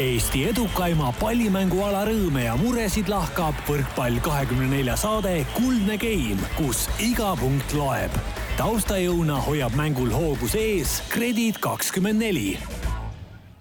Eesti 0.00 0.46
edukaima 0.48 1.10
pallimänguala 1.20 2.06
rõõme 2.08 2.46
ja 2.46 2.54
muresid 2.56 3.10
lahkab 3.12 3.58
võrkpall 3.68 4.22
kahekümne 4.24 4.70
nelja 4.70 4.94
saade 4.96 5.42
Kuldne 5.52 5.98
Game, 6.00 6.40
kus 6.56 6.86
iga 6.96 7.34
punkt 7.36 7.74
loeb. 7.76 8.14
taustajõuna 8.56 9.36
hoiab 9.44 9.76
mängul 9.76 10.08
hoogus 10.08 10.54
ees 10.56 11.02
Kredit 11.12 11.60
kakskümmend 11.60 12.24
neli 12.24 12.56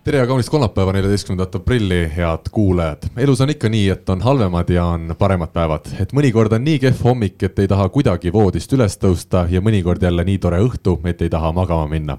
tere 0.03 0.17
ja 0.17 0.27
kaunist 0.27 0.49
kolmapäeva, 0.49 0.93
neljateistkümnendat 0.95 1.55
aprilli, 1.59 1.99
head 2.15 2.47
kuulajad. 2.51 3.11
elus 3.17 3.41
on 3.41 3.51
ikka 3.51 3.69
nii, 3.69 3.89
et 3.89 4.09
on 4.09 4.21
halvemad 4.21 4.69
ja 4.69 4.85
on 4.85 5.11
paremad 5.19 5.51
päevad, 5.51 5.91
et 5.99 6.15
mõnikord 6.15 6.55
on 6.55 6.63
nii 6.63 6.79
kehv 6.79 7.03
hommik, 7.03 7.43
et 7.43 7.59
ei 7.59 7.67
taha 7.67 7.89
kuidagi 7.89 8.31
voodist 8.33 8.71
üles 8.73 8.95
tõusta 8.97 9.45
ja 9.51 9.61
mõnikord 9.61 10.01
jälle 10.01 10.23
nii 10.23 10.39
tore 10.39 10.63
õhtu, 10.63 10.95
et 11.05 11.21
ei 11.21 11.29
taha 11.29 11.51
magama 11.51 11.91
minna 11.91 12.17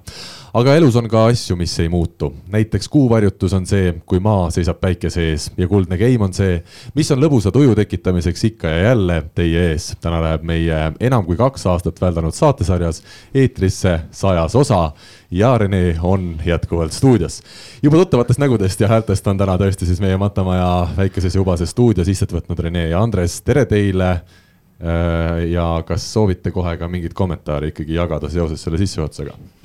aga 0.52 0.74
elus 0.76 0.96
on 1.00 1.06
ka 1.08 1.24
asju, 1.30 1.56
mis 1.56 1.72
ei 1.80 1.88
muutu. 1.88 2.32
näiteks 2.52 2.88
kuuvarjutus 2.88 3.52
on 3.56 3.66
see, 3.66 3.94
kui 4.06 4.20
maa 4.20 4.50
seisab 4.52 4.80
päikese 4.82 5.24
ees 5.30 5.46
ja 5.56 5.68
kuldne 5.68 5.96
keim 5.98 6.20
on 6.26 6.34
see, 6.36 6.58
mis 6.94 7.10
on 7.14 7.22
lõbusa 7.22 7.52
tuju 7.52 7.74
tekitamiseks 7.78 8.44
ikka 8.50 8.68
ja 8.68 8.82
jälle 8.90 9.22
teie 9.34 9.62
ees. 9.70 9.92
täna 10.00 10.20
läheb 10.22 10.44
meie 10.44 10.80
enam 11.00 11.24
kui 11.24 11.38
kaks 11.40 11.64
aastat 11.72 12.00
väldanud 12.00 12.36
saatesarjas 12.36 13.00
eetrisse 13.34 13.98
sajas 14.10 14.56
osa 14.56 14.82
ja 15.30 15.54
Rene 15.58 15.96
on 16.02 16.36
jätkuvalt 16.44 16.92
stuudios. 16.92 17.40
juba 17.82 17.96
tuttavatest 17.96 18.40
nägudest 18.44 18.80
ja 18.80 18.92
häältest 18.92 19.26
on 19.26 19.38
täna 19.38 19.56
tõesti 19.56 19.88
siis 19.88 20.04
meie 20.04 20.16
Matamaja 20.20 20.88
väikeses 20.96 21.34
ja 21.34 21.40
ubases 21.40 21.72
stuudios 21.72 22.08
istet 22.08 22.32
võtnud 22.32 22.60
Rene 22.60 22.88
ja 22.90 23.00
Andres, 23.00 23.40
tere 23.40 23.64
teile 23.64 24.10
äh, 24.10 25.48
ja 25.48 25.82
kas 25.86 26.12
soovite 26.12 26.52
kohe 26.52 26.76
ka 26.76 26.88
mingit 26.88 27.16
kommentaari 27.16 27.72
ikkagi 27.72 27.96
jagada 27.96 28.28
seoses 28.28 28.60
selle 28.60 28.78
sissejuhatusega? 28.78 29.61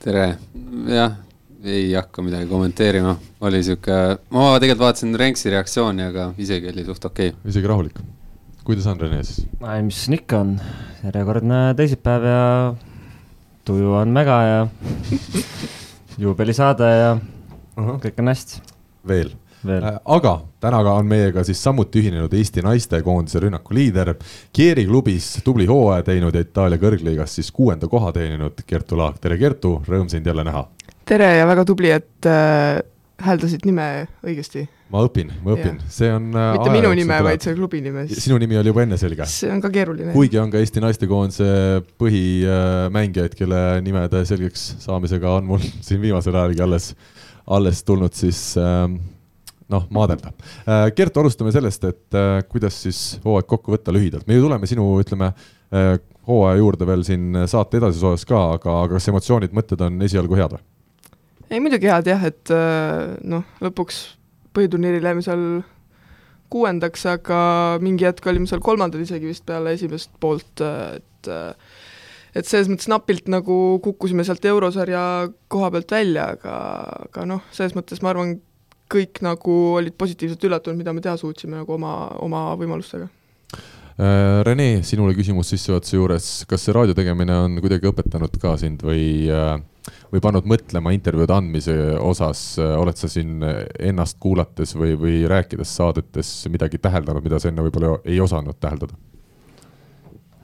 Tere, 0.00 0.24
jah, 0.88 1.16
ei 1.60 1.90
hakka 1.92 2.22
midagi 2.24 2.48
kommenteerima, 2.48 3.12
oli 3.44 3.60
sihuke, 3.64 3.96
ma 4.32 4.44
tegelikult 4.56 4.86
vaatasin 4.86 5.16
Renksi 5.20 5.52
reaktsiooni, 5.52 6.06
aga 6.08 6.30
isegi 6.40 6.70
oli 6.72 6.86
suht 6.86 7.04
okei 7.04 7.34
okay.. 7.34 7.50
isegi 7.52 7.68
rahulik. 7.68 8.00
kuidas 8.64 8.86
on 8.88 9.00
Rene 9.00 9.20
siis? 9.28 9.44
mis 9.84 9.98
siin 10.04 10.16
ikka 10.16 10.40
on, 10.40 10.54
järjekordne 11.04 11.60
teisipäev 11.76 12.24
ja 12.30 12.40
tuju 13.68 13.92
on 14.00 14.16
väga 14.16 14.38
ja 14.48 14.62
juubelisaade 16.24 16.90
ja 16.96 17.12
uh 17.16 17.84
-huh. 17.84 18.00
kõik 18.00 18.24
on 18.24 18.32
hästi. 18.32 18.62
veel 19.06 19.36
Äh, 19.68 19.96
aga 20.04 20.34
täna 20.60 20.80
on 20.94 21.08
meiega 21.08 21.44
siis 21.44 21.60
samuti 21.62 22.00
ühinenud 22.00 22.32
Eesti 22.32 22.62
naistekoondise 22.64 23.42
rünnaku 23.44 23.74
liider, 23.76 24.14
Kieri 24.56 24.86
klubis 24.88 25.34
tubli 25.44 25.66
hooaja 25.68 26.06
teinud 26.06 26.34
ja 26.34 26.44
Itaalia 26.46 26.80
kõrgliigas 26.80 27.34
siis 27.36 27.50
kuuenda 27.52 27.88
koha 27.88 28.12
teeninud 28.16 28.62
Kertu 28.66 28.96
Laak, 28.96 29.20
tere 29.20 29.36
Kertu, 29.40 29.76
rõõm 29.88 30.08
sind 30.08 30.26
jälle 30.26 30.46
näha. 30.48 30.64
tere 31.04 31.36
ja 31.36 31.46
väga 31.46 31.66
tubli, 31.68 31.90
et 31.92 32.30
äh, 32.30 32.80
hääldasid 33.20 33.68
nime 33.68 34.08
õigesti. 34.24 34.64
ma 34.90 35.04
õpin, 35.04 35.28
ma 35.44 35.52
õpin, 35.52 35.76
see 35.92 36.08
on 36.08 36.32
äh,. 36.32 36.50
mitte 36.56 36.72
minu 36.78 36.94
nime, 36.96 37.20
vaid 37.28 37.44
selle 37.44 37.60
klubi 37.60 37.84
nime 37.84 38.06
sinu 38.08 38.40
nimi 38.40 38.56
oli 38.56 38.72
juba 38.72 38.88
enne 38.88 38.96
selge. 38.96 39.28
see 39.28 39.52
on 39.52 39.60
ka 39.60 39.68
keeruline. 39.76 40.16
kuigi 40.16 40.40
on 40.40 40.50
ka 40.50 40.64
Eesti 40.64 40.80
naistekoondise 40.80 41.52
põhimängijaid, 42.00 43.36
kelle 43.36 43.62
nimede 43.84 44.24
selgeks 44.24 44.70
saamisega 44.88 45.36
on 45.36 45.52
mul 45.52 45.70
siin 45.86 46.00
viimasel 46.00 46.32
ajalgi 46.32 46.64
alles, 46.64 46.92
alles 47.60 47.84
tulnud 47.84 48.16
siis 48.16 48.54
äh, 48.56 48.86
noh, 49.70 49.86
maadelda. 49.94 50.32
Äh, 50.66 50.90
Gert, 50.96 51.16
alustame 51.20 51.52
sellest, 51.54 51.86
et 51.88 52.18
äh, 52.18 52.42
kuidas 52.50 52.76
siis 52.84 53.00
hooaeg 53.24 53.48
kokku 53.50 53.74
võtta 53.74 53.94
lühidalt, 53.94 54.26
me 54.28 54.38
ju 54.38 54.44
tuleme 54.46 54.68
sinu, 54.70 54.86
ütleme, 55.02 55.32
äh, 55.74 55.92
hooaja 56.28 56.60
juurde 56.60 56.88
veel 56.88 57.04
siin 57.06 57.42
saate 57.50 57.80
edasises 57.80 58.06
osas 58.06 58.28
ka, 58.28 58.42
aga, 58.58 58.76
aga 58.84 58.98
kas 58.98 59.10
emotsioonid, 59.12 59.54
mõtted 59.56 59.82
on 59.86 60.00
esialgu 60.06 60.38
head 60.38 60.56
või? 60.56 60.64
ei, 61.50 61.58
muidugi 61.58 61.90
head 61.90 62.06
jah, 62.06 62.24
et 62.28 62.52
noh, 63.26 63.46
lõpuks 63.64 63.96
põhiturniiril 64.54 65.06
jäime 65.08 65.24
seal 65.26 65.44
kuuendaks, 66.50 67.06
aga 67.10 67.40
mingi 67.82 68.06
hetk 68.06 68.26
olime 68.30 68.46
seal 68.50 68.62
kolmandad 68.62 69.02
isegi 69.02 69.30
vist 69.30 69.42
peale 69.48 69.74
esimest 69.74 70.12
poolt, 70.22 70.62
et 70.62 71.32
et 72.36 72.46
selles 72.46 72.68
mõttes 72.70 72.86
napilt 72.90 73.26
nagu 73.30 73.54
kukkusime 73.82 74.22
sealt 74.26 74.44
eurosarja 74.46 75.02
koha 75.50 75.70
pealt 75.74 75.90
välja, 75.90 76.28
aga, 76.36 76.54
aga 77.08 77.26
noh, 77.26 77.42
selles 77.54 77.74
mõttes 77.74 78.02
ma 78.04 78.12
arvan, 78.12 78.36
kõik 78.90 79.22
nagu 79.24 79.56
olid 79.78 79.96
positiivselt 79.98 80.44
üllatunud, 80.48 80.78
mida 80.80 80.94
me 80.96 81.02
teha 81.04 81.16
suutsime 81.20 81.60
nagu 81.60 81.76
oma, 81.76 81.94
oma 82.24 82.44
võimalustega. 82.60 83.08
Äh, 84.00 84.40
Rene, 84.46 84.80
sinule 84.86 85.14
küsimus 85.16 85.50
sissejuhatuse 85.52 85.96
juures, 85.98 86.28
kas 86.48 86.64
see 86.64 86.74
raadio 86.74 86.96
tegemine 86.96 87.36
on 87.46 87.58
kuidagi 87.60 87.90
õpetanud 87.90 88.38
ka 88.40 88.54
sind 88.60 88.82
või, 88.86 89.28
äh, 89.30 89.58
või 90.12 90.22
pannud 90.24 90.48
mõtlema 90.48 90.94
intervjuude 90.96 91.36
andmise 91.36 91.76
osas, 92.00 92.42
oled 92.58 92.98
sa 92.98 93.10
siin 93.12 93.44
ennast 93.78 94.18
kuulates 94.22 94.74
või, 94.78 94.96
või 94.98 95.20
rääkides 95.30 95.76
saadetes 95.80 96.32
midagi 96.52 96.80
täheldanud, 96.80 97.24
mida 97.24 97.40
sa 97.40 97.50
enne 97.52 97.66
võib-olla 97.66 97.98
ei 98.08 98.20
osanud 98.22 98.58
täheldada? 98.60 98.96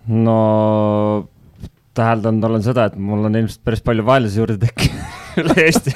no 0.07 1.29
täheldanud 1.97 2.45
olen 2.45 2.65
seda, 2.65 2.89
et 2.91 2.99
mul 3.01 3.27
on 3.27 3.39
ilmselt 3.41 3.63
päris 3.67 3.83
palju 3.87 4.05
vaenlasi 4.07 4.43
juurde 4.43 4.59
tekkinud 4.63 5.23
üle 5.43 5.57
Eesti 5.65 5.95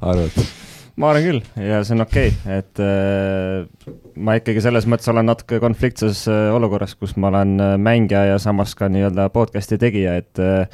arvad? 0.00 0.65
Ma 0.96 1.10
arvan 1.12 1.26
küll 1.26 1.66
ja 1.68 1.82
see 1.84 1.96
on 1.96 2.04
okei 2.06 2.30
okay., 2.32 2.60
et 2.60 2.82
äh, 2.82 3.90
ma 4.16 4.38
ikkagi 4.38 4.62
selles 4.64 4.88
mõttes 4.88 5.10
olen 5.12 5.28
natuke 5.28 5.60
konfliktses 5.62 6.24
äh, 6.32 6.48
olukorras, 6.56 6.96
kus 6.96 7.16
ma 7.20 7.32
olen 7.32 7.58
äh, 7.60 7.74
mängija 7.80 8.24
ja 8.32 8.38
samas 8.42 8.74
ka 8.78 8.88
nii-öelda 8.92 9.28
podcast'i 9.34 9.78
tegija, 9.82 10.16
et 10.22 10.42
äh, 10.42 10.64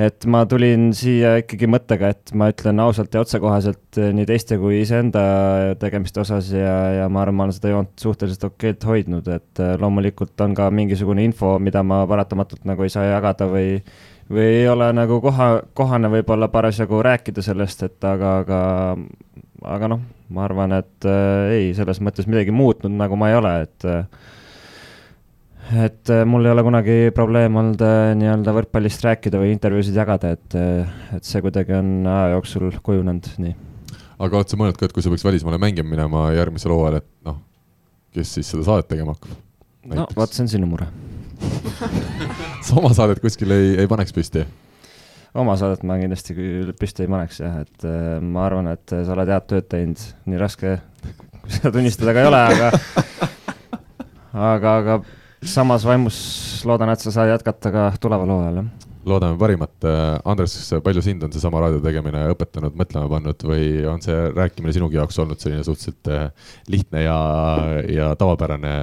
et 0.00 0.24
ma 0.24 0.42
tulin 0.48 0.88
siia 0.96 1.34
ikkagi 1.42 1.68
mõttega, 1.68 2.12
et 2.14 2.32
ma 2.38 2.48
ütlen 2.52 2.80
ausalt 2.80 3.12
ja 3.12 3.22
otsekoheselt 3.24 3.98
äh, 4.00 4.12
nii 4.16 4.28
teiste 4.28 4.56
kui 4.60 4.80
iseenda 4.80 5.24
tegemiste 5.80 6.22
osas 6.22 6.48
ja, 6.54 6.76
ja 7.02 7.08
ma 7.12 7.24
arvan, 7.24 7.36
ma 7.36 7.46
olen 7.48 7.56
seda 7.56 7.74
joont 7.74 7.92
suhteliselt 8.00 8.46
okeilt 8.48 8.86
hoidnud, 8.88 9.28
et 9.32 9.60
äh, 9.60 9.74
loomulikult 9.80 10.40
on 10.44 10.56
ka 10.56 10.70
mingisugune 10.72 11.24
info, 11.28 11.58
mida 11.60 11.84
ma 11.84 12.02
paratamatult 12.08 12.64
nagu 12.68 12.86
ei 12.86 12.92
saa 12.92 13.10
jagada 13.10 13.48
või 13.52 13.76
või 14.32 14.48
ei 14.62 14.68
ole 14.68 14.88
nagu 14.96 15.20
koha, 15.22 15.48
kohane 15.76 16.10
võib-olla 16.12 16.48
parasjagu 16.52 17.02
rääkida 17.04 17.44
sellest, 17.44 17.84
et 17.86 18.04
aga, 18.08 18.36
aga, 18.42 18.60
aga 19.76 19.90
noh, 19.92 20.04
ma 20.32 20.46
arvan, 20.46 20.76
et 20.80 21.08
äh, 21.08 21.56
ei, 21.58 21.72
selles 21.76 22.00
mõttes 22.04 22.28
midagi 22.30 22.54
muutnud 22.54 22.94
nagu 22.96 23.18
ma 23.20 23.32
ei 23.32 23.38
ole, 23.38 23.56
et 23.66 23.88
äh, 23.88 24.06
et 25.70 26.10
äh, 26.10 26.24
mul 26.28 26.44
ei 26.46 26.52
ole 26.52 26.64
kunagi 26.66 26.96
probleem 27.14 27.56
olnud 27.60 27.82
äh, 27.86 28.12
nii-öelda 28.18 28.54
võrkpallist 28.56 29.04
rääkida 29.06 29.40
või 29.40 29.52
intervjuusid 29.54 29.96
jagada, 29.96 30.32
et, 30.36 30.56
äh, 30.58 30.96
et 31.16 31.28
see 31.28 31.42
kuidagi 31.44 31.76
on 31.78 31.92
aja 32.08 32.32
jooksul 32.36 32.72
kujunenud 32.84 33.30
nii. 33.42 33.54
aga 34.18 34.40
oled 34.40 34.52
sa 34.52 34.60
mõelnud 34.60 34.80
ka, 34.80 34.88
et 34.88 34.96
kui 34.96 35.04
sa 35.04 35.12
peaks 35.12 35.26
välismaale 35.26 35.60
mängima 35.62 35.94
minema 35.94 36.26
järgmisel 36.36 36.74
hooajal, 36.74 37.00
et 37.02 37.08
noh, 37.28 37.38
kes 38.16 38.36
siis 38.38 38.52
seda 38.52 38.66
saadet 38.68 38.90
tegema 38.92 39.16
hakkab? 39.16 39.38
no 39.92 40.08
vot, 40.16 40.34
see 40.34 40.44
on 40.44 40.52
sinu 40.56 40.68
mure 40.74 40.90
sa 42.66 42.78
oma 42.80 42.92
saadet 42.96 43.22
kuskil 43.22 43.54
ei, 43.54 43.72
ei 43.82 43.90
paneks 43.90 44.14
püsti? 44.14 44.44
oma 45.38 45.56
saadet 45.60 45.84
ma 45.88 45.96
kindlasti 46.00 46.36
küll 46.36 46.74
püsti 46.78 47.06
ei 47.06 47.12
paneks 47.12 47.40
jah, 47.42 47.62
et 47.64 47.88
äh, 47.88 48.20
ma 48.20 48.46
arvan, 48.48 48.70
et 48.74 48.92
sa 48.92 49.16
oled 49.16 49.32
head 49.32 49.48
tööd 49.50 49.68
teinud, 49.72 50.06
nii 50.28 50.40
raske 50.40 50.76
seda 51.48 51.72
tunnistada 51.74 52.14
ka 52.14 52.22
ei 52.22 52.30
ole, 52.30 52.44
aga 52.52 52.70
aga, 54.52 54.76
aga 54.78 55.00
samas 55.42 55.86
vaimus 55.88 56.16
loodan, 56.68 56.92
et 56.92 57.02
sa 57.02 57.14
saad 57.14 57.32
jätkata 57.32 57.74
ka 57.74 57.90
tuleval 58.02 58.36
hooajal, 58.36 58.62
jah 58.62 58.88
loodame 59.04 59.38
parimat. 59.38 59.72
Äh, 59.84 60.20
Andres, 60.24 60.54
palju 60.84 61.02
sind 61.02 61.24
on 61.26 61.32
seesama 61.34 61.62
raadio 61.64 61.80
tegemine 61.82 62.24
õpetanud, 62.32 62.76
mõtlema 62.78 63.10
pannud 63.10 63.46
või 63.48 63.66
on 63.90 64.02
see 64.04 64.14
rääkimine 64.36 64.74
sinugi 64.76 65.00
jaoks 65.00 65.18
olnud 65.22 65.42
selline 65.42 65.64
suhteliselt 65.66 66.10
äh, 66.12 66.50
lihtne 66.70 67.02
ja, 67.06 67.18
ja 67.90 68.12
tavapärane 68.18 68.74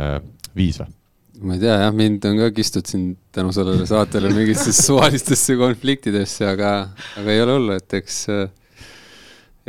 viis 0.57 0.81
või? 0.81 0.98
Ma 1.41 1.55
ei 1.55 1.61
tea 1.61 1.75
jah, 1.85 1.91
mind 1.95 2.25
on 2.27 2.39
ka 2.41 2.49
kistud 2.55 2.87
siin 2.89 3.11
tänu 3.35 3.51
sellele 3.55 3.85
saatele 3.87 4.31
mingitesse 4.33 4.73
suvalistesse 4.87 5.55
konfliktidesse, 5.59 6.47
aga, 6.49 6.71
aga 7.19 7.35
ei 7.35 7.43
ole 7.43 7.55
hullu, 7.55 7.77
et 7.79 7.95
eks, 7.99 8.17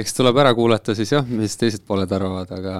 eks 0.00 0.16
tuleb 0.16 0.40
ära 0.42 0.54
kuulata 0.56 0.96
siis 0.98 1.12
jah, 1.14 1.26
mis 1.26 1.54
teised 1.60 1.84
pooled 1.86 2.10
arvavad, 2.16 2.50
aga 2.58 2.74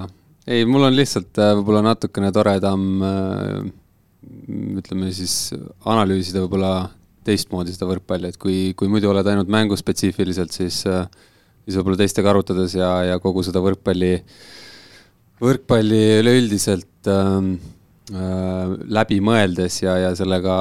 ei, 0.50 0.64
mul 0.67 0.88
on 0.88 0.97
lihtsalt 0.97 1.38
äh, 1.38 1.53
võib-olla 1.61 1.85
natukene 1.93 2.32
toredam 2.35 2.87
äh, 3.06 3.59
ütleme 4.81 5.11
siis 5.14 5.53
analüüsida 5.87 6.43
võib-olla 6.44 6.75
teistmoodi 7.26 7.75
seda 7.76 7.87
võrkpalli, 7.91 8.32
et 8.32 8.41
kui, 8.41 8.70
kui 8.75 8.91
muidu 8.91 9.11
oled 9.12 9.26
ainult 9.29 9.50
mänguspetsiifiliselt, 9.53 10.56
siis, 10.56 10.82
äh, 10.91 11.05
siis 11.62 11.79
võib-olla 11.79 12.00
teistega 12.03 12.32
arutades 12.32 12.75
ja, 12.75 12.94
ja 13.12 13.20
kogu 13.23 13.44
seda 13.47 13.62
võrkpalli, 13.62 14.17
võrkpalli 15.41 16.00
üleüldiselt 16.25 17.12
ähm, 17.12 17.55
Äh, 17.61 17.80
läbi 18.11 19.21
mõeldes 19.23 19.81
ja, 19.85 19.95
ja 20.01 20.11
sellega 20.19 20.55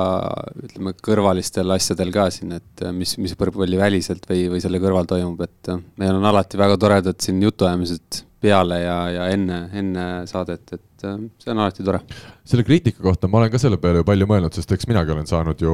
ütleme, 0.61 0.93
kõrvalistel 1.05 1.73
asjadel 1.73 2.11
ka 2.13 2.27
siin, 2.33 2.53
et 2.59 2.83
äh, 2.85 2.93
mis, 2.95 3.15
mis 3.21 3.35
võrkpalliväliselt 3.39 4.27
või, 4.29 4.47
või 4.53 4.61
selle 4.63 4.81
kõrval 4.83 5.09
toimub, 5.09 5.41
et 5.45 5.71
äh, 5.73 5.79
meil 6.01 6.17
on 6.17 6.27
alati 6.29 6.59
väga 6.59 6.77
toredad 6.81 7.19
siin 7.23 7.41
jutuajamised 7.43 8.23
peale 8.39 8.83
ja, 8.83 8.97
ja 9.11 9.25
enne, 9.33 9.63
enne 9.75 10.05
saadet, 10.29 10.75
et 10.77 11.03
see 11.03 11.51
on 11.51 11.59
alati 11.59 11.83
tore. 11.83 11.99
selle 12.47 12.63
kriitika 12.67 13.03
kohta 13.03 13.27
ma 13.27 13.41
olen 13.41 13.51
ka 13.51 13.59
selle 13.61 13.79
peale 13.81 14.01
ju 14.01 14.07
palju 14.07 14.27
mõelnud, 14.29 14.55
sest 14.55 14.71
eks 14.75 14.87
minagi 14.87 15.11
olen 15.15 15.27
saanud 15.27 15.63
ju 15.63 15.73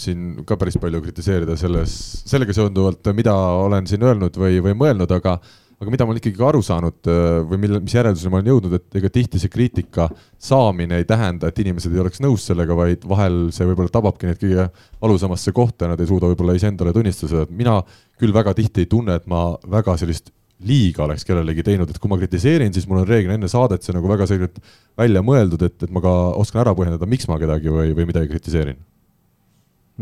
siin 0.00 0.44
ka 0.48 0.58
päris 0.60 0.76
palju 0.80 1.00
kritiseerida 1.04 1.56
selles, 1.60 1.94
sellega 2.28 2.56
seonduvalt, 2.56 3.12
mida 3.16 3.34
olen 3.64 3.88
siin 3.88 4.04
öelnud 4.04 4.36
või, 4.40 4.60
või 4.64 4.76
mõelnud, 4.82 5.16
aga 5.16 5.38
aga 5.84 5.92
mida 5.92 6.06
ma 6.06 6.14
olen 6.14 6.20
ikkagi 6.22 6.44
aru 6.48 6.60
saanud 6.64 7.10
äh, 7.10 7.38
või 7.48 7.60
mille, 7.64 7.80
mis 7.84 7.94
järeldusele 7.94 8.32
ma 8.32 8.40
olen 8.40 8.50
jõudnud, 8.50 8.76
et 8.78 8.98
ega 9.00 9.10
tihti 9.12 9.40
see 9.42 9.52
kriitika 9.52 10.08
saamine 10.42 10.98
ei 11.00 11.06
tähenda, 11.08 11.50
et 11.50 11.60
inimesed 11.62 11.94
ei 11.94 12.02
oleks 12.02 12.22
nõus 12.24 12.46
sellega, 12.48 12.76
vaid 12.78 13.04
vahel 13.08 13.38
see 13.54 13.68
võib-olla 13.68 13.92
tababki 13.92 14.30
neid 14.30 14.40
kõige 14.40 14.66
valusamasse 15.04 15.54
kohta 15.56 15.86
ja 15.86 15.92
nad 15.92 16.02
ei 16.02 16.10
suuda 16.10 16.32
võib-olla 16.32 16.56
iseendale 16.56 16.94
tunnistada, 16.96 17.44
et 17.44 17.54
mina 17.54 17.78
küll 18.20 18.34
väga 18.34 18.56
tihti 18.56 18.84
ei 18.84 18.90
tunne, 18.90 19.20
et 19.20 19.30
ma 19.30 19.46
väga 19.70 19.98
sellist 20.00 20.32
liiga 20.64 21.04
oleks 21.04 21.26
kellelegi 21.28 21.64
teinud, 21.66 21.90
et 21.90 22.00
kui 22.00 22.08
ma 22.08 22.18
kritiseerin, 22.18 22.72
siis 22.72 22.86
mul 22.88 23.02
on 23.02 23.08
reeglina 23.08 23.36
enne 23.36 23.50
saadet 23.52 23.84
see 23.84 23.94
nagu 23.94 24.08
väga 24.08 24.26
selgelt 24.30 24.60
välja 24.96 25.20
mõeldud, 25.26 25.64
et, 25.66 25.76
et 25.84 25.92
ma 25.92 26.02
ka 26.04 26.12
oskan 26.40 26.64
ära 26.64 26.74
põhjendada, 26.78 27.08
miks 27.10 27.28
ma 27.28 27.40
kedagi 27.42 27.72
või, 27.74 27.90
või 27.96 28.08
midagi 28.08 28.30
kritiseerin. 28.32 28.78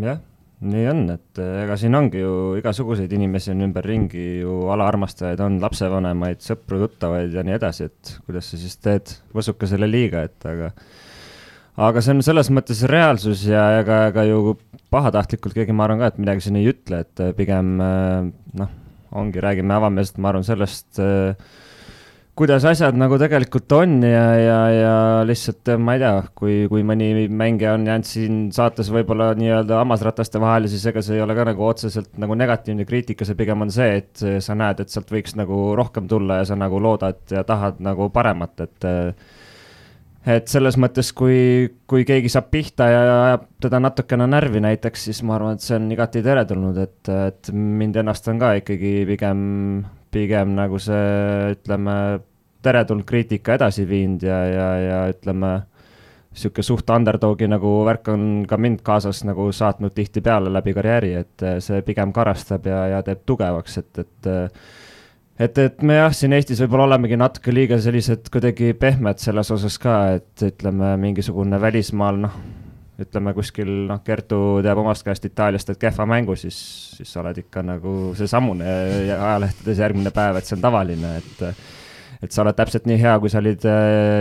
jah 0.00 0.20
nii 0.62 0.88
on, 0.90 1.04
et 1.14 1.40
eh, 1.42 1.62
ega 1.64 1.76
siin 1.80 1.96
ongi 1.98 2.22
ju 2.22 2.32
igasuguseid 2.60 3.12
inimesi 3.16 3.52
on 3.54 3.64
ümberringi 3.66 4.26
ju 4.42 4.58
alaarmastajaid, 4.74 5.40
on 5.44 5.58
lapsevanemaid, 5.62 6.42
sõpru-tuttavaid 6.44 7.34
ja 7.34 7.44
nii 7.46 7.56
edasi, 7.58 7.88
et 7.90 8.12
kuidas 8.26 8.52
sa 8.52 8.60
siis 8.60 8.76
teed 8.82 9.16
võsukesele 9.36 9.88
liiga, 9.90 10.26
et 10.28 10.48
aga 10.48 10.70
aga 11.82 12.02
see 12.04 12.14
on 12.14 12.22
selles 12.24 12.52
mõttes 12.52 12.84
reaalsus 12.90 13.46
ja 13.48 13.64
ega, 13.80 14.04
ega 14.12 14.26
ju 14.28 14.56
pahatahtlikult 14.92 15.56
keegi, 15.56 15.74
ma 15.74 15.88
arvan 15.88 16.02
ka, 16.02 16.12
et 16.12 16.22
midagi 16.22 16.46
siin 16.46 16.60
ei 16.60 16.70
ütle, 16.70 17.02
et 17.06 17.26
pigem 17.38 17.74
eh, 17.80 18.30
noh, 18.60 18.78
ongi, 19.12 19.42
räägime 19.44 19.74
avameelselt, 19.76 20.20
ma 20.22 20.32
arvan, 20.32 20.46
sellest 20.46 21.00
äh, 21.02 21.34
kuidas 22.42 22.64
asjad 22.66 22.96
nagu 22.98 23.14
tegelikult 23.22 23.70
on 23.76 24.00
ja, 24.02 24.22
ja, 24.34 24.56
ja 24.74 24.94
lihtsalt 25.26 25.68
ma 25.78 25.94
ei 25.94 26.00
tea, 26.02 26.14
kui, 26.34 26.54
kui 26.66 26.82
mõni 26.86 27.28
mängija 27.30 27.76
on 27.76 27.84
jäänud 27.86 28.08
siin 28.08 28.40
saates 28.54 28.90
võib-olla 28.90 29.28
nii-öelda 29.38 29.78
hammasrataste 29.78 30.40
vahele, 30.42 30.70
siis 30.72 30.82
ega 30.90 31.04
see 31.06 31.20
ei 31.20 31.22
ole 31.22 31.36
ka 31.38 31.44
nagu 31.52 31.62
otseselt 31.68 32.18
nagu 32.18 32.34
negatiivne 32.40 32.88
kriitika, 32.88 33.28
see 33.28 33.38
pigem 33.38 33.62
on 33.62 33.70
see, 33.70 34.00
et 34.00 34.24
sa 34.42 34.58
näed, 34.58 34.82
et 34.82 34.90
sealt 34.90 35.14
võiks 35.14 35.38
nagu 35.38 35.60
rohkem 35.78 36.10
tulla 36.10 36.40
ja 36.40 36.50
sa 36.50 36.58
nagu 36.58 36.82
loodad 36.82 37.22
ja 37.30 37.46
tahad 37.46 37.78
nagu 37.84 38.10
paremat, 38.10 38.66
et 38.66 38.90
et 40.32 40.50
selles 40.50 40.74
mõttes, 40.82 41.14
kui, 41.14 41.38
kui 41.86 42.02
keegi 42.06 42.30
saab 42.30 42.50
pihta 42.50 42.90
ja 42.90 43.00
ajab 43.14 43.48
teda 43.62 43.78
natukene 43.86 44.26
närvi 44.34 44.66
näiteks, 44.66 45.08
siis 45.10 45.22
ma 45.26 45.38
arvan, 45.38 45.58
et 45.58 45.62
see 45.62 45.78
on 45.78 45.90
igati 45.94 46.26
teretulnud, 46.26 46.78
et, 46.90 47.00
et 47.30 47.54
mind 47.54 48.02
ennast 48.02 48.26
on 48.34 48.42
ka 48.42 48.56
ikkagi 48.58 49.02
pigem 49.14 49.42
pigem 50.12 50.54
nagu 50.56 50.78
see, 50.82 51.54
ütleme, 51.56 51.96
teretulnud 52.62 53.06
kriitika 53.08 53.56
edasi 53.58 53.86
viinud 53.88 54.24
ja, 54.26 54.38
ja, 54.46 54.68
ja 54.80 55.00
ütleme, 55.12 55.52
niisugune 56.32 56.64
suht 56.64 56.90
underdogi 56.94 57.48
nagu 57.50 57.72
värk 57.86 58.08
on 58.12 58.28
ka 58.48 58.56
mind 58.56 58.80
kaasas 58.86 59.24
nagu 59.28 59.50
saatnud 59.52 59.92
tihtipeale 59.96 60.52
läbi 60.52 60.72
karjääri, 60.76 61.12
et 61.20 61.46
see 61.64 61.82
pigem 61.86 62.14
karastab 62.16 62.66
ja, 62.70 62.86
ja 62.96 63.02
teeb 63.06 63.26
tugevaks, 63.28 63.78
et, 63.82 64.04
et 64.04 64.32
et, 65.42 65.58
et 65.58 65.82
me 65.82 65.96
jah, 65.96 66.12
siin 66.14 66.32
Eestis 66.36 66.60
võib-olla 66.62 66.90
olemegi 66.90 67.18
natuke 67.18 67.52
liiga 67.54 67.78
sellised 67.82 68.28
kuidagi 68.32 68.72
pehmed 68.78 69.20
selles 69.20 69.50
osas 69.50 69.78
ka, 69.82 69.96
et 70.18 70.44
ütleme, 70.52 70.94
mingisugune 71.02 71.60
välismaal, 71.60 72.20
noh 72.26 72.36
ütleme 73.02 73.32
kuskil 73.34 73.70
noh, 73.88 74.00
Kertu 74.04 74.38
teab 74.64 74.80
omast 74.82 75.04
käest 75.06 75.24
Itaaliast, 75.26 75.72
et 75.72 75.80
kehva 75.80 76.06
mängu, 76.08 76.36
siis, 76.38 76.56
siis 76.96 77.12
sa 77.12 77.22
oled 77.22 77.40
ikka 77.44 77.64
nagu 77.66 78.12
seesamune 78.18 78.66
ajalehtedes 79.16 79.80
järgmine 79.82 80.12
päev, 80.14 80.38
et 80.38 80.48
see 80.48 80.58
on 80.58 80.64
tavaline, 80.64 81.14
et 81.22 81.42
et 82.22 82.30
sa 82.30 82.44
oled 82.44 82.56
täpselt 82.58 82.86
nii 82.86 83.00
hea, 83.02 83.16
kui 83.18 83.32
sa 83.32 83.40
olid, 83.42 83.64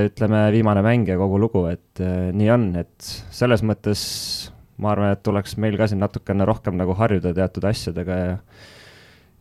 ütleme, 0.09 0.45
viimane 0.56 0.81
mängija, 0.86 1.19
kogu 1.21 1.38
lugu, 1.42 1.65
et 1.69 2.01
nii 2.01 2.50
on, 2.53 2.71
et 2.81 3.12
selles 3.33 3.62
mõttes 3.62 4.01
ma 4.81 4.95
arvan, 4.95 5.13
et 5.13 5.24
tuleks 5.24 5.57
meil 5.62 5.77
ka 5.77 5.88
siin 5.89 6.01
natukene 6.01 6.48
rohkem 6.48 6.77
nagu 6.80 6.95
harjuda 6.98 7.33
teatud 7.38 7.68
asjadega 7.69 8.18
ja 8.18 8.38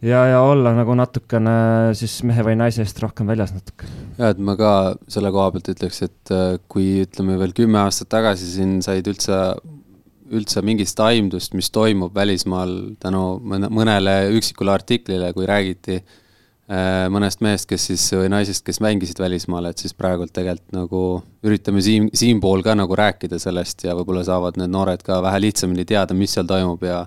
ja, 0.03 0.21
ja 0.33 0.41
olla 0.45 0.73
nagu 0.77 0.95
natukene 0.97 1.93
siis 1.99 2.21
mehe 2.29 2.45
või 2.45 2.57
naise 2.61 2.85
eest 2.85 3.01
rohkem 3.03 3.29
väljas 3.29 3.53
natuke. 3.57 3.89
ja, 4.19 4.31
et 4.33 4.41
ma 4.41 4.57
ka 4.61 4.73
selle 5.09 5.33
koha 5.35 5.51
pealt 5.55 5.73
ütleks, 5.75 6.01
et 6.07 6.33
äh, 6.35 6.55
kui 6.73 7.03
ütleme 7.05 7.37
veel 7.41 7.55
kümme 7.57 7.83
aastat 7.83 8.11
tagasi 8.13 8.49
siin 8.55 8.79
said 8.85 9.09
üldse, 9.11 9.41
üldse 10.31 10.63
mingist 10.65 11.01
aimdust, 11.05 11.57
mis 11.59 11.73
toimub 11.75 12.15
välismaal 12.17 12.75
tänu 13.03 13.25
mõnele 13.45 14.17
üksikule 14.39 14.73
artiklile, 14.77 15.33
kui 15.37 15.49
räägiti 15.49 16.01
äh, 16.01 16.19
mõnest 17.11 17.41
mehest, 17.43 17.67
kes 17.67 17.89
siis, 17.89 18.05
või 18.15 18.29
naisest, 18.31 18.63
kes 18.63 18.79
mängisid 18.85 19.19
välismaal, 19.19 19.67
et 19.71 19.81
siis 19.83 19.95
praegult 19.99 20.31
tegelikult 20.37 20.77
nagu 20.77 21.01
üritame 21.43 21.83
siin, 21.83 22.07
siinpool 22.15 22.63
ka 22.63 22.77
nagu 22.79 22.95
rääkida 22.95 23.41
sellest 23.43 23.83
ja 23.89 23.97
võib-olla 23.99 24.23
saavad 24.29 24.61
need 24.61 24.71
noored 24.71 25.03
ka 25.03 25.19
vähe 25.25 25.41
lihtsamini 25.49 25.83
teada, 25.89 26.15
mis 26.15 26.37
seal 26.37 26.47
toimub 26.47 26.85
ja 26.87 27.01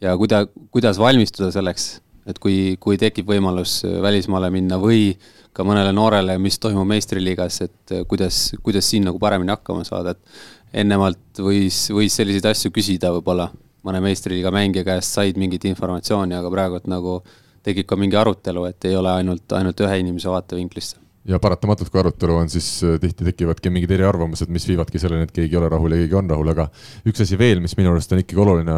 ja 0.00 0.14
kuida-, 0.16 0.46
kuidas 0.70 1.00
valmistuda 1.02 1.50
selleks 1.52 1.96
et 2.30 2.38
kui, 2.40 2.76
kui 2.80 2.98
tekib 3.00 3.28
võimalus 3.30 3.80
välismaale 4.02 4.50
minna 4.52 4.78
või 4.80 5.10
ka 5.56 5.64
mõnele 5.66 5.92
noorele, 5.94 6.36
mis 6.38 6.58
toimub 6.62 6.86
meistriliigas, 6.88 7.60
et 7.66 7.94
kuidas, 8.08 8.50
kuidas 8.62 8.86
siin 8.90 9.08
nagu 9.08 9.18
paremini 9.22 9.52
hakkama 9.54 9.84
saada, 9.88 10.14
et 10.14 10.82
ennemalt 10.84 11.40
võis, 11.42 11.88
võis 11.94 12.14
selliseid 12.14 12.46
asju 12.52 12.72
küsida 12.74 13.10
võib-olla. 13.16 13.50
Mõne 13.80 14.02
meistriliiga 14.04 14.50
mängija 14.52 14.84
käest, 14.84 15.14
said 15.16 15.38
mingit 15.40 15.64
informatsiooni, 15.64 16.36
aga 16.36 16.50
praegu 16.52 16.82
nagu 16.92 17.14
tekib 17.62 17.86
ka 17.86 17.96
mingi 17.96 18.16
arutelu, 18.16 18.64
et 18.70 18.84
ei 18.84 18.96
ole 18.96 19.10
ainult, 19.10 19.52
ainult 19.52 19.80
ühe 19.80 20.00
inimese 20.00 20.30
vaatevinklist 20.32 20.98
ja 21.28 21.36
paratamatult, 21.42 21.90
kui 21.92 22.00
arutelu 22.00 22.34
on, 22.40 22.48
siis 22.48 22.66
äh, 22.86 22.94
tihti 23.00 23.26
tekivadki 23.26 23.70
mingid 23.72 23.90
eriarvamused, 23.92 24.48
mis 24.52 24.64
viivadki 24.68 25.00
selleni, 25.00 25.26
et 25.28 25.34
keegi 25.36 25.52
ei 25.52 25.58
ole 25.60 25.68
rahul 25.68 25.92
ja 25.92 25.98
keegi 26.00 26.16
on 26.16 26.30
rahul, 26.32 26.48
aga 26.52 26.66
üks 27.08 27.20
asi 27.26 27.36
veel, 27.40 27.60
mis 27.60 27.76
minu 27.76 27.92
arust 27.92 28.14
on 28.16 28.22
ikkagi 28.22 28.40
oluline 28.40 28.76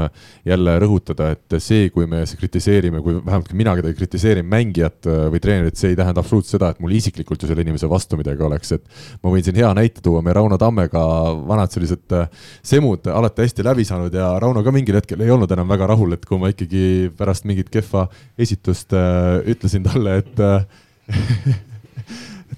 jälle 0.48 0.74
rõhutada, 0.82 1.30
et 1.36 1.56
see, 1.62 1.86
kui 1.94 2.08
me 2.10 2.24
kritiseerime, 2.26 3.02
kui 3.04 3.20
vähemalt 3.20 3.52
mina 3.58 3.76
kedagi 3.78 3.98
kritiseerin, 4.00 4.48
mängijat 4.50 5.06
äh, 5.06 5.22
või 5.30 5.42
treenerit, 5.44 5.78
see 5.78 5.92
ei 5.94 6.00
tähenda 6.00 6.24
absoluutselt 6.24 6.58
seda, 6.58 6.72
et 6.74 6.82
mul 6.82 6.96
isiklikult 6.98 7.46
ju 7.46 7.52
selle 7.52 7.62
inimese 7.62 7.90
vastu 7.90 8.18
midagi 8.18 8.42
oleks, 8.42 8.74
et 8.74 8.90
ma 9.22 9.30
võin 9.30 9.46
siin 9.46 9.62
hea 9.62 9.70
näite 9.78 10.02
tuua, 10.02 10.24
me 10.26 10.34
Rauno 10.34 10.58
Tammega 10.58 11.06
vanad 11.46 11.70
sellised 11.74 12.18
äh, 12.18 12.26
semud 12.66 13.06
alati 13.06 13.46
hästi 13.46 13.70
läbi 13.70 13.86
saanud 13.86 14.18
ja 14.18 14.34
Rauno 14.42 14.66
ka 14.66 14.74
mingil 14.74 14.98
hetkel 14.98 15.22
ei 15.22 15.30
olnud 15.30 15.54
enam 15.54 15.70
väga 15.70 15.92
rahul, 15.94 16.18
et 16.18 16.26
kui 16.26 16.42
ma 16.42 16.50
ikkagi 16.50 17.12
pärast 17.18 17.46
mingit 17.46 17.70
kehva 17.70 18.08
esitust 18.34 18.98
äh, 18.98 19.38
ütlesin 19.54 19.86
talle, 19.86 20.18
et 20.24 20.30
et 20.42 21.71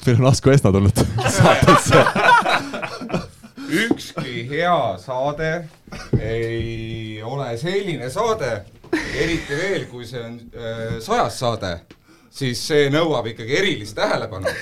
meil 0.07 0.21
on 0.23 0.31
Asko 0.33 0.55
Esna 0.55 0.73
tulnud 0.73 1.05
saatesse 1.39 2.05
ükski 3.75 4.49
hea 4.51 4.99
saade 4.99 5.69
ei 6.21 7.23
ole 7.23 7.57
selline 7.59 8.11
saade, 8.11 8.63
eriti 8.93 9.57
veel, 9.57 9.87
kui 9.91 10.07
see 10.07 10.23
on 10.23 10.39
äh, 10.55 10.97
sajas 11.03 11.39
saade, 11.41 11.73
siis 12.31 12.61
see 12.69 12.89
nõuab 12.93 13.31
ikkagi 13.33 13.57
erilist 13.59 13.97
tähelepanu. 13.99 14.53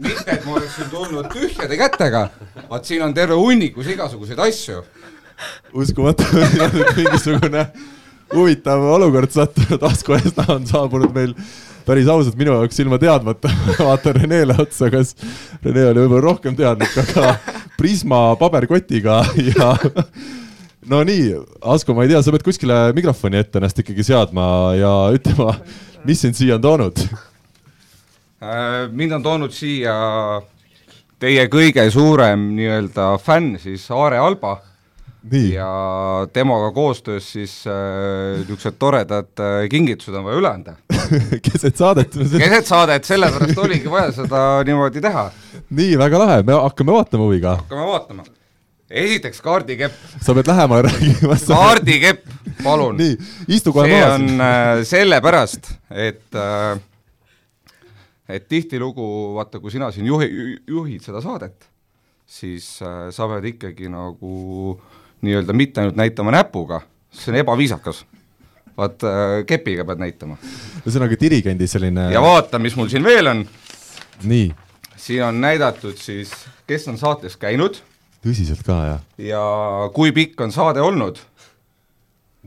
mitte, 0.00 0.30
et 0.32 0.44
ma 0.46 0.54
oleksin 0.56 0.88
tulnud 0.90 1.26
tühjade 1.32 1.76
kätega, 1.76 2.28
vaat 2.70 2.88
siin 2.88 3.02
on 3.04 3.14
terve 3.14 3.36
hunnikus 3.36 3.90
igasuguseid 3.92 4.38
asju. 4.46 4.84
uskumatu, 5.72 6.24
mingisugune 6.96 7.66
huvitav 8.34 8.84
olukord 8.94 9.32
sattunud, 9.34 9.82
Asko 9.82 10.16
Esna 10.16 10.46
on 10.54 10.66
saabunud 10.66 11.12
meil 11.14 11.34
päris 11.86 12.08
ausalt 12.10 12.36
minu 12.38 12.54
jaoks 12.58 12.78
ilma 12.82 12.98
teadmata 13.00 13.50
vaatan 13.78 14.20
Renele 14.20 14.56
otsa, 14.58 14.90
kas 14.92 15.14
Rene 15.64 15.86
oli 15.90 16.04
võib-olla 16.04 16.22
rohkem 16.26 16.56
teadlik, 16.58 16.94
aga 17.04 17.34
Prisma 17.80 18.36
paberkotiga 18.40 19.22
ja 19.50 19.72
no 20.92 21.02
nii, 21.06 21.34
Asko, 21.72 21.96
ma 21.96 22.04
ei 22.04 22.12
tea, 22.12 22.22
sa 22.24 22.34
pead 22.34 22.46
kuskile 22.46 22.80
mikrofoni 22.96 23.40
ette 23.40 23.60
ennast 23.60 23.82
ikkagi 23.82 24.06
seadma 24.06 24.46
ja 24.78 24.94
ütlema, 25.16 25.56
mis 26.08 26.22
sind 26.24 26.38
siia 26.38 26.58
on 26.58 26.64
toonud? 26.64 27.04
Äh, 28.40 28.88
mind 28.92 29.18
on 29.18 29.24
toonud 29.26 29.54
siia 29.54 29.94
teie 31.20 31.44
kõige 31.52 31.84
suurem 31.92 32.50
nii-öelda 32.56 33.12
fänn 33.20 33.58
siis 33.60 33.84
Aare 33.92 34.20
Alba 34.20 34.56
Nii. 35.30 35.50
ja 35.52 36.26
temaga 36.32 36.70
koostöös 36.72 37.32
siis 37.32 37.58
niisugused 37.66 38.72
äh, 38.72 38.78
toredad 38.78 39.42
äh, 39.44 39.68
kingitused 39.68 40.16
on 40.16 40.24
vaja 40.24 40.40
üle 40.40 40.48
anda 40.48 40.78
keset 41.46 41.76
saadet 41.76 42.16
keset 42.16 42.68
saadet, 42.68 43.06
sellepärast 43.08 43.62
oligi 43.64 43.90
vaja 43.90 44.12
seda 44.16 44.42
niimoodi 44.66 45.02
teha. 45.04 45.30
nii, 45.70 45.96
väga 46.00 46.20
lahe, 46.24 46.42
me 46.46 46.58
hakkame 46.66 46.94
vaatama 46.96 47.26
huviga. 47.28 47.56
hakkame 47.62 47.86
vaatama. 47.88 48.28
esiteks 48.90 49.42
kaardikepp. 49.44 50.04
sa 50.20 50.36
pead 50.36 50.52
lähema 50.52 50.82
rääkima. 50.88 51.40
kaardikepp, 51.46 52.36
palun. 52.62 53.00
nii, 53.00 53.16
istu 53.48 53.74
kohe 53.76 53.88
maha. 53.90 54.04
see 54.04 54.14
on 54.18 54.46
äh, 54.46 54.84
sellepärast, 54.94 55.74
et 55.90 56.38
äh, 56.38 56.78
et 58.30 58.46
tihtilugu, 58.48 59.04
vaata, 59.34 59.58
kui 59.60 59.72
sina 59.74 59.90
siin 59.94 60.06
juhi, 60.06 60.30
juhid 60.70 61.02
seda 61.04 61.22
saadet, 61.24 61.66
siis 62.30 62.76
äh, 62.86 63.08
sa 63.14 63.26
pead 63.30 63.50
ikkagi 63.54 63.90
nagu 63.90 64.78
nii-öelda 65.26 65.56
mitte 65.56 65.82
ainult 65.82 65.98
näitama 65.98 66.32
näpuga, 66.34 66.80
see 67.12 67.32
on 67.32 67.40
ebaviisakas. 67.42 68.04
Vaat 68.80 69.06
äh, 69.06 69.36
kepiga 69.48 69.84
pead 69.88 70.02
näitama. 70.02 70.36
ühesõnaga 70.82 71.18
dirigendi 71.20 71.68
selline 71.70 72.10
ja 72.14 72.22
vaata, 72.24 72.60
mis 72.62 72.76
mul 72.78 72.90
siin 72.92 73.04
veel 73.04 73.30
on. 73.30 73.44
nii. 74.30 74.50
siin 74.96 75.24
on 75.28 75.40
näidatud 75.42 75.98
siis, 76.00 76.32
kes 76.68 76.88
on 76.92 77.00
saates 77.00 77.36
käinud. 77.40 77.80
tõsiselt 78.24 78.64
ka, 78.66 78.78
jah? 78.92 79.02
ja 79.20 79.42
kui 79.96 80.14
pikk 80.16 80.40
on 80.46 80.54
saade 80.54 80.82
olnud. 80.84 81.20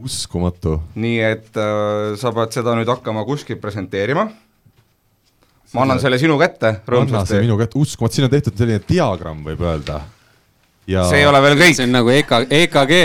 uskumatu. 0.04 0.80
nii 0.96 1.20
et 1.28 1.62
äh, 1.62 2.16
sa 2.20 2.34
pead 2.36 2.56
seda 2.56 2.78
nüüd 2.80 2.90
hakkama 2.90 3.26
kuskil 3.30 3.62
presenteerima. 3.62 4.28
ma 5.74 5.86
annan 5.86 6.02
selle 6.02 6.20
sinu 6.22 6.40
kätte 6.42 6.76
anna 6.76 6.82
see 6.82 6.98
rõõmsasti. 6.98 7.46
minu 7.46 7.60
kätte, 7.62 7.80
uskumatu, 7.80 8.20
siin 8.20 8.30
on 8.30 8.34
tehtud 8.34 8.58
selline 8.58 8.82
diagramm, 8.90 9.46
võib 9.46 9.62
öelda. 9.66 10.02
ja 10.88 11.06
see 11.10 11.22
ei 11.22 11.30
ole 11.30 11.46
veel 11.46 11.60
kõik 11.62 11.78
see, 11.78 11.86
on 11.90 11.96
nagu 12.00 12.16
EK, 12.16 12.36
EKG, 12.64 12.98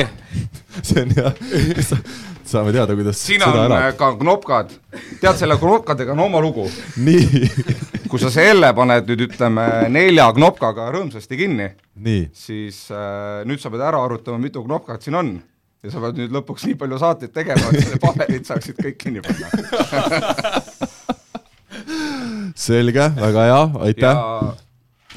see 0.81 1.05
on 1.05 1.15
jah, 1.17 1.37
saame 2.49 2.73
teada, 2.75 2.97
kuidas 2.99 3.21
siin 3.21 3.43
on 3.47 3.75
äh, 3.77 3.91
ka 3.99 4.13
knopkad, 4.19 4.73
tead 5.21 5.37
selle 5.41 5.57
knopkadega 5.61 6.15
on 6.15 6.23
oma 6.27 6.41
lugu, 6.45 6.65
nii, 7.09 7.27
kui 8.09 8.19
sa 8.23 8.29
selle 8.33 8.69
paned 8.77 9.05
nüüd 9.11 9.27
ütleme 9.29 9.65
nelja 9.93 10.27
knopkaga 10.37 10.83
rõõmsasti 10.95 11.35
kinni, 11.41 11.69
siis 12.37 12.77
äh, 12.95 13.45
nüüd 13.49 13.61
sa 13.63 13.73
pead 13.75 13.85
ära 13.91 13.99
arvutama, 14.05 14.41
mitu 14.43 14.59
knopkat 14.67 15.01
siin 15.07 15.17
on. 15.21 15.31
Ja 15.85 15.89
sa 15.93 16.01
pead 16.03 16.17
nüüd 16.19 16.33
lõpuks 16.35 16.65
nii 16.67 16.75
palju 16.75 16.97
saateid 16.99 17.31
tegema, 17.31 17.69
et 17.71 17.85
selle 17.85 18.01
paberid 18.03 18.49
saaksid 18.49 18.81
kõik 18.83 18.97
kinni 18.99 19.21
panna. 19.23 19.47
selge, 22.69 23.05
väga 23.15 23.45
hea, 23.47 23.61
aitäh. 23.87 24.17
ja 24.19 24.57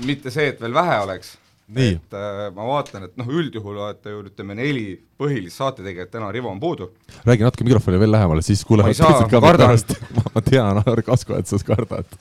mitte 0.05 0.31
see, 0.33 0.51
et 0.51 0.61
veel 0.61 0.73
vähe 0.75 0.97
oleks, 1.03 1.35
nii, 1.75 1.93
et 1.97 2.15
äh, 2.17 2.41
ma 2.55 2.65
vaatan, 2.67 3.05
et 3.07 3.19
noh, 3.19 3.29
üldjuhul 3.31 3.77
olete 3.77 4.13
ju 4.13 4.23
ütleme 4.27 4.57
neli 4.59 4.85
põhilist 5.19 5.61
saatetegijat, 5.61 6.11
täna 6.13 6.31
Rivo 6.33 6.51
on 6.51 6.59
puudu, 6.61 6.91
räägi 7.27 7.47
natuke 7.47 7.67
mikrofoni 7.67 7.99
veel 8.01 8.11
lähemale, 8.11 8.43
siis 8.45 8.63
kuulevad 8.67 8.97
teised 8.97 9.29
ka 9.31 9.41
pärast. 9.43 9.95
ma 10.33 10.43
tean, 10.45 10.81
Kasko, 11.05 11.37
et 11.39 11.49
sa 11.49 11.61
kardad. 11.65 12.17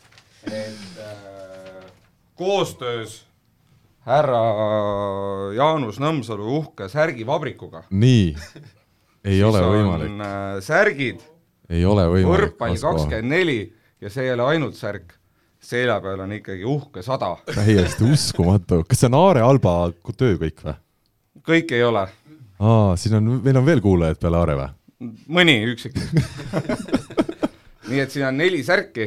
et 0.47 1.03
äh, 1.03 1.91
koostöös 2.39 3.21
härra 4.09 4.43
Jaanus 5.57 6.01
Nõmsalu 6.01 6.47
uhke 6.61 6.89
särgivabrikuga 6.91 7.85
nii, 7.91 8.33
ei 9.31 9.43
ole 9.45 9.65
võimalik, 9.67 10.17
äh, 10.25 10.61
särgid, 10.65 11.25
ei 11.71 11.85
ole 11.85 12.07
võimalik. 12.09 12.31
võrkpall 12.35 12.81
kakskümmend 12.81 13.35
neli 13.35 13.61
ja 14.01 14.13
see 14.13 14.29
ei 14.29 14.35
ole 14.37 14.47
ainult 14.55 14.79
särk, 14.79 15.13
selja 15.61 15.99
peal 16.01 16.21
on 16.25 16.33
ikkagi 16.39 16.65
uhke 16.69 17.03
sada, 17.05 17.35
täiesti 17.55 18.07
uskumatu, 18.09 18.83
kas 18.89 19.03
see 19.03 19.11
on 19.11 19.19
Aare 19.21 19.45
Alba 19.45 19.75
töö 20.17 20.39
kõik 20.41 20.65
või? 20.65 20.77
kõik 21.47 21.75
ei 21.77 21.85
ole, 21.87 22.07
aa, 22.61 22.95
siin 23.01 23.19
on, 23.21 23.33
meil 23.45 23.61
on 23.61 23.67
veel 23.69 23.83
kuulajaid 23.85 24.21
peale 24.23 24.41
Aare 24.41 24.57
või? 24.61 24.71
mõni 25.33 25.57
üksik. 25.73 25.97
Nii 27.91 28.03
et 28.05 28.13
siin 28.13 28.27
on 28.29 28.37
neli 28.39 28.61
särki, 28.63 29.07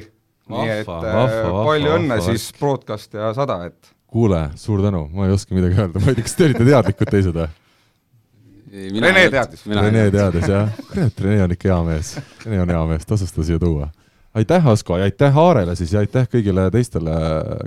nii 0.51 0.69
et 0.73 0.87
Vahva, 0.87 1.07
äh, 1.07 1.15
vahva, 1.15 1.41
vahva, 1.47 1.65
palju 1.69 1.91
õnne 1.97 2.17
siis 2.25 2.47
broadcast 2.59 3.13
ja 3.15 3.29
sada, 3.37 3.61
et 3.69 3.93
kuule, 4.13 4.41
suur 4.59 4.81
tänu, 4.83 5.05
ma 5.13 5.27
ei 5.27 5.33
oska 5.33 5.55
midagi 5.55 5.79
öelda, 5.79 6.01
ma 6.01 6.11
ei 6.11 6.17
tea, 6.17 6.25
kas 6.27 6.35
te 6.37 6.47
olite 6.49 6.65
teadlikud 6.67 7.13
teised 7.13 7.37
või? 7.37 7.51
Rene 8.73 9.27
teadis. 9.29 9.65
Rene 9.69 10.07
teadis. 10.11 10.47
jah, 10.49 10.69
kurat, 10.89 11.19
Rene 11.21 11.43
on 11.45 11.53
ikka 11.53 11.69
hea 11.69 11.81
mees, 11.87 12.15
Rene 12.45 12.61
on 12.63 12.73
hea 12.73 12.83
mees, 12.89 13.05
tasus 13.09 13.33
ta 13.33 13.45
siia 13.45 13.61
tuua. 13.61 13.91
aitäh, 14.33 14.67
Asko 14.67 14.97
ja 14.97 15.09
aitäh 15.09 15.37
Aarele 15.37 15.75
siis 15.75 15.93
ja 15.93 16.03
aitäh 16.03 16.27
kõigile 16.29 16.69
teistele 16.71 17.17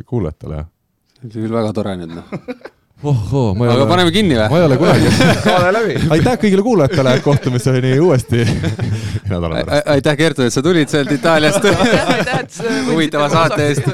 kuulajatele. 0.06 0.64
see 1.22 1.28
oli 1.40 1.46
küll 1.46 1.58
väga 1.58 1.72
tore 1.76 1.94
nüüd 2.00 2.16
noh. 2.16 2.32
ohoo, 3.02 3.54
ma 3.54 3.68
ei 3.68 3.74
aga 3.76 3.86
paneme 3.90 4.14
kinni 4.14 4.38
ma 4.38 4.48
või? 4.50 4.62
ei 4.62 4.66
ole 4.70 4.80
kunagi, 4.80 5.12
saade 5.44 5.72
läbi 5.76 6.00
aitäh 6.16 6.40
kõigile 6.42 6.66
kuulajatele, 6.66 7.14
kohtumiseni 7.26 7.94
uuesti 8.00 8.42
nädala 9.28 9.62
pärast. 9.62 9.92
aitäh, 9.94 10.18
Kertu, 10.18 10.46
et 10.46 10.56
sa 10.56 10.64
tulid 10.64 10.90
sealt 10.90 11.12
Itaaliast 11.12 11.70
huvitava 12.90 13.30
saate 13.32 13.70
eest. 13.70 13.88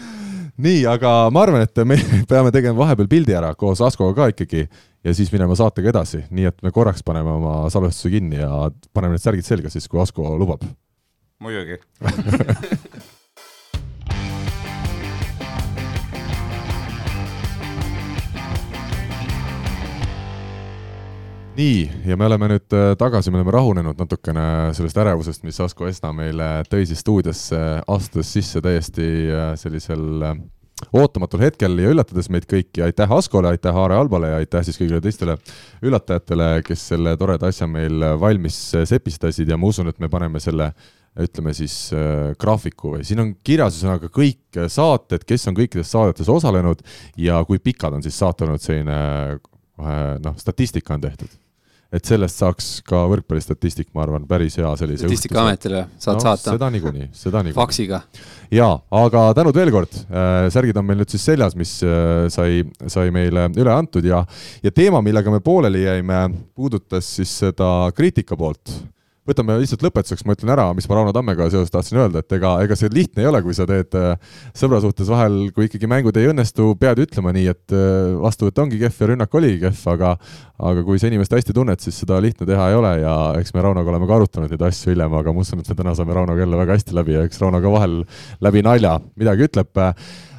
nii, 0.66 0.84
aga 0.90 1.14
ma 1.32 1.44
arvan, 1.46 1.64
et 1.64 1.84
me 1.88 1.96
peame 2.28 2.52
tegema 2.52 2.82
vahepeal 2.82 3.08
pildi 3.08 3.36
ära 3.36 3.54
koos 3.58 3.80
Askoga 3.84 4.12
ka 4.18 4.30
ikkagi 4.34 4.66
ja 5.04 5.16
siis 5.16 5.32
minema 5.32 5.56
saatega 5.56 5.92
edasi, 5.94 6.24
nii 6.30 6.50
et 6.50 6.60
me 6.62 6.72
korraks 6.74 7.04
paneme 7.06 7.32
oma 7.38 7.56
salvestuse 7.72 8.12
kinni 8.12 8.42
ja 8.42 8.68
paneme 8.92 9.16
need 9.16 9.24
särgid 9.24 9.46
selga 9.46 9.72
siis, 9.72 9.88
kui 9.88 10.02
Asko 10.02 10.36
lubab. 10.36 10.66
Muidugi. 11.40 11.80
Nii, 21.60 21.90
ja 22.06 22.16
me 22.16 22.24
oleme 22.24 22.46
nüüd 22.48 22.72
äh, 22.72 22.92
tagasi, 22.96 23.32
me 23.32 23.40
oleme 23.40 23.52
rahunenud 23.52 23.98
natukene 23.98 24.70
sellest 24.76 24.96
ärevusest, 25.02 25.42
mis 25.44 25.58
Asko 25.60 25.88
Esna 25.90 26.12
meile 26.16 26.62
tõi 26.70 26.86
siis 26.88 27.02
stuudiosse, 27.02 27.58
astudes 27.90 28.30
sisse 28.32 28.62
täiesti 28.64 29.08
äh, 29.34 29.50
sellisel 29.60 30.24
äh, 30.24 30.38
ootamatul 30.96 31.42
hetkel 31.42 31.76
ja 31.82 31.90
üllatades 31.92 32.30
meid 32.32 32.46
kõiki, 32.48 32.84
aitäh 32.86 33.12
Askole, 33.12 33.50
aitäh 33.50 33.76
Aare 33.76 33.98
Albale 33.98 34.30
ja 34.30 34.38
aitäh 34.40 34.64
siis 34.64 34.78
kõigile 34.80 35.02
teistele 35.04 35.36
üllatajatele, 35.84 36.48
kes 36.66 36.86
selle 36.94 37.16
toreda 37.20 37.50
asja 37.50 37.68
meil 37.68 38.08
valmis 38.22 38.62
äh, 38.78 38.86
sepistasid 38.88 39.50
ja 39.50 39.58
ma 39.60 39.68
usun, 39.74 39.90
et 39.90 40.00
me 40.00 40.08
paneme 40.08 40.40
selle 40.40 40.70
ütleme 41.18 41.52
siis 41.56 41.90
äh, 41.96 42.30
graafiku 42.40 42.94
või 42.94 43.04
siin 43.06 43.22
on 43.22 43.34
kirjas 43.44 43.78
ühesõnaga 43.78 44.10
kõik 44.14 44.60
saated, 44.70 45.24
kes 45.26 45.48
on 45.50 45.56
kõikides 45.58 45.90
saadetes 45.90 46.30
osalenud 46.30 46.84
ja 47.18 47.40
kui 47.48 47.58
pikad 47.62 47.96
on 47.96 48.04
siis 48.04 48.18
saate 48.18 48.46
olnud, 48.46 48.62
selline 48.62 48.98
kohe 49.80 50.00
noh, 50.22 50.36
statistika 50.38 50.94
on 50.94 51.06
tehtud. 51.06 51.38
et 51.90 52.06
sellest 52.06 52.38
saaks 52.38 52.66
ka 52.86 53.00
võrkpallistatistik, 53.10 53.88
ma 53.98 54.04
arvan, 54.04 54.22
päris 54.30 54.54
hea 54.60 54.68
sellise 54.78 55.08
statistikaametile 55.08 55.80
saad 55.98 56.20
no, 56.20 56.22
saata 56.22 56.52
seda 56.54 56.68
niikuinii, 56.70 57.08
seda 57.10 57.42
niikuinii. 57.42 57.56
faksiga. 57.56 58.00
jaa, 58.54 58.76
aga 59.00 59.24
tänud 59.34 59.58
veel 59.58 59.72
kord, 59.74 59.98
särgid 60.54 60.78
on 60.78 60.86
meil 60.86 61.02
nüüd 61.02 61.10
siis 61.10 61.26
seljas, 61.32 61.58
mis 61.58 61.74
äh, 61.82 62.28
sai, 62.30 62.62
sai 62.86 63.10
meile 63.14 63.48
üle 63.58 63.74
antud 63.74 64.06
ja 64.06 64.22
ja 64.62 64.70
teema, 64.70 65.02
millega 65.02 65.34
me 65.34 65.42
pooleli 65.42 65.82
jäime, 65.82 66.22
puudutas 66.54 67.10
siis 67.18 67.34
seda 67.42 67.90
kriitika 67.96 68.38
poolt 68.38 68.70
võtame 69.30 69.56
lihtsalt 69.60 69.84
lõpetuseks, 69.86 70.24
ma 70.26 70.36
ütlen 70.36 70.52
ära, 70.54 70.66
mis 70.76 70.88
ma 70.90 70.98
Rauno 70.98 71.14
Tammega 71.16 71.48
seoses 71.52 71.72
tahtsin 71.72 72.00
öelda, 72.02 72.22
et 72.22 72.36
ega, 72.36 72.52
ega 72.64 72.76
see 72.78 72.90
lihtne 72.92 73.24
ei 73.24 73.30
ole, 73.30 73.40
kui 73.44 73.56
sa 73.56 73.66
teed 73.68 73.96
äh, 73.98 74.36
sõbra 74.56 74.80
suhtes 74.84 75.10
vahel, 75.10 75.38
kui 75.56 75.68
ikkagi 75.68 75.90
mängud 75.90 76.16
ei 76.20 76.30
õnnestu, 76.30 76.72
pead 76.80 77.02
ütlema 77.06 77.34
nii, 77.36 77.48
et 77.54 77.74
äh, 77.76 78.14
vastuvõtt 78.20 78.62
ongi 78.64 78.80
kehv 78.80 79.02
ja 79.04 79.10
rünnak 79.12 79.36
oligi 79.40 79.62
kehv, 79.64 79.82
aga 79.94 80.14
aga 80.60 80.82
kui 80.84 81.00
sa 81.00 81.08
inimest 81.08 81.32
hästi 81.32 81.54
tunned, 81.56 81.80
siis 81.80 82.02
seda 82.02 82.18
lihtne 82.20 82.44
teha 82.48 82.66
ei 82.68 82.76
ole 82.76 82.94
ja 83.00 83.14
eks 83.40 83.54
me 83.56 83.64
Raunoga 83.64 83.94
oleme 83.94 84.08
ka 84.08 84.18
arutanud 84.18 84.52
neid 84.52 84.64
asju 84.68 84.92
hiljem, 84.92 85.14
aga 85.16 85.32
ma 85.32 85.44
usun, 85.44 85.62
et 85.62 85.70
me 85.72 85.78
täna 85.78 85.94
saame 85.96 86.16
Raunoga 86.16 86.44
jälle 86.44 86.58
väga 86.60 86.76
hästi 86.76 86.96
läbi 86.98 87.16
ja 87.16 87.22
eks 87.24 87.40
Rauno 87.40 87.62
ka 87.64 87.72
vahel 87.72 88.02
läbi 88.44 88.64
nalja 88.66 88.98
midagi 89.16 89.48
ütleb 89.48 89.80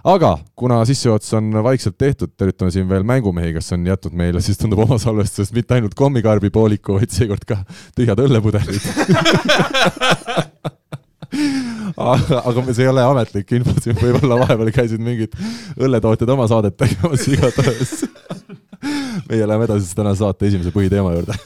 aga 0.04 0.32
kuna 0.56 0.82
sissejuhatus 0.86 1.34
on 1.38 1.52
vaikselt 1.64 1.98
tehtud, 1.98 2.34
tervitame 2.38 2.72
siin 2.74 2.90
veel 2.90 3.04
mängumehi, 3.08 3.54
kes 3.58 3.74
on 3.76 3.86
jätnud 3.88 4.16
meile 4.18 4.42
siis 4.42 4.58
tundub 4.62 4.84
oma 4.86 4.98
salvestusest 5.02 5.56
mitte 5.56 5.78
ainult 5.78 5.96
kommikarbi 5.98 6.50
pooliku, 6.54 6.98
vaid 7.00 7.14
seekord 7.14 7.46
ka 7.48 7.62
tühjad 7.98 8.20
õllepudelid. 8.26 8.82
aga 12.12 12.42
aga 12.42 12.66
see 12.72 12.84
ei 12.86 12.92
ole 12.92 13.04
ametlik 13.08 13.56
info, 13.56 13.76
siin 13.84 13.98
võib-olla 14.00 14.42
vahepeal 14.44 14.72
käisid 14.76 15.04
mingid 15.04 15.36
õlletootjad 15.80 16.34
oma 16.36 16.48
saadet 16.52 16.78
tegemas 16.80 17.28
igatahes. 17.32 18.06
meie 19.30 19.46
läheme 19.48 19.68
edasi 19.70 19.86
siis 19.86 19.98
tänase 19.98 20.24
saate 20.24 20.50
esimese 20.50 20.74
põhiteema 20.76 21.14
juurde 21.16 21.38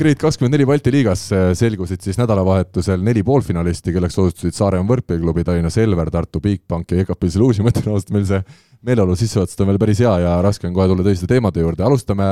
Grade 0.00 0.16
kakskümmend 0.16 0.54
neli 0.54 0.64
Balti 0.64 0.88
liigas 0.94 1.26
äh, 1.36 1.50
selgusid 1.52 2.00
siis 2.00 2.16
nädalavahetusel 2.16 3.02
neli 3.04 3.20
poolfinalisti, 3.26 3.92
kelleks 3.92 4.14
osutusid 4.22 4.56
Saaremaa 4.56 4.94
võrkpalliklubi 4.94 5.44
Tallinna 5.44 5.68
Selver, 5.74 6.08
Tartu 6.14 6.40
Bigbank 6.40 6.94
ja 6.94 7.02
EKP 7.02 7.26
Solution, 7.34 7.66
ma 7.66 7.74
ütlen 7.74 7.92
ausalt, 7.92 8.14
meil 8.14 8.24
see 8.24 8.40
meeleolu 8.86 9.12
sissejuhatused 9.18 9.60
on 9.60 9.68
veel 9.68 9.78
päris 9.80 9.98
hea 10.00 10.12
ja 10.22 10.30
raske 10.40 10.64
on 10.64 10.72
kohe 10.72 10.86
tulla 10.88 11.04
tõsiste 11.04 11.26
teemade 11.28 11.60
juurde, 11.60 11.82
alustame 11.84 12.26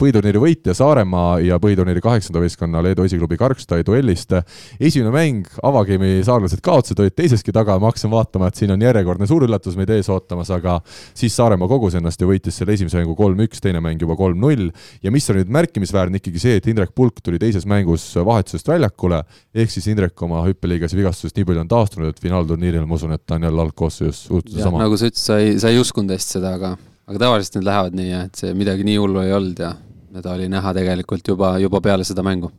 põhiturniiri 0.00 0.40
võitja 0.42 0.74
Saaremaa 0.74 1.36
ja 1.44 1.60
põhiturniiri 1.62 2.02
kaheksanda 2.02 2.40
võistkonna 2.42 2.80
Leedu 2.82 3.04
esiklubi 3.06 3.38
Karkstai 3.38 3.84
duellist. 3.86 4.34
esimene 4.80 5.12
mäng, 5.14 5.46
avageimi 5.62 6.24
saarlased 6.26 6.58
kaotasid, 6.64 6.98
olid 7.04 7.14
teiseski 7.14 7.54
taga, 7.54 7.78
ma 7.78 7.92
hakkasin 7.92 8.10
vaatama, 8.10 8.48
et 8.50 8.58
siin 8.58 8.74
on 8.74 8.82
järjekordne 8.82 9.28
suur 9.30 9.46
üllatus 9.46 9.76
meid 9.78 9.92
ees 9.94 10.10
ootamas, 10.10 10.50
aga 10.50 10.80
siis 11.14 11.36
Saaremaa 11.38 11.70
kogus 11.70 11.94
ennast 11.94 12.20
ja 12.20 12.26
võitis 12.26 12.58
selle 12.58 12.74
esimese 12.74 12.98
mängu 12.98 13.14
kolm-üks, 13.18 13.62
teine 13.62 13.78
mäng 13.84 14.02
juba 14.02 14.18
kolm-null 14.18 14.72
ja 15.02 15.14
mis 15.14 15.30
on 15.30 15.38
nüüd 15.38 15.54
märkimisväärne 15.54 16.18
ikkagi 16.18 16.42
see, 16.42 16.58
et 16.58 16.66
Indrek 16.66 16.96
Pulk 16.98 17.22
tuli 17.22 17.38
teises 17.38 17.68
mängus 17.68 18.08
vahetusest 18.18 18.66
väljakule, 18.74 19.22
ehk 19.54 19.70
siis 19.70 19.86
Indrek 19.92 20.18
oma 20.26 20.42
hüppeliigas 20.48 20.96
vigastusest 20.98 21.38
nii 21.38 21.46
palju 21.46 21.62
on 21.62 21.70
taastunud, 21.70 22.10
et 22.10 22.20
finaalturniiril 22.26 22.90
ma 22.90 22.98
usun, 22.98 23.14
et 23.14 23.22
ta 23.22 23.38
on 23.38 23.46
jälle 23.46 23.66
algkoosseisus 23.68 24.26
suhteliselt 24.26 24.66
sama. 24.66 24.82
nagu 24.82 24.98
sa 24.98 25.06
ütlesid, 25.06 25.22
sa 25.22 25.38
ei, 25.38 25.56
sa 25.62 25.70
ei 25.70 25.78
uskunud 25.92 26.16
hästi 26.16 26.38
seda, 26.38 26.56
aga, 26.56 26.74
aga 27.10 27.20
tavaliselt 27.20 27.58
need 27.60 27.68
lähevad 27.68 27.96
nii, 28.00 28.12
et 28.24 28.40
see 28.40 28.56
midagi 28.56 28.88
nii 28.88 28.98
hullu 29.02 29.20
ei 29.22 29.34
olnud 29.36 29.60
ja 29.60 29.74
seda 30.12 30.34
oli 30.36 30.48
näha 30.52 30.72
tegelikult 30.76 31.28
juba, 31.28 31.54
juba 31.60 31.80
peale 31.84 32.06
seda 32.08 32.24
mängu. 32.24 32.50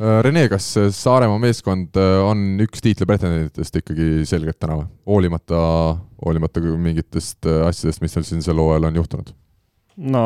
Äh, 0.00 0.20
Rene, 0.24 0.46
kas 0.52 0.70
Saaremaa 0.96 1.42
meeskond 1.42 1.98
äh, 1.98 2.20
on 2.22 2.62
üks 2.62 2.82
tiitli 2.84 3.08
pretendentidest 3.10 3.82
ikkagi 3.82 4.22
selgelt 4.30 4.60
täna 4.62 4.78
või? 4.78 4.88
hoolimata, 5.10 5.60
hoolimata 6.22 6.62
mingitest 6.62 7.50
äh, 7.50 7.66
asjadest, 7.66 8.02
mis 8.04 8.16
neil 8.16 8.28
siin 8.30 8.46
sel 8.46 8.62
hooajal 8.62 8.88
on 8.88 9.02
juhtunud? 9.02 9.34
no 10.00 10.24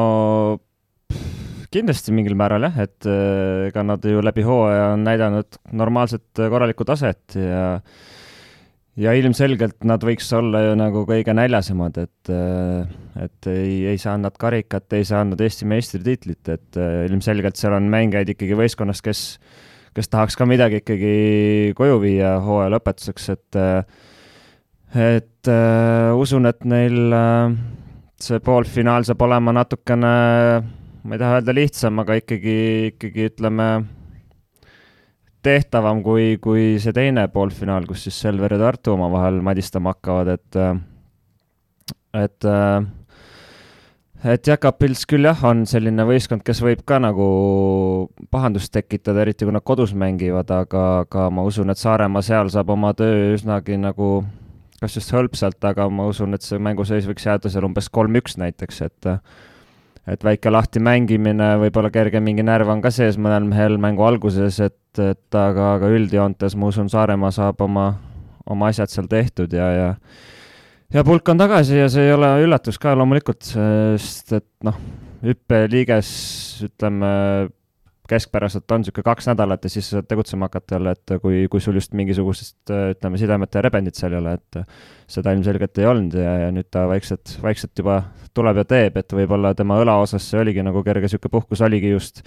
kindlasti 1.74 2.14
mingil 2.14 2.36
määral 2.38 2.68
jah, 2.68 2.76
et 2.84 3.08
äh, 3.08 3.68
ega 3.70 3.82
nad 3.86 4.04
ju 4.06 4.22
läbi 4.24 4.44
hooaja 4.46 4.92
on 4.94 5.06
näidanud 5.06 5.58
normaalset 5.72 6.26
äh, 6.38 6.52
korralikku 6.52 6.86
taset 6.86 7.38
ja 7.38 7.80
ja 9.00 9.12
ilmselgelt 9.18 9.84
nad 9.88 10.04
võiks 10.06 10.28
olla 10.36 10.60
ju 10.68 10.78
nagu 10.78 11.04
kõige 11.08 11.34
näljasemad, 11.34 11.98
et, 12.04 12.32
et 13.24 13.50
ei, 13.50 13.76
ei 13.90 14.00
saanud 14.00 14.28
nad 14.28 14.38
karikat, 14.40 14.86
ei 14.94 15.06
saanud 15.08 15.40
Eesti 15.40 15.68
meistritiitlit, 15.70 16.50
et 16.54 16.80
ilmselgelt 17.10 17.58
seal 17.58 17.74
on 17.78 17.90
mängijaid 17.90 18.34
ikkagi 18.34 18.58
võistkonnas, 18.58 19.02
kes, 19.04 19.24
kes 19.96 20.12
tahaks 20.12 20.38
ka 20.38 20.46
midagi 20.46 20.82
ikkagi 20.84 21.14
koju 21.78 22.00
viia 22.04 22.36
hooaja 22.44 22.70
lõpetuseks, 22.76 23.30
et 23.34 23.62
et 24.94 25.50
äh, 25.50 26.14
usun, 26.14 26.46
et 26.46 26.62
neil 26.70 27.12
äh, 27.12 27.54
see 28.22 28.38
poolfinaal 28.44 29.06
saab 29.06 29.24
olema 29.26 29.54
natukene, 29.56 30.14
ma 31.04 31.16
ei 31.16 31.20
taha 31.20 31.40
öelda 31.40 31.54
lihtsam, 31.56 31.98
aga 32.04 32.18
ikkagi, 32.20 32.56
ikkagi 32.92 33.28
ütleme 33.32 33.68
tehtavam 35.44 36.02
kui, 36.04 36.34
kui 36.42 36.74
see 36.82 36.94
teine 36.96 37.26
poolfinaal, 37.32 37.86
kus 37.88 38.06
siis 38.06 38.18
Selver 38.24 38.56
ja 38.56 38.60
Tartu 38.62 38.94
omavahel 38.96 39.40
madistama 39.44 39.94
hakkavad, 39.94 40.34
et 40.38 40.60
et 42.24 42.48
et 44.24 44.48
Jakapils 44.48 45.04
küll 45.08 45.28
jah, 45.28 45.42
on 45.44 45.64
selline 45.68 46.06
võistkond, 46.08 46.44
kes 46.46 46.62
võib 46.64 46.84
ka 46.88 46.98
nagu 47.02 47.26
pahandust 48.32 48.72
tekitada, 48.72 49.20
eriti 49.24 49.44
kui 49.44 49.52
nad 49.54 49.64
kodus 49.66 49.92
mängivad, 49.92 50.48
aga, 50.54 50.84
aga 51.04 51.28
ma 51.34 51.44
usun, 51.44 51.72
et 51.72 51.80
Saaremaa 51.80 52.24
seal 52.24 52.52
saab 52.52 52.72
oma 52.72 52.94
töö 52.96 53.34
üsnagi 53.34 53.76
nagu 53.80 54.24
kas 54.80 54.96
just 54.98 55.12
hõlpsalt, 55.14 55.60
aga 55.64 55.88
ma 55.92 56.08
usun, 56.10 56.36
et 56.36 56.44
see 56.44 56.60
mänguseis 56.60 57.08
võiks 57.08 57.24
jääda 57.26 57.52
seal 57.52 57.66
umbes 57.68 57.90
kolm-üks 57.92 58.38
näiteks, 58.40 58.80
et 58.88 59.10
et 60.10 60.24
väike 60.24 60.52
lahti 60.52 60.82
mängimine, 60.84 61.54
võib-olla 61.62 61.90
kerge 61.92 62.20
mingi 62.20 62.44
närv 62.44 62.68
on 62.74 62.82
ka 62.84 62.92
sees 62.92 63.16
mõnel 63.16 63.46
mehel 63.48 63.78
mängu 63.80 64.04
alguses, 64.04 64.60
et, 64.60 65.00
et 65.00 65.38
aga, 65.38 65.74
aga 65.78 65.90
üldjoontes 65.96 66.56
ma 66.60 66.68
usun, 66.72 66.90
Saaremaa 66.92 67.32
saab 67.34 67.62
oma, 67.64 67.88
oma 68.50 68.70
asjad 68.72 68.92
seal 68.92 69.08
tehtud 69.10 69.54
ja, 69.56 69.70
ja 69.72 69.90
ja 70.94 71.02
pulk 71.06 71.28
on 71.32 71.40
tagasi 71.40 71.80
ja 71.80 71.88
see 71.90 72.06
ei 72.08 72.14
ole 72.14 72.28
üllatus 72.44 72.78
ka 72.78 72.92
loomulikult, 72.98 73.42
sest 73.48 74.36
et 74.36 74.48
noh, 74.66 74.76
hüppeliiges 75.24 76.10
ütleme 76.68 77.10
keskpäraselt 78.08 78.70
on 78.74 78.82
niisugune 78.82 79.04
kaks 79.06 79.28
nädalat 79.30 79.64
ja 79.64 79.70
siis 79.72 79.86
saad 79.90 80.08
tegutsema 80.08 80.48
hakata 80.48 80.76
jälle, 80.76 80.92
et 80.92 81.14
kui, 81.22 81.46
kui 81.50 81.60
sul 81.60 81.78
just 81.78 81.94
mingisugusest 81.96 82.72
ütleme, 82.74 83.20
sidemete 83.20 83.62
rebendit 83.64 83.96
seal 83.96 84.12
ei 84.12 84.20
ole, 84.20 84.34
et 84.36 84.58
seda 85.16 85.32
ilmselgelt 85.32 85.80
ei 85.80 85.88
olnud 85.88 86.18
ja, 86.20 86.34
ja 86.44 86.50
nüüd 86.52 86.68
ta 86.74 86.84
vaikselt, 86.90 87.38
vaikselt 87.42 87.80
juba 87.80 88.02
tuleb 88.36 88.60
ja 88.60 88.66
teeb, 88.68 89.00
et 89.00 89.16
võib-olla 89.16 89.54
tema 89.56 89.80
õlaosas 89.80 90.28
see 90.30 90.42
oligi 90.42 90.64
nagu 90.66 90.84
kerge 90.84 91.08
niisugune 91.08 91.32
puhkus, 91.32 91.64
oligi 91.64 91.94
just, 91.94 92.20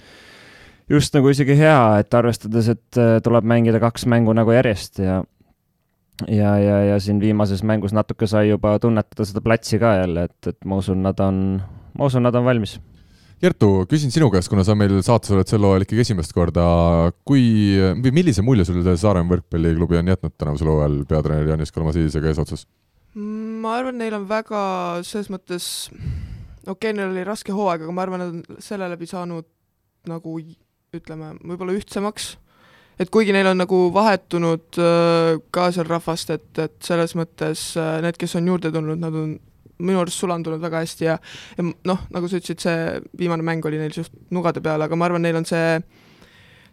just 0.90 1.14
nagu 1.14 1.30
isegi 1.30 1.58
hea, 1.62 1.80
et 2.02 2.20
arvestades, 2.20 2.74
et 2.74 3.02
tuleb 3.24 3.46
mängida 3.46 3.82
kaks 3.82 4.08
mängu 4.10 4.34
nagu 4.34 4.54
järjest 4.56 5.02
ja 5.04 5.22
ja, 6.26 6.56
ja, 6.58 6.78
ja 6.90 7.00
siin 7.00 7.20
viimases 7.22 7.62
mängus 7.62 7.94
natuke 7.94 8.26
sai 8.26 8.48
juba 8.48 8.74
tunnetada 8.82 9.26
seda 9.28 9.42
platsi 9.44 9.78
ka 9.78 9.94
jälle, 10.00 10.26
et, 10.26 10.38
et 10.50 10.64
ma 10.66 10.82
usun, 10.82 11.06
nad 11.06 11.20
on, 11.22 11.60
ma 11.94 12.10
usun, 12.10 12.26
nad 12.26 12.34
on 12.34 12.50
valmis 12.50 12.80
Kertu, 13.38 13.68
küsin 13.86 14.10
sinu 14.10 14.32
käest, 14.34 14.50
kuna 14.50 14.64
sa 14.66 14.74
meil 14.74 14.96
saates 15.06 15.30
oled 15.30 15.46
sel 15.46 15.62
hooajal 15.62 15.84
ikkagi 15.84 16.02
esimest 16.02 16.32
korda, 16.34 16.64
kui, 17.28 17.44
või 18.02 18.10
millise 18.16 18.42
mulje 18.42 18.64
sulle 18.66 18.96
Saaremaa 18.98 19.36
võrkpalliklubi 19.36 20.00
on 20.00 20.10
jätnud 20.10 20.34
tänavusel 20.34 20.70
hooajal? 20.72 20.96
Peatreener 21.06 21.52
Janis 21.52 21.70
Kalmasiidisega 21.74 22.32
eesotsas? 22.32 22.66
ma 23.14 23.76
arvan, 23.78 23.96
neil 23.98 24.14
on 24.18 24.26
väga 24.28 24.60
selles 25.06 25.30
mõttes, 25.32 25.68
okei 26.66 26.72
okay,, 26.74 26.96
neil 26.98 27.12
oli 27.12 27.24
raske 27.26 27.54
hooaeg, 27.54 27.86
aga 27.86 27.94
ma 27.94 28.04
arvan, 28.04 28.22
nad 28.22 28.34
on 28.34 28.60
selle 28.62 28.90
läbi 28.90 29.06
saanud 29.10 29.46
nagu 30.10 30.34
ütleme, 30.94 31.32
võib-olla 31.42 31.74
ühtsemaks, 31.78 32.28
et 32.98 33.10
kuigi 33.14 33.34
neil 33.34 33.50
on 33.50 33.58
nagu 33.62 33.80
vahetunud 33.94 34.78
äh, 34.82 35.38
ka 35.54 35.70
seal 35.74 35.86
rahvast, 35.90 36.34
et, 36.34 36.50
et 36.58 36.76
selles 36.84 37.14
mõttes 37.18 37.68
äh, 37.78 37.98
need, 38.02 38.18
kes 38.18 38.34
on 38.38 38.50
juurde 38.50 38.74
tulnud, 38.74 38.98
nad 39.02 39.14
on 39.14 39.36
minu 39.78 40.00
arust 40.02 40.18
sulandunud 40.18 40.62
väga 40.62 40.82
hästi 40.84 41.06
ja 41.06 41.16
ja 41.58 41.64
noh, 41.66 42.04
nagu 42.14 42.28
sa 42.28 42.40
ütlesid, 42.40 42.62
see 42.62 43.00
viimane 43.18 43.46
mäng 43.46 43.64
oli 43.66 43.80
neil 43.80 43.94
suht 43.94 44.12
nugade 44.34 44.62
peal, 44.64 44.82
aga 44.82 44.96
ma 44.98 45.08
arvan, 45.08 45.24
neil 45.24 45.38
on 45.40 45.46
see 45.48 45.78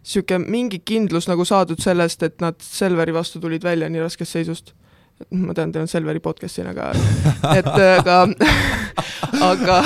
niisugune 0.06 0.50
mingi 0.50 0.80
kindlus 0.86 1.26
nagu 1.30 1.44
saadud 1.44 1.80
sellest, 1.82 2.22
et 2.22 2.40
nad 2.40 2.58
Selveri 2.62 3.14
vastu 3.14 3.40
tulid 3.42 3.64
välja 3.66 3.88
nii 3.90 4.04
raskest 4.04 4.38
seisust. 4.38 4.74
ma 5.30 5.54
tean, 5.56 5.72
teil 5.72 5.86
on 5.86 5.88
Selveri 5.88 6.20
podcast 6.20 6.58
siin, 6.58 6.68
aga 6.70 6.90
et 7.58 7.70
aga 7.70 8.18
aga 9.50 9.78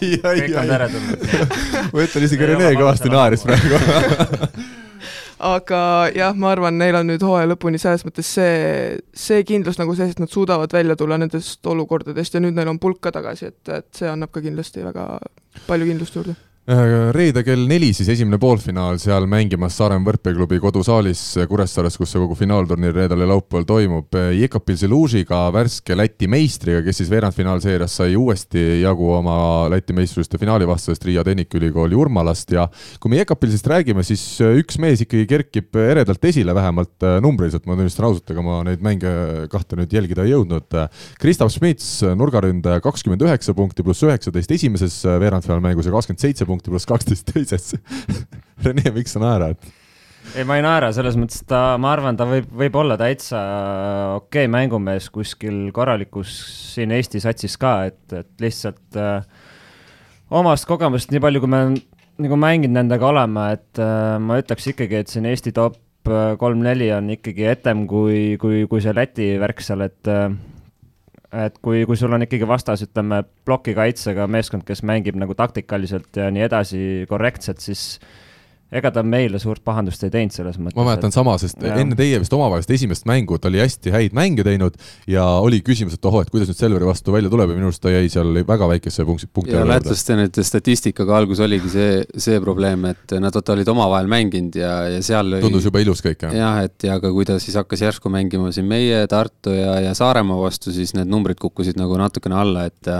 kõik 0.00 0.56
on 0.56 0.72
teretulnud. 0.72 1.28
ma 1.92 2.08
ütlen 2.08 2.26
isegi 2.28 2.50
Rene 2.52 2.74
kõvasti 2.74 3.12
naeris 3.12 3.46
praegu 3.46 3.78
aga 5.38 5.80
jah, 6.16 6.34
ma 6.36 6.50
arvan, 6.54 6.78
neil 6.80 6.96
on 6.96 7.10
nüüd 7.10 7.24
hooaja 7.24 7.48
lõpuni 7.50 7.80
selles 7.80 8.06
mõttes 8.06 8.28
see, 8.38 8.96
see 9.12 9.44
kindlus 9.48 9.78
nagu 9.80 9.94
sees, 9.96 10.14
et 10.14 10.22
nad 10.22 10.32
suudavad 10.32 10.72
välja 10.72 10.96
tulla 10.96 11.18
nendest 11.20 11.66
olukordadest 11.66 12.34
ja 12.34 12.40
nüüd 12.40 12.56
neil 12.56 12.72
on 12.72 12.80
pulk 12.82 13.02
ka 13.04 13.12
tagasi, 13.12 13.52
et, 13.52 13.60
et 13.68 13.88
see 13.96 14.08
annab 14.08 14.32
ka 14.32 14.44
kindlasti 14.44 14.84
väga 14.86 15.06
palju 15.66 15.90
kindlust 15.90 16.16
juurde 16.16 16.36
reede 16.66 17.44
kell 17.46 17.62
neli 17.70 17.92
siis 17.94 18.08
esimene 18.10 18.40
poolfinaal 18.42 18.96
seal 18.98 19.28
mängimas 19.30 19.76
Saaremaa 19.78 20.08
võrkpalliklubi 20.10 20.58
kodusaalis 20.58 21.20
Kuressaares, 21.46 21.94
kus 21.94 22.10
see 22.10 22.18
kogu 22.18 22.34
finaalturniir 22.34 22.94
reedel 22.96 23.22
ja 23.22 23.28
laupäeval 23.30 23.66
toimub. 23.68 24.16
Jekapilsi 24.34 24.88
Lužiga, 24.90 25.44
värske 25.54 25.94
Läti 25.94 26.26
meistriga, 26.26 26.80
kes 26.82 26.98
siis 26.98 27.12
veerandfinaalseerias 27.12 27.94
sai 28.00 28.16
uuesti 28.18 28.80
jagu 28.80 29.12
oma 29.14 29.36
Läti 29.70 29.94
meistrivõistluste 29.94 30.40
finaali 30.42 30.66
vastasest 30.66 31.06
Riia 31.06 31.22
Tehnikaülikooli 31.26 31.94
Urmalast 31.94 32.50
ja 32.56 32.66
kui 32.98 33.14
me 33.14 33.22
Jekapilsist 33.22 33.70
räägime, 33.70 34.02
siis 34.06 34.26
üks 34.42 34.80
mees 34.82 35.06
ikkagi 35.06 35.28
kerkib 35.30 35.78
eredalt 35.78 36.26
esile, 36.26 36.50
vähemalt 36.56 37.06
äh, 37.06 37.20
numbriliselt, 37.22 37.70
ma 37.70 37.78
tunnistan 37.78 38.08
ausalt, 38.10 38.34
ega 38.34 38.42
ma 38.42 38.58
neid 38.66 38.82
mänge 38.82 39.14
kahte 39.54 39.78
nüüd 39.78 39.94
jälgida 39.94 40.26
ei 40.26 40.34
jõudnud. 40.34 40.80
Kristav 41.22 41.54
Smits, 41.54 42.02
nurgaründaja, 42.18 42.82
kakskümmend 42.82 43.22
üheksa 43.22 43.54
punkti 43.54 43.86
pluss 43.86 44.02
üheksateist 44.02 44.58
esimeses 44.58 44.98
veerandfinaalmängus 45.06 45.86
ja 45.86 45.94
kakskümmend 45.94 46.26
seitse 46.26 46.42
punkti 46.42 46.55
punkti 46.56 46.72
pluss 46.72 46.88
kaksteist 46.88 47.28
teises 47.32 47.76
Rene, 48.64 48.88
miks 48.96 49.14
sa 49.14 49.22
naerad? 49.22 49.60
ei, 50.34 50.44
ma 50.48 50.56
ei 50.58 50.64
naera, 50.64 50.90
selles 50.96 51.16
mõttes 51.20 51.44
ta, 51.48 51.76
ma 51.80 51.92
arvan, 51.94 52.16
ta 52.18 52.26
võib, 52.28 52.48
võib 52.64 52.80
olla 52.80 52.96
täitsa 53.00 53.40
okei 54.16 54.46
okay 54.46 54.52
mängumees 54.52 55.10
kuskil 55.14 55.68
korralikus 55.76 56.32
siin 56.72 56.94
Eesti 56.96 57.22
satsis 57.22 57.54
ka, 57.60 57.76
et, 57.92 58.00
et 58.16 58.32
lihtsalt 58.42 58.98
äh, 59.00 59.20
omast 60.34 60.66
kogemust, 60.68 61.12
nii 61.12 61.22
palju, 61.22 61.44
kui 61.44 61.52
me 61.52 61.62
nagu 62.22 62.38
mänginud 62.40 62.74
nendega 62.78 63.10
oleme, 63.10 63.46
et 63.56 63.82
äh, 63.82 64.16
ma 64.22 64.40
ütleks 64.40 64.72
ikkagi, 64.72 65.02
et 65.02 65.12
siin 65.12 65.28
Eesti 65.28 65.52
top 65.56 65.78
äh, 66.10 66.34
kolm-neli 66.40 66.90
on 66.96 67.12
ikkagi 67.14 67.48
etem 67.52 67.86
kui, 67.90 68.36
kui, 68.42 68.64
kui 68.70 68.82
see 68.82 68.96
Läti 68.96 69.34
värk 69.42 69.62
seal, 69.64 69.86
et 69.86 70.10
äh, 70.10 70.30
et 71.44 71.58
kui, 71.62 71.84
kui 71.88 71.98
sul 71.98 72.14
on 72.16 72.24
ikkagi 72.24 72.48
vastas, 72.48 72.84
ütleme, 72.86 73.22
plokikaitsega 73.48 74.28
meeskond, 74.30 74.64
kes 74.66 74.82
mängib 74.86 75.18
nagu 75.20 75.36
taktikaliselt 75.36 76.16
ja 76.16 76.30
nii 76.32 76.46
edasi 76.46 76.80
korrektselt, 77.10 77.60
siis 77.64 77.98
ega 78.74 78.90
ta 78.90 79.02
meile 79.06 79.38
suurt 79.38 79.62
pahandust 79.66 80.02
ei 80.06 80.10
teinud 80.10 80.34
selles 80.34 80.56
mõttes. 80.58 80.74
ma 80.78 80.88
mäletan 80.88 81.12
et... 81.12 81.16
sama, 81.16 81.36
sest 81.38 81.60
ja. 81.62 81.76
enne 81.78 81.94
teie 81.98 82.18
vist 82.18 82.32
omavahelist 82.34 82.72
esimest 82.74 83.06
mängu 83.06 83.38
ta 83.38 83.50
oli 83.50 83.60
hästi 83.62 83.92
häid 83.94 84.16
mänge 84.16 84.42
teinud 84.46 84.74
ja 85.10 85.24
oli 85.42 85.60
küsimus, 85.66 85.94
et 85.94 86.08
ohoh, 86.08 86.24
et 86.24 86.32
kuidas 86.32 86.50
nüüd 86.50 86.58
Selveri 86.58 86.88
vastu 86.88 87.14
välja 87.14 87.30
tuleb 87.30 87.52
ja 87.52 87.58
minu 87.58 87.70
arust 87.70 87.82
ta 87.84 87.92
jäi 87.94 88.08
seal 88.10 88.42
väga 88.48 88.68
väikese 88.72 89.06
punkti, 89.06 89.30
punkti 89.30 89.54
ja 89.54 89.62
lätlaste 89.68 90.18
nüüd 90.18 90.40
statistikaga 90.50 91.20
algus 91.20 91.42
oligi 91.46 91.70
see, 91.70 92.02
see 92.26 92.42
probleem, 92.42 92.88
et 92.90 93.16
nad 93.22 93.38
vaata 93.38 93.54
olid 93.54 93.70
omavahel 93.70 94.10
mänginud 94.10 94.58
ja, 94.58 94.74
ja 94.96 95.04
seal 95.04 95.38
tundus 95.44 95.70
juba 95.70 95.84
ilus 95.84 96.02
kõik, 96.02 96.26
jah? 96.26 96.34
jah, 96.34 96.60
et 96.66 96.88
ja 96.88 96.98
aga 96.98 97.14
kui 97.14 97.28
ta 97.28 97.38
siis 97.42 97.54
hakkas 97.60 97.86
järsku 97.86 98.10
mängima 98.12 98.50
siin 98.54 98.66
meie, 98.66 99.04
Tartu 99.10 99.54
ja, 99.54 99.78
ja 99.84 99.94
Saaremaa 99.94 100.42
vastu, 100.42 100.74
siis 100.74 100.96
need 100.98 101.10
numbrid 101.12 101.38
kukkusid 101.38 101.78
nagu 101.78 101.98
natukene 102.02 102.38
alla, 102.42 102.66
et 102.66 102.90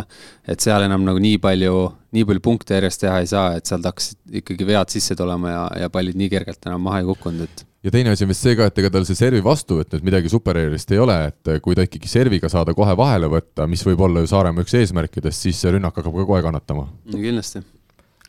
et 0.46 0.62
seal 0.62 0.86
enam 0.86 1.02
nagu 1.06 1.18
nii 1.18 1.40
palju 1.42 1.76
nii 2.14 2.26
palju 2.28 2.42
punkte 2.44 2.76
järjest 2.78 3.02
teha 3.02 3.20
ei 3.22 3.30
saa, 3.30 3.46
et 3.58 3.66
sealt 3.68 3.86
hakkasid 3.88 4.40
ikkagi 4.42 4.66
vead 4.68 4.92
sisse 4.92 5.16
tulema 5.18 5.52
ja, 5.52 5.64
ja 5.84 5.90
pallid 5.92 6.18
nii 6.18 6.30
kergelt 6.32 6.68
enam 6.68 6.84
maha 6.86 7.02
ei 7.02 7.08
kukkunud, 7.08 7.46
et 7.46 7.64
ja 7.86 7.92
teine 7.94 8.10
asi 8.10 8.26
on 8.26 8.32
vist 8.32 8.42
see 8.42 8.56
ka, 8.58 8.66
et 8.70 8.80
ega 8.82 8.90
tal 8.92 9.06
see 9.08 9.18
servi 9.18 9.42
vastuvõtt 9.44 9.94
nüüd 9.94 10.08
midagi 10.08 10.30
supereerilist 10.32 10.90
ei 10.94 11.02
ole, 11.02 11.16
et 11.30 11.52
kui 11.62 11.76
ta 11.78 11.86
ikkagi 11.86 12.10
serviga 12.10 12.50
saada 12.52 12.74
kohe 12.76 12.96
vahele 12.98 13.30
võtta, 13.30 13.68
mis 13.70 13.84
võib 13.86 14.02
olla 14.08 14.24
ju 14.24 14.30
Saaremaa 14.32 14.66
üks 14.66 14.74
eesmärkidest, 14.80 15.46
siis 15.46 15.60
see 15.62 15.74
rünnak 15.74 15.96
hakkab 15.96 16.16
ka 16.16 16.26
kohe 16.28 16.42
kannatama. 16.46 16.88
kindlasti. 17.12 17.62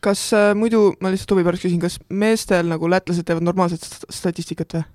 kas 0.01 0.27
äh, 0.37 0.51
muidu, 0.57 0.91
ma 1.01 1.13
lihtsalt 1.13 1.33
huvi 1.33 1.47
pärast 1.47 1.65
küsin, 1.65 1.81
kas 1.81 1.97
meestel 2.09 2.69
nagu 2.69 2.89
lätlased 2.91 3.25
teevad 3.25 3.45
normaalset 3.47 3.87
statistikat 4.13 4.77
või? 4.77 4.85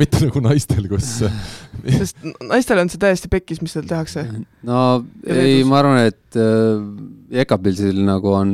Mitte 0.00 0.22
nagu 0.24 0.42
naistel, 0.44 0.86
kus 0.90 1.10
sest 2.00 2.22
naistel 2.46 2.80
on 2.82 2.92
see 2.92 3.00
täiesti 3.02 3.30
pekkis, 3.32 3.60
mis 3.64 3.74
seal 3.76 3.88
tehakse. 3.88 4.26
no 4.66 4.80
ei, 5.26 5.60
ma 5.68 5.82
arvan, 5.82 6.00
et 6.10 6.40
äh, 6.40 7.44
Ekapilsil 7.44 8.00
nagu 8.02 8.32
on 8.34 8.50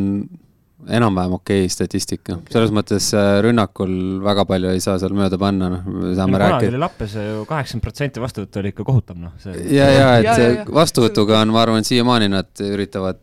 enam-vähem 0.87 1.35
okei 1.35 1.65
okay 1.65 1.73
statistika, 1.73 2.39
selles 2.53 2.71
mõttes 2.75 3.09
äh, 3.17 3.39
rünnakul 3.47 3.93
väga 4.25 4.45
palju 4.49 4.71
ei 4.75 4.83
saa 4.85 5.01
seal 5.03 5.17
mööda 5.19 5.39
panna, 5.41 5.71
noh, 5.73 5.89
me 5.89 6.15
saame 6.19 6.39
rääkida. 6.39 6.61
kunagi 6.61 6.73
oli 6.73 6.83
Lappes 6.83 7.17
ju 7.19 7.45
kaheksakümmend 7.49 7.87
protsenti 7.89 8.23
vastuvõttu 8.23 8.63
oli 8.63 8.73
ikka 8.75 8.87
kohutav, 8.87 9.19
noh. 9.19 9.35
ja, 9.47 9.91
ja 9.91 10.09
et 10.21 10.29
ja, 10.29 10.39
ja, 10.39 10.49
ja. 10.61 10.67
vastuvõtuga 10.79 11.41
on, 11.43 11.55
ma 11.57 11.65
arvan, 11.65 11.87
siiamaani 11.87 12.31
nad 12.37 12.67
üritavad 12.69 13.23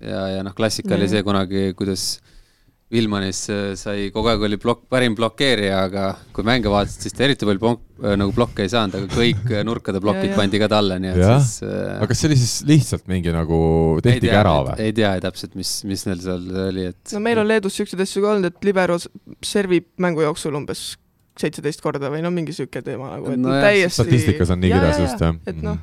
ja, 0.00 0.26
ja 0.38 0.44
noh, 0.46 0.54
klassika 0.56 0.96
oli 0.96 1.10
see 1.10 1.24
kunagi, 1.26 1.70
kuidas 1.78 2.14
Vilmanis 2.92 3.40
äh, 3.52 3.72
sai, 3.78 4.10
kogu 4.12 4.28
aeg 4.32 4.44
oli 4.46 4.58
plokk, 4.60 4.84
parim 4.92 5.16
blokeerija, 5.16 5.82
aga 5.88 6.06
kui 6.34 6.44
mänge 6.46 6.70
vaatasid, 6.72 7.06
siis 7.06 7.16
ta 7.16 7.24
eriti 7.26 7.48
palju 7.48 7.62
blok, 7.62 7.84
äh, 8.02 8.16
nagu 8.20 8.34
blokke 8.36 8.66
ei 8.66 8.72
saanud, 8.72 8.98
aga 8.98 9.10
kõik 9.16 9.52
äh, 9.52 9.62
nurkade 9.66 10.02
plokid 10.04 10.34
pandi 10.36 10.60
ka 10.60 10.68
talle, 10.72 10.98
nii 11.02 11.12
et 11.14 11.20
Jah. 11.22 11.38
siis 11.40 11.64
äh, 11.66 11.94
aga 11.96 12.10
kas 12.10 12.22
see 12.22 12.30
oli 12.30 12.40
siis 12.42 12.56
lihtsalt 12.68 13.06
mingi 13.12 13.32
nagu, 13.34 13.60
tehtigi 14.04 14.34
ära 14.36 14.56
või? 14.68 14.76
ei 14.84 14.96
tea 14.96 15.14
täpselt, 15.24 15.56
mis, 15.58 15.74
mis 15.88 16.04
neil 16.08 16.20
seal 16.24 16.50
oli, 16.68 16.90
et 16.92 17.14
no 17.16 17.22
meil 17.24 17.40
on 17.42 17.48
Leedus 17.48 17.78
niisuguseid 17.78 18.04
asju 18.04 18.24
ka 18.24 18.34
olnud, 18.34 18.50
et 18.52 18.68
libero 18.68 18.98
servib 19.46 19.88
mängu 20.02 20.26
jooksul 20.26 20.60
umbes 20.60 20.92
seitseteist 21.40 21.80
korda 21.80 22.10
või 22.12 22.20
no 22.24 22.32
mingi 22.34 22.52
niisugune 22.52 22.84
teema 22.84 23.14
nagu, 23.14 23.32
et 23.32 23.40
no, 23.40 23.48
Nojah, 23.48 23.70
täiesti 23.70 24.02
statistikas 24.02 24.52
on 24.52 24.60
nii 24.62 24.74
kirjas 24.74 25.00
just, 25.00 25.24
jah. 25.24 25.38
et 25.48 25.64
noh, 25.64 25.80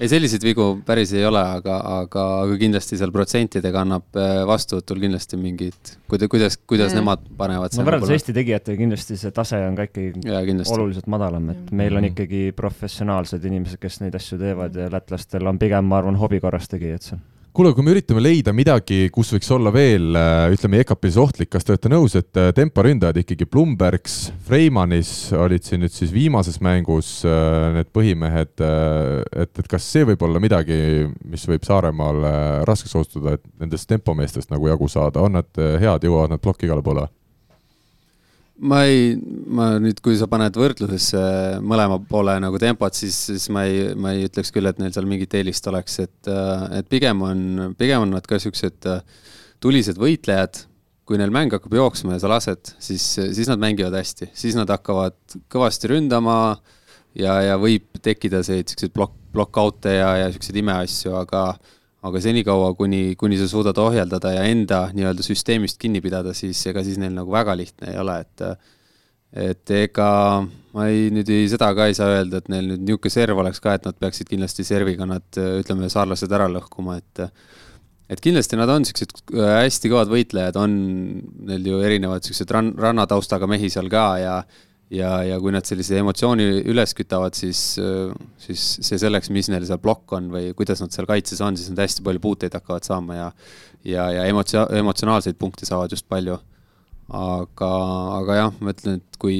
ei, 0.00 0.08
selliseid 0.10 0.42
vigu 0.44 0.64
päris 0.86 1.12
ei 1.16 1.24
ole, 1.24 1.40
aga, 1.40 1.76
aga, 2.02 2.24
aga 2.44 2.56
kindlasti 2.60 2.98
seal 3.00 3.12
protsentidega 3.14 3.80
annab 3.84 4.18
äh, 4.20 4.42
vastuvõtul 4.48 5.00
kindlasti 5.00 5.38
mingid, 5.40 5.92
kuida-, 6.10 6.28
kuidas, 6.32 6.58
kuidas 6.68 6.92
Mm. 6.92 7.00
nemad 7.00 7.22
panevad 7.38 7.76
no 7.78 7.86
võrreldes 7.86 8.12
Eesti 8.16 8.34
tegijatega 8.36 8.76
kindlasti 8.82 9.16
see 9.20 9.30
tase 9.36 9.60
on 9.68 9.76
ka 9.78 9.86
ikkagi 9.88 10.12
oluliselt 10.74 11.06
madalam, 11.12 11.48
et 11.54 11.70
meil 11.72 11.96
on 11.96 12.02
Mhm. 12.04 12.12
ikkagi 12.12 12.42
professionaalsed 12.56 13.44
inimesed, 13.44 13.78
kes 13.80 14.00
neid 14.00 14.14
asju 14.14 14.38
teevad 14.38 14.76
ja 14.76 14.88
lätlastel 14.92 15.46
on 15.46 15.58
pigem, 15.58 15.84
ma 15.84 15.98
arvan, 16.02 16.16
hobi 16.20 16.40
korras 16.40 16.68
tegijad 16.68 17.02
seal. 17.02 17.18
Kuule, 17.56 17.70
kui 17.72 17.84
me 17.86 17.94
üritame 17.94 18.20
leida 18.20 18.52
midagi, 18.52 19.06
kus 19.12 19.30
võiks 19.32 19.48
olla 19.54 19.70
veel, 19.72 20.10
äh, 20.18 20.50
ütleme, 20.52 20.82
EKP-s 20.82 21.16
ohtlik, 21.22 21.48
kas 21.54 21.64
te 21.64 21.72
olete 21.72 21.88
nõus, 21.88 22.12
et 22.18 22.36
äh, 22.36 22.50
temporündajad 22.56 23.22
ikkagi 23.22 23.48
Blumbergs, 23.48 24.16
Freimanis 24.44 25.12
olid 25.32 25.64
siin 25.64 25.80
nüüd 25.80 25.94
siis 25.94 26.12
viimases 26.12 26.60
mängus 26.60 27.22
äh, 27.24 27.70
need 27.78 27.88
põhimehed, 27.96 28.52
et, 28.60 29.56
et 29.56 29.72
kas 29.72 29.88
see 29.88 30.04
võib 30.04 30.26
olla 30.28 30.42
midagi, 30.42 30.76
mis 31.24 31.48
võib 31.48 31.64
Saaremaal 31.64 32.28
raskeks 32.68 32.98
osutuda, 33.00 33.38
et 33.38 33.46
nendest 33.62 33.88
tempomeestest 33.88 34.52
nagu 34.52 34.68
jagu 34.68 34.90
saada, 34.92 35.24
on 35.24 35.38
nad 35.40 35.48
head, 35.56 36.04
jõuavad 36.04 36.36
nad 36.36 36.44
plokki 36.44 36.68
igale 36.68 36.84
poole? 36.84 37.08
Ma 38.56 38.82
ei, 38.88 39.14
ma 39.52 39.74
nüüd, 39.82 39.98
kui 40.04 40.16
sa 40.16 40.28
paned 40.30 40.56
võrdlusesse 40.56 41.20
mõlema 41.64 41.98
poole 42.08 42.36
nagu 42.42 42.60
tempot, 42.60 42.94
siis, 42.96 43.18
siis 43.28 43.48
ma 43.52 43.66
ei, 43.68 43.90
ma 43.98 44.14
ei 44.16 44.28
ütleks 44.28 44.52
küll, 44.54 44.68
et 44.68 44.80
neil 44.80 44.94
seal 44.94 45.08
mingit 45.08 45.34
eelist 45.36 45.68
oleks, 45.68 45.98
et, 46.06 46.30
et 46.78 46.88
pigem 46.88 47.20
on, 47.26 47.42
pigem 47.78 48.06
on 48.06 48.16
nad 48.16 48.26
ka 48.28 48.40
siuksed 48.40 48.88
äh, 48.92 49.04
tulised 49.60 50.00
võitlejad. 50.00 50.64
kui 51.06 51.20
neil 51.20 51.30
mäng 51.30 51.52
hakkab 51.54 51.70
jooksma 51.70 52.16
ja 52.16 52.18
sa 52.18 52.28
lased, 52.32 52.72
siis, 52.82 53.04
siis 53.14 53.46
nad 53.46 53.60
mängivad 53.62 53.94
hästi, 53.94 54.26
siis 54.34 54.56
nad 54.58 54.66
hakkavad 54.72 55.14
kõvasti 55.52 55.92
ründama 55.92 56.56
ja, 57.14 57.36
ja 57.46 57.54
võib 57.62 57.86
tekkida 58.02 58.40
selliseid 58.42 58.72
siukseid 58.72 58.94
plokk, 58.96 59.14
plokk-out'e 59.36 59.92
ja, 60.00 60.08
ja 60.24 60.32
siukseid 60.34 60.58
imeasju, 60.58 61.14
aga 61.14 61.44
aga 62.06 62.22
senikaua, 62.22 62.70
kuni, 62.78 63.16
kuni 63.18 63.38
sa 63.40 63.48
suudad 63.50 63.78
ohjeldada 63.82 64.32
ja 64.36 64.46
enda 64.48 64.86
nii-öelda 64.94 65.24
süsteemist 65.26 65.80
kinni 65.82 66.02
pidada, 66.04 66.34
siis 66.36 66.60
ega 66.70 66.84
siis 66.86 67.00
neil 67.02 67.14
nagu 67.16 67.32
väga 67.34 67.56
lihtne 67.58 67.92
ei 67.92 68.00
ole, 68.02 68.20
et 68.24 68.46
et 69.36 69.70
ega 69.74 70.08
ma 70.76 70.86
ei, 70.88 71.10
nüüd 71.12 71.28
ei, 71.32 71.48
seda 71.50 71.72
ka 71.76 71.88
ei 71.90 71.96
saa 71.98 72.14
öelda, 72.14 72.40
et 72.40 72.50
neil 72.52 72.70
nüüd 72.70 72.84
niisugune 72.86 73.12
serv 73.12 73.42
oleks 73.42 73.60
ka, 73.64 73.74
et 73.76 73.88
nad 73.88 73.98
peaksid 74.00 74.30
kindlasti 74.30 74.64
serviga 74.64 75.08
nad, 75.08 75.26
ütleme, 75.34 75.90
saarlased 75.92 76.32
ära 76.32 76.48
lõhkuma, 76.52 77.00
et 77.02 77.26
et 78.06 78.22
kindlasti 78.22 78.54
nad 78.58 78.70
on 78.70 78.84
niisugused 78.84 79.34
hästi 79.34 79.90
kõvad 79.90 80.12
võitlejad, 80.12 80.56
on 80.62 80.76
neil 81.50 81.66
ju 81.72 81.82
erinevad 81.82 82.22
niisugused 82.22 82.54
ran-, 82.54 82.74
rannataustaga 82.78 83.48
mehi 83.50 83.72
seal 83.72 83.90
ka 83.92 84.06
ja 84.22 84.36
ja, 84.94 85.10
ja 85.26 85.38
kui 85.42 85.54
nad 85.54 85.66
sellise 85.66 85.98
emotsiooni 86.00 86.46
üles 86.70 86.94
kütavad, 86.96 87.36
siis, 87.38 87.60
siis 88.42 88.66
see 88.86 88.98
selleks, 89.02 89.30
mis 89.34 89.50
neil 89.52 89.66
seal 89.68 89.80
plokk 89.82 90.16
on 90.18 90.30
või 90.32 90.50
kuidas 90.58 90.82
nad 90.82 90.94
seal 90.94 91.08
kaitses 91.08 91.42
on, 91.44 91.58
siis 91.58 91.72
nad 91.72 91.84
hästi 91.84 92.04
palju 92.06 92.22
puuteid 92.22 92.54
hakkavad 92.58 92.86
saama 92.86 93.18
ja 93.18 93.30
ja, 93.86 94.10
ja 94.10 94.26
emotsio-, 94.30 94.66
emotsionaalseid 94.78 95.38
punkte 95.38 95.66
saavad 95.66 95.92
just 95.94 96.08
palju. 96.08 96.38
aga, 97.06 97.70
aga 98.18 98.36
jah, 98.40 98.54
ma 98.60 98.72
ütlen, 98.74 98.98
et 98.98 99.18
kui 99.22 99.38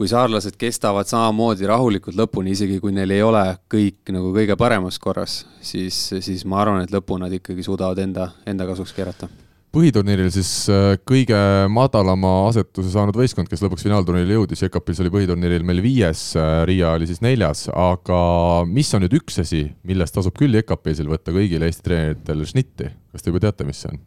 kui 0.00 0.08
saarlased 0.08 0.54
kestavad 0.56 1.04
samamoodi 1.04 1.68
rahulikult 1.68 2.16
lõpuni, 2.16 2.54
isegi 2.56 2.78
kui 2.80 2.94
neil 2.96 3.12
ei 3.12 3.20
ole 3.20 3.42
kõik 3.68 4.08
nagu 4.16 4.30
kõige 4.32 4.56
paremas 4.56 4.96
korras, 4.96 5.42
siis, 5.60 5.98
siis 6.24 6.46
ma 6.48 6.62
arvan, 6.62 6.80
et 6.86 6.94
lõpuni 6.94 7.26
nad 7.26 7.36
ikkagi 7.36 7.66
suudavad 7.66 8.00
enda, 8.00 8.30
enda 8.48 8.64
kasuks 8.72 8.96
keerata 8.96 9.28
põhiturniiril 9.74 10.30
siis 10.34 10.50
äh, 10.72 10.94
kõige 11.06 11.38
madalama 11.72 12.32
asetuse 12.48 12.90
saanud 12.92 13.16
võistkond, 13.18 13.50
kes 13.50 13.62
lõpuks 13.64 13.86
finaalturniirile 13.86 14.38
jõudis, 14.38 14.64
Jekapils 14.66 15.02
oli 15.04 15.12
põhiturniiril 15.14 15.66
meil 15.66 15.82
viies, 15.84 16.24
äh, 16.38 16.62
Riia 16.68 16.94
oli 16.98 17.08
siis 17.10 17.22
neljas, 17.24 17.68
aga 17.70 18.20
mis 18.68 18.90
on 18.96 19.06
nüüd 19.06 19.18
üks 19.20 19.40
asi, 19.44 19.66
millest 19.86 20.16
tasub 20.16 20.36
küll 20.38 20.58
Jekapilsil 20.58 21.10
võtta 21.10 21.34
kõigil 21.34 21.66
Eesti 21.66 21.86
treeneritel 21.86 22.46
šnitti, 22.50 22.90
kas 23.14 23.22
te 23.22 23.32
juba 23.32 23.46
teate, 23.46 23.68
mis 23.68 23.84
see 23.84 23.94
on? 23.94 24.02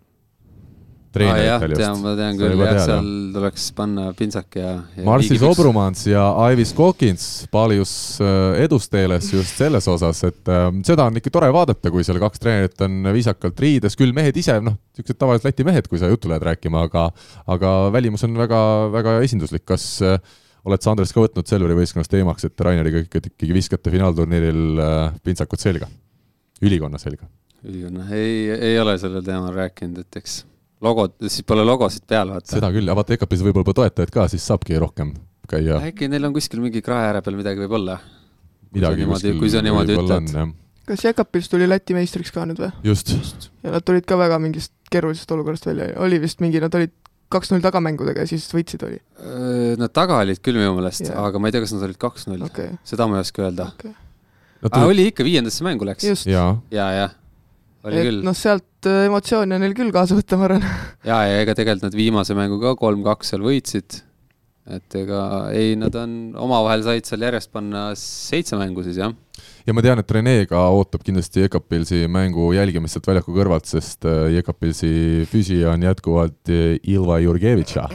Ah, 1.22 1.38
jah, 1.38 1.64
tean, 1.70 2.00
ma 2.02 2.14
tean 2.18 2.38
küll, 2.40 2.56
jah, 2.58 2.80
seal 2.82 3.10
tuleks 3.36 3.68
panna 3.78 4.08
pintsak 4.18 4.58
ja, 4.58 4.72
ja 4.98 5.06
Marcis 5.06 5.44
Obrumans 5.46 6.06
ja 6.10 6.24
Aivis 6.46 6.74
Kokins 6.78 7.28
paljus 7.54 7.94
äh, 8.24 8.64
edusteeles 8.64 9.30
just 9.36 9.60
selles 9.62 9.88
osas, 9.92 10.24
et 10.28 10.52
äh, 10.52 10.68
seda 10.88 11.08
on 11.10 11.20
ikka 11.20 11.34
tore 11.34 11.52
vaadata, 11.54 11.92
kui 11.94 12.06
seal 12.06 12.22
kaks 12.24 12.42
treenerit 12.42 12.86
on 12.88 13.12
viisakalt 13.14 13.60
riides, 13.62 13.98
küll 14.00 14.16
mehed 14.16 14.38
ise, 14.42 14.58
noh, 14.64 14.80
niisugused 14.94 15.20
tavalised 15.22 15.46
Läti 15.48 15.66
mehed, 15.68 15.90
kui 15.92 16.02
sa 16.02 16.10
juttu 16.10 16.32
lähed 16.32 16.46
rääkima, 16.48 16.88
aga 16.88 17.10
aga 17.54 17.74
välimus 17.94 18.26
on 18.26 18.38
väga, 18.40 18.64
väga 18.94 19.18
esinduslik, 19.26 19.66
kas 19.70 19.86
äh, 20.06 20.18
oled 20.64 20.84
sa, 20.84 20.94
Andres, 20.94 21.12
ka 21.14 21.24
võtnud 21.24 21.50
Selveri 21.50 21.78
võistkonnas 21.78 22.10
teemaks, 22.12 22.48
et 22.48 22.66
Raineriga 22.66 23.04
ikkagi, 23.06 23.52
viskate 23.56 23.94
finaalturniiril 23.94 24.82
äh, 24.82 25.22
pintsakut 25.26 25.62
selga, 25.64 25.92
ülikonna 26.64 27.02
selga? 27.02 27.30
ülikonna, 27.64 28.10
ei, 28.12 28.50
ei 28.52 28.80
ole 28.82 28.98
sellel 29.00 29.24
teemal 29.24 29.54
rääkinud, 29.56 30.02
et 30.04 30.20
eks 30.20 30.42
logod, 30.84 31.16
siis 31.28 31.46
pole 31.48 31.66
logosid 31.68 32.06
peal, 32.10 32.34
vaata. 32.36 32.56
seda 32.56 32.72
küll, 32.74 32.90
ja 32.90 32.96
vaata 32.98 33.16
EKP-s 33.16 33.46
võib-olla 33.46 33.70
pole 33.70 33.80
toetajaid 33.84 34.12
ka, 34.14 34.28
siis 34.32 34.46
saabki 34.50 34.80
rohkem 34.82 35.14
käia. 35.50 35.80
äkki 35.90 36.10
neil 36.12 36.28
on 36.30 36.36
kuskil 36.36 36.64
mingi 36.64 36.84
krae 36.86 37.10
ääre 37.10 37.24
peal 37.26 37.38
midagi 37.40 37.64
võib-olla. 37.64 38.00
midagi 38.76 39.08
kuskil, 39.10 39.40
kui 39.42 39.54
sa 39.54 39.64
niimoodi 39.66 39.96
ütled. 39.98 40.34
kas 40.90 41.06
Jekapils 41.08 41.50
tuli 41.52 41.70
Läti 41.70 41.96
meistriks 41.98 42.34
ka 42.36 42.48
nüüd 42.50 42.60
või? 42.64 42.74
just. 42.90 43.16
ja 43.64 43.76
nad 43.76 43.88
tulid 43.88 44.08
ka 44.10 44.20
väga 44.20 44.40
mingist 44.44 44.76
keerulisest 44.92 45.32
olukorrast 45.36 45.70
välja, 45.70 45.94
oli 46.04 46.20
vist 46.22 46.44
mingi, 46.44 46.62
nad 46.64 46.76
olid 46.78 46.94
kaks-null 47.34 47.64
tagamängudega 47.64 48.28
ja 48.28 48.30
siis 48.30 48.46
võitsid, 48.54 48.84
oli? 48.86 49.00
Nad 49.80 49.90
taga 49.96 50.20
olid 50.22 50.38
küll 50.46 50.60
minu 50.60 50.76
meelest 50.78 51.08
yeah., 51.08 51.18
aga 51.26 51.42
ma 51.42 51.50
ei 51.50 51.56
tea, 51.56 51.64
kas 51.64 51.74
nad 51.74 51.88
olid 51.88 51.98
kaks-null 52.02 52.46
okay., 52.46 52.76
seda 52.86 53.08
ma 53.10 53.18
ei 53.18 53.26
oska 53.26 53.48
öelda 53.48 53.72
okay.. 53.74 53.96
Ah, 54.70 54.86
oli 54.88 55.10
ikka, 55.10 55.26
viiendasse 55.28 55.66
mängu 55.66 55.84
läks? 55.88 56.06
ja, 56.30 56.46
ja, 56.72 56.86
jah 56.94 57.16
oli 57.88 58.00
et 58.00 58.08
küll. 58.10 58.24
noh, 58.26 58.38
sealt 58.38 58.88
emotsioone 58.90 59.58
on 59.58 59.64
neil 59.64 59.76
küll 59.78 59.94
kaasa 59.96 60.18
võtta, 60.18 60.40
ma 60.40 60.48
arvan. 60.50 60.66
ja, 61.10 61.20
ja 61.28 61.44
ega 61.44 61.56
tegelikult 61.58 61.88
nad 61.90 61.98
viimase 61.98 62.38
mängu 62.38 62.60
ka 62.62 62.76
kolm-kaks 62.80 63.34
seal 63.34 63.46
võitsid. 63.46 64.00
et 64.74 64.96
ega 64.96 65.20
ei, 65.52 65.74
nad 65.80 65.96
on, 66.00 66.16
omavahel 66.40 66.86
said 66.86 67.08
seal 67.08 67.26
järjest 67.28 67.52
panna 67.52 67.90
seitse 68.00 68.56
mängu 68.60 68.86
siis 68.86 69.02
jah. 69.02 69.12
ja 69.68 69.76
ma 69.76 69.84
tean, 69.84 70.00
et 70.00 70.16
Rene 70.16 70.38
ka 70.48 70.64
ootab 70.72 71.04
kindlasti 71.04 71.44
Jekapilsi 71.44 72.06
mängu 72.08 72.54
jälgimist 72.56 72.96
sealt 72.96 73.12
väljaku 73.12 73.36
kõrvalt, 73.36 73.68
sest 73.68 74.08
Jekapilsi 74.38 75.28
füüsija 75.32 75.76
on 75.76 75.84
jätkuvalt 75.90 76.54
Ilva 76.96 77.20
Jurgevitša 77.26 77.88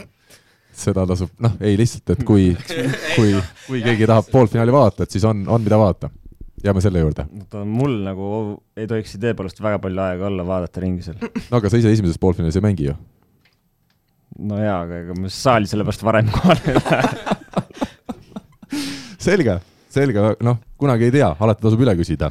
seda 0.78 1.02
tasub, 1.10 1.32
noh, 1.42 1.56
ei 1.64 1.74
lihtsalt, 1.74 2.12
et 2.14 2.20
kui, 2.26 2.52
kui, 3.16 3.32
kui 3.66 3.80
keegi 3.86 4.06
tahab 4.06 4.28
poolfinaali 4.30 4.70
vaadata, 4.70 5.08
et 5.08 5.16
siis 5.16 5.24
on, 5.26 5.40
on 5.50 5.64
mida 5.64 5.78
vaadata 5.80 6.12
jääme 6.64 6.82
selle 6.84 7.04
juurde. 7.04 7.26
mul 7.64 8.00
nagu 8.06 8.30
ei 8.76 8.86
tohiks 8.90 9.14
idee 9.18 9.34
poolest 9.38 9.62
väga 9.62 9.78
palju 9.82 10.04
aega 10.04 10.26
olla 10.30 10.46
vaadata 10.46 10.82
ringi 10.84 11.06
seal. 11.06 11.20
no 11.22 11.60
aga 11.60 11.70
sa 11.70 11.80
ise 11.80 11.92
esimeses 11.92 12.18
poolfinaalis 12.18 12.58
ei 12.58 12.66
mängi 12.66 12.90
ju? 12.90 12.96
no 14.38 14.60
jaa, 14.62 14.82
aga 14.84 15.02
ega 15.04 15.18
ma 15.18 15.32
saali 15.32 15.70
sellepärast 15.70 16.06
varem 16.06 16.30
kohal 16.34 16.62
ei 16.66 16.78
lähe 16.78 17.36
selge, 19.28 19.58
selge, 19.92 20.24
noh, 20.46 20.58
kunagi 20.78 21.08
ei 21.08 21.14
tea, 21.14 21.28
alati 21.42 21.64
tasub 21.64 21.82
üle 21.82 21.94
küsida. 21.98 22.30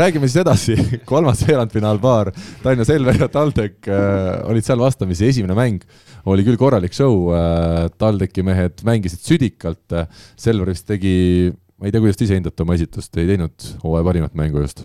räägime 0.00 0.28
siis 0.28 0.42
edasi, 0.42 0.76
kolmas 1.10 1.42
veerandfinaalpaar, 1.46 2.32
Tallinna 2.62 2.86
Selver 2.88 3.20
ja 3.24 3.28
TalTech 3.32 3.88
äh, 3.88 4.42
olid 4.50 4.66
seal 4.66 4.82
vastamisi, 4.82 5.28
esimene 5.30 5.56
mäng 5.58 5.86
oli 6.30 6.44
küll 6.46 6.60
korralik 6.60 6.94
show 6.94 7.32
äh,, 7.34 7.88
TalTechi 7.98 8.44
mehed 8.46 8.84
mängisid 8.86 9.24
südikalt, 9.24 9.96
Selver 10.38 10.70
vist 10.74 10.86
tegi 10.90 11.50
ma 11.82 11.88
ei 11.88 11.94
tea, 11.94 12.02
kuidas 12.04 12.18
te 12.18 12.28
ise 12.28 12.38
hindate 12.38 12.62
oma 12.62 12.76
esitust, 12.78 13.16
ei 13.18 13.26
teinud 13.26 13.70
hooaja 13.82 14.06
parimat 14.06 14.36
mängu 14.38 14.62
just 14.62 14.84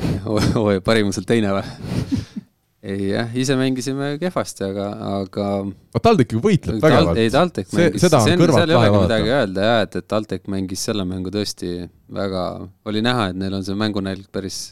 hooaja 0.24 0.80
parimuselt 0.84 1.28
teine 1.28 1.52
või? 1.52 1.98
ei 2.80 3.10
jah, 3.10 3.34
ise 3.36 3.52
mängisime 3.60 4.14
kehvasti, 4.22 4.64
aga, 4.70 4.86
aga 5.18 5.48
no 5.68 6.00
TalTech 6.00 6.32
ju 6.32 6.40
võitleb 6.40 6.80
vägevalt. 6.80 7.20
ei, 7.20 7.28
TalTech 7.34 7.74
mängis, 7.76 8.06
on 8.08 8.24
seal 8.24 8.72
ei 8.72 8.78
olegi 8.78 9.02
midagi 9.02 9.34
öelda 9.36 9.66
jah, 9.66 9.82
et, 9.84 9.98
et 10.00 10.08
TalTech 10.08 10.48
mängis 10.52 10.86
selle 10.88 11.04
mängu 11.04 11.32
tõesti 11.34 11.74
väga, 12.16 12.46
oli 12.88 13.04
näha, 13.04 13.28
et 13.34 13.42
neil 13.42 13.58
on 13.58 13.66
see 13.66 13.76
mängunälg 13.76 14.30
päris, 14.32 14.62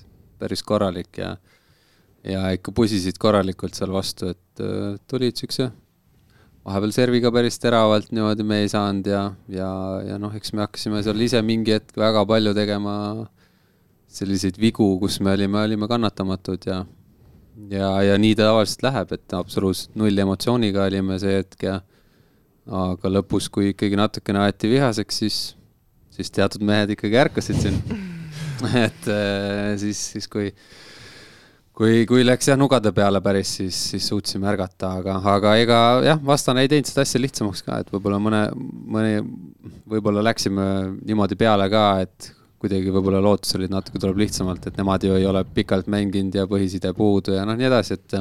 päris 0.41 0.65
korralik 0.65 1.21
ja 1.21 1.35
ja 2.25 2.49
ikka 2.57 2.73
pusisid 2.75 3.21
korralikult 3.21 3.77
seal 3.77 3.93
vastu, 3.93 4.33
et 4.33 4.65
äh, 4.65 4.97
tulid 5.13 5.37
siukse 5.37 5.69
vahepeal 6.69 6.93
serviga 6.93 7.33
päris 7.33 7.57
teravalt 7.63 8.13
niimoodi 8.13 8.45
me 8.47 8.63
ei 8.65 8.69
saanud 8.69 9.09
ja, 9.09 9.25
ja, 9.53 9.71
ja 10.05 10.21
noh, 10.21 10.35
eks 10.37 10.53
me 10.53 10.67
hakkasime 10.67 11.01
seal 11.07 11.25
ise 11.25 11.41
mingi 11.45 11.75
hetk 11.77 11.97
väga 11.99 12.25
palju 12.29 12.55
tegema 12.57 12.95
selliseid 14.09 14.57
vigu, 14.61 14.87
kus 15.01 15.19
me 15.25 15.35
olime, 15.37 15.61
olime 15.65 15.89
kannatamatud 15.91 16.69
ja 16.69 16.83
ja, 17.73 17.91
ja 18.05 18.19
nii 18.21 18.37
ta 18.39 18.49
tavaliselt 18.49 18.85
läheb, 18.87 19.15
et 19.17 19.37
absoluutselt 19.37 19.97
null 19.99 20.25
emotsiooniga 20.25 20.87
olime 20.87 21.19
see 21.21 21.39
hetk 21.41 21.65
ja 21.67 21.79
aga 22.69 23.11
lõpus, 23.11 23.49
kui 23.53 23.73
ikkagi 23.73 23.99
natukene 23.99 24.45
aeti 24.45 24.71
vihaseks, 24.71 25.23
siis, 25.25 25.39
siis 26.15 26.31
teatud 26.35 26.65
mehed 26.69 26.93
ikkagi 26.95 27.17
ärkasid 27.25 27.63
siin. 27.63 27.79
et 28.87 29.09
äh, 29.09 29.73
siis, 29.81 30.01
siis 30.13 30.29
kui, 30.31 30.51
kui, 31.79 32.07
kui 32.11 32.25
läks 32.25 32.49
jah 32.51 32.59
nugade 32.59 32.91
peale 32.95 33.21
päris, 33.23 33.53
siis, 33.61 33.77
siis 33.93 34.09
suutsime 34.11 34.49
ärgata, 34.51 34.97
aga, 35.01 35.19
aga 35.35 35.55
ega 35.63 35.83
jah, 36.07 36.19
vastane 36.27 36.65
ei 36.65 36.73
teinud 36.73 36.91
seda 36.91 37.05
asja 37.07 37.21
lihtsamaks 37.23 37.63
ka, 37.67 37.79
et 37.83 37.93
võib-olla 37.95 38.19
mõne, 38.23 38.43
mõni, 38.97 39.21
võib-olla 39.93 40.25
läksime 40.27 40.67
niimoodi 41.07 41.39
peale 41.39 41.69
ka, 41.73 41.85
et 42.07 42.33
kuidagi 42.59 42.91
võib-olla 42.95 43.23
lootus 43.23 43.55
olid 43.55 43.71
natuke 43.71 44.03
tuleb 44.03 44.19
lihtsamalt, 44.25 44.67
et 44.67 44.81
nemad 44.81 45.07
ju 45.07 45.15
ei 45.15 45.27
ole 45.31 45.45
pikalt 45.55 45.87
mänginud 45.91 46.35
ja 46.35 46.49
põhiside 46.51 46.91
puudu 46.97 47.37
ja 47.37 47.47
noh, 47.47 47.59
nii 47.59 47.71
edasi, 47.71 47.99
et 47.99 48.19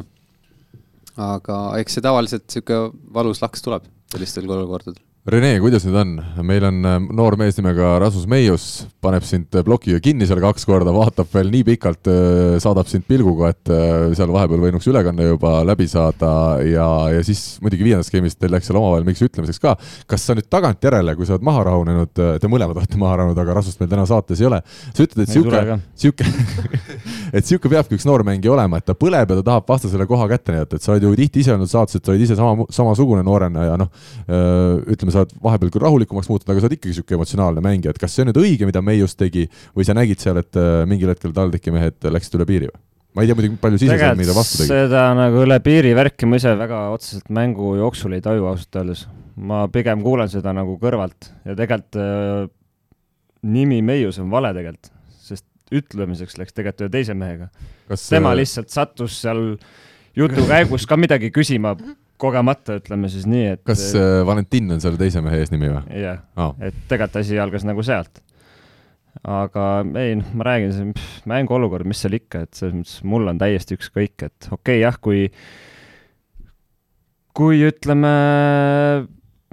aga 1.17 1.57
eks 1.81 1.97
see 1.97 2.05
tavaliselt 2.05 2.45
niisugune 2.45 3.13
valus 3.13 3.41
laks 3.41 3.65
tuleb 3.65 3.89
sellistel 4.13 4.45
olukordadel. 4.45 5.01
Rene, 5.27 5.57
kuidas 5.59 5.83
nüüd 5.83 5.95
on, 5.99 6.11
meil 6.47 6.63
on 6.63 6.77
äh, 6.87 6.93
noor 7.11 7.35
mees 7.35 7.57
nimega 7.57 7.97
Rasmus 7.99 8.23
Meius, 8.31 8.65
paneb 9.03 9.25
sind 9.27 9.51
äh, 9.59 9.63
plokiga 9.67 9.99
kinni 9.99 10.23
seal 10.23 10.39
kaks 10.39 10.63
korda, 10.63 10.93
vaatab 10.95 11.27
veel 11.33 11.49
nii 11.51 11.65
pikalt, 11.67 12.07
äh, 12.07 12.53
saadab 12.63 12.87
sind 12.87 13.03
pilguga, 13.09 13.49
et 13.51 13.71
seal 14.15 14.31
vahepeal 14.31 14.63
võinuks 14.63 14.87
ülekanne 14.87 15.25
juba 15.27 15.51
läbi 15.67 15.83
saada 15.91 16.29
ja, 16.63 16.85
ja 17.11 17.25
siis 17.27 17.57
muidugi 17.59 17.89
viiendas 17.89 18.07
skeemis 18.07 18.39
teil 18.39 18.55
läks 18.55 18.69
seal 18.69 18.79
omavahel 18.79 19.03
mingiks 19.03 19.25
ütlemiseks 19.27 19.59
ka. 19.65 19.73
kas 20.07 20.29
sa 20.29 20.37
nüüd 20.37 20.47
tagantjärele, 20.47 21.17
kui 21.19 21.27
sa 21.27 21.35
oled 21.35 21.43
maha 21.49 21.65
rahunenud, 21.67 22.13
te 22.15 22.51
mõlemad 22.53 22.79
olete 22.79 23.01
maha 23.03 23.19
rahunenud, 23.19 23.43
aga 23.43 23.57
Rasmust 23.59 23.83
meil 23.83 23.91
täna 23.91 24.07
saates 24.07 24.39
ei 24.39 24.47
ole, 24.47 24.61
sa 24.93 25.03
ütled, 25.09 25.25
et 25.27 25.35
sihuke, 25.35 25.77
sihuke 26.05 26.29
et 27.41 27.51
sihuke 27.51 27.73
peabki 27.75 27.99
üks 27.99 28.07
noormängija 28.07 28.55
olema, 28.55 28.79
et 28.79 28.87
ta 28.87 28.95
põleb 28.95 29.35
ja 29.35 29.41
ta 29.41 29.45
tahab 29.51 29.67
vastasele 29.75 30.07
koha 30.07 30.31
kätte 30.31 30.55
näidata, 30.55 30.79
et 30.79 30.87
sa 30.87 30.95
oled 30.95 31.03
ju 31.03 31.13
tihti 31.19 31.43
ise 31.43 31.57
olnud 31.57 31.75
saates, 31.75 31.99
et 31.99 32.07
sa 32.07 32.15
olid 32.15 32.23
ise 32.29 32.39
sama, 32.39 32.71
samasugune 32.71 33.27
noorena 33.27 33.67
ja 33.73 33.77
noh, 33.83 33.91
ütleme, 34.87 35.16
sa 35.17 35.25
oled 35.25 35.37
vahepeal 35.43 35.73
küll 35.73 35.85
rahulikumaks 35.85 36.29
muutunud, 36.31 36.53
aga 36.53 36.63
sa 36.63 36.69
oled 36.69 36.77
ikkagi 36.77 36.93
niisugune 36.93 37.19
emotsionaalne 37.19 37.63
mängija, 37.65 37.93
et 37.93 38.01
kas 38.01 38.15
see 38.15 38.23
on 38.23 38.31
nüüd 38.31 38.41
õige, 38.43 38.67
mida 38.69 38.83
Meius 38.85 39.17
tegi, 39.19 39.47
või 39.75 39.87
sa 39.87 39.97
nägid 39.97 40.23
seal, 40.23 40.41
et 40.43 40.59
äh, 40.59 40.83
mingil 40.89 41.11
hetkel 41.13 41.33
TalTechi 41.35 41.73
mehed 41.75 42.11
läksid 42.17 42.37
üle 42.39 42.47
piiri 42.49 42.69
või? 42.71 42.83
ma 43.17 43.23
ei 43.23 43.29
tea 43.31 43.37
muidugi, 43.37 43.57
palju 43.61 43.79
siseselt 43.81 44.19
mida 44.19 44.33
vastu 44.37 44.59
tegi. 44.61 44.69
seda 44.69 45.07
nagu 45.17 45.41
üle 45.41 45.57
piiri 45.65 45.95
värki 45.97 46.27
ma 46.29 46.37
ise 46.37 46.53
väga 46.59 46.83
otseselt 46.93 47.31
mängu 47.33 47.71
jooksul 47.79 48.13
ei 48.13 48.21
taju 48.21 48.45
ausalt 48.51 48.77
öeldes. 48.77 49.07
ma 49.37 49.63
pigem 49.73 50.03
kuulen 50.05 50.29
seda 50.29 50.53
nagu 50.53 50.77
kõrvalt 50.81 51.31
ja 51.47 51.57
tegelikult 51.57 51.97
äh, 52.03 52.45
nimi 53.47 53.81
Meius 53.85 54.19
on 54.21 54.29
vale 54.33 54.53
tegelikult, 54.53 54.91
sest 55.23 55.45
ütlemiseks 55.73 56.37
läks 56.37 56.53
tegelikult 56.53 56.85
ühe 56.85 56.93
teise 56.93 57.17
mehega. 57.17 57.49
tema 58.09 58.35
äh... 58.35 58.41
lihtsalt 58.43 58.69
sattus 58.73 59.21
seal 59.23 59.57
jutu 60.17 60.45
käigus 60.49 60.85
ka 60.89 60.97
midagi 60.99 61.31
küsima 61.33 61.73
kogemata, 62.21 62.77
ütleme 62.81 63.09
siis 63.11 63.27
nii, 63.29 63.51
et. 63.55 63.63
kas 63.67 63.89
äh, 63.97 64.21
Valentin 64.27 64.71
on 64.73 64.81
selle 64.83 64.99
teise 64.99 65.21
mehe 65.25 65.41
eesnimi 65.43 65.69
või? 65.71 65.83
jah 66.01 66.23
oh., 66.39 66.55
et 66.59 66.75
tegelikult 66.89 67.21
asi 67.21 67.39
algas 67.41 67.65
nagu 67.67 67.85
sealt. 67.85 68.21
aga 69.23 69.67
ei, 70.01 70.17
noh, 70.19 70.33
ma 70.37 70.47
räägin, 70.49 70.73
see 70.75 71.29
mänguolukord, 71.29 71.87
mis 71.89 72.01
seal 72.03 72.17
ikka, 72.17 72.45
et 72.45 72.57
selles 72.57 72.75
mõttes 72.77 72.97
mul 73.07 73.29
on 73.31 73.41
täiesti 73.41 73.77
ükskõik, 73.77 74.15
et 74.29 74.49
okei 74.49 74.57
okay,, 74.59 74.81
jah, 74.83 74.97
kui, 75.01 75.27
kui 77.37 77.63
ütleme, 77.67 78.13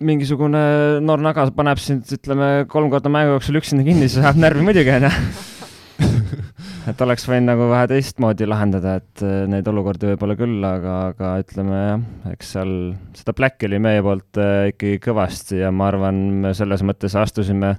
mingisugune 0.05 0.63
noor 1.05 1.25
nagas 1.25 1.53
paneb 1.57 1.81
sind, 1.83 2.09
ütleme, 2.17 2.53
kolm 2.71 2.93
korda 2.93 3.13
mängu 3.13 3.37
jooksul 3.37 3.61
üksinda 3.61 3.87
kinni, 3.87 4.09
siis 4.09 4.25
ajab 4.25 4.41
närvi 4.45 4.65
muidugi, 4.69 4.97
onju 4.99 5.13
et 6.91 7.05
oleks 7.05 7.27
võinud 7.29 7.49
nagu 7.53 7.69
vähe 7.71 7.89
teistmoodi 7.91 8.49
lahendada, 8.49 8.97
et 9.01 9.23
äh, 9.25 9.45
neid 9.51 9.69
olukordi 9.71 10.11
võib-olla 10.13 10.37
küll, 10.39 10.57
aga, 10.67 10.97
aga 11.13 11.35
ütleme 11.45 11.79
jah, 11.81 12.09
eks 12.33 12.55
seal 12.57 12.75
seda 13.17 13.35
pläkki 13.37 13.69
oli 13.69 13.81
meie 13.83 14.03
poolt 14.05 14.41
äh, 14.43 14.73
ikkagi 14.73 15.01
kõvasti 15.05 15.63
ja 15.63 15.71
ma 15.75 15.89
arvan, 15.93 16.21
me 16.45 16.55
selles 16.57 16.85
mõttes 16.87 17.17
astusime 17.19 17.77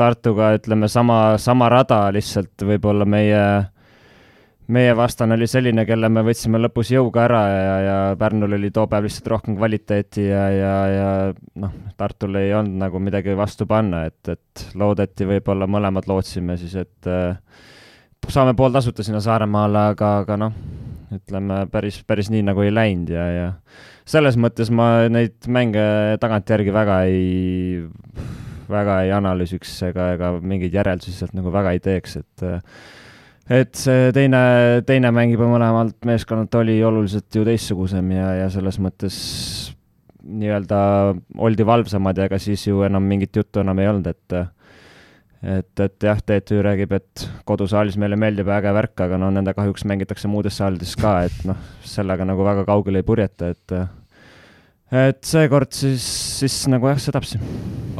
Tartuga, 0.00 0.54
ütleme 0.56 0.88
sama, 0.88 1.36
sama 1.36 1.68
rada, 1.68 2.06
lihtsalt 2.14 2.62
võib-olla 2.64 3.04
meie, 3.04 3.42
meie 4.70 4.92
vastane 4.96 5.34
oli 5.34 5.46
selline, 5.50 5.84
kelle 5.88 6.08
me 6.12 6.22
võtsime 6.26 6.60
lõpus 6.60 6.92
jõuga 6.94 7.24
ära 7.26 7.40
ja, 7.50 7.76
ja 7.84 7.96
Pärnul 8.18 8.56
oli 8.58 8.70
too 8.74 8.86
päev 8.90 9.06
lihtsalt 9.06 9.30
rohkem 9.32 9.56
kvaliteeti 9.58 10.26
ja, 10.28 10.44
ja, 10.54 10.74
ja 10.94 11.08
noh, 11.62 11.74
Tartul 11.98 12.38
ei 12.40 12.52
olnud 12.56 12.78
nagu 12.84 13.00
midagi 13.02 13.34
vastu 13.38 13.66
panna, 13.70 14.04
et, 14.10 14.20
et 14.30 14.66
loodeti 14.78 15.28
võib-olla, 15.28 15.68
mõlemad 15.70 16.08
lootsime 16.10 16.56
siis, 16.60 16.76
et 16.80 17.10
äh, 17.10 17.38
saame 18.30 18.54
pool 18.58 18.72
tasuta 18.74 19.06
sinna 19.06 19.22
Saaremaale, 19.24 19.90
aga, 19.94 20.12
aga 20.24 20.38
noh, 20.44 20.54
ütleme 21.14 21.64
päris, 21.72 22.02
päris 22.06 22.30
nii 22.30 22.44
nagu 22.46 22.62
ei 22.62 22.74
läinud 22.74 23.10
ja, 23.14 23.26
ja 23.34 23.48
selles 24.08 24.38
mõttes 24.40 24.70
ma 24.74 25.08
neid 25.10 25.50
mänge 25.50 25.82
tagantjärgi 26.22 26.72
väga 26.74 27.02
ei, 27.10 27.82
väga 28.70 29.02
ei 29.06 29.12
analüüsiks 29.18 29.74
ega, 29.90 30.12
ega 30.14 30.32
mingeid 30.38 30.74
järeldusi 30.78 31.16
sealt 31.16 31.34
nagu 31.38 31.52
väga 31.54 31.74
ei 31.74 31.82
teeks, 31.82 32.18
et 32.22 32.48
et 33.50 33.74
see 33.74 34.12
teine, 34.14 34.40
teine 34.86 35.10
mäng 35.14 35.34
juba 35.34 35.48
mõlemalt 35.50 35.98
meeskonnalt 36.06 36.54
oli 36.60 36.78
oluliselt 36.86 37.34
ju 37.34 37.44
teistsugusem 37.46 38.14
ja, 38.14 38.30
ja 38.44 38.48
selles 38.52 38.78
mõttes 38.82 39.18
nii-öelda 40.20 40.78
oldi 41.40 41.66
valvsamad 41.66 42.18
ja 42.20 42.28
ega 42.28 42.38
siis 42.38 42.66
ju 42.68 42.84
enam 42.86 43.06
mingit 43.08 43.36
juttu 43.36 43.62
enam 43.64 43.78
ei 43.82 43.90
olnud, 43.90 44.10
et 44.10 44.40
et, 45.40 45.80
et 45.80 46.04
jah, 46.04 46.18
TTÜ 46.20 46.60
räägib, 46.64 46.90
et 46.92 47.22
kodusaalis 47.48 47.96
meile 48.00 48.18
meeldib 48.20 48.48
äge 48.52 48.74
värk, 48.76 48.92
aga 49.06 49.16
no 49.20 49.30
nende 49.32 49.54
kahjuks 49.56 49.86
mängitakse 49.88 50.28
muudes 50.28 50.58
saalides 50.60 50.92
ka, 51.00 51.14
et 51.24 51.46
noh, 51.48 51.56
sellega 51.86 52.26
nagu 52.28 52.44
väga 52.44 52.66
kaugele 52.68 53.00
ei 53.00 53.06
purjeta, 53.08 53.48
et 53.54 53.76
et 54.90 55.20
seekord 55.26 55.70
siis, 55.74 56.04
siis 56.40 56.56
nagu 56.70 56.88
jah, 56.90 56.98
sedapsi. 56.98 57.38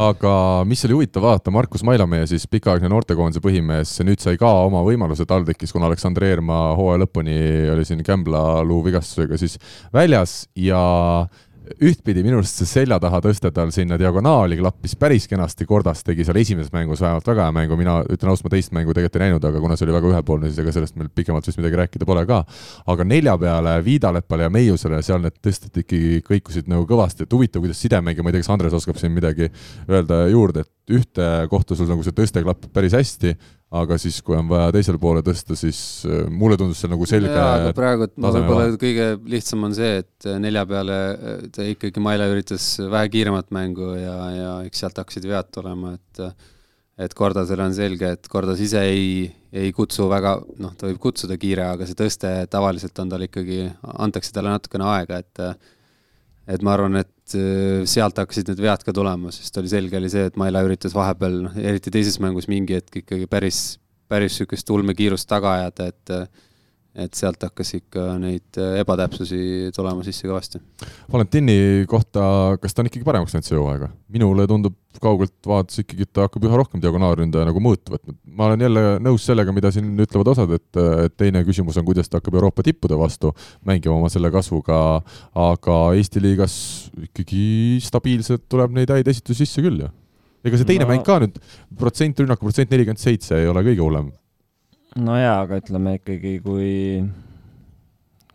aga 0.00 0.32
mis 0.66 0.82
oli 0.86 0.96
huvitav 0.96 1.24
vaadata, 1.26 1.52
Markus 1.54 1.84
Mailamäe, 1.86 2.26
siis 2.30 2.46
pikaaegne 2.50 2.90
noortekoondise 2.90 3.42
põhimees, 3.44 3.92
nüüd 4.06 4.22
sai 4.22 4.40
ka 4.40 4.50
oma 4.64 4.82
võimaluse 4.86 5.26
TalTechis, 5.28 5.74
kuna 5.74 5.90
Aleksandr 5.90 6.26
Eermaa 6.30 6.74
hooaja 6.78 7.04
lõpuni 7.04 7.36
oli 7.74 7.86
siin 7.86 8.02
Kämbla 8.06 8.64
luu 8.66 8.82
vigastusega 8.86 9.38
siis 9.40 9.58
väljas 9.94 10.42
ja 10.58 10.82
ühtpidi 11.78 12.22
minu 12.24 12.40
arust 12.40 12.60
see 12.60 12.68
selja 12.68 12.98
taha 13.02 13.20
tõste 13.24 13.50
tal 13.54 13.70
sinna 13.74 13.98
diagonaali 14.00 14.58
klappis 14.58 14.96
päris 15.00 15.26
kenasti, 15.30 15.66
Kordas 15.68 16.02
tegi 16.06 16.24
seal 16.26 16.40
esimeses 16.40 16.72
mängus 16.74 17.02
vähemalt 17.04 17.28
väga 17.30 17.46
hea 17.46 17.54
mängu, 17.56 17.78
mina 17.78 17.98
ütlen 18.06 18.32
ausalt, 18.32 18.48
ma 18.48 18.54
teist 18.54 18.74
mängu 18.76 18.94
tegelikult 18.96 19.20
ei 19.20 19.24
näinud, 19.26 19.46
aga 19.50 19.62
kuna 19.62 19.76
see 19.78 19.86
oli 19.86 19.96
väga 19.96 20.10
ühepoolne, 20.14 20.50
siis 20.50 20.62
ega 20.64 20.74
sellest 20.74 20.98
meil 21.00 21.12
pikemalt 21.14 21.46
vist 21.46 21.60
midagi 21.60 21.80
rääkida 21.82 22.08
pole 22.08 22.24
ka. 22.28 22.42
aga 22.94 23.06
nelja 23.06 23.36
peale 23.38 23.76
Viidalepale 23.84 24.48
ja 24.48 24.54
Meiusele, 24.54 25.02
seal 25.06 25.22
need 25.24 25.38
tõsted 25.44 25.82
ikkagi 25.84 26.20
kõikusid 26.26 26.70
nagu 26.72 26.88
kõvasti, 26.88 27.26
et 27.26 27.38
huvitav, 27.38 27.64
kuidas 27.64 27.80
sidemängija, 27.82 28.24
ma 28.24 28.32
ei 28.32 28.38
tea, 28.38 28.44
kas 28.44 28.52
Andres 28.56 28.76
oskab 28.76 28.98
siin 29.00 29.14
midagi 29.14 29.50
öelda 29.88 30.24
juurde, 30.32 30.66
et 30.66 30.96
ühte 31.00 31.30
kohta 31.50 31.78
sul 31.78 31.90
nagu 31.90 32.04
see 32.06 32.16
tõste 32.16 32.42
klapib 32.42 32.72
päris 32.74 32.96
hästi 32.98 33.36
aga 33.70 33.96
siis, 34.02 34.18
kui 34.26 34.34
on 34.34 34.48
vaja 34.50 34.70
teisele 34.74 34.98
poole 34.98 35.22
tõsta, 35.26 35.54
siis 35.58 35.80
äh, 36.08 36.24
mulle 36.26 36.56
tundus 36.58 36.80
see 36.82 36.90
nagu 36.90 37.06
selge 37.06 37.30
aga 37.38 37.72
praegu, 37.76 38.08
võib-olla 38.18 38.70
kõige 38.80 39.10
lihtsam 39.30 39.66
on 39.68 39.76
see, 39.76 40.00
et 40.02 40.26
äh, 40.26 40.40
nelja 40.42 40.64
peale 40.68 40.96
äh, 41.14 41.44
ta 41.54 41.66
ikkagi, 41.70 42.02
Maile 42.02 42.26
üritas 42.32 42.72
vähe 42.82 43.10
kiiremat 43.12 43.52
mängu 43.54 43.92
ja, 43.94 44.16
ja 44.34 44.54
eks 44.66 44.82
sealt 44.82 44.98
hakkasid 44.98 45.28
vead 45.30 45.52
tulema, 45.54 45.94
et 45.98 46.24
et 47.00 47.14
Kordasel 47.16 47.62
on 47.64 47.72
selge, 47.72 48.10
et 48.16 48.26
Kordas 48.28 48.58
ise 48.60 48.82
ei, 48.84 49.22
ei 49.56 49.70
kutsu 49.72 50.04
väga, 50.10 50.34
noh, 50.60 50.74
ta 50.76 50.90
võib 50.90 50.98
kutsuda 51.00 51.38
kiire, 51.40 51.64
aga 51.72 51.86
see 51.88 51.96
tõste 51.96 52.32
tavaliselt 52.52 52.98
on 53.00 53.14
tal 53.14 53.24
ikkagi, 53.24 53.62
antakse 54.04 54.34
talle 54.34 54.52
natukene 54.52 54.84
aega, 54.98 55.22
et 55.22 55.44
et 56.50 56.66
ma 56.66 56.74
arvan, 56.74 56.98
et 56.98 57.08
äh, 57.38 57.82
sealt 57.88 58.18
hakkasid 58.20 58.50
need 58.50 58.62
vead 58.64 58.84
ka 58.86 58.94
tulema, 58.96 59.32
sest 59.34 59.56
oli 59.60 59.70
selge 59.72 59.98
oli 60.00 60.10
see, 60.12 60.28
et 60.30 60.38
Maila 60.40 60.62
üritas 60.66 60.94
vahepeal, 60.96 61.40
noh, 61.46 61.58
eriti 61.60 61.92
teises 61.94 62.20
mängus 62.22 62.48
mingi 62.50 62.78
hetk 62.78 63.02
ikkagi 63.02 63.28
päris, 63.30 63.60
päris 64.10 64.34
niisugust 64.36 64.70
ulmekiirust 64.74 65.28
taga 65.30 65.56
ajada, 65.58 65.90
et 65.92 66.14
et 66.98 67.14
sealt 67.14 67.42
hakkas 67.46 67.70
ikka 67.76 68.04
neid 68.18 68.58
äh, 68.58 68.80
ebatäpsusi 68.82 69.70
tulema 69.74 70.02
sisse 70.06 70.26
kõvasti. 70.26 70.58
Valentini 71.12 71.86
kohta, 71.90 72.56
kas 72.62 72.74
ta 72.74 72.82
on 72.82 72.90
ikkagi 72.90 73.06
paremaks 73.06 73.36
läinud 73.36 73.46
see 73.46 73.58
hooaega? 73.58 73.90
minule 74.10 74.46
tundub 74.50 74.74
kaugelt 75.00 75.36
vaadates 75.46 75.84
ikkagi, 75.84 76.02
et 76.02 76.10
ta 76.16 76.24
hakkab 76.26 76.44
üha 76.48 76.58
rohkem 76.58 76.82
diagonaalründaja 76.82 77.46
nagu 77.46 77.62
mõõtu 77.62 77.94
võtma. 77.94 78.16
ma 78.26 78.48
olen 78.48 78.64
jälle 78.66 78.82
nõus 79.06 79.26
sellega, 79.28 79.54
mida 79.54 79.70
siin 79.74 79.92
ütlevad 80.02 80.32
osad, 80.32 80.50
et, 80.58 80.80
et 81.06 81.14
teine 81.20 81.44
küsimus 81.46 81.78
on, 81.78 81.86
kuidas 81.86 82.10
ta 82.10 82.18
hakkab 82.18 82.40
Euroopa 82.40 82.66
tippude 82.66 82.98
vastu 82.98 83.30
mängima 83.66 83.94
oma 83.94 84.10
selle 84.10 84.32
kasvuga, 84.34 84.80
aga 85.46 85.78
Eesti 85.94 86.22
liigas 86.24 86.56
ikkagi 87.06 87.78
stabiilselt 87.86 88.48
tuleb 88.50 88.74
neid 88.74 88.90
häid 88.90 89.14
esitusi 89.14 89.46
sisse 89.46 89.62
küll 89.62 89.84
ju. 89.84 89.92
ega 90.42 90.58
see 90.58 90.72
teine 90.72 90.88
no. 90.88 90.90
mäng 90.90 91.06
ka 91.06 91.20
nüüd, 91.22 91.38
protsent 91.78 92.18
rünnaku 92.18 92.48
protsent 92.48 92.74
nelikümmend 92.74 93.00
seitse 93.00 93.38
ei 93.38 93.48
ole 93.50 93.62
kõige 93.70 93.86
hullem 93.86 94.10
no 94.98 95.16
jaa, 95.18 95.40
aga 95.44 95.60
ütleme 95.60 95.96
ikkagi, 96.00 96.36
kui, 96.44 96.70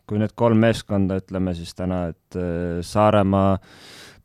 kui 0.07 0.21
need 0.21 0.35
kolm 0.39 0.61
meeskonda, 0.63 1.19
ütleme 1.23 1.55
siis 1.57 1.75
täna, 1.75 2.05
et 2.13 2.39
äh, 2.39 2.81
Saaremaa, 2.85 3.57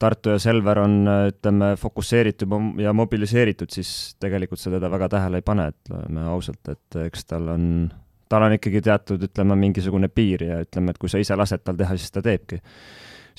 Tartu 0.00 0.32
ja 0.32 0.38
Selver 0.40 0.78
on, 0.80 0.94
ütleme, 1.28 1.74
fokusseeritud 1.76 2.80
ja 2.80 2.94
mobiliseeritud, 2.96 3.68
siis 3.74 4.14
tegelikult 4.22 4.62
sa 4.62 4.72
teda 4.72 4.88
väga 4.88 5.10
tähele 5.12 5.42
ei 5.42 5.44
pane, 5.44 5.66
ütleme 5.74 6.24
ausalt, 6.32 6.62
et 6.72 6.96
eks 7.02 7.28
tal 7.28 7.50
on, 7.52 7.66
tal 8.32 8.46
on 8.46 8.56
ikkagi 8.56 8.80
teatud, 8.86 9.26
ütleme, 9.28 9.58
mingisugune 9.60 10.08
piir 10.08 10.46
ja 10.46 10.62
ütleme, 10.64 10.94
et 10.94 11.02
kui 11.02 11.12
sa 11.12 11.20
ise 11.20 11.36
lased 11.36 11.66
tal 11.66 11.76
teha, 11.76 11.98
siis 12.00 12.14
ta 12.14 12.24
teebki. 12.24 12.62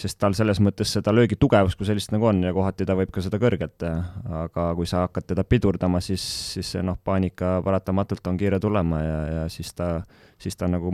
Sest 0.02 0.18
tal 0.22 0.36
selles 0.38 0.60
mõttes 0.64 0.92
seda 0.98 1.14
löögi 1.14 1.38
tugevust 1.40 1.78
kui 1.80 1.88
sellist 1.88 2.14
nagu 2.14 2.28
on 2.30 2.42
ja 2.46 2.54
kohati 2.56 2.88
ta 2.88 2.96
võib 2.98 3.14
ka 3.14 3.24
seda 3.24 3.40
kõrgelt 3.42 3.78
teha, 3.82 4.02
aga 4.44 4.68
kui 4.78 4.90
sa 4.90 5.06
hakkad 5.06 5.30
teda 5.32 5.46
pidurdama, 5.48 6.02
siis, 6.04 6.24
siis 6.56 6.76
see 6.76 6.84
noh, 6.86 6.98
paanika 7.04 7.60
paratamatult 7.66 8.32
on 8.32 8.40
kiire 8.42 8.60
tulema 8.62 9.02
ja, 9.04 9.20
ja 9.38 9.50
siis 9.54 9.74
ta, 9.78 9.94
siis 10.42 10.58
ta 10.58 10.70
nagu 10.72 10.94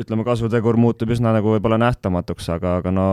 ütleme, 0.00 0.26
kasutegur 0.26 0.76
muutub 0.80 1.12
üsna 1.14 1.32
nagu 1.36 1.54
võib-olla 1.54 1.78
nähtamatuks, 1.80 2.50
aga, 2.56 2.78
aga 2.82 2.92
no 2.92 3.06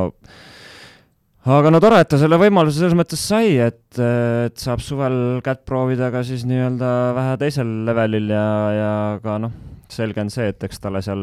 aga 1.44 1.72
no 1.74 1.82
tore, 1.84 2.00
et 2.04 2.12
ta 2.12 2.20
selle 2.20 2.40
võimaluse 2.40 2.80
selles 2.80 2.96
mõttes 2.98 3.24
sai, 3.24 3.58
et, 3.64 4.00
et 4.00 4.58
saab 4.60 4.84
suvel 4.84 5.42
kätt 5.44 5.64
proovida 5.68 6.12
ka 6.14 6.24
siis 6.28 6.46
nii-öelda 6.48 6.90
vähe 7.18 7.38
teisel 7.42 7.72
levelil 7.88 8.32
ja, 8.32 8.48
ja 8.78 8.92
ka 9.24 9.40
noh, 9.44 9.56
selge 9.96 10.24
on 10.24 10.32
see, 10.34 10.50
et 10.54 10.66
eks 10.68 10.82
talle 10.84 11.02
seal 11.06 11.22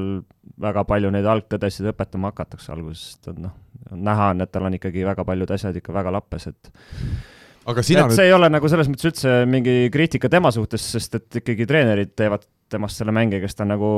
väga 0.60 0.84
palju 0.88 1.10
neid 1.14 1.26
algtõdesid 1.28 1.90
õpetama 1.92 2.32
hakatakse 2.32 2.72
alguses, 2.74 3.18
et 3.20 3.40
noh, 3.40 3.54
näha 3.90 4.30
on, 4.34 4.44
et 4.44 4.52
tal 4.52 4.68
on 4.68 4.78
ikkagi 4.78 5.04
väga 5.06 5.26
paljud 5.26 5.52
asjad 5.56 5.76
ikka 5.80 5.94
väga 5.96 6.14
lappes, 6.14 6.48
et 6.50 6.72
aga 7.70 7.84
sina 7.84 8.04
et 8.04 8.10
nüüd 8.10 8.18
see 8.18 8.30
ei 8.30 8.36
ole 8.36 8.48
nagu 8.52 8.70
selles 8.72 8.88
mõttes 8.90 9.10
üldse 9.10 9.34
mingi 9.50 9.76
kriitika 9.92 10.30
tema 10.32 10.52
suhtes, 10.54 10.86
sest 10.94 11.18
et 11.18 11.40
ikkagi 11.42 11.68
treenerid 11.68 12.14
teevad 12.18 12.46
temast 12.70 13.00
selle 13.00 13.14
mängija, 13.14 13.42
kes 13.42 13.58
ta 13.58 13.66
nagu 13.66 13.90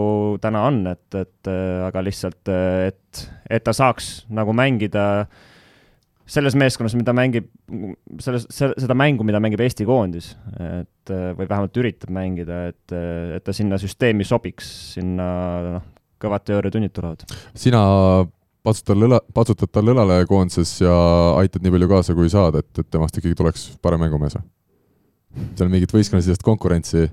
täna 0.43 0.65
on, 0.69 0.83
et, 0.91 1.07
et 1.19 1.51
äh, 1.51 1.85
aga 1.87 2.03
lihtsalt, 2.05 2.49
äh, 2.49 2.91
et, 2.93 3.25
et 3.51 3.65
ta 3.65 3.75
saaks 3.77 4.13
nagu 4.33 4.55
mängida 4.57 5.27
selles 6.29 6.55
meeskonnas, 6.59 6.95
mida 6.99 7.15
mängib, 7.17 7.49
selles, 8.23 8.47
seda 8.53 8.95
mängu, 8.99 9.25
mida 9.27 9.41
mängib 9.43 9.63
Eesti 9.65 9.87
koondis, 9.89 10.33
et 10.63 11.13
või 11.13 11.49
vähemalt 11.49 11.81
üritab 11.83 12.13
mängida, 12.15 12.69
et, 12.73 12.95
et 13.39 13.45
ta 13.45 13.55
sinna 13.57 13.79
süsteemi 13.81 14.27
sobiks, 14.27 14.69
sinna 14.95 15.27
noh, 15.67 15.89
kõvad 16.23 16.47
teooriatunnid 16.47 16.95
tulevad. 16.95 17.27
sina 17.59 17.83
patsutad 18.63 19.03
õla, 19.09 19.19
patsutad 19.35 19.73
tal 19.75 19.91
õlale 19.91 20.21
koondises 20.31 20.77
ja 20.85 20.95
aitad 21.41 21.65
nii 21.65 21.75
palju 21.75 21.91
kaasa, 21.91 22.17
kui 22.19 22.31
saad, 22.33 22.61
et, 22.63 22.71
et 22.79 22.91
temast 22.93 23.19
ikkagi 23.19 23.39
tuleks 23.39 23.73
parem 23.83 24.05
mängumees 24.07 24.39
või? 24.39 24.47
seal 25.57 25.71
mingit 25.73 25.93
võistkonnasisest 25.95 26.43
konkurentsi, 26.45 27.07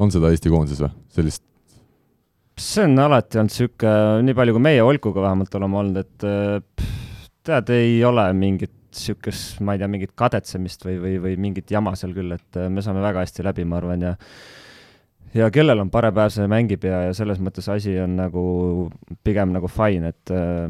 on 0.00 0.10
seda 0.10 0.30
Eesti 0.32 0.50
koondises 0.52 0.82
või, 0.82 0.92
sellist 1.12 1.44
see 2.62 2.84
on 2.84 2.98
alati 3.00 3.38
olnud 3.40 3.52
niisugune, 3.52 4.24
nii 4.26 4.36
palju 4.36 4.54
kui 4.56 4.64
meie 4.64 4.82
Olkuga 4.84 5.24
vähemalt 5.24 5.54
oleme 5.56 5.78
olnud, 5.80 6.00
et 6.02 6.26
pff, 6.76 7.01
tead, 7.46 7.72
ei 7.74 7.98
ole 8.06 8.28
mingit 8.36 8.72
niisugust, 8.92 9.60
ma 9.64 9.72
ei 9.74 9.80
tea, 9.80 9.88
mingit 9.88 10.12
kadetsemist 10.18 10.84
või, 10.84 10.98
või, 11.00 11.14
või 11.22 11.36
mingit 11.40 11.70
jama 11.72 11.94
seal 11.96 12.12
küll, 12.16 12.34
et 12.36 12.60
äh, 12.60 12.68
me 12.68 12.84
saame 12.84 13.00
väga 13.04 13.24
hästi 13.24 13.46
läbi, 13.46 13.64
ma 13.68 13.78
arvan, 13.80 14.04
ja 14.10 14.14
ja 15.32 15.48
kellel 15.48 15.80
on 15.80 15.88
parem 15.88 16.12
päev, 16.12 16.28
see 16.34 16.48
mängib 16.50 16.82
ja, 16.84 17.06
ja 17.08 17.12
selles 17.16 17.40
mõttes 17.40 17.68
asi 17.72 17.94
on 18.02 18.18
nagu 18.18 18.42
pigem 19.24 19.54
nagu 19.54 19.70
fine, 19.72 20.12
et 20.12 20.32
äh, 20.36 20.68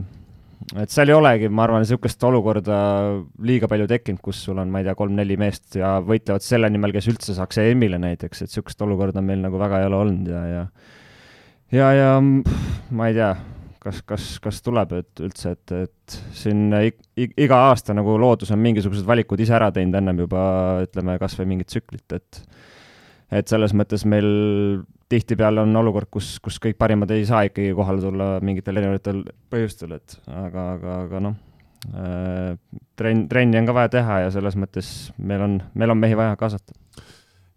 et 0.79 0.93
seal 0.95 1.11
ei 1.11 1.17
olegi, 1.17 1.51
ma 1.51 1.67
arvan, 1.67 1.83
niisugust 1.83 2.23
olukorda 2.25 2.77
liiga 3.43 3.67
palju 3.71 3.89
tekkinud, 3.91 4.23
kus 4.23 4.45
sul 4.47 4.61
on, 4.63 4.71
ma 4.71 4.81
ei 4.81 4.87
tea, 4.87 4.95
kolm-neli 4.99 5.37
meest 5.41 5.81
ja 5.81 5.97
võitlevad 6.07 6.47
selle 6.47 6.71
nimel, 6.71 6.95
kes 6.95 7.11
üldse 7.11 7.35
saaks 7.35 7.59
EM-ile 7.65 7.99
näiteks, 8.03 8.45
et 8.45 8.53
niisugust 8.53 8.87
olukorda 8.87 9.25
meil 9.25 9.43
nagu 9.43 9.59
väga 9.61 9.83
ei 9.83 9.91
ole 9.91 9.99
olnud 10.05 10.31
ja, 10.31 10.45
ja 10.47 10.67
ja, 11.73 11.91
ja 11.97 12.09
ma 12.23 13.09
ei 13.09 13.17
tea, 13.17 13.33
kas, 13.83 14.01
kas, 14.07 14.27
kas 14.43 14.61
tuleb, 14.65 14.95
et 15.01 15.23
üldse, 15.25 15.55
et, 15.57 15.75
et 15.89 16.17
siin 16.37 16.71
ig, 16.79 16.99
ig, 17.19 17.35
iga 17.47 17.59
aasta 17.69 17.97
nagu 17.97 18.15
loodus 18.21 18.53
on 18.55 18.63
mingisugused 18.63 19.07
valikud 19.09 19.41
ise 19.43 19.57
ära 19.59 19.73
teinud 19.75 19.99
ennem 19.99 20.23
juba 20.25 20.43
ütleme, 20.87 21.19
kas 21.23 21.37
või 21.41 21.55
mingit 21.55 21.73
tsüklit, 21.73 22.07
et 22.19 22.43
et 23.33 23.49
selles 23.49 23.73
mõttes 23.73 24.05
meil 24.05 24.27
tihtipeale 25.13 25.63
on 25.65 25.77
olukord, 25.81 26.11
kus, 26.13 26.35
kus 26.45 26.59
kõik 26.61 26.77
parimad 26.81 27.11
ei 27.15 27.25
saa 27.29 27.47
ikkagi 27.49 27.73
kohale 27.77 28.03
tulla 28.05 28.29
mingitel 28.45 28.77
erinevatel 28.81 29.23
põhjustel, 29.53 29.97
et 29.97 30.19
aga, 30.29 30.67
aga, 30.77 30.99
aga 31.07 31.23
noh 31.29 31.39
äh,, 31.97 32.53
trenn, 32.97 33.27
trenni 33.33 33.61
on 33.61 33.69
ka 33.69 33.77
vaja 33.77 33.93
teha 33.97 34.21
ja 34.27 34.31
selles 34.35 34.57
mõttes 34.61 34.93
meil 35.19 35.45
on, 35.49 35.59
meil 35.75 35.95
on 35.95 36.01
mehi 36.01 36.19
vaja 36.19 36.37
kaasata 36.41 36.77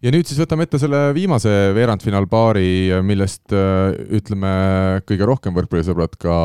ja 0.04 0.12
nüüd 0.12 0.28
siis 0.28 0.38
võtame 0.40 0.66
ette 0.66 0.78
selle 0.80 0.98
viimase 1.16 1.50
veerandfinaalpaari, 1.76 3.00
millest 3.06 3.54
äh, 3.56 3.94
ütleme, 4.18 4.50
kõige 5.08 5.28
rohkem 5.28 5.56
võrkpallisõbrad 5.56 6.18
ka 6.20 6.36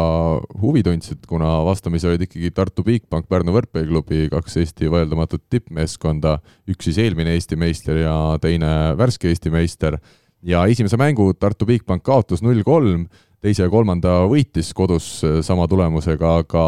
huvi 0.62 0.84
tundsid, 0.88 1.26
kuna 1.30 1.60
vastamisi 1.68 2.08
olid 2.10 2.26
ikkagi 2.28 2.54
Tartu 2.56 2.86
Bigbank, 2.88 3.28
Pärnu 3.32 3.56
võrkpalliklubi, 3.58 4.30
kaks 4.32 4.58
Eesti 4.64 4.92
vaieldamatut 4.92 5.44
tippmeeskonda, 5.52 6.38
üks 6.72 6.88
siis 6.88 7.02
eelmine 7.04 7.36
Eesti 7.36 7.60
meister 7.60 8.02
ja 8.06 8.16
teine 8.44 8.96
värske 9.00 9.32
Eesti 9.32 9.54
meister. 9.54 10.00
ja 10.42 10.66
esimese 10.66 10.98
mängu 10.98 11.34
Tartu 11.38 11.68
Bigbank 11.70 12.04
kaotas 12.04 12.42
null 12.42 12.64
kolm, 12.66 13.06
teise 13.42 13.66
ja 13.66 13.70
kolmanda 13.70 14.22
võitis 14.32 14.72
kodus 14.74 15.22
äh, 15.28 15.42
sama 15.46 15.68
tulemusega, 15.68 16.38
aga 16.46 16.68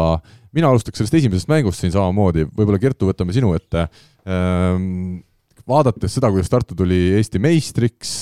mina 0.54 0.68
alustaks 0.68 1.00
sellest 1.00 1.22
esimesest 1.22 1.48
mängust 1.48 1.80
siin 1.80 1.94
samamoodi, 1.94 2.44
võib-olla 2.52 2.78
Kertu, 2.82 3.08
võtame 3.08 3.34
sinu 3.34 3.54
ette 3.56 3.88
ähm, 4.28 5.22
vaadates 5.68 6.16
seda, 6.16 6.28
kuidas 6.32 6.50
Tartu 6.52 6.76
tuli 6.76 6.98
Eesti 7.18 7.40
meistriks, 7.42 8.12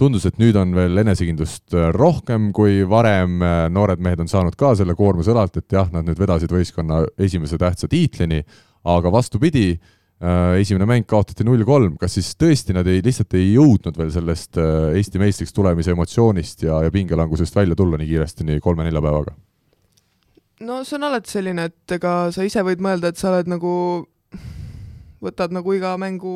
tundus, 0.00 0.26
et 0.26 0.40
nüüd 0.42 0.56
on 0.58 0.74
veel 0.74 1.02
enesekindlust 1.04 1.76
rohkem 1.96 2.50
kui 2.56 2.82
varem, 2.88 3.38
noored 3.72 4.02
mehed 4.02 4.24
on 4.24 4.30
saanud 4.30 4.58
ka 4.58 4.74
selle 4.78 4.96
koormuse 4.98 5.32
õlalt, 5.34 5.60
et 5.60 5.78
jah, 5.78 5.88
nad 5.94 6.08
nüüd 6.08 6.18
vedasid 6.20 6.52
võistkonna 6.54 7.04
esimese 7.20 7.60
tähtsa 7.60 7.88
tiitlini, 7.90 8.42
aga 8.90 9.12
vastupidi, 9.14 9.74
esimene 10.60 10.88
mäng 10.88 11.06
kaotati 11.08 11.46
null 11.48 11.62
kolm, 11.64 11.94
kas 12.00 12.18
siis 12.18 12.34
tõesti 12.36 12.74
nad 12.76 12.88
ei, 12.90 13.00
lihtsalt 13.04 13.38
ei 13.38 13.54
jõudnud 13.54 13.96
veel 13.96 14.10
sellest 14.12 14.58
Eesti 14.60 15.22
meistriks 15.22 15.54
tulemise 15.56 15.94
emotsioonist 15.94 16.66
ja, 16.66 16.82
ja 16.84 16.92
pingelangusest 16.92 17.56
välja 17.56 17.78
tulla 17.78 18.00
nii 18.00 18.10
kiiresti, 18.10 18.44
nii 18.50 18.60
kolme-nelja 18.64 19.00
päevaga? 19.04 19.38
no 20.60 20.82
see 20.84 20.98
on 20.98 21.06
alati 21.08 21.32
selline, 21.32 21.70
et 21.70 21.94
ega 21.96 22.14
sa 22.34 22.44
ise 22.44 22.60
võid 22.66 22.82
mõelda, 22.84 23.08
et 23.08 23.20
sa 23.20 23.30
oled 23.30 23.48
nagu 23.48 23.70
võtad 25.24 25.54
nagu 25.54 25.74
iga 25.76 25.94
mängu 26.00 26.32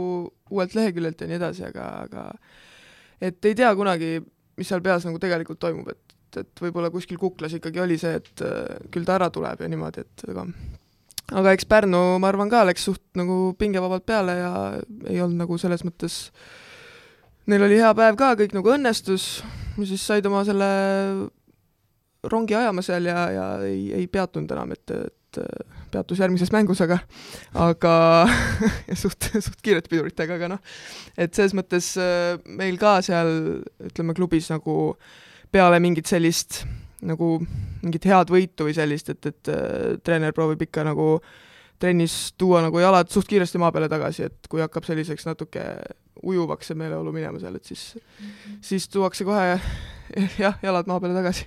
uuelt 0.50 0.76
leheküljelt 0.76 1.20
ja 1.20 1.28
nii 1.30 1.38
edasi, 1.40 1.66
aga, 1.68 1.88
aga 2.04 2.24
et 3.24 3.44
ei 3.48 3.56
tea 3.56 3.72
kunagi, 3.76 4.18
mis 4.58 4.70
seal 4.70 4.82
peas 4.84 5.06
nagu 5.08 5.20
tegelikult 5.22 5.60
toimub, 5.62 5.88
et, 5.90 6.16
et 6.40 6.64
võib-olla 6.66 6.90
kuskil 6.92 7.18
kuklas 7.20 7.56
ikkagi 7.56 7.82
oli 7.82 7.98
see, 8.00 8.18
et 8.20 8.44
äh, 8.44 8.88
küll 8.94 9.06
ta 9.08 9.18
ära 9.18 9.30
tuleb 9.34 9.64
ja 9.64 9.70
niimoodi, 9.70 10.04
et 10.04 10.26
aga 10.30 10.46
aga 11.32 11.54
eks 11.56 11.68
Pärnu, 11.68 12.02
ma 12.20 12.28
arvan 12.28 12.50
ka, 12.52 12.64
läks 12.68 12.84
suht 12.90 13.02
nagu 13.18 13.54
pingevabalt 13.58 14.04
peale 14.06 14.36
ja 14.38 14.52
ei 15.08 15.22
olnud 15.24 15.40
nagu 15.40 15.58
selles 15.60 15.84
mõttes, 15.86 16.18
neil 17.48 17.64
oli 17.64 17.80
hea 17.80 17.92
päev 17.96 18.18
ka, 18.20 18.34
kõik 18.40 18.52
nagu 18.56 18.74
õnnestus, 18.74 19.28
siis 19.80 20.04
said 20.04 20.26
oma 20.28 20.44
selle 20.46 20.68
rongi 22.30 22.56
ajama 22.56 22.84
seal 22.84 23.08
ja, 23.08 23.24
ja 23.32 23.46
ei, 23.64 23.88
ei 23.96 24.06
peatunud 24.08 24.52
enam, 24.54 24.76
et, 24.76 24.92
et 24.92 25.40
peatus 25.94 26.22
järgmises 26.22 26.52
mängus, 26.54 26.82
aga 26.84 27.00
aga 27.66 27.94
suht, 29.02 29.30
suht 29.32 29.60
kiirete 29.64 29.92
piduritega, 29.92 30.38
aga 30.38 30.54
noh, 30.56 30.62
et 31.16 31.34
selles 31.34 31.56
mõttes 31.56 31.94
äh, 32.00 32.34
meil 32.46 32.78
ka 32.80 32.98
seal 33.06 33.30
ütleme 33.90 34.16
klubis 34.16 34.50
nagu 34.52 34.94
peale 35.54 35.78
mingit 35.82 36.10
sellist 36.10 36.64
nagu 37.04 37.36
mingit 37.84 38.06
head 38.08 38.30
võitu 38.32 38.68
või 38.68 38.76
sellist, 38.76 39.10
et, 39.12 39.28
et 39.28 39.52
äh, 39.52 39.96
treener 40.04 40.34
proovib 40.36 40.62
ikka 40.66 40.86
nagu 40.86 41.18
trennis 41.80 42.32
tuua 42.38 42.62
nagu 42.64 42.80
jalad 42.80 43.10
suht 43.12 43.28
kiiresti 43.28 43.60
maa 43.60 43.72
peale 43.74 43.90
tagasi, 43.92 44.30
et 44.30 44.48
kui 44.50 44.62
hakkab 44.64 44.86
selliseks 44.86 45.26
natuke 45.28 45.64
ujuvaks 46.24 46.70
see 46.70 46.78
meeleolu 46.78 47.12
minema 47.14 47.40
seal, 47.42 47.56
et 47.58 47.64
siis 47.64 47.94
mm, 47.94 48.26
-hmm. 48.26 48.58
siis 48.60 48.88
tuuakse 48.88 49.24
kohe 49.24 49.58
jah, 50.44 50.58
jalad 50.62 50.88
maa 50.90 51.00
peale 51.00 51.16
tagasi. 51.16 51.46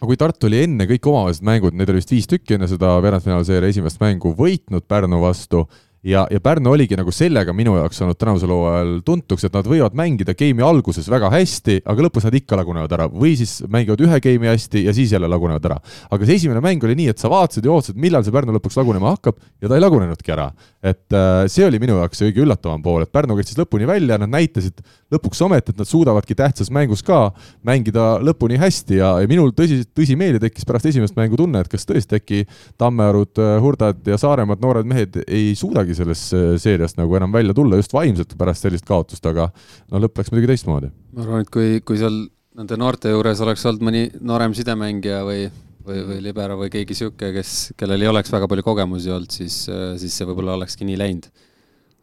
aga 0.00 0.10
kui 0.10 0.20
Tartu 0.20 0.50
oli 0.50 0.62
enne 0.66 0.86
kõik 0.90 1.08
omavahelised 1.10 1.46
mängud, 1.46 1.76
need 1.76 1.90
oli 1.92 2.02
vist 2.02 2.14
viis 2.14 2.30
tükki 2.30 2.58
enne 2.58 2.68
seda 2.70 2.94
veerandfinaalseeria 3.04 3.74
esimest 3.74 4.00
mängu 4.02 4.34
võitnud 4.38 4.86
Pärnu 4.88 5.20
vastu 5.22 5.64
ja, 6.04 6.26
ja 6.30 6.40
Pärnu 6.40 6.72
oligi 6.74 6.96
nagu 6.98 7.12
sellega 7.14 7.52
minu 7.56 7.74
jaoks 7.78 7.98
saanud 8.00 8.18
tänavusel 8.20 8.52
hooajal 8.52 8.92
tuntuks, 9.06 9.46
et 9.46 9.54
nad 9.56 9.66
võivad 9.68 9.96
mängida 9.96 10.34
game'i 10.36 10.64
alguses 10.64 11.08
väga 11.10 11.30
hästi, 11.32 11.80
aga 11.88 12.06
lõpus 12.06 12.26
nad 12.28 12.36
ikka 12.36 12.58
lagunevad 12.60 12.92
ära 12.96 13.08
või 13.12 13.34
siis 13.40 13.56
mängivad 13.70 14.02
ühe 14.04 14.20
game'i 14.26 14.50
hästi 14.52 14.84
ja 14.84 14.94
siis 14.96 15.14
jälle 15.14 15.30
lagunevad 15.30 15.64
ära. 15.70 15.78
aga 16.10 16.28
see 16.28 16.38
esimene 16.40 16.60
mäng 16.64 16.84
oli 16.84 16.96
nii, 16.98 17.08
et 17.14 17.22
sa 17.22 17.30
vaatasid 17.32 17.64
ja 17.64 17.72
ootasid, 17.72 17.98
millal 18.00 18.24
see 18.24 18.34
Pärnu 18.34 18.56
lõpuks 18.58 18.76
lagunema 18.80 19.14
hakkab 19.14 19.40
ja 19.62 19.70
ta 19.70 19.78
ei 19.78 19.84
lagunenudki 19.84 20.34
ära. 20.36 20.50
et 20.82 21.16
äh, 21.16 21.46
see 21.48 21.64
oli 21.64 21.80
minu 21.80 21.96
jaoks 22.00 22.20
kõige 22.26 22.44
üllatavam 22.44 22.84
pool, 22.84 23.06
et 23.06 23.12
Pärnu 23.12 23.38
kestis 23.38 23.58
lõpuni 23.58 23.88
välja, 23.88 24.18
nad 24.20 24.32
näitasid 24.32 24.84
lõpuks 25.14 25.40
ometi, 25.46 25.72
et 25.72 25.80
nad 25.80 25.88
suudavadki 25.88 26.36
tähtsas 26.36 26.70
mängus 26.74 27.02
ka 27.06 27.30
mängida 27.64 28.18
lõpuni 28.24 28.58
hästi 28.60 29.00
ja, 29.00 29.14
ja 29.22 29.30
minul 29.30 29.54
tõsi, 29.56 29.80
tõsimeeli 29.96 30.42
tekkis 30.42 30.68
pärast 30.68 30.90
esimest 30.90 31.16
mängu 31.16 31.38
tunne, 31.40 31.64
et 31.64 31.70
kas 31.72 31.86
tõesti 31.88 32.18
äkki 32.18 32.44
Tammearud, 32.80 33.40
Hurdad 33.62 34.04
ja 34.10 34.18
Saaremaad 34.20 34.62
noored 34.64 34.88
mehed 34.88 35.22
ei 35.24 35.54
suudagi 35.58 35.93
suudagi 35.94 36.02
sellest 36.02 36.34
äh, 36.34 36.54
seeriast 36.60 36.98
nagu 36.98 37.14
enam 37.16 37.32
välja 37.32 37.54
tulla 37.54 37.78
just 37.78 37.92
vaimselt 37.94 38.34
pärast 38.38 38.66
sellist 38.66 38.86
kaotust, 38.86 39.24
aga 39.26 39.50
no 39.90 40.00
lõpp 40.02 40.18
läks 40.18 40.32
muidugi 40.32 40.50
teistmoodi. 40.52 40.90
ma 41.14 41.22
arvan, 41.22 41.44
et 41.44 41.50
kui, 41.50 41.80
kui 41.84 41.98
seal 41.98 42.26
nende 42.58 42.78
noorte 42.78 43.10
juures 43.10 43.40
oleks 43.40 43.64
olnud 43.66 43.84
mõni 43.84 44.04
noorem 44.20 44.54
sidemängija 44.54 45.22
või 45.26 45.46
või, 45.84 46.00
või 46.08 46.20
libero 46.24 46.56
või 46.56 46.70
keegi 46.72 46.94
niisugune, 46.94 47.32
kes, 47.36 47.74
kellel 47.76 48.00
ei 48.00 48.08
oleks 48.08 48.32
väga 48.32 48.48
palju 48.48 48.64
kogemusi 48.64 49.12
olnud, 49.12 49.30
siis, 49.30 49.66
äh, 49.68 49.94
siis 50.00 50.16
see 50.16 50.28
võib-olla 50.28 50.56
olekski 50.58 50.86
nii 50.88 50.98
läinud. 51.00 51.30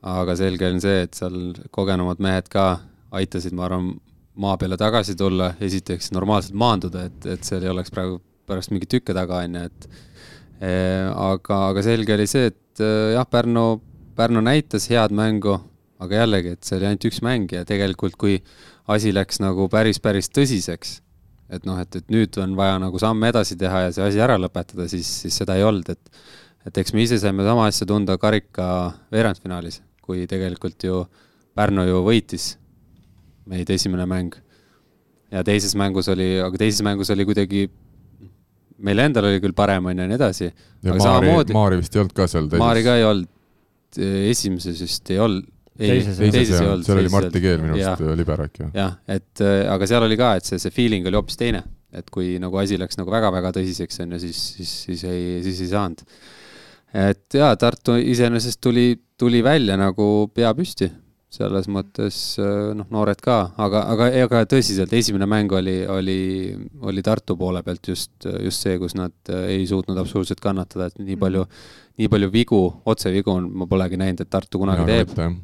aga 0.01 0.33
selge 0.33 0.65
on 0.65 0.79
see, 0.81 1.03
et 1.05 1.13
seal 1.13 1.51
kogenumad 1.69 2.21
mehed 2.21 2.47
ka 2.49 2.79
aitasid, 3.13 3.53
ma 3.53 3.67
arvan, 3.67 3.91
maa 4.41 4.55
peale 4.57 4.77
tagasi 4.79 5.13
tulla, 5.15 5.51
esiteks 5.61 6.09
normaalselt 6.15 6.55
maanduda, 6.57 7.03
et, 7.05 7.25
et 7.35 7.43
seal 7.45 7.61
ei 7.61 7.69
oleks 7.69 7.93
praegu 7.93 8.17
pärast 8.49 8.71
mingit 8.73 8.89
tükke 8.89 9.13
taga, 9.13 9.43
on 9.45 9.59
ju, 9.59 9.67
et 9.69 9.85
eh, 10.65 11.05
aga, 11.05 11.59
aga 11.69 11.83
selge 11.85 12.15
oli 12.15 12.25
see, 12.31 12.49
et 12.49 12.57
eh, 12.79 13.13
jah, 13.15 13.27
Pärnu, 13.27 13.81
Pärnu 14.15 14.41
näitas 14.45 14.87
head 14.91 15.11
mängu, 15.11 15.57
aga 16.01 16.23
jällegi, 16.23 16.55
et 16.55 16.63
see 16.63 16.77
oli 16.77 16.89
ainult 16.89 17.07
üks 17.11 17.21
mäng 17.25 17.51
ja 17.51 17.65
tegelikult, 17.67 18.15
kui 18.19 18.39
asi 18.91 19.13
läks 19.13 19.41
nagu 19.43 19.67
päris, 19.71 19.99
päris 19.99 20.31
tõsiseks, 20.31 20.99
et 21.51 21.65
noh, 21.67 21.79
et, 21.81 21.95
et 21.95 22.07
nüüd 22.13 22.37
on 22.41 22.55
vaja 22.55 22.79
nagu 22.81 22.99
samme 23.01 23.29
edasi 23.31 23.57
teha 23.59 23.87
ja 23.87 23.91
see 23.95 24.07
asi 24.07 24.23
ära 24.23 24.37
lõpetada, 24.39 24.87
siis, 24.91 25.09
siis 25.25 25.41
seda 25.43 25.59
ei 25.59 25.67
olnud, 25.67 25.91
et 25.91 26.23
et 26.61 26.77
eks 26.77 26.93
me 26.93 27.01
ise 27.01 27.17
saime 27.17 27.41
sama 27.41 27.65
asja 27.65 27.87
tunda 27.89 28.17
karika 28.21 28.65
veerandfinaalis, 29.13 29.79
kui 30.01 30.27
tegelikult 30.29 30.83
ju 30.85 31.05
Pärnu 31.57 31.83
ju 31.83 32.03
võitis 32.05 32.53
meid 33.49 33.69
esimene 33.73 34.05
mäng. 34.07 34.35
ja 35.31 35.43
teises 35.47 35.73
mängus 35.79 36.07
oli, 36.11 36.39
aga 36.43 36.59
teises 36.59 36.83
mängus 36.83 37.09
oli 37.11 37.25
kuidagi, 37.25 37.69
meil 38.85 39.01
endal 39.05 39.27
oli 39.29 39.41
küll 39.43 39.55
parem, 39.57 39.87
on 39.89 39.95
ju, 39.95 40.03
ja 40.03 40.09
nii 40.11 40.17
edasi. 40.19 40.49
ja 40.49 40.93
Maari 40.93 41.03
samamoodi..., 41.05 41.55
Maari 41.57 41.79
vist 41.81 41.95
ei 41.95 42.03
olnud 42.03 42.15
ka 42.17 42.27
seal 42.31 42.47
teises? 42.49 42.63
Maari 42.63 42.85
ka 42.85 42.95
ei 42.99 43.07
olnud, 43.07 43.31
esimeses 44.31 44.81
vist 44.85 45.11
ei 45.13 45.19
olnud. 45.21 45.49
teises, 45.81 46.21
teises 46.21 46.55
ei 46.57 46.69
olnud. 46.69 46.87
seal 46.87 47.03
oli 47.03 47.13
Martti 47.13 47.43
Keel 47.43 47.61
minu 47.63 47.77
arust, 47.77 48.07
liber 48.21 48.45
äkki. 48.47 48.71
jah, 48.77 48.97
et 49.11 49.45
aga 49.75 49.89
seal 49.89 50.07
oli 50.07 50.19
ka, 50.19 50.33
et 50.39 50.49
see, 50.49 50.61
see 50.61 50.75
feeling 50.75 51.07
oli 51.09 51.19
hoopis 51.19 51.39
teine, 51.39 51.63
et 51.95 52.09
kui 52.13 52.35
nagu 52.41 52.61
asi 52.61 52.79
läks 52.79 52.99
nagu 52.99 53.13
väga-väga 53.13 53.53
tõsiseks, 53.59 54.03
on 54.05 54.17
ju, 54.17 54.23
siis, 54.27 54.41
siis, 54.57 54.75
siis 54.87 55.05
ei, 55.09 55.39
siis 55.45 55.65
ei 55.65 55.71
saanud. 55.73 56.03
et 57.07 57.39
jaa, 57.41 57.53
Tartu 57.59 57.97
iseenesest 57.99 58.61
tuli, 58.63 58.93
tuli 59.19 59.43
välja 59.45 59.79
nagu 59.79 60.29
pea 60.33 60.53
püsti 60.57 60.91
selles 61.31 61.67
mõttes 61.71 62.15
äh, 62.43 62.71
noh, 62.75 62.87
noored 62.91 63.21
ka, 63.23 63.37
aga, 63.63 63.85
aga 63.93 64.07
ega 64.19 64.41
tõsiselt, 64.51 64.91
esimene 64.97 65.27
mäng 65.31 65.53
oli, 65.55 65.77
oli, 65.87 66.17
oli 66.83 67.03
Tartu 67.05 67.37
poole 67.39 67.61
pealt 67.63 67.87
just, 67.87 68.11
just 68.27 68.65
see, 68.65 68.75
kus 68.81 68.97
nad 68.99 69.15
äh, 69.31 69.45
ei 69.53 69.69
suutnud 69.69 69.99
absoluutselt 70.01 70.43
kannatada, 70.43 70.89
et 70.91 70.99
nii 70.99 71.15
palju, 71.21 71.45
nii 72.01 72.11
palju 72.11 72.31
vigu, 72.33 72.59
otsevigu 72.91 73.31
on, 73.31 73.47
ma 73.61 73.69
polegi 73.71 73.99
näinud, 74.01 74.25
et 74.25 74.31
Tartu 74.31 74.59
kunagi 74.59 74.83
ja, 74.83 75.05
teeb. 75.05 75.39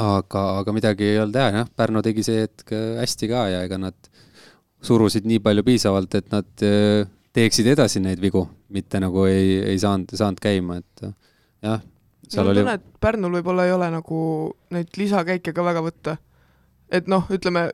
aga, 0.00 0.46
aga 0.62 0.76
midagi 0.78 1.10
ei 1.10 1.20
olnud 1.20 1.36
teha, 1.36 1.52
jah, 1.60 1.70
Pärnu 1.76 2.04
tegi 2.08 2.24
see 2.30 2.46
hetk 2.46 2.72
äh, 2.72 2.88
hästi 3.02 3.32
ka 3.34 3.46
ja 3.52 3.62
ega 3.68 3.80
nad 3.82 4.12
surusid 4.82 5.28
nii 5.28 5.44
palju 5.44 5.62
piisavalt, 5.68 6.16
et 6.18 6.32
nad 6.32 6.48
teeksid 7.36 7.68
edasi 7.70 8.00
neid 8.02 8.20
vigu, 8.20 8.46
mitte 8.72 8.98
nagu 9.00 9.28
ei, 9.28 9.58
ei 9.74 9.76
saanud, 9.78 10.10
saanud 10.16 10.40
käima, 10.42 10.80
et 10.80 11.10
jah 11.62 11.84
seal 12.32 12.50
oli 12.50 12.62
tunne, 12.62 12.78
et 12.80 13.00
Pärnul 13.02 13.38
võib-olla 13.38 13.68
ei 13.68 13.74
ole 13.74 13.90
nagu 13.92 14.18
neid 14.74 14.98
lisakäike 14.98 15.54
ka 15.54 15.64
väga 15.66 15.84
võtta. 15.84 16.16
et 16.92 17.08
noh, 17.08 17.28
ütleme, 17.32 17.70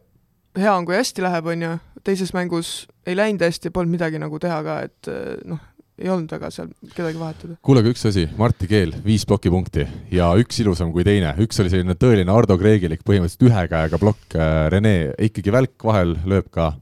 hea 0.59 0.75
on, 0.75 0.87
kui 0.87 0.99
hästi 0.99 1.25
läheb, 1.25 1.49
on 1.51 1.65
ju, 1.65 1.73
teises 2.07 2.35
mängus 2.37 2.87
ei 3.07 3.17
läinud 3.19 3.43
hästi, 3.43 3.73
polnud 3.75 3.97
midagi 3.97 4.21
nagu 4.23 4.39
teha 4.43 4.61
ka, 4.67 4.79
et 4.87 5.11
noh, 5.49 5.63
ei 5.99 6.11
olnud 6.13 6.31
väga 6.31 6.51
seal 6.55 6.71
kedagi 6.95 7.19
vahetada. 7.19 7.57
kuule, 7.65 7.83
aga 7.83 7.93
üks 7.93 8.07
asi, 8.09 8.29
Martti 8.39 8.69
Keel, 8.71 8.95
viis 9.05 9.25
plokipunkti. 9.29 9.87
Ja 10.15 10.31
üks 10.39 10.61
ilusam 10.63 10.93
kui 10.95 11.05
teine, 11.07 11.33
üks 11.43 11.59
oli 11.63 11.73
selline 11.73 11.97
tõeline 11.99 12.35
Ardo 12.35 12.59
Kreegilik, 12.61 13.03
põhimõtteliselt 13.07 13.49
ühe 13.49 13.65
käega 13.73 14.01
plokk, 14.01 14.39
äh, 14.39 14.69
Rene 14.75 14.95
ikkagi 15.29 15.55
välk 15.55 15.89
vahel 15.91 16.15
lööb 16.29 16.51
ka, 16.55 16.73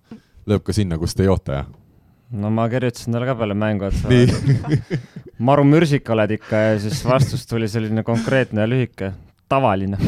lööb 0.47 0.67
ka 0.67 0.77
sinna, 0.77 1.01
kust 1.01 1.21
ei 1.25 1.33
oota 1.33 1.61
ja 1.61 1.65
no 2.31 2.51
ma 2.51 2.67
kirjutasin 2.71 3.15
talle 3.15 3.29
ka 3.29 3.37
peale 3.39 3.55
mängu, 3.59 3.91
et 3.91 3.95
sa 3.95 4.09
maru 5.49 5.67
mürsik 5.69 6.09
oled 6.15 6.37
ikka 6.39 6.63
ja 6.71 6.79
siis 6.83 7.03
vastus 7.07 7.47
tuli 7.47 7.69
selline 7.71 8.03
konkreetne 8.07 8.65
ja 8.65 8.71
lühike, 8.71 9.13
tavaline 9.51 10.01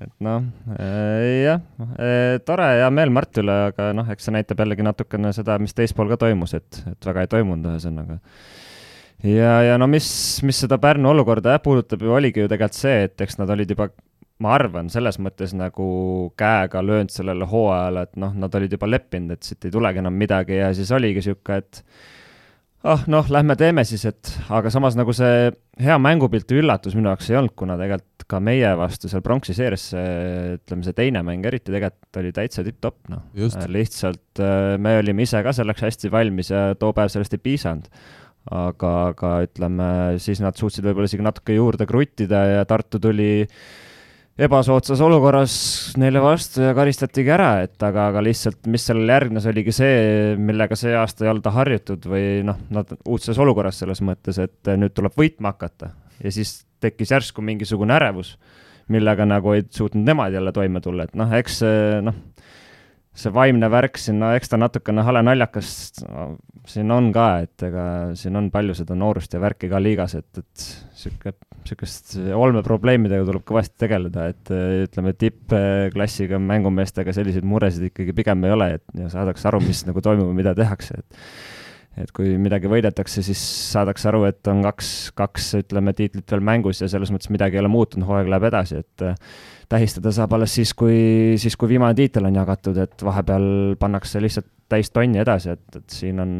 et 0.00 0.12
noh, 0.24 0.46
äh, 0.78 1.44
jah, 1.44 1.60
äh, 1.98 2.38
tore, 2.46 2.68
hea 2.80 2.88
meel 2.94 3.12
Mart 3.12 3.40
üle, 3.42 3.56
aga 3.70 3.90
noh, 3.96 4.08
eks 4.12 4.28
see 4.28 4.34
näitab 4.36 4.62
jällegi 4.62 4.86
natukene 4.86 5.32
seda, 5.36 5.58
mis 5.60 5.76
teispool 5.76 6.08
ka 6.12 6.20
toimus, 6.20 6.54
et, 6.56 6.82
et 6.88 7.10
väga 7.10 7.26
ei 7.26 7.32
toimunud, 7.34 7.72
ühesõnaga. 7.74 8.20
ja, 9.26 9.56
ja 9.68 9.80
no 9.80 9.90
mis, 9.90 10.08
mis 10.46 10.62
seda 10.64 10.80
Pärnu 10.80 11.12
olukorda 11.12 11.56
jah 11.56 11.64
puudutab 11.64 12.06
ju 12.06 12.14
oligi 12.16 12.44
ju 12.44 12.48
tegelikult 12.48 12.78
see, 12.78 13.02
et 13.10 13.26
eks 13.26 13.40
nad 13.42 13.52
olid 13.52 13.76
juba 13.76 13.90
ma 14.40 14.54
arvan, 14.56 14.88
selles 14.92 15.18
mõttes 15.20 15.52
nagu 15.56 15.88
käega 16.40 16.82
löönud 16.84 17.12
sellele 17.12 17.48
hooajale, 17.48 18.06
et 18.08 18.16
noh, 18.20 18.32
nad 18.40 18.54
olid 18.56 18.72
juba 18.76 18.88
leppinud, 18.88 19.36
et 19.36 19.46
siit 19.46 19.68
ei 19.68 19.74
tulegi 19.74 20.00
enam 20.00 20.16
midagi 20.16 20.56
ja 20.56 20.70
siis 20.76 20.90
oligi 20.96 21.20
niisugune, 21.20 21.60
et 21.60 21.82
ah 22.80 22.94
oh, 22.94 23.02
noh, 23.12 23.26
lähme 23.28 23.56
teeme 23.60 23.84
siis, 23.84 24.06
et 24.08 24.30
aga 24.48 24.72
samas 24.72 24.96
nagu 24.96 25.12
see 25.16 25.50
hea 25.80 25.96
mängupilti 26.00 26.56
üllatus 26.62 26.96
minu 26.96 27.10
jaoks 27.12 27.28
ei 27.28 27.36
olnud, 27.40 27.52
kuna 27.58 27.76
tegelikult 27.80 28.24
ka 28.30 28.40
meie 28.40 28.70
vastu 28.78 29.10
seal 29.10 29.24
pronksi 29.26 29.56
seeres 29.56 29.90
see, 29.92 30.06
ütleme, 30.56 30.86
see 30.86 30.96
teine 30.96 31.20
mäng 31.26 31.44
eriti 31.50 31.74
tegelikult 31.74 32.20
oli 32.22 32.32
täitsa 32.32 32.64
tipp-topp, 32.64 33.10
noh. 33.12 33.26
lihtsalt 33.36 34.40
äh, 34.40 34.78
me 34.80 34.96
olime 35.02 35.28
ise 35.28 35.42
ka 35.44 35.52
selleks 35.56 35.84
hästi 35.84 36.12
valmis 36.14 36.54
ja 36.54 36.70
too 36.80 36.94
päev 36.96 37.12
sellest 37.12 37.36
ei 37.36 37.44
piisanud 37.44 37.92
aga, 38.56 38.94
aga 39.10 39.34
ütleme, 39.44 39.92
siis 40.22 40.40
nad 40.40 40.56
suutsid 40.56 40.86
võib-olla 40.86 41.10
isegi 41.10 41.26
natuke 41.26 41.58
juurde 41.58 41.84
kruttida 41.90 42.46
ja 42.54 42.64
Tartu 42.70 43.02
tuli 43.02 43.32
äh, 43.44 43.60
ebasoodsas 44.40 45.00
olukorras 45.04 45.54
neile 46.00 46.22
vastu 46.22 46.62
ja 46.64 46.72
karistatigi 46.76 47.32
ära, 47.34 47.50
et 47.66 47.82
aga, 47.84 48.08
aga 48.12 48.22
lihtsalt, 48.24 48.62
mis 48.72 48.86
sellele 48.88 49.12
järgnes, 49.18 49.48
oligi 49.50 49.74
see, 49.76 49.98
millega 50.40 50.78
see 50.78 50.94
aasta 50.96 51.26
ei 51.26 51.32
olnud 51.34 51.50
harjutud 51.54 52.08
või 52.08 52.24
noh, 52.46 52.60
nad 52.72 52.94
uudses 53.04 53.38
olukorras 53.42 53.82
selles 53.82 54.00
mõttes, 54.06 54.40
et 54.40 54.72
nüüd 54.80 54.96
tuleb 54.96 55.18
võitma 55.18 55.52
hakata. 55.54 55.92
Ja 56.24 56.32
siis 56.32 56.60
tekkis 56.80 57.12
järsku 57.12 57.44
mingisugune 57.44 57.94
ärevus, 57.96 58.34
millega 58.90 59.26
nagu 59.28 59.52
ei 59.56 59.66
suutnud 59.68 60.08
nemad 60.08 60.34
jälle 60.34 60.52
toime 60.56 60.80
tulla, 60.84 61.06
et 61.06 61.18
noh, 61.18 61.32
eks 61.36 61.60
noh 62.06 62.16
see 63.20 63.32
vaimne 63.34 63.68
värk 63.70 63.98
siin, 63.98 64.20
no 64.22 64.30
eks 64.36 64.52
ta 64.52 64.58
natukene 64.60 65.02
hale 65.04 65.22
naljakas 65.26 65.70
no, 66.06 66.26
siin 66.68 66.90
on 66.94 67.10
ka, 67.14 67.26
et 67.44 67.64
ega 67.66 67.84
siin 68.18 68.38
on 68.38 68.50
palju 68.54 68.76
seda 68.78 68.96
noorust 68.98 69.34
ja 69.34 69.42
värki 69.42 69.68
ka 69.70 69.80
liigas, 69.82 70.14
et, 70.20 70.40
et 70.40 70.66
sihuke, 71.00 71.34
sihukest 71.68 72.16
olmeprobleemidega 72.36 73.26
tuleb 73.28 73.44
kõvasti 73.48 73.78
tegeleda, 73.84 74.26
et 74.32 74.52
ütleme, 74.86 75.14
tippklassiga 75.18 76.40
mängumeestega 76.42 77.14
selliseid 77.16 77.46
muresid 77.48 77.88
ikkagi 77.90 78.14
pigem 78.16 78.44
ei 78.48 78.54
ole, 78.56 78.74
et 78.78 79.06
saadakse 79.12 79.48
aru, 79.50 79.62
mis 79.64 79.84
nagu 79.88 80.02
toimub 80.04 80.30
ja 80.30 80.38
mida 80.42 80.54
tehakse, 80.58 81.00
et 81.00 81.24
et 81.98 82.12
kui 82.14 82.36
midagi 82.40 82.68
võidetakse, 82.70 83.22
siis 83.26 83.40
saadakse 83.72 84.06
aru, 84.08 84.22
et 84.28 84.46
on 84.48 84.62
kaks, 84.64 85.10
kaks, 85.18 85.48
ütleme, 85.58 85.92
tiitlit 85.96 86.30
veel 86.32 86.44
mängus 86.46 86.80
ja 86.80 86.88
selles 86.88 87.10
mõttes 87.12 87.32
midagi 87.34 87.58
ei 87.58 87.64
ole 87.64 87.72
muutunud, 87.72 88.06
hooaeg 88.08 88.30
läheb 88.30 88.46
edasi, 88.48 88.78
et 88.84 89.04
tähistada 89.70 90.12
saab 90.14 90.34
alles 90.36 90.54
siis, 90.58 90.74
kui, 90.74 91.36
siis 91.38 91.56
kui 91.56 91.70
viimane 91.70 91.94
tiitel 91.98 92.26
on 92.26 92.40
jagatud, 92.40 92.80
et 92.82 93.04
vahepeal 93.06 93.76
pannakse 93.80 94.22
lihtsalt 94.22 94.50
täis 94.70 94.90
tonni 94.94 95.20
edasi, 95.20 95.54
et, 95.56 95.62
et 95.76 95.94
siin 95.94 96.20
on, 96.22 96.34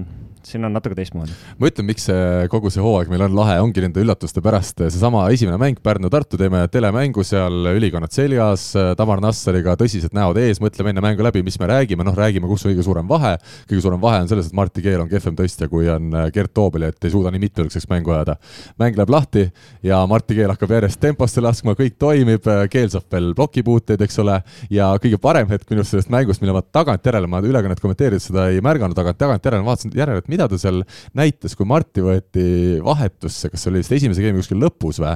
siin 0.47 0.65
on 0.65 0.73
natuke 0.75 0.95
teistmoodi. 0.97 1.35
ma 1.59 1.69
ütlen, 1.69 1.87
miks 1.89 2.07
see 2.09 2.47
kogu 2.53 2.71
see 2.73 2.83
hooaeg 2.83 3.11
meil 3.11 3.25
on 3.27 3.35
lahe, 3.35 3.57
ongi 3.63 3.83
nende 3.83 4.03
üllatuste 4.03 4.43
pärast, 4.45 4.79
seesama 4.85 5.25
esimene 5.35 5.59
mäng 5.61 5.81
Pärnu-Tartu, 5.83 6.39
teeme 6.41 6.63
telemängu 6.73 7.25
seal, 7.27 7.73
ülikonnad 7.75 8.15
seljas, 8.15 8.69
Tamar 8.99 9.23
Nassariga 9.25 9.75
tõsised 9.81 10.15
näod 10.17 10.39
ees, 10.43 10.63
mõtleme 10.63 10.95
enne 10.95 11.05
mängu 11.05 11.27
läbi, 11.27 11.43
mis 11.47 11.59
me 11.61 11.69
räägime, 11.73 12.07
noh, 12.07 12.17
räägime, 12.17 12.49
kus 12.51 12.65
on 12.67 12.73
kõige 12.75 12.87
suurem 12.87 13.11
vahe. 13.11 13.35
kõige 13.71 13.83
suurem 13.83 14.03
vahe 14.03 14.23
on 14.23 14.31
selles, 14.31 14.51
et 14.51 14.59
Martti 14.61 14.85
Keel 14.87 15.03
on 15.03 15.11
kehvem 15.11 15.39
tõstja, 15.39 15.69
kui 15.73 15.91
on 15.91 16.15
Gert 16.35 16.55
Toobel, 16.55 16.87
et 16.91 17.05
ei 17.05 17.15
suuda 17.15 17.35
nii 17.35 17.43
mitmekülgseks 17.47 17.91
mängu 17.91 18.15
ajada. 18.15 18.39
mäng 18.79 18.97
läheb 18.97 19.11
lahti 19.11 19.49
ja 19.83 20.05
Martti 20.07 20.39
Keel 20.39 20.55
hakkab 20.55 20.79
järjest 20.79 21.03
temposse 21.03 21.43
laskma, 21.43 21.75
kõik 21.75 21.99
toimib, 21.99 22.47
Keel 22.71 22.95
saab 22.95 23.11
veel 23.21 23.35
plokipuuteid, 23.37 24.01
eks 24.05 24.19
ole, 24.23 24.39
ja 24.73 24.91
kõige 25.03 25.19
parem 25.23 25.49
hetk 25.51 25.69
minu 25.71 25.83
arust 25.83 25.95
sellest 25.95 26.13
mängust, 26.13 26.43
mille 26.43 26.55
ma 26.57 26.63
tagantjärele, 26.65 27.29
ma 27.31 27.43
ülekannet 27.45 27.81
kommenteerides 27.83 28.29
seda 28.31 28.49
ei 28.53 28.63
märganud, 28.65 28.99
aga 28.99 29.15
tagantjärele 29.19 29.67
vaatasin 29.67 29.95
järele, 29.97 30.23
et 30.23 30.31
mida 30.33 30.49
ta 30.51 30.59
seal 30.61 30.83
näitas, 31.19 31.57
kui 31.59 31.69
Marti 31.69 32.05
võeti 32.05 32.45
vahetusse, 32.85 33.51
kas 33.53 33.65
see 33.65 33.73
oli 33.73 33.83
vist 33.83 33.95
esimese 33.97 34.25
geimi 34.25 34.41
kuskil 34.41 34.61
lõpus 34.63 35.01
või, 35.03 35.15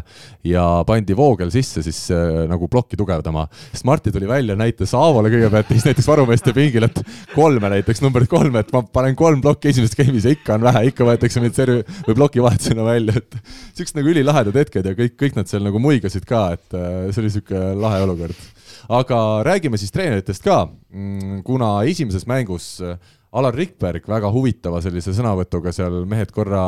ja 0.49 0.67
pandi 0.87 1.17
Voogel 1.19 1.53
sisse 1.55 1.85
siis 1.85 2.01
äh, 2.15 2.45
nagu 2.51 2.69
plokki 2.71 2.99
tugevdama. 3.01 3.47
sest 3.73 3.87
Marti 3.89 4.13
tuli 4.15 4.29
välja, 4.31 4.57
näitas 4.59 4.95
Aavole 4.99 5.33
kõigepealt, 5.33 5.73
siis 5.75 5.89
näiteks 5.89 6.11
varumeeste 6.11 6.55
pingil, 6.57 6.89
et 6.89 7.01
kolme 7.35 7.71
näiteks, 7.73 8.03
numbrit 8.05 8.31
kolm, 8.31 8.57
et 8.61 8.73
ma 8.75 8.85
panen 8.95 9.17
kolm 9.19 9.43
plokki 9.45 9.73
esimeses 9.73 9.97
geimis 9.99 10.29
ja 10.29 10.35
ikka 10.35 10.59
on 10.59 10.67
vähe, 10.69 10.87
ikka 10.91 11.09
võetakse 11.09 11.43
mind 11.43 11.59
servi 11.59 11.81
või 12.09 12.19
plokivahetusena 12.21 12.87
välja, 12.87 13.19
et 13.21 13.39
siuksed 13.75 13.99
nagu 13.99 14.13
ülilahedad 14.13 14.59
hetked 14.59 14.91
ja 14.91 14.95
kõik, 14.99 15.17
kõik 15.21 15.39
nad 15.39 15.51
seal 15.51 15.65
nagu 15.67 15.81
muigasid 15.83 16.27
ka, 16.29 16.47
et 16.59 16.77
äh, 16.79 17.11
see 17.15 17.25
oli 17.25 17.33
sihuke 17.35 17.61
lahe 17.79 17.94
olukord 18.03 18.55
aga 18.89 19.19
räägime 19.47 19.79
siis 19.81 19.93
treeneritest 19.93 20.45
ka, 20.45 20.65
mm, 20.93 21.43
kuna 21.47 21.83
esimeses 21.89 22.27
mängus 22.27 22.81
äh, 22.85 22.99
Alar 23.35 23.55
Rikberg 23.55 24.07
väga 24.09 24.31
huvitava 24.31 24.81
sellise 24.85 25.15
sõnavõtuga 25.17 25.73
seal 25.75 26.05
mehed 26.07 26.31
korra 26.35 26.65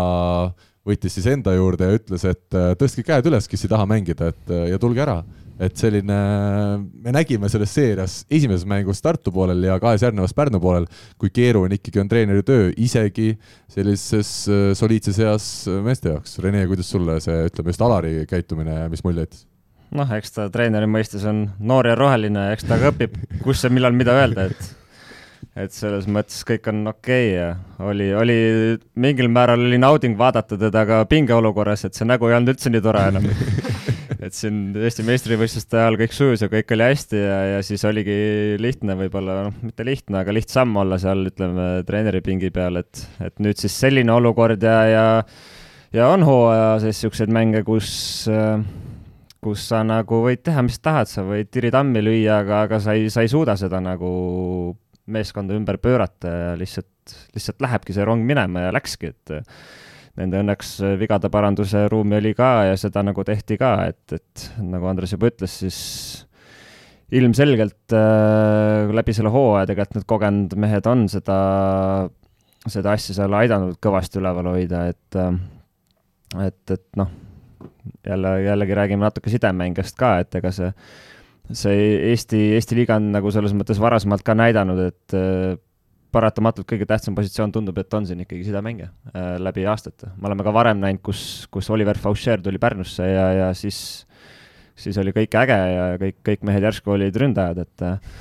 võttis 0.87 1.16
siis 1.18 1.27
enda 1.31 1.55
juurde 1.55 1.89
ja 1.89 1.99
ütles, 1.99 2.24
et 2.27 2.57
äh, 2.57 2.72
tõstke 2.79 3.05
käed 3.07 3.27
üles, 3.29 3.49
kes 3.51 3.66
ei 3.66 3.72
taha 3.72 3.89
mängida, 3.91 4.31
et 4.33 4.55
äh, 4.55 4.70
ja 4.72 4.81
tulge 4.83 5.05
ära. 5.05 5.22
et 5.57 5.72
selline, 5.72 6.16
me 7.01 7.12
nägime 7.16 7.49
selles 7.49 7.70
seerias 7.72 8.27
esimeses 8.29 8.66
mängus 8.68 9.01
Tartu 9.01 9.33
poolel 9.33 9.64
ja 9.64 9.79
kahes 9.81 10.03
järgnevas 10.05 10.35
Pärnu 10.37 10.61
poolel, 10.61 10.85
kui 11.16 11.31
keeruline 11.33 11.79
ikkagi 11.79 12.03
on 12.03 12.11
treeneri 12.12 12.45
töö, 12.45 12.68
isegi 12.77 13.39
sellises 13.72 14.35
soliidses 14.77 15.18
eas 15.24 15.49
meeste 15.81 16.12
jaoks. 16.12 16.39
Rene, 16.45 16.66
kuidas 16.68 16.93
sulle 16.93 17.16
see, 17.24 17.49
ütleme 17.49 17.72
just 17.72 17.89
Alari 17.89 18.27
käitumine, 18.29 18.83
mis 18.93 19.01
mulje 19.01 19.24
jättis? 19.24 19.47
Noh, 19.95 20.16
eks 20.16 20.34
ta 20.34 20.49
treeneri 20.53 20.89
mõistes 20.91 21.26
on 21.28 21.47
noor 21.59 21.91
ja 21.91 21.95
roheline, 21.99 22.51
eks 22.55 22.66
ta 22.66 22.80
ka 22.80 22.93
õpib, 22.95 23.14
kus 23.45 23.64
ja 23.64 23.70
millal 23.72 23.95
mida 23.97 24.16
öelda, 24.16 24.51
et 24.51 24.74
et 25.57 25.72
selles 25.72 26.05
mõttes 26.11 26.43
kõik 26.45 26.66
on 26.68 26.82
okei 26.91 27.30
okay 27.30 27.32
ja 27.32 27.47
oli, 27.89 28.11
oli 28.12 28.37
mingil 29.01 29.30
määral 29.32 29.62
oli 29.64 29.78
nauding 29.80 30.16
vaadata 30.18 30.59
teda 30.61 30.82
ka 30.89 30.99
pingeolukorras, 31.09 31.87
et 31.87 31.97
see 31.97 32.09
nägu 32.09 32.28
ei 32.28 32.37
olnud 32.37 32.53
üldse 32.53 32.72
nii 32.72 32.84
tore 32.84 33.07
enam. 33.12 33.28
Et 34.26 34.34
siin 34.34 34.72
Eesti 34.80 35.05
meistrivõistluste 35.07 35.76
ajal 35.78 35.99
kõik 36.01 36.14
sujus 36.16 36.43
ja 36.43 36.49
kõik 36.51 36.72
oli 36.74 36.87
hästi 36.89 37.18
ja, 37.20 37.37
ja 37.53 37.59
siis 37.64 37.84
oligi 37.87 38.16
lihtne 38.59 38.97
võib-olla, 38.99 39.37
noh, 39.47 39.59
mitte 39.62 39.84
lihtne, 39.87 40.22
aga 40.22 40.32
lihtsam 40.34 40.72
olla 40.80 40.97
seal, 40.99 41.26
ütleme, 41.28 41.66
treeneri 41.87 42.22
pingi 42.24 42.51
peal, 42.51 42.80
et, 42.80 43.05
et 43.22 43.37
nüüd 43.45 43.61
siis 43.61 43.76
selline 43.76 44.12
olukord 44.16 44.64
ja, 44.66 44.78
ja 44.91 45.05
ja 45.95 46.09
on 46.12 46.24
hooaja 46.26 46.72
sees 46.82 46.97
niisuguseid 46.97 47.32
mänge, 47.32 47.62
kus 47.66 47.91
kus 49.47 49.68
sa 49.70 49.84
nagu 49.86 50.20
võid 50.24 50.42
teha, 50.47 50.64
mis 50.66 50.80
tahad, 50.82 51.09
sa 51.11 51.22
võid 51.26 51.53
tiritammi 51.55 52.03
lüüa, 52.03 52.40
aga, 52.42 52.64
aga 52.66 52.82
sa 52.82 52.97
ei, 52.99 53.07
sa 53.12 53.22
ei 53.22 53.30
suuda 53.30 53.55
seda 53.59 53.78
nagu 53.82 54.11
meeskonda 55.07 55.55
ümber 55.55 55.78
pöörata 55.78 56.32
ja 56.32 56.53
lihtsalt, 56.59 57.14
lihtsalt 57.36 57.62
lähebki 57.62 57.94
see 57.94 58.07
rong 58.07 58.26
minema 58.26 58.66
ja 58.66 58.72
läkski, 58.74 59.12
et 59.14 59.34
nende 60.18 60.40
õnneks 60.42 60.72
vigade 60.99 61.30
paranduse 61.30 61.84
ruumi 61.92 62.18
oli 62.18 62.32
ka 62.34 62.51
ja 62.72 62.78
seda 62.80 63.05
nagu 63.07 63.22
tehti 63.26 63.59
ka, 63.61 63.72
et, 63.92 64.16
et 64.16 64.47
nagu 64.64 64.88
Andres 64.90 65.14
juba 65.14 65.30
ütles, 65.30 65.59
siis 65.62 65.80
ilmselgelt 67.14 67.94
äh, 67.94 68.90
läbi 68.97 69.14
selle 69.14 69.30
hooaja 69.30 69.68
tegelikult 69.70 70.01
need 70.01 70.09
kogenud 70.11 70.57
mehed 70.59 70.88
on 70.90 71.07
seda, 71.12 71.36
seda 72.66 72.97
asja 72.97 73.20
seal 73.20 73.36
aidanud 73.38 73.78
kõvasti 73.78 74.18
üleval 74.18 74.51
hoida, 74.57 74.88
et 74.90 75.20
et, 76.42 76.74
et 76.74 76.86
noh, 76.99 77.12
jälle, 78.07 78.32
jällegi 78.43 78.78
räägime 78.78 79.07
natuke 79.07 79.30
sidemängijast 79.32 79.97
ka, 79.99 80.18
et 80.24 80.34
ega 80.41 80.53
see 80.55 80.72
see 81.55 82.11
Eesti, 82.11 82.41
Eesti 82.57 82.78
liiga 82.78 82.97
on 82.99 83.12
nagu 83.14 83.30
selles 83.34 83.55
mõttes 83.55 83.78
varasemalt 83.82 84.24
ka 84.26 84.34
näidanud, 84.39 84.80
et 84.89 85.14
äh, 85.14 85.55
paratamatult 86.14 86.66
kõige 86.68 86.89
tähtsam 86.89 87.16
positsioon 87.16 87.53
tundub, 87.55 87.76
et 87.78 87.95
on 87.95 88.07
siin 88.09 88.22
ikkagi 88.24 88.47
sidemängija 88.49 88.89
äh, 89.12 89.37
läbi 89.43 89.66
aastate. 89.68 90.11
me 90.16 90.30
oleme 90.30 90.47
ka 90.47 90.55
varem 90.55 90.80
näinud, 90.82 91.03
kus, 91.05 91.47
kus 91.53 91.70
Oliver 91.70 91.99
Faucher 91.99 92.43
tuli 92.43 92.59
Pärnusse 92.62 93.07
ja, 93.11 93.26
ja 93.32 93.53
siis, 93.55 94.07
siis 94.74 94.99
oli 94.99 95.14
kõik 95.16 95.37
äge 95.43 95.61
ja 95.74 95.87
kõik, 96.03 96.18
kõik 96.26 96.49
mehed 96.49 96.66
järsku 96.66 96.97
olid 96.97 97.20
ründajad, 97.22 97.62
et 97.66 97.87
äh, 97.87 98.16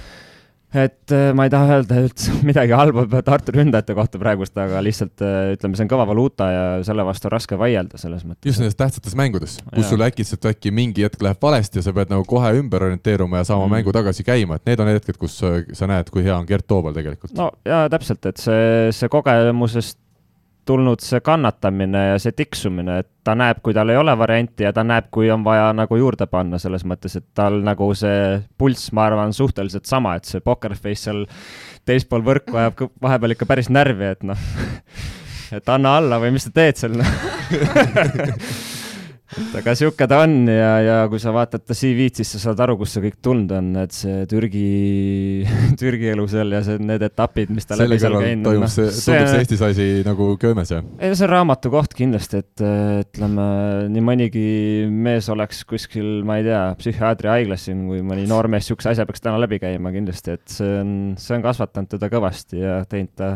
et 0.78 1.13
äh, 1.13 1.30
ma 1.38 1.45
ei 1.47 1.51
taha 1.53 1.78
öelda 1.78 2.01
üldse 2.05 2.34
midagi 2.49 2.76
halba 2.78 3.21
Tartu 3.26 3.55
ründajate 3.55 3.95
kohta 3.97 4.21
praegust, 4.21 4.55
aga 4.59 4.82
lihtsalt 4.86 5.23
äh, 5.26 5.53
ütleme, 5.55 5.78
see 5.78 5.86
on 5.88 5.91
kõva 5.91 6.07
valuuta 6.09 6.47
ja 6.51 6.63
selle 6.88 7.05
vastu 7.07 7.30
on 7.30 7.36
raske 7.36 7.59
vaielda 7.59 7.99
selles 8.01 8.26
mõttes. 8.28 8.45
just 8.49 8.61
nendes 8.63 8.78
tähtsates 8.80 9.17
mängudes, 9.17 9.57
kus 9.73 9.89
sul 9.91 10.05
äkitselt 10.05 10.47
äkki 10.51 10.73
mingi 10.76 11.05
hetk 11.07 11.21
läheb 11.26 11.41
valesti 11.41 11.82
ja 11.82 11.88
sa 11.88 11.95
pead 11.95 12.13
nagu 12.13 12.26
kohe 12.30 12.53
ümber 12.59 12.88
orienteeruma 12.89 13.41
ja 13.41 13.49
saama 13.51 13.67
mm. 13.67 13.78
mängu 13.78 13.95
tagasi 13.95 14.26
käima, 14.28 14.59
et 14.59 14.69
need 14.69 14.82
on 14.82 14.91
need 14.91 15.01
hetked, 15.01 15.19
kus 15.21 15.38
äh, 15.45 15.61
sa 15.78 15.89
näed, 15.91 16.11
kui 16.13 16.26
hea 16.26 16.36
on 16.38 16.47
Gert 16.49 16.67
Toobal 16.67 16.95
tegelikult. 16.97 17.36
no 17.39 17.51
ja 17.67 17.86
täpselt, 17.91 18.26
et 18.32 18.41
see, 18.41 18.89
see 18.95 19.11
kogemusest 19.11 19.99
tulnud 20.66 21.03
see 21.03 21.22
kannatamine 21.26 22.01
ja 22.11 22.20
see 22.22 22.34
tiksumine, 22.36 22.99
et 23.03 23.09
ta 23.26 23.36
näeb, 23.38 23.61
kui 23.63 23.74
tal 23.74 23.89
ei 23.93 23.99
ole 23.99 24.16
varianti 24.18 24.66
ja 24.66 24.74
ta 24.74 24.84
näeb, 24.86 25.09
kui 25.13 25.30
on 25.34 25.43
vaja 25.45 25.72
nagu 25.78 25.97
juurde 25.99 26.28
panna, 26.32 26.59
selles 26.61 26.86
mõttes, 26.88 27.18
et 27.20 27.28
tal 27.38 27.61
nagu 27.66 27.91
see 27.97 28.39
pulss, 28.57 28.91
ma 28.95 29.07
arvan, 29.09 29.34
suhteliselt 29.34 29.86
sama, 29.89 30.16
et 30.18 30.30
see 30.30 30.43
poker 30.45 30.76
face 30.76 31.05
seal 31.05 31.26
teispool 31.86 32.26
võrku 32.26 32.57
ajab 32.57 32.88
vahepeal 33.01 33.36
ikka 33.36 33.49
päris 33.49 33.70
närvi, 33.70 34.13
et 34.16 34.26
noh, 34.26 34.47
et 35.57 35.76
anna 35.76 35.97
alla 35.99 36.22
või 36.24 36.34
mis 36.38 36.49
sa 36.49 36.55
teed 36.55 36.82
seal 36.82 36.97
noh 37.01 37.13
et 39.34 39.55
aga 39.57 39.73
sihuke 39.78 40.05
ta 40.09 40.19
on 40.21 40.49
ja, 40.49 40.73
ja 40.86 40.97
kui 41.09 41.19
sa 41.21 41.32
vaatad 41.34 41.63
ta 41.65 41.73
CV-d, 41.78 42.19
siis 42.19 42.36
sa 42.36 42.41
saad 42.43 42.59
aru, 42.61 42.76
kust 42.78 42.97
see 42.97 43.03
kõik 43.07 43.17
tulnud 43.26 43.53
on, 43.57 43.71
et 43.82 43.95
see 43.95 44.26
Türgi, 44.30 44.65
Türgi 45.82 46.11
elu 46.13 46.28
seal 46.30 46.53
ja 46.53 46.61
see, 46.65 46.78
need 46.78 47.05
etapid, 47.07 47.53
mis 47.55 47.65
ta 47.65 47.78
läbi 47.80 47.97
seal 48.01 48.17
käinud. 48.21 48.45
toimub 48.45 48.69
see, 48.71 48.91
tundub 48.91 49.32
see 49.32 49.41
Eestis 49.41 49.63
asi 49.65 49.88
nagu 50.05 50.30
köömes, 50.41 50.76
jah? 50.76 50.86
ei, 50.99 51.15
see 51.17 51.26
on 51.26 51.34
raamatu 51.34 51.73
koht 51.73 51.97
kindlasti, 51.97 52.43
et 52.45 52.65
ütleme, 53.05 53.47
nii 53.95 54.05
mõnigi 54.11 54.45
mees 54.93 55.32
oleks 55.34 55.65
kuskil, 55.69 56.21
ma 56.28 56.38
ei 56.41 56.47
tea, 56.47 56.61
psühhiaatriahaiglas 56.84 57.67
siin, 57.69 57.88
kui 57.89 58.05
mõni 58.05 58.30
noormees 58.30 58.65
niisuguse 58.65 58.93
asja 58.93 59.07
peaks 59.09 59.26
täna 59.26 59.41
läbi 59.41 59.59
käima 59.61 59.91
kindlasti, 59.95 60.38
et 60.38 60.45
see 60.53 60.78
on, 60.84 60.95
see 61.21 61.36
on 61.38 61.43
kasvatanud 61.45 61.91
teda 61.97 62.13
kõvasti 62.13 62.61
ja 62.61 62.78
teinud 62.89 63.17
ta 63.17 63.36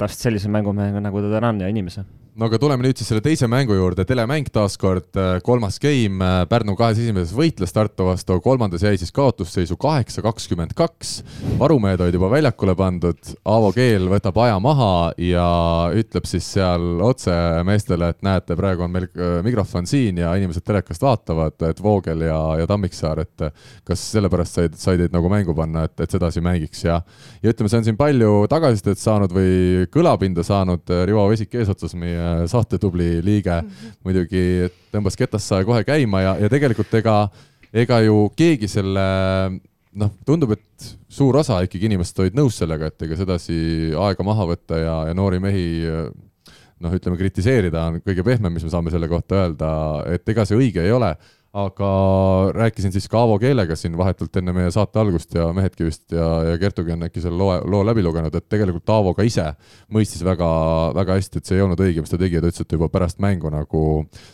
tast 0.00 0.22
sellise 0.22 0.48
mängumehega, 0.52 1.02
nagu 1.02 1.20
ta 1.20 1.34
täna 1.34 1.52
on 1.52 1.62
ja 1.66 1.68
inimese 1.70 2.06
no 2.38 2.46
aga 2.46 2.58
tuleme 2.62 2.84
nüüd 2.84 2.98
siis 2.98 3.08
selle 3.10 3.22
teise 3.24 3.48
mängu 3.50 3.74
juurde, 3.74 4.04
telemäng 4.06 4.48
taaskord, 4.52 5.08
äh, 5.18 5.38
kolmas 5.44 5.78
game, 5.82 6.22
äh, 6.24 6.44
Pärnu 6.50 6.76
kahes 6.78 7.00
esimeses 7.02 7.32
võitles 7.36 7.74
Tartu 7.74 8.06
vastu, 8.06 8.36
kolmandas 8.44 8.84
jäi 8.86 8.98
siis 9.00 9.12
kaotusseisu 9.14 9.76
kaheksa, 9.80 10.22
kakskümmend 10.22 10.74
kaks. 10.78 11.22
varumehed 11.58 12.00
olid 12.00 12.14
juba 12.14 12.30
väljakule 12.30 12.74
pandud, 12.78 13.32
Aavo 13.44 13.72
Keel 13.74 14.08
võtab 14.10 14.38
aja 14.44 14.58
maha 14.62 15.12
ja 15.18 15.46
ütleb 15.96 16.28
siis 16.30 16.46
seal 16.54 17.02
otse 17.04 17.34
meestele, 17.66 18.12
et 18.14 18.22
näete, 18.22 18.56
praegu 18.56 18.86
on 18.86 18.94
meil 18.94 19.08
äh, 19.10 19.40
mikrofon 19.46 19.88
siin 19.90 20.22
ja 20.22 20.32
inimesed 20.38 20.64
telekast 20.64 21.02
vaatavad, 21.02 21.58
et 21.68 21.82
Voogel 21.82 22.26
ja, 22.28 22.38
ja 22.62 22.70
Tammiksaar, 22.70 23.24
et 23.26 23.46
kas 23.84 24.06
sellepärast 24.14 24.60
said, 24.60 24.78
sai 24.78 24.96
teid 25.00 25.14
nagu 25.14 25.28
mängu 25.32 25.54
panna, 25.56 25.88
et, 25.88 25.98
et 26.00 26.10
sedasi 26.10 26.42
mängiks. 26.44 26.84
Ja 26.86 27.00
ja 27.42 27.52
ütleme, 27.52 27.70
see 27.72 27.80
on 27.80 27.86
siin 27.88 27.98
palju 27.98 28.46
tagasisidet 28.50 29.00
saanud 29.00 29.32
või 29.34 29.86
kõlapinda 29.92 30.44
saanud, 30.46 30.86
Rivo 31.08 31.26
Vesik 31.30 31.54
eesotsas 31.58 31.94
meie 31.98 32.19
saatetubli 32.50 33.20
liige 33.24 33.60
mm 33.60 33.68
-hmm. 33.68 33.96
muidugi 34.04 34.44
tõmbas 34.92 35.16
ketassaja 35.18 35.64
kohe 35.64 35.84
käima 35.84 36.20
ja, 36.20 36.36
ja 36.40 36.48
tegelikult 36.48 36.94
ega, 36.94 37.16
ega 37.72 38.00
ju 38.06 38.30
keegi 38.36 38.68
selle 38.68 39.06
noh, 39.92 40.10
tundub, 40.26 40.54
et 40.54 40.90
suur 41.08 41.36
osa 41.36 41.60
ikkagi 41.66 41.88
inimesed 41.90 42.18
olid 42.22 42.36
nõus 42.38 42.58
sellega, 42.58 42.90
et 42.90 43.02
ega 43.02 43.16
sedasi 43.16 43.92
aega 43.98 44.26
maha 44.26 44.46
võtta 44.52 44.78
ja, 44.78 44.96
ja 45.10 45.14
noori 45.14 45.40
mehi 45.42 45.66
noh, 46.80 46.94
ütleme 46.96 47.18
kritiseerida 47.20 47.88
on 47.90 48.00
kõige 48.04 48.24
pehmem, 48.26 48.54
mis 48.54 48.64
me 48.64 48.72
saame 48.72 48.92
selle 48.92 49.08
kohta 49.10 49.42
öelda, 49.42 49.70
et 50.14 50.28
ega 50.28 50.46
see 50.48 50.58
õige 50.58 50.84
ei 50.84 50.94
ole 50.94 51.12
aga 51.50 52.52
rääkisin 52.54 52.92
siis 52.92 53.08
ka 53.10 53.18
Aavo 53.18 53.38
Keelega 53.42 53.74
siin 53.76 53.96
vahetult 53.98 54.36
enne 54.38 54.52
meie 54.54 54.70
saate 54.70 55.00
algust 55.02 55.34
ja 55.34 55.48
mehedki 55.54 55.88
vist 55.88 56.12
ja, 56.14 56.28
ja 56.46 56.58
Kertugi 56.62 56.92
on 56.94 57.02
äkki 57.02 57.22
selle 57.24 57.38
loo, 57.40 57.56
loo 57.66 57.80
läbi 57.86 58.04
lugenud, 58.06 58.34
et 58.38 58.46
tegelikult 58.46 58.92
Aavo 58.94 59.16
ka 59.18 59.26
ise 59.26 59.48
mõistis 59.90 60.22
väga, 60.22 60.46
väga 60.94 61.16
hästi, 61.18 61.42
et 61.42 61.50
see 61.50 61.58
ei 61.58 61.64
olnud 61.64 61.82
õige, 61.82 62.04
mis 62.04 62.12
ta 62.12 62.20
tegi 62.20 62.38
ja 62.38 62.44
ta 62.44 62.52
ütles, 62.52 62.62
et 62.62 62.76
juba 62.76 62.86
pärast 62.92 63.18
mängu 63.22 63.50
nagu 63.50 63.82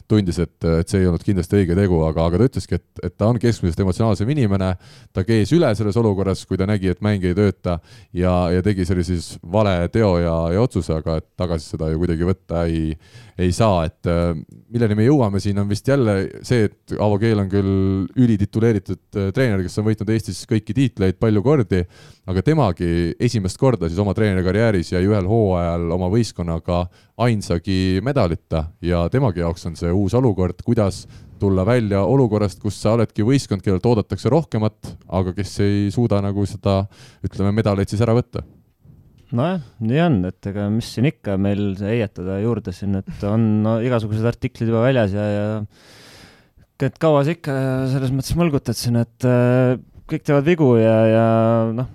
tundis, 0.09 0.43
et, 0.45 0.59
et 0.69 0.93
see 0.93 1.01
ei 1.01 1.09
olnud 1.09 1.25
kindlasti 1.25 1.57
õige 1.63 1.79
tegu, 1.79 2.03
aga, 2.05 2.27
aga 2.29 2.43
ta 2.43 2.51
ütleski, 2.51 2.81
et, 2.83 3.05
et 3.09 3.17
ta 3.17 3.31
on 3.33 3.41
keskmisest 3.41 3.81
emotsionaalsem 3.87 4.35
inimene, 4.37 4.75
ta 5.17 5.25
kees 5.25 5.55
üle 5.57 5.73
selles 5.79 5.97
olukorras, 5.97 6.45
kui 6.45 6.61
ta 6.61 6.69
nägi, 6.69 6.93
et 6.93 7.01
mäng 7.05 7.25
ei 7.25 7.39
tööta 7.39 7.79
ja, 8.13 8.35
ja 8.53 8.61
tegi 8.67 8.85
selle 8.85 9.07
siis 9.09 9.39
vale 9.41 9.79
teo 9.95 10.19
ja, 10.21 10.37
ja 10.53 10.69
otsuse, 10.69 11.01
aga 11.01 11.17
et 11.23 11.31
tagasi 11.41 11.73
seda 11.73 11.89
ju 11.95 12.05
kuidagi 12.05 12.29
võtta 12.29 12.67
ei, 12.69 12.93
ei 13.41 13.57
saa, 13.57 13.87
et 13.89 14.13
äh, 14.13 14.37
milleni 14.69 15.01
me 15.01 15.09
jõuame 15.09 15.41
siin 15.41 15.65
on 15.65 15.73
vist 15.73 15.89
jälle 15.89 16.19
see, 16.45 16.69
et 16.69 16.97
Aavo 17.07 17.19
Keel 17.23 17.39
on 17.39 17.51
küll 17.51 17.75
ülitituleeritud 18.19 19.19
äh, 19.19 19.29
treener, 19.35 19.63
kes 19.63 19.79
on 19.79 19.87
võitnud 19.87 20.11
Eestis 20.11 20.43
kõiki 20.51 20.75
tiitleid 20.75 21.21
palju 21.23 21.43
kordi, 21.45 21.85
aga 22.27 22.43
temagi 22.43 22.89
esimest 23.23 23.61
korda 23.61 23.87
siis 23.87 24.01
oma 24.03 24.15
treenerikarjääris 24.17 24.91
jäi 24.97 25.05
ühel 25.07 25.29
hooajal 25.31 25.87
oma 25.95 26.11
võistkonnaga 26.11 26.83
ainsagi 27.23 28.03
medalita. 28.05 28.67
Ja 28.83 29.05
temagi 29.13 29.45
jaoks 29.45 29.69
on 29.71 29.79
see 29.79 29.93
uus 29.95 30.17
olukord, 30.19 30.59
kuidas 30.67 31.05
tulla 31.39 31.67
välja 31.69 32.03
olukorrast, 32.03 32.59
kus 32.63 32.79
sa 32.81 32.97
oledki 32.97 33.25
võistkond, 33.27 33.63
kellelt 33.63 33.87
oodatakse 33.87 34.33
rohkemat, 34.33 34.95
aga 35.07 35.35
kes 35.37 35.59
ei 35.65 35.89
suuda 35.95 36.19
nagu 36.25 36.47
seda, 36.49 36.83
ütleme, 37.27 37.53
medaleid 37.55 37.93
siis 37.93 38.03
ära 38.03 38.17
võtta. 38.17 38.43
Nojah, 39.37 39.63
nii 39.83 40.01
on, 40.05 40.19
et 40.29 40.49
ega 40.49 40.69
mis 40.71 40.89
siin 40.95 41.09
ikka 41.11 41.35
meil 41.41 41.73
heietada 41.83 42.39
juurde 42.41 42.75
siin, 42.75 42.95
et 43.01 43.25
on 43.27 43.47
no, 43.65 43.79
igasugused 43.83 44.27
artiklid 44.27 44.71
juba 44.71 44.85
väljas 44.87 45.17
ja, 45.17 45.25
ja 45.27 45.47
et 46.85 46.97
kaua 47.01 47.23
sa 47.25 47.33
ikka 47.33 47.55
selles 47.93 48.13
mõttes 48.15 48.37
mõlgutad 48.39 48.77
siin, 48.79 48.99
et 49.01 49.29
äh, 49.29 49.77
kõik 50.11 50.27
teevad 50.27 50.47
vigu 50.47 50.73
ja, 50.81 50.97
ja 51.11 51.27
noh, 51.77 51.89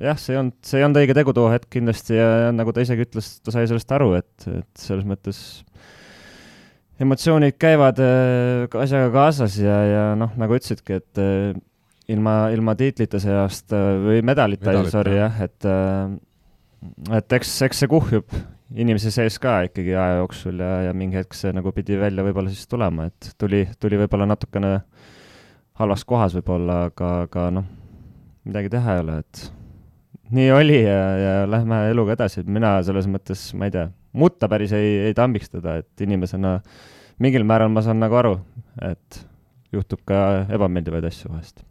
jah, 0.00 0.18
see 0.20 0.34
ei 0.34 0.42
olnud, 0.42 0.58
see 0.64 0.80
ei 0.80 0.86
olnud 0.86 1.00
õige 1.02 1.16
tegu 1.18 1.34
too 1.36 1.48
hetk 1.52 1.70
kindlasti 1.74 2.18
ja, 2.18 2.28
ja 2.46 2.52
nagu 2.54 2.74
ta 2.74 2.84
isegi 2.84 3.06
ütles, 3.08 3.32
ta 3.44 3.54
sai 3.54 3.66
sellest 3.70 3.96
aru, 3.96 4.12
et, 4.20 4.48
et 4.50 4.84
selles 4.84 5.08
mõttes 5.08 5.40
emotsioonid 7.02 7.58
käivad 7.60 8.00
äh, 8.02 8.68
asjaga 8.82 9.10
kaasas 9.14 9.58
ja, 9.62 9.80
ja 9.86 10.04
noh, 10.18 10.32
nagu 10.40 10.58
ütlesidki, 10.58 11.00
et 11.02 11.22
äh, 11.22 11.58
ilma, 12.12 12.38
ilma 12.54 12.74
tiitlita 12.78 13.20
see 13.22 13.34
aasta 13.36 13.82
või 14.04 14.22
medalita, 14.26 14.70
medalita, 14.70 14.94
sorry 14.94 15.18
jah, 15.18 15.42
et 15.44 15.68
äh, 15.68 16.16
et 17.18 17.34
eks, 17.38 17.56
eks 17.66 17.82
see 17.82 17.90
kuhjub 17.90 18.38
inimese 18.76 19.12
sees 19.14 19.38
ka 19.40 19.60
ikkagi 19.68 19.94
aja 19.96 20.18
jooksul 20.20 20.60
ja, 20.60 20.72
ja 20.88 20.96
mingi 20.96 21.16
hetk 21.18 21.36
see 21.36 21.52
nagu 21.56 21.72
pidi 21.76 21.96
välja 22.00 22.24
võib-olla 22.26 22.52
siis 22.52 22.68
tulema, 22.68 23.08
et 23.08 23.30
tuli, 23.40 23.64
tuli 23.80 24.00
võib-olla 24.00 24.28
natukene 24.28 24.72
halvas 25.80 26.04
kohas 26.08 26.34
võib-olla, 26.36 26.82
aga, 26.90 27.12
aga 27.28 27.46
noh, 27.58 27.68
midagi 28.48 28.72
teha 28.74 28.96
ei 28.96 29.04
ole, 29.04 29.16
et 29.22 29.44
nii 30.36 30.50
oli 30.52 30.82
ja, 30.82 31.00
ja 31.22 31.32
lähme 31.48 31.80
eluga 31.92 32.16
edasi, 32.18 32.42
et 32.42 32.52
mina 32.58 32.76
selles 32.84 33.08
mõttes, 33.08 33.48
ma 33.56 33.70
ei 33.70 33.76
tea, 33.78 33.86
mutta 34.18 34.50
päris 34.50 34.74
ei, 34.76 34.98
ei 35.08 35.16
tambiks 35.16 35.54
teda, 35.54 35.78
et 35.80 36.04
inimesena 36.04 36.58
mingil 37.22 37.46
määral 37.48 37.72
ma 37.72 37.84
saan 37.84 38.02
nagu 38.02 38.20
aru, 38.20 38.36
et 38.84 39.24
juhtub 39.72 40.04
ka 40.08 40.44
ebameeldivaid 40.52 41.08
asju 41.08 41.32
vahest 41.32 41.67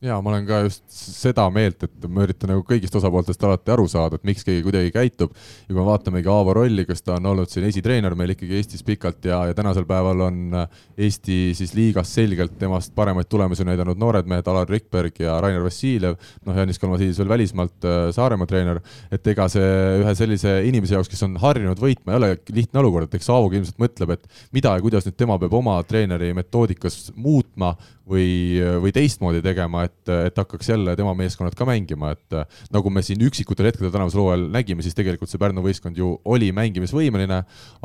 ja 0.00 0.16
ma 0.24 0.30
olen 0.32 0.46
ka 0.48 0.62
just 0.64 0.84
seda 0.88 1.44
meelt, 1.52 1.82
et 1.84 2.06
ma 2.08 2.24
üritan 2.24 2.48
nagu 2.54 2.62
kõigist 2.64 2.94
osapooltest 2.96 3.42
alati 3.44 3.72
aru 3.74 3.84
saada, 3.90 4.16
et 4.16 4.24
miks 4.24 4.46
keegi 4.46 4.62
kuidagi 4.64 4.92
käitub. 4.94 5.34
ja 5.34 5.66
kui 5.68 5.76
me 5.76 5.84
vaatamegi 5.84 6.30
Aavo 6.32 6.54
rolli, 6.56 6.86
kes 6.88 7.04
ta 7.04 7.18
on 7.18 7.28
olnud 7.34 7.52
siin 7.52 7.66
esitreener 7.68 8.16
meil 8.16 8.32
ikkagi 8.32 8.56
Eestis 8.56 8.84
pikalt 8.86 9.28
ja, 9.28 9.42
ja 9.50 9.56
tänasel 9.56 9.84
päeval 9.88 10.24
on 10.24 10.56
Eesti 10.96 11.52
siis 11.56 11.74
liigas 11.76 12.14
selgelt 12.16 12.56
temast 12.58 12.94
paremaid 12.96 13.28
tulemusi 13.28 13.66
näidanud 13.68 14.00
noored 14.00 14.28
mehed, 14.30 14.48
Alar 14.48 14.68
Rikberg 14.72 15.20
ja 15.20 15.36
Rainer 15.40 15.64
Vassiljev. 15.64 16.16
noh, 16.46 16.56
Janis 16.56 16.80
Kalmasiidis 16.80 17.20
veel 17.20 17.34
välismaalt 17.34 17.84
äh, 17.84 18.00
Saaremaa 18.16 18.48
treener. 18.48 18.80
et 19.12 19.26
ega 19.26 19.48
see 19.52 19.68
ühe 20.00 20.16
sellise 20.16 20.56
inimese 20.64 20.96
jaoks, 20.96 21.12
kes 21.12 21.28
on 21.28 21.36
harjunud 21.44 21.80
võitma, 21.80 22.14
ei 22.14 22.22
ole 22.22 22.32
lihtne 22.56 22.80
olukord, 22.80 23.10
et 23.10 23.20
eks 23.20 23.28
Aavogi 23.28 23.60
ilmselt 23.60 23.80
mõtleb, 23.82 24.16
et 24.16 24.44
mida 24.56 24.72
ja 24.78 24.80
kuidas 24.80 25.04
nüüd 25.04 25.20
tema 25.20 25.36
peab 25.38 25.60
oma 25.60 25.76
treeneri 25.84 26.32
metoodikas 26.36 27.10
muutma 27.20 27.74
või, 28.10 28.58
või 28.82 28.92
teistmoodi 28.94 29.42
tegema, 29.44 29.84
et, 29.88 30.10
et 30.10 30.40
hakkaks 30.40 30.72
jälle 30.72 30.94
tema 30.98 31.14
meeskonnad 31.18 31.54
ka 31.58 31.66
mängima, 31.68 32.12
et 32.16 32.38
nagu 32.74 32.92
me 32.92 33.02
siin 33.06 33.22
üksikutel 33.26 33.70
hetkedel 33.70 33.92
tänavusel 33.94 34.22
hooajal 34.22 34.46
nägime, 34.54 34.84
siis 34.84 34.96
tegelikult 34.98 35.30
see 35.30 35.40
Pärnu 35.40 35.64
võistkond 35.64 35.98
ju 35.98 36.12
oli 36.30 36.50
mängimisvõimeline, 36.56 37.40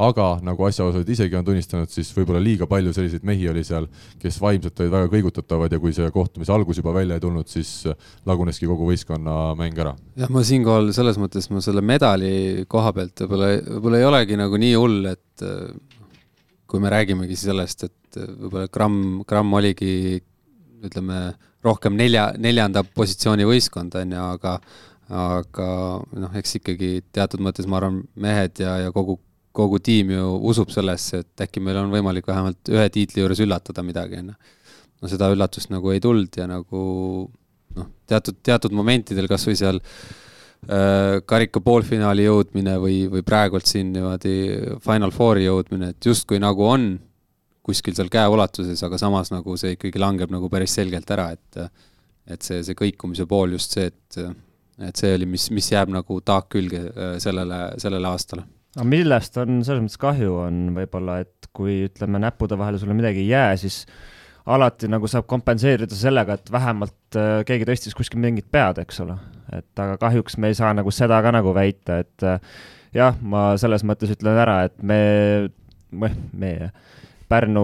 aga 0.07 0.27
nagu 0.45 0.67
asjaosalised 0.67 1.11
isegi 1.15 1.39
on 1.39 1.47
tunnistanud, 1.47 1.91
siis 1.93 2.11
võib-olla 2.15 2.41
liiga 2.43 2.67
palju 2.69 2.93
selliseid 2.95 3.25
mehi 3.27 3.49
oli 3.51 3.63
seal, 3.67 3.87
kes 4.21 4.39
vaimselt 4.41 4.79
olid 4.81 4.95
väga 4.95 5.11
kõigutatavad 5.13 5.75
ja 5.75 5.81
kui 5.81 5.95
see 5.95 6.09
kohtumise 6.15 6.53
algus 6.55 6.81
juba 6.81 6.95
välja 6.95 7.19
ei 7.19 7.23
tulnud, 7.23 7.49
siis 7.51 7.85
laguneski 8.25 8.69
kogu 8.69 8.89
võistkonna 8.89 9.53
mäng 9.59 9.77
ära. 9.81 9.95
jah, 10.19 10.31
ma 10.31 10.43
siinkohal 10.45 10.91
selles 10.95 11.19
mõttes 11.21 11.49
ma 11.53 11.63
selle 11.63 11.83
medali 11.85 12.65
koha 12.71 12.93
pealt 12.95 13.25
võib-olla, 13.25 13.51
võib-olla 13.75 14.01
ei 14.01 14.09
olegi 14.09 14.39
nagu 14.39 14.61
nii 14.61 14.79
hull, 14.79 15.11
et 15.11 15.45
kui 16.69 16.81
me 16.81 16.91
räägimegi 16.93 17.37
sellest, 17.39 17.85
et 17.87 18.17
võib-olla 18.17 18.69
gramm, 18.73 19.21
gramm 19.27 19.53
oligi 19.57 20.21
ütleme, 20.85 21.19
rohkem 21.65 21.95
nelja, 21.97 22.29
neljanda 22.41 22.83
positsiooni 22.85 23.47
võistkond, 23.47 23.95
on 24.01 24.17
ju, 24.17 24.25
aga 24.35 24.57
aga 25.05 25.67
noh, 26.17 26.31
eks 26.33 26.55
ikkagi 26.57 26.89
teatud 27.13 27.43
mõttes 27.45 27.67
ma 27.69 27.77
arvan, 27.77 27.99
mehed 28.17 28.57
ja, 28.63 28.79
ja 28.81 28.93
kogu, 28.93 29.19
kogu 29.53 29.77
tiim 29.77 30.15
ju 30.15 30.31
usub 30.49 30.71
sellesse, 30.73 31.21
et 31.21 31.45
äkki 31.45 31.61
meil 31.61 31.77
on 31.83 31.93
võimalik 31.93 32.25
vähemalt 32.25 32.73
ühe 32.73 32.87
tiitli 32.89 33.21
juures 33.21 33.41
üllatada 33.45 33.85
midagi, 33.85 34.23
on 34.23 34.33
ju. 34.33 34.53
no 35.03 35.11
seda 35.11 35.29
üllatust 35.33 35.69
nagu 35.69 35.93
ei 35.93 36.01
tulnud 36.01 36.41
ja 36.41 36.49
nagu 36.49 36.81
noh, 37.77 37.91
teatud, 38.09 38.41
teatud 38.41 38.73
momentidel 38.73 39.29
kas 39.29 39.45
või 39.45 39.59
seal 39.61 39.81
Äh, 39.83 40.24
karika 40.65 41.61
poolfinaali 41.61 42.23
jõudmine 42.25 42.77
või, 42.81 43.03
või 43.11 43.21
praegult 43.25 43.69
siin 43.69 43.91
niimoodi 43.93 44.35
Final 44.81 45.11
Fouri 45.13 45.43
jõudmine, 45.45 45.91
et 45.93 46.07
justkui 46.09 46.39
nagu 46.41 46.65
on 46.65 46.87
kuskil 47.65 47.95
seal 47.97 48.09
käeulatuses, 48.13 48.81
aga 48.85 48.97
samas 49.01 49.31
nagu 49.33 49.57
see 49.57 49.75
ikkagi 49.75 50.01
langeb 50.01 50.33
nagu 50.33 50.49
päris 50.53 50.75
selgelt 50.77 51.11
ära, 51.13 51.31
et 51.35 51.61
et 52.25 52.41
see, 52.41 52.63
see 52.65 52.77
kõikumise 52.77 53.27
pool 53.29 53.53
just 53.53 53.75
see, 53.77 53.91
et 53.91 54.19
et 54.89 54.99
see 54.99 55.13
oli, 55.15 55.27
mis, 55.29 55.47
mis 55.55 55.69
jääb 55.71 55.91
nagu 55.93 56.19
taak 56.25 56.49
külge 56.51 56.81
äh, 56.89 57.15
sellele, 57.23 57.59
sellele 57.81 58.09
aastale. 58.09 58.43
aga 58.75 58.87
millest 58.91 59.37
on 59.39 59.61
selles 59.63 59.85
mõttes 59.85 60.01
kahju, 60.01 60.33
on 60.47 60.65
võib-olla, 60.75 61.21
et 61.23 61.49
kui 61.55 61.85
ütleme, 61.87 62.19
näppude 62.19 62.57
vahele 62.59 62.81
sulle 62.81 62.97
midagi 62.97 63.23
ei 63.23 63.29
jää, 63.31 63.55
siis 63.61 63.83
alati 64.45 64.89
nagu 64.91 65.09
saab 65.09 65.25
kompenseerida 65.29 65.97
sellega, 65.97 66.37
et 66.37 66.51
vähemalt 66.53 67.17
äh, 67.17 67.39
keegi 67.47 67.67
tõstis 67.69 67.97
kuskil 67.97 68.21
mingit 68.21 68.47
pead, 68.53 68.81
eks 68.83 69.01
ole. 69.05 69.17
et 69.55 69.81
aga 69.81 69.97
kahjuks 70.01 70.37
me 70.41 70.51
ei 70.51 70.57
saa 70.57 70.73
nagu 70.77 70.91
seda 70.93 71.21
ka 71.25 71.31
nagu 71.33 71.53
väita, 71.55 71.99
et 72.05 72.25
äh, 72.25 72.53
jah, 72.95 73.17
ma 73.21 73.53
selles 73.61 73.85
mõttes 73.87 74.13
ütlen 74.15 74.37
ära, 74.41 74.63
et 74.69 74.77
me, 74.83 74.99
me, 75.91 76.69
Pärnu 77.25 77.61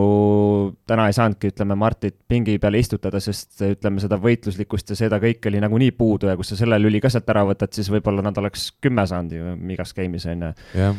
täna 0.90 1.04
ei 1.06 1.14
saanudki, 1.14 1.52
ütleme, 1.52 1.76
Martit 1.78 2.16
pingi 2.28 2.56
peale 2.62 2.80
istutada, 2.82 3.20
sest 3.22 3.62
ütleme, 3.62 4.02
seda 4.02 4.18
võitluslikkust 4.18 4.90
ja 4.90 4.98
seda 4.98 5.20
kõike 5.22 5.52
oli 5.52 5.62
nagunii 5.62 5.92
puudu 5.94 6.32
ja 6.32 6.34
kui 6.38 6.48
sa 6.48 6.58
selle 6.58 6.80
lüli 6.82 6.98
ka 7.04 7.12
sealt 7.14 7.30
ära 7.30 7.44
võtad, 7.46 7.70
siis 7.78 7.92
võib-olla 7.94 8.26
nad 8.26 8.40
oleks 8.42 8.72
kümme 8.82 9.06
saanud 9.06 9.36
ju 9.38 9.54
igas 9.76 9.94
game'is, 9.94 10.26
on 10.34 10.48
ju. 10.48 10.90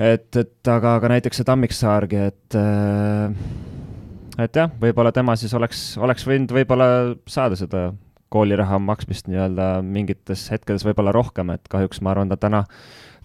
et, 0.00 0.30
et 0.32 0.72
aga, 0.72 0.96
aga 0.96 1.12
näiteks 1.12 1.42
see 1.42 1.50
Tammiksaargi, 1.50 2.22
et 2.32 2.56
äh, 2.56 3.75
et 4.42 4.56
jah, 4.56 4.72
võib-olla 4.80 5.12
tema 5.14 5.36
siis 5.38 5.54
oleks, 5.56 5.82
oleks 6.02 6.26
võinud 6.28 6.52
võib-olla 6.56 6.88
saada 7.30 7.58
seda 7.58 7.88
kooliraha 8.32 8.78
maksmist 8.82 9.30
nii-öelda 9.30 9.68
mingites 9.86 10.48
hetkedes 10.52 10.84
võib-olla 10.86 11.14
rohkem, 11.14 11.52
et 11.54 11.68
kahjuks 11.70 12.02
ma 12.02 12.12
arvan, 12.12 12.30
ta 12.32 12.38
täna 12.40 12.64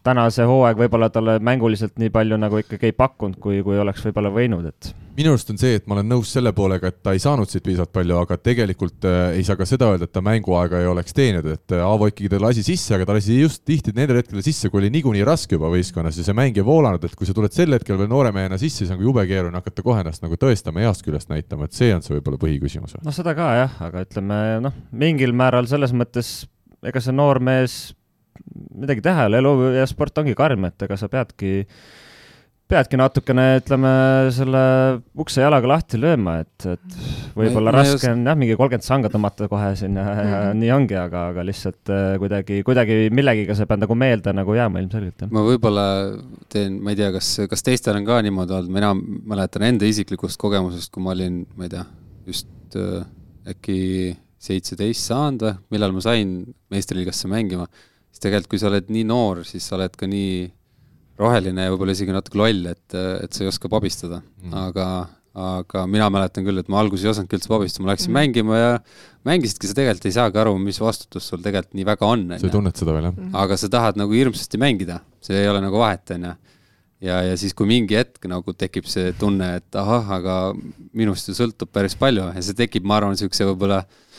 täna 0.06 0.26
see 0.34 0.46
hooaeg 0.48 0.80
võib-olla 0.80 1.10
talle 1.14 1.38
mänguliselt 1.44 2.00
nii 2.02 2.10
palju 2.14 2.38
nagu 2.42 2.60
ikkagi 2.62 2.90
ei 2.90 2.98
pakkunud, 2.98 3.38
kui, 3.42 3.62
kui 3.66 3.78
oleks 3.80 4.04
võib-olla 4.08 4.32
võinud, 4.34 4.66
et. 4.72 4.90
minu 5.18 5.34
arust 5.34 5.52
on 5.54 5.60
see, 5.62 5.76
et 5.78 5.86
ma 5.90 5.98
olen 5.98 6.10
nõus 6.10 6.32
selle 6.34 6.54
poolega, 6.58 6.90
et 6.90 7.02
ta 7.06 7.14
ei 7.14 7.22
saanud 7.22 7.50
siit 7.52 7.64
piisavalt 7.66 7.94
palju, 7.94 8.18
aga 8.24 8.38
tegelikult 8.42 9.06
äh, 9.10 9.20
ei 9.38 9.46
saa 9.46 9.60
ka 9.60 9.68
seda 9.70 9.92
öelda, 9.92 10.08
et 10.10 10.14
ta 10.16 10.24
mänguaega 10.26 10.82
ei 10.82 10.90
oleks 10.90 11.16
teeninud, 11.18 11.52
et 11.54 11.76
äh, 11.76 11.84
Aavo 11.86 12.10
ikkagi 12.10 12.32
ta 12.32 12.42
lasi 12.42 12.66
sisse, 12.66 12.96
aga 12.98 13.08
ta 13.10 13.18
lasi 13.18 13.38
just 13.38 13.64
tihti 13.68 13.94
nendel 13.98 14.22
hetkedel 14.22 14.46
sisse, 14.46 14.72
kui 14.72 14.82
oli 14.82 14.92
niikuinii 14.98 15.26
raske 15.28 15.58
juba 15.58 15.70
võistkonnas 15.74 16.18
ja 16.18 16.26
see 16.26 16.38
mäng 16.38 16.58
ei 16.58 16.66
voolanud, 16.66 17.06
et 17.06 17.16
kui 17.18 17.30
sa 17.30 17.38
tuled 17.38 17.54
sel 17.54 17.78
hetkel 17.78 18.00
veel 18.02 18.10
noore 18.12 18.34
mehena 18.36 18.58
sisse, 18.62 18.86
siis 18.86 18.96
on 18.96 19.04
jube 19.04 19.26
keeruline 19.30 19.62
hakata 19.62 19.86
kohe 19.86 20.02
ennast 20.02 20.26
nagu 20.26 20.40
tõestama, 20.42 20.82
heast 20.86 21.06
küljest 21.06 21.30
näitama, 21.30 21.70
et 21.70 21.78
see 21.78 21.94
on 21.94 22.02
see 22.06 22.18
võib-olla 22.18 22.42
põhiküsimus. 22.42 22.98
noh, 23.06 23.16
seda 23.16 23.38
ka 23.38 23.54
jah, 23.60 23.80
aga 23.86 24.06
ütleme 24.08 24.44
noh, 24.66 24.84
mingil 24.92 25.36
määral 25.38 25.70
selles 25.70 25.94
mõttes 25.94 26.40
ega 26.82 27.04
see 27.04 27.14
noormees 27.14 27.82
midagi 28.82 29.04
ole, 29.10 29.42
elu 29.42 29.58
ja 29.80 29.90
sport 29.90 30.24
ongi 30.24 30.38
karm, 30.38 30.70
et 30.70 30.88
ega 30.88 30.98
sa 31.00 31.10
peadki, 31.12 31.66
peadki 32.72 32.98
natukene, 33.00 33.46
ütleme, 33.60 33.92
selle 34.32 34.62
ukse 35.20 35.44
jalaga 35.44 35.68
lahti 35.74 36.00
lööma, 36.00 36.38
et, 36.46 36.68
et 36.72 36.98
võib-olla 37.36 37.74
raske 37.76 37.98
just... 37.98 38.08
on 38.10 38.24
jah, 38.30 38.38
mingi 38.40 38.56
kolmkümmend 38.56 38.88
sanga 38.88 39.12
tõmmata 39.12 39.50
kohe 39.52 39.74
sinna 39.80 40.06
ja, 40.06 40.16
ja 40.16 40.40
mm. 40.40 40.62
nii 40.62 40.72
ongi, 40.78 40.98
aga, 41.02 41.26
aga 41.34 41.46
lihtsalt 41.48 41.92
äh, 41.92 42.16
kuidagi, 42.22 42.62
kuidagi 42.68 43.00
millegiga 43.14 43.58
sa 43.60 43.68
pead 43.70 43.84
nagu 43.84 43.98
meelde 44.00 44.34
nagu 44.38 44.56
jääma 44.56 44.84
ilmselgelt, 44.84 45.28
ma 45.36 45.46
võib-olla 45.48 45.86
teen, 46.54 46.80
ma 46.84 46.96
ei 46.96 47.02
tea, 47.02 47.12
kas, 47.18 47.34
kas 47.52 47.68
teistel 47.68 48.00
on 48.00 48.08
ka 48.08 48.22
niimoodi 48.24 48.58
olnud, 48.62 48.76
mina 48.80 48.94
mäletan 49.36 49.68
enda 49.74 49.90
isiklikust 49.90 50.40
kogemusest, 50.42 50.94
kui 50.96 51.04
ma 51.04 51.16
olin, 51.16 51.44
ma 51.58 51.68
ei 51.68 51.76
tea, 51.76 51.86
just 52.32 52.80
äh, 52.80 53.02
äkki 53.52 53.80
seitseteist 54.42 55.12
saanud 55.12 55.44
või, 55.46 55.56
millal 55.76 55.94
ma 55.96 56.04
sain 56.04 56.40
meistriliigasse 56.72 57.30
mängima 57.30 57.68
tegelikult, 58.22 58.54
kui 58.54 58.62
sa 58.62 58.70
oled 58.72 58.92
nii 58.94 59.06
noor, 59.08 59.46
siis 59.48 59.66
sa 59.68 59.78
oled 59.78 59.96
ka 59.98 60.10
nii 60.10 60.50
roheline 61.22 61.66
ja 61.66 61.72
võib-olla 61.74 61.96
isegi 61.96 62.14
natuke 62.16 62.40
loll, 62.40 62.68
et, 62.72 62.86
et 62.96 63.34
sa 63.34 63.44
ei 63.44 63.50
oska 63.52 63.70
pabistada 63.72 64.22
mm., 64.22 64.54
aga, 64.64 64.86
aga 65.38 65.86
mina 65.90 66.10
mäletan 66.14 66.46
küll, 66.48 66.62
et 66.62 66.70
ma 66.72 66.82
alguses 66.82 67.06
ei 67.06 67.12
osanudki 67.14 67.38
üldse 67.38 67.52
pabistada, 67.52 67.86
ma 67.86 67.94
läksin 67.94 68.12
mm. 68.12 68.18
mängima 68.18 68.62
ja 68.62 68.72
mängisidki, 69.28 69.70
sa 69.70 69.78
tegelikult 69.78 70.08
ei 70.10 70.16
saagi 70.18 70.42
aru, 70.44 70.56
mis 70.62 70.82
vastutus 70.82 71.28
sul 71.32 71.44
tegelikult 71.44 71.78
nii 71.78 71.90
väga 71.92 72.14
on. 72.14 72.30
sa 72.42 72.54
tunned 72.54 72.80
seda 72.80 72.96
veel, 72.96 73.10
jah 73.10 73.18
mm.? 73.18 73.36
aga 73.44 73.60
sa 73.62 73.70
tahad 73.76 74.00
nagu 74.02 74.18
hirmsasti 74.18 74.62
mängida, 74.62 75.02
see 75.24 75.38
ei 75.44 75.52
ole 75.52 75.62
nagu 75.64 75.82
vahet, 75.82 76.16
on 76.18 76.30
ju. 76.32 76.36
ja, 77.10 77.22
ja 77.30 77.38
siis, 77.40 77.54
kui 77.58 77.70
mingi 77.70 78.00
hetk 78.00 78.30
nagu 78.32 78.56
tekib 78.58 78.90
see 78.90 79.14
tunne, 79.20 79.56
et 79.62 79.82
ahah, 79.82 80.16
aga 80.18 80.38
minust 80.98 81.30
ju 81.30 81.38
sõltub 81.38 81.70
päris 81.74 81.98
palju 82.00 82.32
ja 82.32 82.46
see 82.46 82.58
tekib, 82.58 82.88
ma 82.88 82.98
arvan, 82.98 83.14
niisuguse 83.14 83.52
võib-olla 83.54 83.84
äh, 83.84 84.11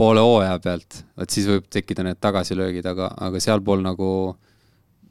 poole 0.00 0.22
hooaja 0.24 0.60
pealt, 0.64 1.02
vot 1.18 1.34
siis 1.34 1.48
võib 1.50 1.66
tekkida 1.72 2.04
need 2.06 2.20
tagasilöögid, 2.22 2.86
aga, 2.88 3.10
aga 3.28 3.42
sealpool 3.42 3.82
nagu, 3.84 4.12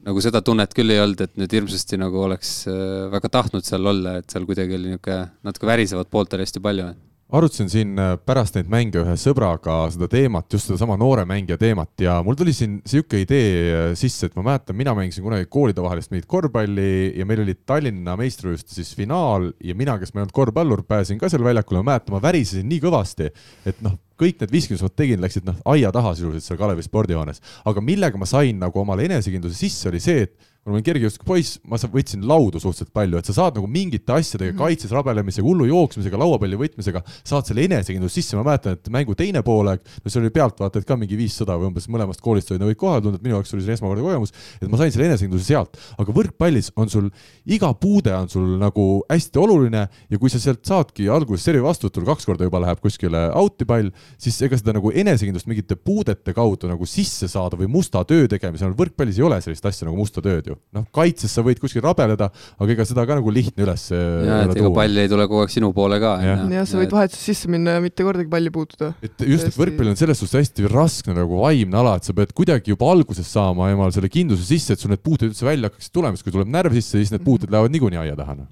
nagu 0.06 0.24
seda 0.24 0.42
tunnet 0.46 0.74
küll 0.76 0.90
ei 0.90 1.02
olnud, 1.02 1.22
et 1.26 1.38
nüüd 1.38 1.54
hirmsasti 1.58 2.00
nagu 2.00 2.24
oleks 2.26 2.56
äh, 2.70 3.06
väga 3.12 3.30
tahtnud 3.38 3.66
seal 3.66 3.86
olla, 3.92 4.18
et 4.20 4.32
seal 4.32 4.48
kuidagi 4.48 4.78
oli 4.78 4.94
niisugune 4.94 5.22
natuke 5.46 5.70
värisevat 5.70 6.10
poolt 6.10 6.34
oli 6.34 6.46
hästi 6.48 6.64
palju 6.64 6.90
arutasin 7.32 7.70
siin 7.70 7.98
äh, 7.98 8.14
pärast 8.26 8.56
neid 8.56 8.70
mänge 8.70 9.00
ühe 9.02 9.14
sõbraga 9.20 9.76
seda 9.92 10.08
teemat, 10.10 10.48
just 10.52 10.68
sedasama 10.68 10.96
noore 11.00 11.24
mängija 11.28 11.58
teemat 11.60 12.02
ja 12.02 12.18
mul 12.26 12.38
tuli 12.38 12.54
siin 12.56 12.78
niisugune 12.80 13.24
idee 13.24 13.52
äh, 13.70 13.86
sisse, 13.98 14.28
et 14.28 14.36
ma 14.38 14.44
mäletan, 14.50 14.78
mina 14.78 14.94
mängisin 14.96 15.24
kunagi 15.26 15.48
koolidevahelist 15.52 16.12
mingit 16.14 16.28
korvpalli 16.30 16.90
ja 17.18 17.26
meil 17.28 17.44
oli 17.44 17.56
Tallinna 17.66 18.16
meistrivõistluste 18.20 18.80
siis 18.80 18.92
finaal 18.98 19.50
ja 19.64 19.76
mina, 19.78 19.98
kes 20.00 20.14
ma 20.14 20.20
ei 20.20 20.26
olnud 20.26 20.36
korvpallur, 20.36 20.84
pääsesin 20.88 21.20
ka 21.20 21.30
seal 21.32 21.46
väljakule, 21.46 21.84
ma 21.84 21.92
mäletan, 21.94 22.16
ma 22.16 22.22
värisesin 22.24 22.68
nii 22.70 22.82
kõvasti, 22.82 23.30
et 23.70 23.82
noh, 23.86 23.96
kõik 24.20 24.42
need 24.42 24.52
mis 24.52 24.84
ma 24.84 24.92
tegin, 24.92 25.22
läksid 25.22 25.46
noh, 25.48 25.58
aia 25.72 25.92
taha 25.94 26.12
sisuliselt 26.16 26.50
seal 26.50 26.60
Kalevi 26.60 26.84
spordihoones. 26.84 27.40
aga 27.64 27.82
millega 27.84 28.18
ma 28.20 28.28
sain 28.28 28.58
nagu 28.60 28.82
omale 28.82 29.06
enesekindluse 29.08 29.56
sisse, 29.56 29.88
oli 29.88 30.02
see, 30.02 30.26
et 30.26 30.49
kuna 30.60 30.74
ma 30.74 30.76
olin 30.76 30.84
kergejõustikupoiss, 30.84 31.60
ma 31.64 31.78
võtsin 31.80 32.24
laudu 32.28 32.60
suhteliselt 32.60 32.92
palju, 32.92 33.16
et 33.16 33.28
sa 33.28 33.32
saad 33.32 33.56
nagu 33.56 33.68
mingite 33.70 34.12
asjadega 34.12 34.52
mm 34.52 34.58
-hmm. 34.58 34.60
kaitses 34.60 34.92
rabelemisega, 34.92 35.46
hullu 35.46 35.64
jooksmisega, 35.64 36.18
lauapalli 36.20 36.58
võtmisega, 36.60 37.00
saad 37.24 37.48
selle 37.48 37.64
enesekindluse 37.64 38.20
sisse, 38.20 38.36
ma 38.36 38.44
mäletan, 38.44 38.76
et 38.76 38.90
mängu 38.92 39.16
teine 39.16 39.40
poolaeg, 39.42 39.80
no 40.04 40.10
seal 40.12 40.24
oli 40.24 40.32
pealtvaatajaid 40.34 40.84
ka 40.84 40.96
mingi 41.00 41.16
viissada 41.16 41.56
või 41.56 41.70
umbes 41.70 41.88
mõlemast 41.88 42.20
koolist 42.20 42.50
olid, 42.52 42.60
nad 42.60 42.68
olid 42.68 42.80
kohale 42.80 43.00
tulnud, 43.00 43.22
minu 43.24 43.38
jaoks 43.38 43.54
oli 43.56 43.64
see 43.64 43.72
esmakordne 43.78 44.04
kogemus, 44.04 44.34
et 44.60 44.68
ma 44.68 44.76
sain 44.76 44.92
selle 44.92 45.08
enesekindluse 45.08 45.48
sealt. 45.48 45.80
aga 45.96 46.12
võrkpallis 46.12 46.70
on 46.76 46.92
sul, 46.92 47.08
iga 47.46 47.72
puude 47.72 48.12
on 48.14 48.28
sul 48.28 48.58
nagu 48.60 48.86
hästi 49.08 49.40
oluline 49.40 49.86
ja 49.88 50.18
kui 50.18 50.28
sa 50.28 50.38
sealt 50.38 50.60
saadki 50.66 51.08
alguses 51.08 51.44
servi 51.44 51.64
vastu, 51.64 51.88
sul 51.88 52.04
kaks 52.04 52.28
korda 52.28 52.44
juba 52.44 52.60
läheb 52.60 52.84
kuskile 52.84 53.30
out'i 53.32 53.64
pall, 53.64 53.90
siis 54.18 54.36
ega 54.42 54.60
seda 54.60 54.76
nagu 54.76 54.92
enesekindlust 54.92 55.48
mingite 55.48 55.76
puudete 55.76 56.34
kaudu 56.36 56.68
nagu 56.68 56.84
sisse 56.84 57.28
saada 57.28 57.56
või 57.56 57.70
musta 57.72 58.04
töö 58.04 58.28
tegemisel, 58.28 58.76
võrkpallis 58.76 59.18
ei 59.18 59.24
ole 59.24 59.40
sellist 59.40 59.64
asja 59.64 59.88
nagu 59.88 59.96
musta 59.96 60.20
tööd 60.20 60.52
ju. 60.52 60.59
noh, 60.76 60.84
kaitses 60.94 61.32
sa 61.34 61.42
võid 61.46 61.58
kuskil 61.62 61.82
rabeleda, 61.84 62.28
aga 62.60 62.74
ega 62.74 62.86
seda 62.86 63.04
ka 63.08 63.16
nagu 63.18 63.32
lihtne 63.34 63.64
üles 63.66 63.86
ja, 63.90 64.36
et 64.44 64.54
ega 64.60 64.70
pall 64.76 65.02
ei 65.02 65.10
tule 65.10 65.26
kogu 65.30 65.42
aeg 65.44 65.54
sinu 65.54 65.72
poole 65.76 65.98
ka, 66.02 66.12
Jah. 66.24 66.44
jah, 66.54 66.68
sa 66.68 66.78
võid 66.78 66.94
vahetuses 66.94 67.24
sisse 67.32 67.50
minna 67.50 67.78
ja 67.78 67.82
mitte 67.84 68.06
kordagi 68.06 68.30
palli 68.30 68.52
puutuda. 68.54 68.92
et 69.02 69.26
just, 69.26 69.48
et 69.50 69.58
võrkpall 69.58 69.90
on 69.92 69.98
selles 69.98 70.22
suhtes 70.22 70.38
hästi 70.44 70.70
raske 70.70 71.16
nagu 71.16 71.42
vaimne 71.42 71.80
ala, 71.82 71.96
et 71.98 72.06
sa 72.06 72.14
pead 72.16 72.34
kuidagi 72.36 72.74
juba 72.74 72.92
alguses 72.94 73.26
saama 73.30 73.72
emal 73.74 73.90
selle 73.96 74.12
kindluse 74.12 74.46
sisse, 74.46 74.76
et 74.76 74.82
sul 74.82 74.94
need 74.94 75.02
puuted 75.02 75.32
üldse 75.32 75.46
välja 75.48 75.70
hakkaksid 75.70 75.94
tulema, 75.96 76.18
sest 76.18 76.28
kui 76.28 76.36
tuleb 76.38 76.54
närv 76.54 76.78
sisse, 76.78 76.98
siis 77.00 77.12
need 77.14 77.26
puuted 77.26 77.50
lähevad 77.50 77.74
niikuinii 77.74 78.02
aia 78.04 78.14
taha. 78.18 78.38
noh. 78.38 78.48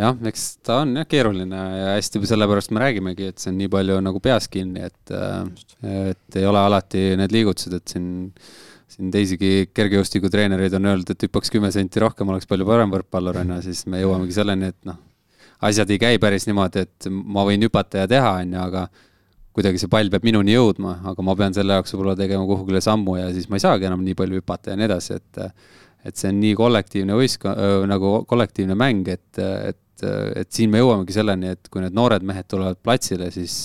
jah, 0.00 0.16
eks 0.28 0.44
ta 0.66 0.80
on 0.82 0.96
jah 0.98 1.08
keeruline 1.08 1.64
ja 1.78 1.94
hästi 1.94 2.20
sellepärast 2.26 2.72
me 2.74 2.82
räägimegi, 2.82 3.30
et 3.32 3.40
see 3.40 3.52
on 3.52 3.58
nii 3.62 3.70
palju 3.72 3.98
nagu 4.04 4.20
peas 4.20 4.50
kinni, 4.52 4.84
et 4.90 5.16
et 6.10 6.38
ei 6.40 6.46
ole 6.50 6.60
alati 6.68 7.12
need 7.20 7.32
liigutused, 7.32 7.76
et 7.78 7.96
siin 7.96 8.08
siin 8.90 9.10
teisigi 9.14 9.70
kergejõustikutreenereid 9.74 10.76
on 10.78 10.90
öeldud, 10.90 11.14
et 11.14 11.26
hüppaks 11.26 11.50
kümme 11.52 11.70
senti 11.74 12.02
rohkem, 12.02 12.28
oleks 12.30 12.48
palju 12.50 12.66
parem 12.68 12.92
võrkpallur 12.92 13.40
on 13.40 13.56
ju, 13.56 13.62
siis 13.70 13.84
me 13.90 14.02
jõuamegi 14.02 14.36
selleni, 14.36 14.70
et 14.74 14.88
noh, 14.88 15.00
asjad 15.64 15.90
ei 15.90 16.00
käi 16.02 16.20
päris 16.22 16.46
niimoodi, 16.48 16.84
et 16.84 17.08
ma 17.10 17.46
võin 17.48 17.64
hüpata 17.64 18.04
ja 18.04 18.10
teha, 18.10 18.34
on 18.42 18.54
ju, 18.56 18.60
aga 18.60 18.84
kuidagi 19.54 19.80
see 19.80 19.90
pall 19.90 20.10
peab 20.10 20.26
minuni 20.26 20.56
jõudma, 20.56 20.98
aga 21.10 21.24
ma 21.26 21.36
pean 21.38 21.54
selle 21.54 21.76
jaoks 21.76 21.94
võib-olla 21.94 22.16
tegema 22.18 22.46
kuhugile 22.48 22.82
sammu 22.84 23.16
ja 23.20 23.30
siis 23.34 23.46
ma 23.48 23.58
ei 23.58 23.64
saagi 23.64 23.86
enam 23.88 24.02
nii 24.04 24.16
palju 24.18 24.40
hüpata 24.40 24.72
ja 24.72 24.78
nii 24.78 24.88
edasi, 24.90 25.18
et 25.20 25.42
et 26.04 26.20
see 26.20 26.28
on 26.28 26.36
nii 26.36 26.52
kollektiivne 26.58 27.14
võistkond, 27.16 27.86
nagu 27.88 28.10
kollektiivne 28.28 28.74
mäng, 28.76 29.06
et, 29.08 29.38
et, 29.40 30.02
et 30.36 30.50
siin 30.52 30.68
me 30.68 30.82
jõuamegi 30.82 31.16
selleni, 31.16 31.54
et 31.54 31.70
kui 31.72 31.80
need 31.80 31.96
noored 31.96 32.26
mehed 32.26 32.44
tulevad 32.50 32.76
platsile, 32.84 33.30
siis 33.32 33.62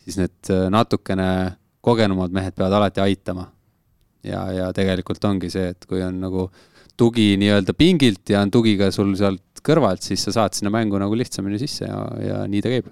siis 0.00 0.16
need 0.16 0.52
natukene 0.72 1.26
kogenumad 1.84 2.32
mehed 2.32 2.56
peavad 2.56 2.78
alati 2.78 3.02
aitama. 3.04 3.44
ja, 4.26 4.42
ja 4.52 4.68
tegelikult 4.76 5.24
ongi 5.24 5.50
see, 5.52 5.70
et 5.74 5.86
kui 5.88 6.02
on 6.04 6.20
nagu 6.22 6.48
tugi 7.00 7.32
nii-öelda 7.40 7.74
pingilt 7.76 8.28
ja 8.32 8.42
on 8.44 8.52
tugi 8.52 8.76
ka 8.80 8.90
sul 8.92 9.14
sealt 9.18 9.62
kõrvalt, 9.64 10.04
siis 10.04 10.22
sa 10.26 10.34
saad 10.36 10.56
sinna 10.56 10.72
mängu 10.72 11.00
nagu 11.00 11.16
lihtsamini 11.16 11.60
sisse 11.60 11.88
ja, 11.88 12.00
ja 12.24 12.38
nii 12.48 12.62
ta 12.64 12.72
käib. 12.72 12.88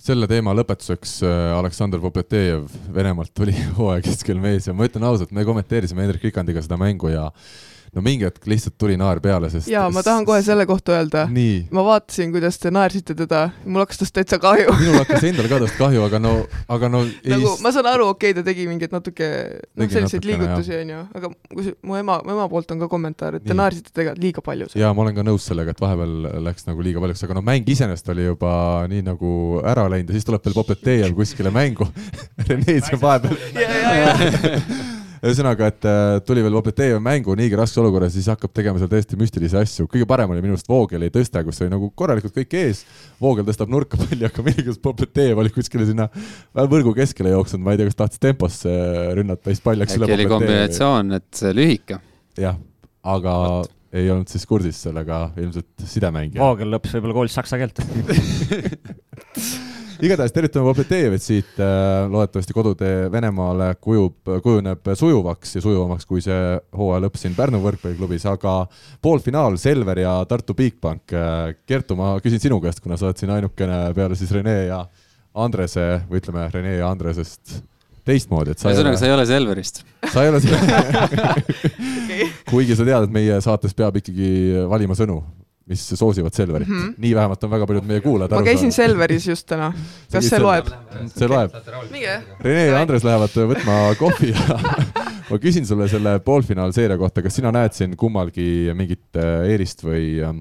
selle 0.00 0.26
teema 0.30 0.54
lõpetuseks 0.56 1.18
äh, 1.28 1.58
Aleksandr 1.58 2.00
Popletejev 2.02 2.70
Venemaalt 2.94 3.34
tuli 3.36 3.54
hooaja 3.78 4.04
keskel 4.06 4.40
mees 4.42 4.66
ja 4.66 4.74
ma 4.74 4.88
ütlen 4.88 5.06
ausalt, 5.06 5.34
me 5.36 5.44
kommenteerisime 5.46 6.06
Hendrik 6.06 6.24
Rikandiga 6.30 6.62
seda 6.64 6.78
mängu 6.80 7.12
ja 7.12 7.28
no 7.94 8.02
mingi 8.04 8.26
hetk 8.26 8.46
lihtsalt 8.50 8.76
tuli 8.78 8.96
naer 9.00 9.20
peale, 9.22 9.50
sest 9.52 9.70
jaa, 9.70 9.88
ma 9.92 10.02
tahan 10.06 10.26
kohe 10.28 10.40
selle 10.46 10.66
kohta 10.68 10.94
öelda. 10.94 11.26
ma 11.74 11.84
vaatasin, 11.86 12.30
kuidas 12.34 12.58
te 12.62 12.70
naersite 12.74 13.16
teda, 13.18 13.48
mul 13.64 13.82
hakkas 13.84 14.02
tast 14.02 14.14
täitsa 14.14 14.38
kahju. 14.42 14.74
minul 14.78 15.00
hakkas 15.00 15.26
endal 15.26 15.48
ka 15.50 15.60
tast 15.64 15.78
kahju, 15.80 16.04
aga 16.06 16.20
no, 16.22 16.34
aga 16.70 16.90
no 16.92 17.02
ei 17.24 17.34
nagu 17.34 17.56
ma 17.64 17.72
saan 17.74 17.88
aru, 17.90 18.10
okei 18.14 18.30
okay,, 18.30 18.38
ta 18.38 18.46
tegi 18.46 18.68
mingeid 18.70 18.94
natuke 18.94 19.30
noh, 19.74 19.90
selliseid 19.90 20.28
liigutusi 20.28 20.76
onju, 20.78 21.00
aga 21.18 21.32
kui 21.48 21.66
see- 21.66 21.76
mu 21.86 21.98
ema, 21.98 22.20
mu 22.26 22.36
ema 22.36 22.46
poolt 22.52 22.70
on 22.74 22.84
ka 22.84 22.90
kommentaar, 22.92 23.40
et 23.40 23.46
te 23.46 23.52
Nii. 23.54 23.60
naersite 23.62 23.90
tegelikult 23.94 24.22
liiga 24.22 24.44
palju. 24.46 24.70
ja 24.78 24.92
ma 24.94 25.04
olen 25.06 25.18
ka 25.18 25.26
nõus 25.26 25.48
sellega, 25.50 25.74
et 25.74 25.82
vahepeal 25.82 26.44
läks 26.46 26.68
nagu 26.68 26.86
liiga 26.86 27.02
paljuks, 27.02 27.24
aga 27.26 27.38
no 27.40 27.44
mäng 27.46 27.68
iseenesest 27.74 28.14
oli 28.14 28.28
juba 28.28 28.52
nii 28.90 29.02
nagu 29.10 29.34
ära 29.66 29.88
läinud 29.90 30.14
ja 30.14 30.18
siis 30.18 30.28
tuleb 30.28 30.46
veel 30.46 30.58
Popletejev 30.60 31.14
kuskile 31.16 31.50
mängu. 31.54 31.86
Rene 32.46 32.78
seal 32.84 33.00
vahepeal 33.00 33.36
ja, 33.56 33.68
ja, 33.70 33.92
ja, 33.98 34.14
ühesõnaga, 35.20 35.68
et 35.68 35.86
äh, 35.88 36.18
tuli 36.24 36.42
veel 36.44 36.54
Popletejev 36.56 37.00
mängu 37.04 37.34
niigi 37.38 37.56
raskes 37.58 37.80
olukorras, 37.82 38.14
siis 38.14 38.28
hakkab 38.32 38.52
tegema 38.56 38.80
seal 38.80 38.90
täiesti 38.92 39.18
müstilisi 39.20 39.58
asju. 39.60 39.88
kõige 39.90 40.06
parem 40.08 40.32
oli 40.32 40.42
minu 40.44 40.56
arust 40.56 40.68
Voogeli 40.70 41.10
tõste, 41.12 41.42
kus 41.46 41.60
oli 41.60 41.72
nagu 41.72 41.90
korralikult 41.96 42.34
kõik 42.36 42.56
ees. 42.60 42.84
Voogel 43.20 43.46
tõstab 43.48 43.72
nurka 43.72 44.00
palli, 44.00 44.24
aga 44.26 44.42
millegipärast 44.46 44.82
Popletejev 44.84 45.42
oli 45.42 45.52
kuskile 45.54 45.88
sinna 45.88 46.08
võrgu 46.56 46.94
keskele 46.96 47.34
jooksnud, 47.34 47.64
ma 47.64 47.74
ei 47.74 47.80
tea, 47.80 47.90
kas 47.90 48.00
tahtis 48.00 48.22
temposse 48.22 48.76
rünnata, 49.18 49.50
siis 49.50 49.64
pall 49.64 49.80
läks 49.80 49.98
üle 49.98 50.08
äkki 50.08 50.18
oli 50.18 50.30
kombinatsioon, 50.32 51.18
et 51.20 51.28
see 51.42 51.52
lühike. 51.56 52.00
jah, 52.40 52.56
aga 53.04 53.34
ei 53.92 54.06
olnud 54.12 54.30
siis 54.30 54.46
kursis 54.46 54.78
sellega 54.86 55.26
ilmselt 55.40 55.84
sidemängija. 55.90 56.40
Voogel 56.40 56.72
lõppes 56.72 56.96
võib-olla 56.96 57.20
koolis 57.20 57.36
saksa 57.36 57.60
keelt. 57.60 57.82
igatahes 60.06 60.34
tervitame 60.34 60.66
Popletejevit 60.68 61.24
siit, 61.24 61.60
loodetavasti 62.10 62.56
kodutee 62.56 63.08
Venemaale 63.12 63.72
kujub, 63.80 64.32
kujuneb 64.44 64.92
sujuvaks 64.98 65.56
ja 65.56 65.64
sujuvamaks 65.64 66.08
kui 66.08 66.22
see 66.24 66.58
hooaja 66.76 67.04
lõpp 67.06 67.20
siin 67.20 67.36
Pärnu 67.38 67.62
võrkpalliklubis, 67.64 68.26
aga 68.30 68.54
poolfinaal 69.02 69.58
Selver 69.60 70.02
ja 70.04 70.16
Tartu 70.28 70.56
Bigbank. 70.58 71.16
Kertu, 71.66 71.98
ma 71.98 72.14
küsin 72.24 72.42
sinu 72.42 72.60
käest, 72.62 72.82
kuna 72.84 72.98
sa 73.00 73.10
oled 73.10 73.20
siin 73.20 73.32
ainukene 73.34 73.82
peale 73.96 74.18
siis 74.18 74.32
Rene 74.34 74.56
ja 74.68 74.84
Andrese 75.40 76.02
või 76.10 76.22
ütleme, 76.22 76.48
Rene 76.54 76.78
ja 76.78 76.90
Andresest 76.90 77.60
teistmoodi, 78.06 78.54
et 78.54 78.60
sa 78.60 78.70
ühesõnaga, 78.70 78.98
sa 78.98 79.08
ei 79.08 79.14
ole 79.14 79.26
Selverist. 79.28 79.82
sa 80.10 80.24
ei 80.24 80.32
ole 80.32 80.40
see, 80.44 82.28
kuigi 82.48 82.76
sa 82.76 82.86
tead, 82.86 83.06
et 83.06 83.14
meie 83.14 83.36
saates 83.44 83.76
peab 83.76 84.00
ikkagi 84.00 84.30
valima 84.70 84.96
sõnu, 84.98 85.20
mis 85.70 85.86
soosivad 85.94 86.34
Selverit 86.34 86.68
mm. 86.68 86.78
-hmm. 86.82 86.94
nii 86.98 87.14
vähemalt 87.14 87.44
on 87.46 87.50
väga 87.50 87.66
paljud 87.70 87.86
meie 87.86 88.02
kuulajad 88.04 88.34
ma 88.34 88.42
käisin. 88.46 88.72
Selveris 88.74 89.26
just 89.28 89.46
täna. 89.46 89.72
Kas 90.12 90.28
see 90.28 90.42
loeb? 90.42 90.70
see 91.14 91.28
loeb. 91.30 91.54
Rene 92.40 92.66
ja 92.66 92.80
Andres 92.80 93.06
lähevad 93.06 93.36
võtma 93.54 93.80
kohvi 94.02 94.32
ja 94.34 94.60
ma 95.30 95.38
küsin 95.42 95.66
sulle 95.66 95.88
selle 95.88 96.18
poolfinaalseeria 96.26 96.98
kohta, 96.98 97.22
kas 97.22 97.36
sina 97.38 97.52
näed 97.54 97.76
siin 97.76 97.94
kummalgi 97.96 98.72
mingit 98.74 99.18
äh, 99.18 99.44
eelist 99.52 99.84
või 99.86 100.18
ähm, 100.26 100.40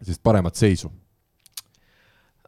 sellist 0.00 0.22
paremat 0.24 0.56
seisu? 0.56 0.92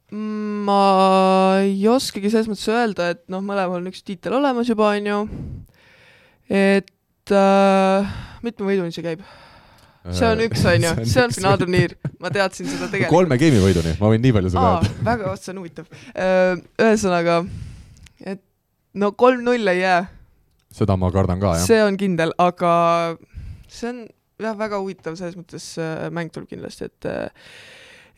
ma 0.08 1.60
ei 1.60 1.82
oskagi 1.92 2.30
selles 2.32 2.48
mõttes 2.48 2.70
öelda, 2.72 3.10
et 3.12 3.26
noh, 3.28 3.42
mõlemal 3.44 3.82
on 3.82 3.90
üks 3.90 4.00
tiitel 4.06 4.38
olemas 4.38 4.70
juba, 4.70 4.94
onju. 4.96 5.18
et 6.48 7.34
äh, 7.36 8.16
mitme 8.40 8.70
võiduni 8.70 8.94
see 8.96 9.04
käib? 9.04 9.26
See 10.10 10.28
on 10.28 10.42
üks, 10.46 10.66
onju, 10.72 10.92
see 11.04 11.24
on 11.24 11.34
finaalturniir, 11.36 11.96
ma 12.22 12.32
teadsin 12.34 12.68
seda 12.68 12.90
tegelikult. 12.90 13.14
kolme 13.14 13.40
geimi 13.40 13.62
võiduni, 13.62 13.94
ma 14.00 14.12
võin 14.12 14.22
nii 14.24 14.36
palju 14.36 14.52
sulle 14.54 14.74
öelda., 14.74 14.92
väga, 15.10 15.32
see 15.40 15.54
on 15.54 15.62
huvitav. 15.62 15.90
ühesõnaga, 16.88 17.40
et 18.34 18.44
no 18.98 19.12
kolm-null 19.24 19.74
ei 19.74 19.82
jää, 19.82 20.04
seda 20.78 20.98
ma 21.00 21.10
kardan 21.14 21.42
ka, 21.42 21.56
jah. 21.58 21.66
see 21.68 21.82
on 21.84 21.98
kindel, 22.00 22.34
aga 22.42 22.72
see 23.68 23.90
on 23.92 24.06
jah, 24.42 24.54
väga 24.58 24.80
huvitav 24.82 25.18
selles 25.18 25.36
mõttes 25.38 25.72
äh, 25.82 26.06
mäng 26.14 26.32
tuleb 26.34 26.48
kindlasti, 26.50 26.88
et 26.88 27.08
äh, 27.10 27.52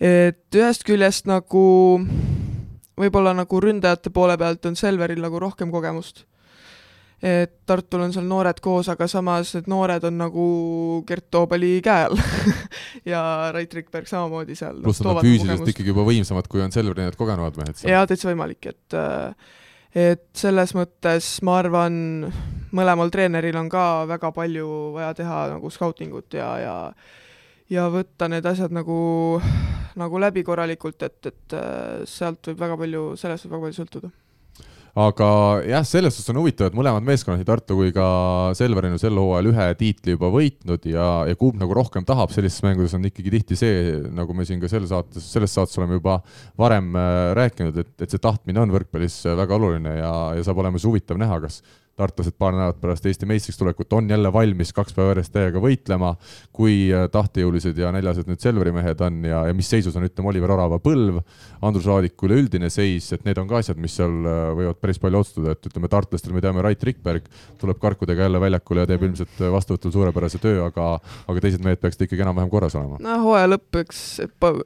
et 0.01 0.57
ühest 0.57 0.85
küljest 0.89 1.29
nagu 1.29 1.65
võib-olla 3.01 3.35
nagu 3.37 3.61
ründajate 3.61 4.13
poole 4.13 4.37
pealt 4.41 4.67
on 4.69 4.77
Selveril 4.77 5.21
nagu 5.21 5.41
rohkem 5.41 5.73
kogemust. 5.73 6.25
Et 7.21 7.53
Tartul 7.69 8.07
on 8.07 8.15
seal 8.15 8.25
noored 8.29 8.61
koos, 8.65 8.89
aga 8.93 9.07
samas 9.11 9.53
need 9.57 9.69
noored 9.71 10.05
on 10.09 10.19
nagu 10.23 10.45
Gert 11.09 11.29
Toobali 11.33 11.77
käe 11.85 12.09
all 12.09 12.21
ja 13.13 13.23
Rait 13.55 13.75
Rikberg 13.77 14.09
samamoodi 14.09 14.57
seal. 14.59 14.81
pluss 14.85 15.03
nad 15.05 15.21
on 15.21 15.27
füüsiliselt 15.27 15.73
ikkagi 15.75 15.93
juba 15.93 16.07
võimsamad, 16.09 16.49
kui 16.51 16.65
on 16.65 16.73
Selveri 16.75 17.05
need 17.05 17.19
kogenumad 17.21 17.59
mehed 17.61 17.81
seal. 17.81 17.93
jaa, 17.93 18.07
täitsa 18.09 18.31
võimalik, 18.31 18.73
et 18.73 18.99
äh, 18.99 19.57
et 19.91 20.29
selles 20.39 20.73
mõttes 20.79 21.33
ma 21.47 21.59
arvan, 21.61 21.95
mõlemal 22.77 23.11
treeneril 23.11 23.59
on 23.59 23.69
ka 23.73 24.07
väga 24.09 24.31
palju 24.33 24.69
vaja 24.95 25.13
teha 25.19 25.41
nagu 25.57 25.73
skautingut 25.75 26.39
ja, 26.39 26.53
ja 26.63 26.77
ja 27.71 27.87
võtta 27.93 28.29
need 28.31 28.47
asjad 28.51 28.75
nagu, 28.75 28.99
nagu 29.99 30.23
läbi 30.23 30.43
korralikult, 30.47 31.03
et, 31.07 31.21
et 31.31 31.57
äh, 31.57 32.03
sealt 32.09 32.51
võib 32.51 32.65
väga 32.65 32.79
palju, 32.81 33.05
sellest 33.21 33.47
võib 33.47 33.57
väga 33.57 33.67
palju 33.67 33.79
sõltuda. 33.79 34.13
Aga 34.99 35.29
jah, 35.69 35.85
selles 35.87 36.17
suhtes 36.17 36.33
on 36.33 36.41
huvitav, 36.41 36.71
et 36.71 36.77
mõlemad 36.77 37.05
meeskonnad, 37.07 37.41
nii 37.41 37.49
Tartu 37.49 37.77
kui 37.79 37.93
ka 37.95 38.07
Selver 38.59 38.89
on 38.89 38.99
sel 39.01 39.19
hooajal 39.21 39.51
ühe 39.53 39.67
tiitli 39.79 40.17
juba 40.17 40.31
võitnud 40.35 40.89
ja, 40.91 41.09
ja 41.31 41.39
kumb 41.39 41.61
nagu 41.61 41.77
rohkem 41.77 42.07
tahab 42.09 42.35
sellistes 42.35 42.65
mängudes 42.67 42.97
on 42.99 43.07
ikkagi 43.07 43.35
tihti 43.37 43.59
see, 43.59 44.01
nagu 44.17 44.35
me 44.37 44.47
siin 44.49 44.63
ka 44.63 44.71
selle 44.73 44.91
saates, 44.91 45.27
selles 45.35 45.55
saates 45.55 45.79
oleme 45.79 46.01
juba 46.01 46.19
varem 46.59 46.91
äh, 46.99 47.21
rääkinud, 47.39 47.79
et, 47.85 47.93
et 48.03 48.11
see 48.11 48.23
tahtmine 48.23 48.65
on 48.65 48.75
võrkpallis 48.75 49.23
väga 49.39 49.59
oluline 49.61 49.95
ja, 50.01 50.15
ja 50.39 50.47
saab 50.47 50.65
olema 50.65 50.81
siis 50.81 50.91
huvitav 50.91 51.21
näha, 51.21 51.39
kas 51.45 51.61
tartlased 52.01 52.37
paar 52.41 52.55
nädalat 52.57 52.81
pärast 52.81 53.07
Eesti 53.09 53.29
meistriks 53.29 53.59
tulekut 53.61 53.93
on 53.97 54.09
jälle 54.11 54.33
valmis 54.33 54.73
kaks 54.77 54.95
päeva 54.97 55.13
järjest 55.13 55.33
täiega 55.35 55.61
võitlema, 55.63 56.15
kui 56.57 56.89
äh, 56.95 57.07
tahtejõulised 57.13 57.79
ja 57.79 57.93
näljased 57.95 58.31
nüüd 58.31 58.41
Selveri 58.43 58.73
mehed 58.75 59.03
on 59.05 59.21
ja, 59.29 59.43
ja 59.51 59.57
mis 59.57 59.69
seisus 59.71 59.97
on, 59.99 60.07
ütleme, 60.09 60.33
Oliver 60.33 60.55
Orava 60.57 60.81
põlv, 60.83 61.21
Andrus 61.67 61.89
Raadiku 61.91 62.29
üleüldine 62.31 62.71
seis, 62.73 63.11
et 63.17 63.27
need 63.29 63.39
on 63.41 63.51
ka 63.51 63.61
asjad, 63.61 63.81
mis 63.81 63.97
seal 63.99 64.17
äh, 64.25 64.41
võivad 64.57 64.81
päris 64.81 65.01
palju 65.03 65.21
otsustada, 65.21 65.57
et 65.57 65.71
ütleme, 65.71 65.91
tartlastel 65.93 66.37
me 66.37 66.45
teame, 66.45 66.65
Rait 66.65 66.89
Rikberg 66.89 67.29
tuleb 67.61 67.81
karkudega 67.83 68.29
jälle 68.29 68.41
väljakule 68.43 68.87
ja 68.87 68.91
teeb 68.91 69.07
ilmselt 69.09 69.45
äh, 69.45 69.53
vastuvõtul 69.53 69.95
suurepärase 69.97 70.41
töö, 70.43 70.65
aga 70.69 70.93
aga 71.29 71.45
teised 71.45 71.65
mehed 71.65 71.81
peaksid 71.83 72.07
ikkagi 72.07 72.25
enam-vähem 72.25 72.51
korras 72.53 72.77
olema. 72.79 73.01
no 73.05 73.21
hooaja 73.27 73.53
lõpp, 73.55 73.83
eks 73.85 74.03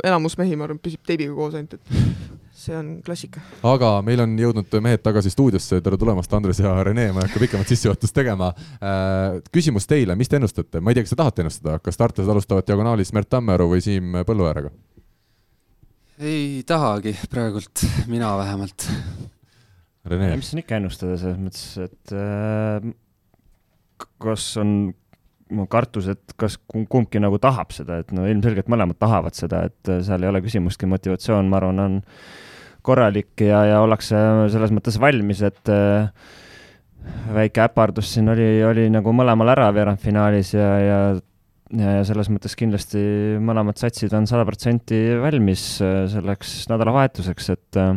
enamus 0.05 0.39
mehi, 0.41 0.57
ma 0.59 0.69
arvan, 0.69 0.81
püsib 0.83 1.03
teibiga 1.07 1.35
koos 1.37 1.59
ainult, 1.59 1.79
et 1.79 2.43
see 2.65 2.77
on 2.77 2.89
klassika. 3.05 3.43
aga 3.67 3.91
meil 4.07 4.23
on 4.25 4.35
jõudnud 4.41 4.79
mehed 4.85 5.03
tagasi 5.05 5.33
stuudiosse, 5.35 5.81
tere 5.85 5.99
tulemast, 6.01 6.33
Andres 6.37 6.63
ja 6.63 6.73
Rene, 6.87 7.11
ma 7.13 7.23
ei 7.23 7.29
hakka 7.29 7.43
pikemat 7.43 7.71
sissejuhatust 7.71 8.17
tegema. 8.17 8.53
küsimus 9.53 9.89
teile, 9.91 10.17
mis 10.17 10.31
te 10.31 10.41
ennustate, 10.41 10.81
ma 10.81 10.93
ei 10.93 10.99
tea, 10.99 11.07
kas 11.07 11.15
te 11.15 11.21
tahate 11.21 11.45
ennustada, 11.45 11.79
kas 11.85 12.01
tartlased 12.01 12.33
alustavad 12.33 12.67
diagonaalis 12.69 13.13
Märt 13.17 13.31
Tammearu 13.35 13.69
või 13.75 13.85
Siim 13.85 14.21
Põlluääraga? 14.25 14.73
ei 16.19 16.63
tahagi 16.67 17.15
praegult, 17.31 17.83
mina 18.07 18.37
vähemalt. 18.39 18.87
Rene, 20.07 20.35
mis 20.39 20.51
siin 20.53 20.61
ikka 20.61 20.77
ennustada, 20.79 21.17
selles 21.19 21.41
mõttes, 21.41 21.65
et 21.81 22.13
äh, 22.15 22.93
kas 24.23 24.51
on 24.61 24.93
mu 25.55 25.67
kartus, 25.71 26.09
et 26.13 26.35
kas 26.41 26.59
kumbki 26.69 27.21
nagu 27.23 27.39
tahab 27.43 27.73
seda, 27.75 28.01
et 28.03 28.13
no 28.17 28.27
ilmselgelt 28.29 28.69
mõlemad 28.73 28.99
tahavad 29.01 29.37
seda, 29.37 29.65
et 29.71 29.93
äh, 29.93 30.03
seal 30.07 30.25
ei 30.25 30.31
ole 30.31 30.43
küsimustki, 30.45 30.89
motivatsioon, 30.91 31.49
ma 31.51 31.61
arvan, 31.61 31.83
on 31.83 31.99
korralik 32.85 33.45
ja, 33.45 33.65
ja 33.69 33.83
ollakse 33.85 34.19
selles 34.53 34.73
mõttes 34.75 34.99
valmis, 35.01 35.43
et 35.47 35.73
äh, 35.73 36.09
väike 37.35 37.65
äpardus 37.65 38.15
siin 38.15 38.29
oli, 38.33 38.49
oli 38.65 38.89
nagu 38.93 39.15
mõlemal 39.17 39.55
ära 39.55 39.71
veerandfinaalis 39.75 40.55
ja, 40.57 40.73
ja 40.81 40.99
ja, 41.73 41.99
ja 41.99 42.03
selles 42.07 42.29
mõttes 42.33 42.57
kindlasti 42.59 43.01
mõlemad 43.43 43.79
satsid 43.81 44.13
on 44.17 44.29
sada 44.31 44.45
protsenti 44.47 44.99
valmis 45.21 45.65
äh, 45.85 46.05
selleks 46.13 46.65
nädalavahetuseks, 46.71 47.49
et 47.55 47.81
äh, 47.81 47.95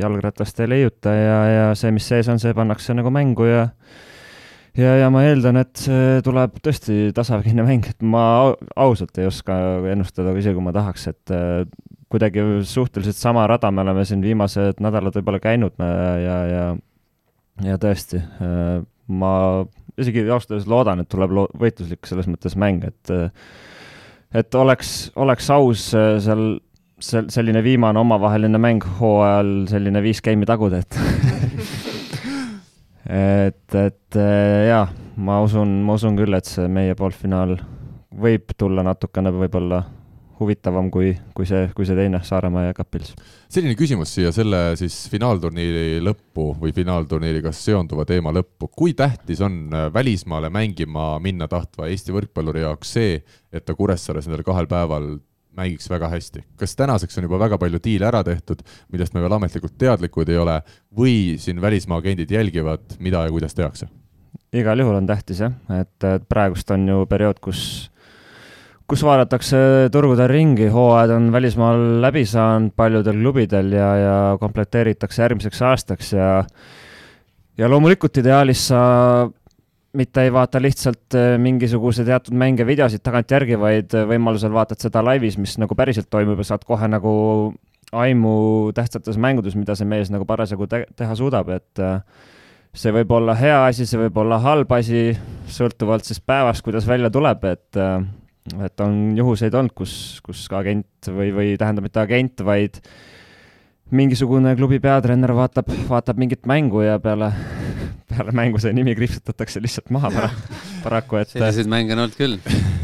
jalgratast 0.00 0.60
ei 0.64 0.72
leiuta 0.72 1.14
ja, 1.14 1.38
ja 1.48 1.68
see, 1.78 1.92
mis 1.94 2.08
sees 2.10 2.28
on, 2.32 2.42
see 2.42 2.54
pannakse 2.56 2.96
nagu 2.96 3.12
mängu 3.14 3.48
ja 3.48 3.62
ja, 4.74 4.96
ja 4.98 5.10
ma 5.14 5.22
eeldan, 5.28 5.60
et 5.62 5.78
see 5.86 6.20
tuleb 6.26 6.58
tõesti 6.64 7.12
tasavägine 7.14 7.66
mäng, 7.66 7.86
et 7.90 8.02
ma 8.02 8.54
ausalt 8.74 9.22
ei 9.22 9.28
oska 9.30 9.56
ennustada, 9.92 10.34
isegi 10.34 10.58
kui 10.58 10.66
ma 10.66 10.74
tahaks, 10.74 11.06
et 11.12 11.34
kuidagi 12.12 12.42
suhteliselt 12.68 13.16
sama 13.18 13.46
rada 13.50 13.70
me 13.70 13.84
oleme 13.84 14.04
siin 14.08 14.22
viimased 14.24 14.82
nädalad 14.84 15.16
võib-olla 15.18 15.40
käinud 15.42 15.78
ja, 15.80 16.38
ja 16.50 16.64
ja 17.62 17.78
tõesti, 17.78 18.18
ma 19.06 19.32
isegi 20.00 20.24
ausalt 20.26 20.54
öeldes 20.54 20.68
loodan, 20.70 21.02
et 21.02 21.10
tuleb 21.12 21.34
lo-, 21.34 21.50
võitluslik 21.58 22.06
selles 22.08 22.28
mõttes 22.30 22.56
mäng, 22.58 22.84
et 22.88 23.14
et 24.34 24.56
oleks, 24.58 25.12
oleks 25.20 25.50
aus 25.54 25.88
äh, 25.94 26.16
seal 26.22 26.56
sel-, 26.98 27.30
selline 27.30 27.62
viimane 27.64 28.00
omavaheline 28.02 28.58
mäng 28.58 28.86
hooajal 28.98 29.52
selline 29.70 30.02
viis 30.02 30.22
game'i 30.24 30.48
taguda, 30.48 30.82
et 30.82 30.98
et, 33.06 33.76
et 33.78 34.18
äh, 34.18 34.64
jaa, 34.70 34.88
ma 35.16 35.40
usun, 35.44 35.78
ma 35.86 35.98
usun 35.98 36.18
küll, 36.18 36.34
et 36.34 36.50
see 36.50 36.66
meie 36.66 36.96
poolfinaal 36.98 37.56
võib 38.14 38.54
tulla 38.58 38.84
natukene 38.86 39.32
võib-olla 39.34 39.84
huvitavam 40.40 40.90
kui, 40.90 41.12
kui 41.34 41.46
see, 41.48 41.68
kui 41.76 41.86
see 41.88 41.96
teine 41.98 42.20
Saaremaa 42.24 42.68
ja 42.68 42.76
Kapils. 42.76 43.14
selline 43.52 43.76
küsimus 43.78 44.14
siia 44.16 44.32
selle 44.34 44.62
siis 44.80 44.96
finaalturniiri 45.12 46.00
lõppu 46.04 46.50
või 46.60 46.74
finaalturniiriga 46.76 47.52
seonduva 47.54 48.06
teema 48.08 48.32
lõppu. 48.34 48.68
kui 48.70 48.94
tähtis 48.94 49.40
on 49.44 49.68
äh, 49.72 49.86
välismaale 49.94 50.50
mängima 50.50 51.18
minna 51.22 51.48
tahtva 51.48 51.88
Eesti 51.88 52.14
võrkpalluri 52.14 52.64
jaoks 52.66 52.96
see, 52.98 53.22
et 53.52 53.64
ta 53.64 53.74
Kuressaares 53.78 54.28
nendel 54.28 54.44
kahel 54.46 54.66
päeval 54.70 55.16
mängiks 55.56 55.90
väga 55.90 56.08
hästi. 56.08 56.44
kas 56.56 56.76
tänaseks 56.76 57.18
on 57.18 57.28
juba 57.28 57.38
väga 57.38 57.58
palju 57.58 57.78
diile 57.84 58.08
ära 58.10 58.24
tehtud, 58.24 58.62
millest 58.92 59.14
me 59.14 59.22
veel 59.22 59.36
ametlikult 59.38 59.78
teadlikud 59.78 60.28
ei 60.28 60.38
ole, 60.38 60.60
või 60.96 61.16
siin 61.38 61.60
välismaa 61.60 61.98
agendid 62.02 62.30
jälgivad, 62.30 62.98
mida 62.98 63.24
ja 63.24 63.30
kuidas 63.30 63.54
tehakse? 63.54 63.88
igal 64.54 64.78
juhul 64.78 64.98
on 64.98 65.06
tähtis 65.06 65.40
jah, 65.42 65.54
et 65.80 66.06
praegust 66.28 66.70
on 66.70 66.88
ju 66.88 67.06
periood, 67.10 67.40
kus 67.42 67.90
kus 68.90 69.02
vaadatakse 69.04 69.58
turgudel 69.92 70.28
ringi, 70.28 70.68
hooajad 70.72 71.14
on 71.16 71.30
välismaal 71.32 71.84
läbi 72.04 72.24
saanud 72.28 72.74
paljudel 72.76 73.20
klubidel 73.22 73.72
ja, 73.72 73.90
ja 73.96 74.16
komplekteeritakse 74.40 75.22
järgmiseks 75.22 75.62
aastaks 75.62 76.12
ja 76.12 76.28
ja 77.58 77.70
loomulikult 77.70 78.16
ideaalis 78.20 78.68
sa 78.68 78.82
mitte 79.94 80.24
ei 80.26 80.32
vaata 80.34 80.62
lihtsalt 80.62 81.14
eh, 81.14 81.36
mingisuguse 81.38 82.04
teatud 82.06 82.34
mänge, 82.38 82.66
videosid 82.66 83.02
tagantjärgi, 83.04 83.58
vaid 83.60 83.94
võimalusel 84.10 84.52
vaatad 84.54 84.82
seda 84.82 85.04
laivis, 85.06 85.38
mis 85.38 85.56
nagu 85.62 85.76
päriselt 85.78 86.10
toimub 86.10 86.42
ja 86.42 86.48
saad 86.50 86.66
kohe 86.66 86.88
nagu 86.90 87.14
aimu 87.94 88.34
tähtsates 88.74 89.18
mängudes, 89.22 89.54
mida 89.54 89.76
see 89.78 89.86
mees 89.86 90.10
nagu 90.10 90.26
parasjagu 90.26 90.66
te 90.66 90.82
teha 90.98 91.14
suudab, 91.18 91.52
et 91.54 91.82
eh, 91.82 92.00
see 92.74 92.92
võib 92.94 93.14
olla 93.14 93.36
hea 93.38 93.60
asi, 93.68 93.86
see 93.86 94.02
võib 94.02 94.18
olla 94.24 94.40
halb 94.42 94.74
asi, 94.74 95.14
sõltuvalt 95.54 96.08
siis 96.08 96.18
päevast, 96.20 96.64
kuidas 96.66 96.88
välja 96.90 97.12
tuleb, 97.14 97.46
et 97.54 97.78
eh, 97.78 97.96
et 98.52 98.84
on 98.84 99.16
juhuseid 99.16 99.54
olnud, 99.56 99.72
kus, 99.76 100.20
kus 100.24 100.44
ka 100.50 100.60
agent 100.60 101.08
või, 101.08 101.30
või 101.34 101.54
tähendab, 101.60 101.86
mitte 101.86 102.02
agent, 102.02 102.44
vaid 102.44 102.80
mingisugune 103.94 104.54
klubi 104.58 104.80
peatreener 104.84 105.32
vaatab, 105.36 105.70
vaatab 105.88 106.20
mingit 106.20 106.48
mängu 106.50 106.84
ja 106.84 106.98
peale, 107.02 107.30
peale 108.10 108.34
mängu 108.36 108.60
see 108.60 108.74
nimi 108.76 108.96
kriipsutatakse 108.98 109.62
lihtsalt 109.64 109.92
maha 109.94 110.12
paraku, 110.84 111.22
et 111.22 111.36
selliseid 111.36 111.70
mänge 111.72 111.96
on 111.96 112.06
olnud 112.06 112.18
küll 112.20 112.40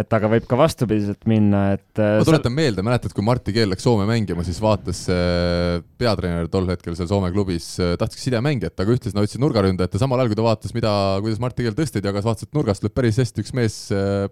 et 0.00 0.16
aga 0.16 0.28
võib 0.30 0.46
ka 0.48 0.58
vastupidiselt 0.58 1.26
minna, 1.30 1.62
et 1.76 2.00
äh, 2.00 2.18
ma 2.20 2.26
tuletan 2.26 2.54
meelde, 2.54 2.84
mäletad, 2.86 3.14
kui 3.16 3.24
Martti 3.26 3.54
Keel 3.56 3.70
läks 3.72 3.86
Soome 3.86 4.06
mängima, 4.08 4.44
siis 4.46 4.58
vaatas 4.62 5.04
äh, 5.12 5.78
peatreener 6.00 6.50
tol 6.52 6.68
hetkel 6.70 6.96
seal 6.98 7.08
Soome 7.10 7.30
klubis, 7.34 7.68
äh, 7.82 7.94
tahtis 8.00 8.24
sidemängijat, 8.26 8.76
aga 8.82 8.96
ütles, 8.96 9.14
no 9.16 9.24
ütlesid 9.24 9.42
nurgaründajat 9.42 9.96
ja 9.96 10.02
samal 10.02 10.20
ajal, 10.20 10.32
kui 10.32 10.40
ta 10.40 10.46
vaatas, 10.46 10.74
mida, 10.76 10.92
kuidas 11.24 11.40
Martti 11.42 11.66
Keel 11.66 11.78
tõsteid 11.78 12.08
jagas, 12.08 12.26
vaatas, 12.26 12.48
et 12.48 12.56
nurgast 12.56 12.84
lööb 12.84 12.96
päris 12.96 13.20
hästi 13.22 13.44
üks 13.44 13.54
mees 13.56 13.78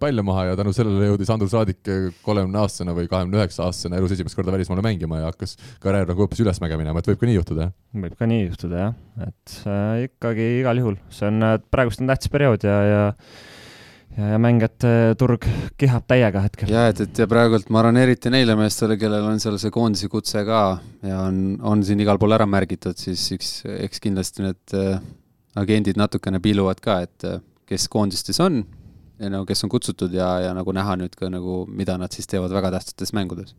palle 0.00 0.26
maha 0.26 0.50
ja 0.50 0.58
tänu 0.58 0.74
sellele 0.76 1.12
jõudis 1.12 1.32
Andrus 1.34 1.56
Raadik 1.56 1.80
kolmekümne 2.26 2.60
aastasena 2.64 2.96
või 2.96 3.08
kahekümne 3.10 3.40
üheksa 3.40 3.68
aastasena 3.68 4.00
elus 4.00 4.14
esimest 4.16 4.38
korda 4.38 4.54
välismaale 4.54 4.84
mängima 4.84 5.22
ja 5.22 5.32
hakkas 5.32 5.56
karjäär 5.82 6.10
nagu 6.10 6.24
hoopis 6.24 6.42
ülesmäge 6.44 6.78
minema, 6.80 7.00
et 7.00 7.10
võib 7.12 7.22
ka 7.22 7.30
nii 7.30 7.38
juhtuda, 7.38 7.68
jah? 7.68 7.74
võib 8.04 8.18
ka 8.18 8.28
nii 8.30 8.44
juhtuda, 8.48 8.84
jah, 8.84 9.28
et 9.28 9.56
äh, 9.70 10.04
ikkagi 10.10 10.48
igal 10.60 10.82
juhul, 10.82 11.00
see 11.14 11.30
on, 11.30 11.50
praegust 11.72 12.02
on 12.02 12.10
tähtis 12.10 12.32
periood 12.32 12.66
ja, 12.66 12.78
ja 12.88 13.02
ja, 14.18 14.30
ja 14.34 14.38
mängijate 14.42 14.92
turg 15.18 15.46
kihab 15.80 16.06
täiega 16.10 16.44
hetkel. 16.44 16.70
ja 16.72 16.86
et, 16.90 17.02
et 17.04 17.22
ja 17.24 17.26
praegult 17.30 17.70
ma 17.72 17.82
arvan, 17.82 17.98
eriti 18.02 18.32
neile 18.32 18.56
meestele, 18.58 18.98
kellel 19.00 19.26
on 19.30 19.42
seal 19.42 19.58
see 19.62 19.74
koondise 19.74 20.10
kutse 20.12 20.44
ka 20.46 20.62
ja 21.06 21.24
on, 21.26 21.58
on 21.62 21.84
siin 21.86 22.02
igal 22.04 22.20
pool 22.20 22.36
ära 22.36 22.46
märgitud, 22.48 22.98
siis 23.00 23.26
eks, 23.36 23.52
eks 23.88 24.02
kindlasti 24.04 24.46
need 24.46 24.78
äh, 24.78 24.96
agendid 25.60 26.00
natukene 26.00 26.40
piiluvad 26.44 26.82
ka, 26.84 27.00
et 27.06 27.28
äh, 27.28 27.42
kes 27.68 27.88
koondistes 27.92 28.40
on 28.44 28.62
ja 29.20 29.30
no 29.30 29.44
kes 29.48 29.64
on 29.66 29.72
kutsutud 29.72 30.14
ja, 30.14 30.36
ja 30.48 30.56
nagu 30.56 30.74
näha 30.74 30.98
nüüd 31.00 31.14
ka 31.18 31.30
nagu, 31.32 31.62
mida 31.70 31.98
nad 32.00 32.14
siis 32.14 32.28
teevad 32.30 32.54
väga 32.54 32.74
tähtsates 32.76 33.14
mängudes 33.16 33.54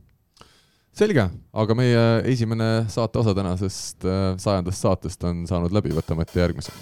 selge, 0.95 1.27
aga 1.51 1.75
meie 1.75 2.05
esimene 2.31 2.85
saate 2.91 3.19
osa 3.19 3.35
tänasest 3.35 4.07
äh, 4.07 4.31
sajandast 4.39 4.87
saatest 4.87 5.27
on 5.27 5.43
saanud 5.49 5.75
läbi, 5.75 5.95
võtame 5.95 6.27
ette 6.27 6.43
järgmise 6.43 6.75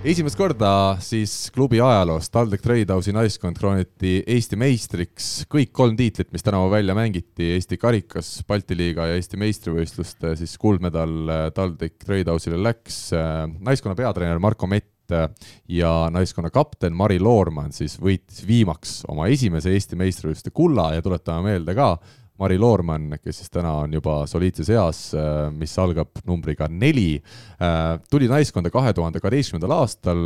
esimest 0.00 0.38
korda 0.38 0.96
siis 1.04 1.32
klubi 1.52 1.80
ajaloos 1.84 2.30
TalTech 2.32 2.62
Tradehouse'i 2.64 3.12
naiskond 3.12 3.58
krooniti 3.58 4.20
Eesti 4.32 4.56
meistriks. 4.56 5.26
kõik 5.50 5.72
kolm 5.76 5.96
tiitlit, 5.98 6.30
mis 6.32 6.44
tänavu 6.44 6.70
välja 6.72 6.94
mängiti, 6.96 7.50
Eesti 7.56 7.76
karikas, 7.76 8.30
Balti 8.48 8.76
liiga 8.78 9.10
ja 9.10 9.18
Eesti 9.18 9.36
meistrivõistluste, 9.40 10.32
siis 10.40 10.56
kuldmedal 10.60 11.12
äh, 11.28 11.42
TalTech 11.56 12.00
Tradehouse'ile 12.06 12.62
läks. 12.62 13.02
Äh, 13.12 13.44
naiskonna 13.60 13.98
peatreener 13.98 14.40
Marko 14.40 14.70
Mett 14.70 15.12
äh, 15.12 15.28
ja 15.68 15.92
naiskonna 16.12 16.48
kapten 16.54 16.96
Mari 16.96 17.20
Loormann 17.20 17.76
siis 17.76 17.98
võitis 18.00 18.40
viimaks 18.48 19.02
oma 19.12 19.28
esimese 19.28 19.74
Eesti 19.76 20.00
meistrivõistluste 20.00 20.54
kulla 20.54 20.94
ja 20.96 21.04
tuletame 21.04 21.52
meelde 21.52 21.76
ka, 21.76 21.92
Mari 22.40 22.56
Loormann, 22.56 23.18
kes 23.20 23.42
siis 23.42 23.50
täna 23.52 23.74
on 23.82 23.92
juba 23.92 24.22
soliidses 24.30 24.70
eas, 24.72 25.00
äh, 25.12 25.50
mis 25.52 25.74
algab 25.82 26.22
numbriga 26.24 26.70
neli, 26.72 27.18
äh, 27.60 27.98
tuli 28.10 28.30
naiskonda 28.30 28.72
kahe 28.72 28.94
tuhande 28.96 29.20
kaheteistkümnendal 29.20 29.74
aastal. 29.76 30.22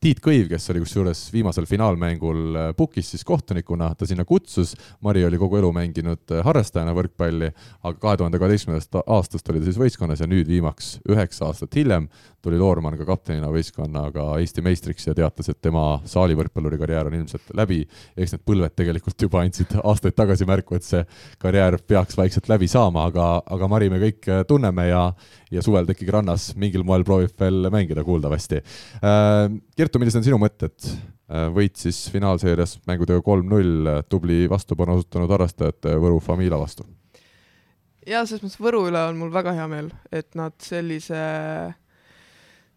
Tiit 0.00 0.22
Kõiv, 0.24 0.48
kes 0.48 0.70
oli 0.72 0.80
kusjuures 0.80 1.26
viimasel 1.34 1.68
finaalmängul 1.68 2.56
äh, 2.56 2.70
pukis 2.78 3.12
siis 3.12 3.26
kohtunikuna, 3.28 3.90
ta 3.92 4.08
sinna 4.08 4.24
kutsus. 4.24 4.72
Mari 5.04 5.26
oli 5.28 5.40
kogu 5.40 5.60
elu 5.60 5.72
mänginud 5.76 6.32
harrastajana 6.48 6.96
võrkpalli, 6.96 7.52
aga 7.82 7.96
kahe 8.06 8.22
tuhande 8.22 8.40
kaheteistkümnendast 8.40 9.02
aastast 9.04 9.52
oli 9.52 9.60
ta 9.60 9.68
siis 9.68 9.82
võistkonnas 9.84 10.24
ja 10.24 10.30
nüüd 10.30 10.48
viimaks 10.48 10.94
üheksa 11.12 11.50
aastat 11.50 11.76
hiljem 11.76 12.08
tuli 12.42 12.58
Loormann 12.58 12.96
ka 12.98 13.04
kaptenina 13.08 13.50
võistkonnaga 13.52 14.24
Eesti 14.40 14.62
meistriks 14.64 15.06
ja 15.08 15.14
teatas, 15.16 15.50
et 15.52 15.60
tema 15.62 16.00
saalivõrkpalluri 16.08 16.78
karjäär 16.80 17.10
on 17.10 17.16
ilmselt 17.18 17.52
läbi. 17.56 17.82
eks 18.16 18.34
need 18.34 18.44
põlved 18.48 18.74
tegelikult 18.76 19.22
juba 19.22 19.42
andsid 19.44 19.76
aastaid 19.84 20.16
tagasi 20.16 20.48
märku, 20.48 20.76
et 20.76 20.86
see 20.86 21.04
karjäär 21.50 21.76
peaks 21.90 22.16
vaikselt 22.18 22.48
läbi 22.50 22.68
saama, 22.70 23.08
aga, 23.10 23.28
aga 23.50 23.68
Mari 23.70 23.90
me 23.92 24.00
kõik 24.02 24.30
tunneme 24.48 24.86
ja, 24.88 25.02
ja 25.50 25.64
suvel 25.66 25.90
ikkagi 25.90 26.14
rannas 26.14 26.52
mingil 26.60 26.86
moel 26.86 27.04
proovib 27.06 27.34
veel 27.40 27.68
mängida 27.74 28.06
kuuldavasti. 28.06 28.62
Äh, 29.02 29.42
Kertu, 29.76 30.00
millised 30.00 30.22
on 30.22 30.28
sinu 30.30 30.40
mõtted? 30.40 30.78
Äh, 31.30 31.50
võit 31.54 31.76
siis 31.78 32.06
finaalseerias 32.14 32.78
mängudega 32.90 33.22
kolm-null, 33.26 33.90
tubli 34.10 34.46
vastupanu 34.50 35.00
osutanud 35.00 35.30
harrastajate 35.36 35.98
Võru 36.00 36.22
Famila 36.24 36.58
vastu 36.62 36.86
jaa, 38.08 38.24
selles 38.24 38.42
mõttes 38.44 38.60
Võru 38.60 38.86
üle 38.88 39.02
on 39.10 39.18
mul 39.20 39.32
väga 39.34 39.54
hea 39.56 39.66
meel, 39.70 39.90
et 40.12 40.32
nad 40.38 40.56
sellise 40.64 41.20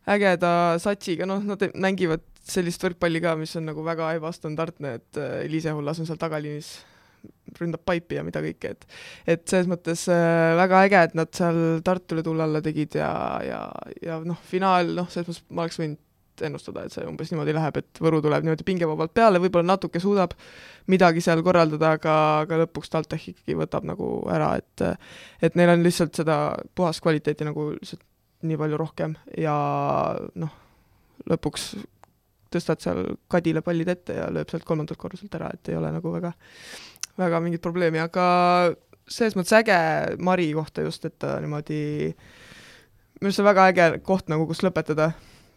ägeda 0.10 0.54
satsiga, 0.84 1.28
noh, 1.30 1.44
nad 1.48 1.64
mängivad 1.80 2.24
sellist 2.44 2.84
võrkpalli 2.84 3.22
ka, 3.24 3.38
mis 3.40 3.56
on 3.60 3.70
nagu 3.70 3.86
väga 3.86 4.12
ebastandardne, 4.18 4.98
et 5.00 5.22
äh, 5.22 5.46
Liise 5.52 5.72
Hullas 5.76 6.02
on 6.02 6.10
seal 6.10 6.20
tagaliinis, 6.20 6.76
ründab 7.60 7.84
paipi 7.86 8.18
ja 8.18 8.24
mida 8.26 8.42
kõike, 8.44 8.74
et 8.74 8.88
et 9.36 9.44
selles 9.50 9.70
mõttes 9.70 10.08
äh, 10.12 10.54
väga 10.60 10.86
äge, 10.88 11.04
et 11.10 11.18
nad 11.18 11.34
seal 11.36 11.84
Tartule 11.86 12.24
tulla 12.26 12.48
alla 12.48 12.64
tegid 12.66 12.98
ja, 12.98 13.12
ja, 13.46 13.62
ja 14.02 14.20
noh, 14.26 14.40
finaal, 14.50 14.94
noh, 14.98 15.10
selles 15.14 15.30
mõttes 15.30 15.46
ma 15.50 15.68
oleks 15.68 15.80
võinud 15.82 16.02
ennustada, 16.42 16.86
et 16.88 16.94
see 16.96 17.06
umbes 17.06 17.30
niimoodi 17.30 17.54
läheb, 17.54 17.78
et 17.78 18.00
Võru 18.02 18.18
tuleb 18.24 18.46
niimoodi 18.46 18.66
pingevabalt 18.66 19.14
peale, 19.14 19.42
võib-olla 19.44 19.76
natuke 19.76 20.02
suudab 20.02 20.34
midagi 20.90 21.22
seal 21.22 21.44
korraldada, 21.46 21.94
aga, 22.00 22.16
aga 22.42 22.64
lõpuks 22.64 22.90
TalTech 22.90 23.30
ikkagi 23.36 23.58
võtab 23.60 23.86
nagu 23.86 24.10
ära, 24.34 24.56
et 24.58 24.86
et 25.46 25.60
neil 25.60 25.76
on 25.76 25.86
lihtsalt 25.86 26.18
seda 26.18 26.40
puhast 26.76 27.04
kvaliteeti 27.06 27.46
nagu 27.48 27.70
lihtsalt 27.76 28.02
nii 28.44 28.60
palju 28.60 28.80
rohkem 28.82 29.14
ja 29.40 29.56
noh, 30.42 30.56
lõpuks 31.30 31.74
tõstad 32.54 32.82
seal 32.84 33.06
kadile 33.32 33.64
pallid 33.66 33.90
ette 33.94 34.18
ja 34.18 34.30
lööb 34.34 34.52
sealt 34.52 34.66
kolmandalt 34.68 35.00
korruselt 35.00 35.34
ära, 35.38 35.50
et 35.54 35.72
ei 35.72 35.78
ole 35.80 35.90
nagu 35.96 36.12
väga, 36.14 36.34
väga 37.20 37.42
mingit 37.44 37.64
probleemi, 37.64 38.02
aga 38.04 38.26
selles 39.10 39.36
mõttes 39.38 39.54
äge 39.58 39.78
Mari 40.24 40.50
kohta 40.56 40.86
just, 40.86 41.06
et 41.06 41.18
ta 41.22 41.36
niimoodi, 41.44 41.82
minu 43.20 43.30
arust 43.30 43.40
see 43.40 43.46
on 43.46 43.52
väga 43.52 43.70
äge 43.74 43.88
koht 44.08 44.32
nagu, 44.32 44.48
kus 44.50 44.64
lõpetada. 44.66 45.12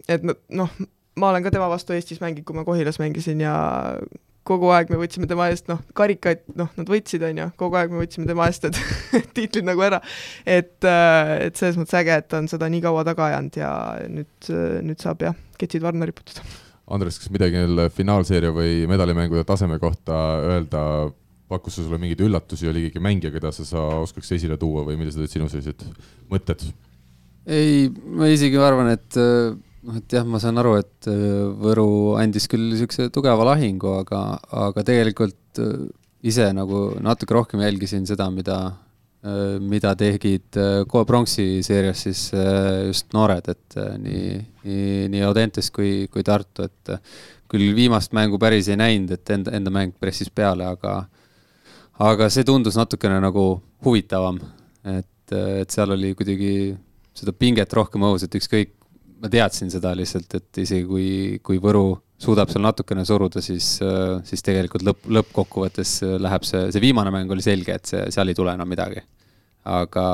et 0.09 0.23
noh, 0.23 0.71
ma 1.17 1.31
olen 1.31 1.47
ka 1.47 1.55
tema 1.55 1.71
vastu 1.73 1.97
Eestis 1.97 2.21
mänginud, 2.23 2.47
kui 2.47 2.57
ma 2.57 2.67
Kohilas 2.67 3.01
mängisin 3.03 3.41
ja 3.43 3.57
kogu 4.47 4.71
aeg 4.75 4.91
me 4.93 4.99
võtsime 5.01 5.29
tema 5.31 5.49
eest, 5.51 5.67
noh, 5.71 5.81
karikaid, 5.97 6.45
noh, 6.59 6.71
nad 6.79 6.91
võtsid, 6.91 7.25
on 7.27 7.41
ju, 7.41 7.47
kogu 7.59 7.79
aeg 7.81 7.91
me 7.93 8.05
võtsime 8.05 8.29
tema 8.29 8.47
eest 8.51 8.67
need 8.67 8.79
tiitlid 9.37 9.67
nagu 9.67 9.83
ära. 9.83 10.01
et, 10.45 10.77
et 10.87 11.59
selles 11.59 11.79
mõttes 11.81 11.97
äge, 11.99 12.21
et 12.21 12.29
ta 12.31 12.41
on 12.43 12.47
seda 12.51 12.69
nii 12.71 12.85
kaua 12.85 13.03
taga 13.09 13.31
ajanud 13.31 13.59
ja 13.59 13.73
nüüd, 14.13 14.51
nüüd 14.87 15.03
saab 15.03 15.27
jah, 15.27 15.37
ketsid 15.61 15.85
varna 15.85 16.09
riputada. 16.09 16.47
Andres, 16.95 17.19
kas 17.19 17.33
midagi 17.35 17.59
neil 17.59 17.89
finaalseeria 17.91 18.53
või 18.55 18.85
medalimängude 18.87 19.43
taseme 19.49 19.81
kohta 19.83 20.21
öelda 20.47 20.83
pakkus 21.51 21.76
see 21.76 21.86
sulle 21.86 22.01
mingeid 22.03 22.24
üllatusi, 22.26 22.68
oli 22.70 22.86
keegi 22.86 23.03
mängija, 23.03 23.32
keda 23.34 23.53
sa, 23.55 23.66
sa 23.68 23.84
oskaks 24.01 24.32
esile 24.36 24.59
tuua 24.61 24.82
või 24.86 24.99
millised 24.99 25.22
olid 25.22 25.32
sinu 25.32 25.49
sellised 25.53 25.84
mõtted? 26.32 26.64
ei, 27.47 27.86
ma 27.90 28.26
isegi 28.32 28.59
arvan, 28.59 28.90
et 28.97 29.18
noh, 29.86 29.99
et 30.01 30.16
jah, 30.18 30.26
ma 30.26 30.40
saan 30.42 30.59
aru, 30.59 30.74
et 30.80 31.11
Võru 31.62 32.16
andis 32.18 32.49
küll 32.51 32.72
niisuguse 32.72 33.07
tugeva 33.14 33.47
lahingu, 33.53 34.01
aga, 34.01 34.22
aga 34.66 34.82
tegelikult 34.86 35.62
ise 36.26 36.49
nagu 36.57 36.88
natuke 37.05 37.36
rohkem 37.36 37.62
jälgisin 37.62 38.07
seda, 38.09 38.26
mida, 38.34 38.59
mida 39.62 39.94
tegid 39.99 40.59
kohe 40.90 41.07
pronksi 41.07 41.62
seerias 41.66 42.03
siis 42.09 42.26
just 42.88 43.14
noored, 43.14 43.47
et 43.55 43.78
nii, 44.03 44.40
nii, 44.66 45.07
nii 45.14 45.24
Audentes 45.28 45.70
kui, 45.74 46.09
kui 46.11 46.26
Tartu, 46.26 46.66
et 46.66 46.97
küll 47.47 47.70
viimast 47.76 48.14
mängu 48.16 48.40
päris 48.42 48.66
ei 48.72 48.80
näinud, 48.80 49.14
et 49.14 49.30
enda, 49.30 49.55
enda 49.55 49.70
mäng 49.70 49.94
pressis 50.03 50.32
peale, 50.34 50.66
aga 50.66 51.05
aga 52.03 52.28
see 52.32 52.44
tundus 52.44 52.76
natukene 52.76 53.18
nagu 53.22 53.47
huvitavam, 53.84 54.40
et, 54.84 55.32
et 55.32 55.70
seal 55.72 55.94
oli 55.97 56.12
kuidagi 56.16 56.74
seda 57.16 57.32
pinget 57.32 57.72
rohkem 57.76 58.05
õhus, 58.07 58.26
et 58.26 58.34
ükskõik, 58.36 58.74
ma 59.22 59.30
teadsin 59.32 59.70
seda 59.72 59.94
lihtsalt, 59.97 60.34
et 60.36 60.61
isegi 60.61 60.84
kui, 60.88 61.07
kui 61.44 61.61
Võru 61.62 61.88
suudab 62.20 62.51
seal 62.53 62.64
natukene 62.64 63.05
suruda, 63.09 63.40
siis, 63.44 63.76
siis 64.28 64.44
tegelikult 64.44 64.84
lõpp, 64.84 65.09
lõppkokkuvõttes 65.18 65.99
läheb 66.20 66.44
see, 66.49 66.66
see 66.72 66.84
viimane 66.84 67.12
mäng 67.12 67.32
oli 67.32 67.44
selge, 67.44 67.76
et 67.76 67.88
see, 67.88 68.05
seal 68.12 68.32
ei 68.32 68.36
tule 68.36 68.53
enam 68.57 68.68
midagi. 68.68 69.03
aga, 69.66 70.05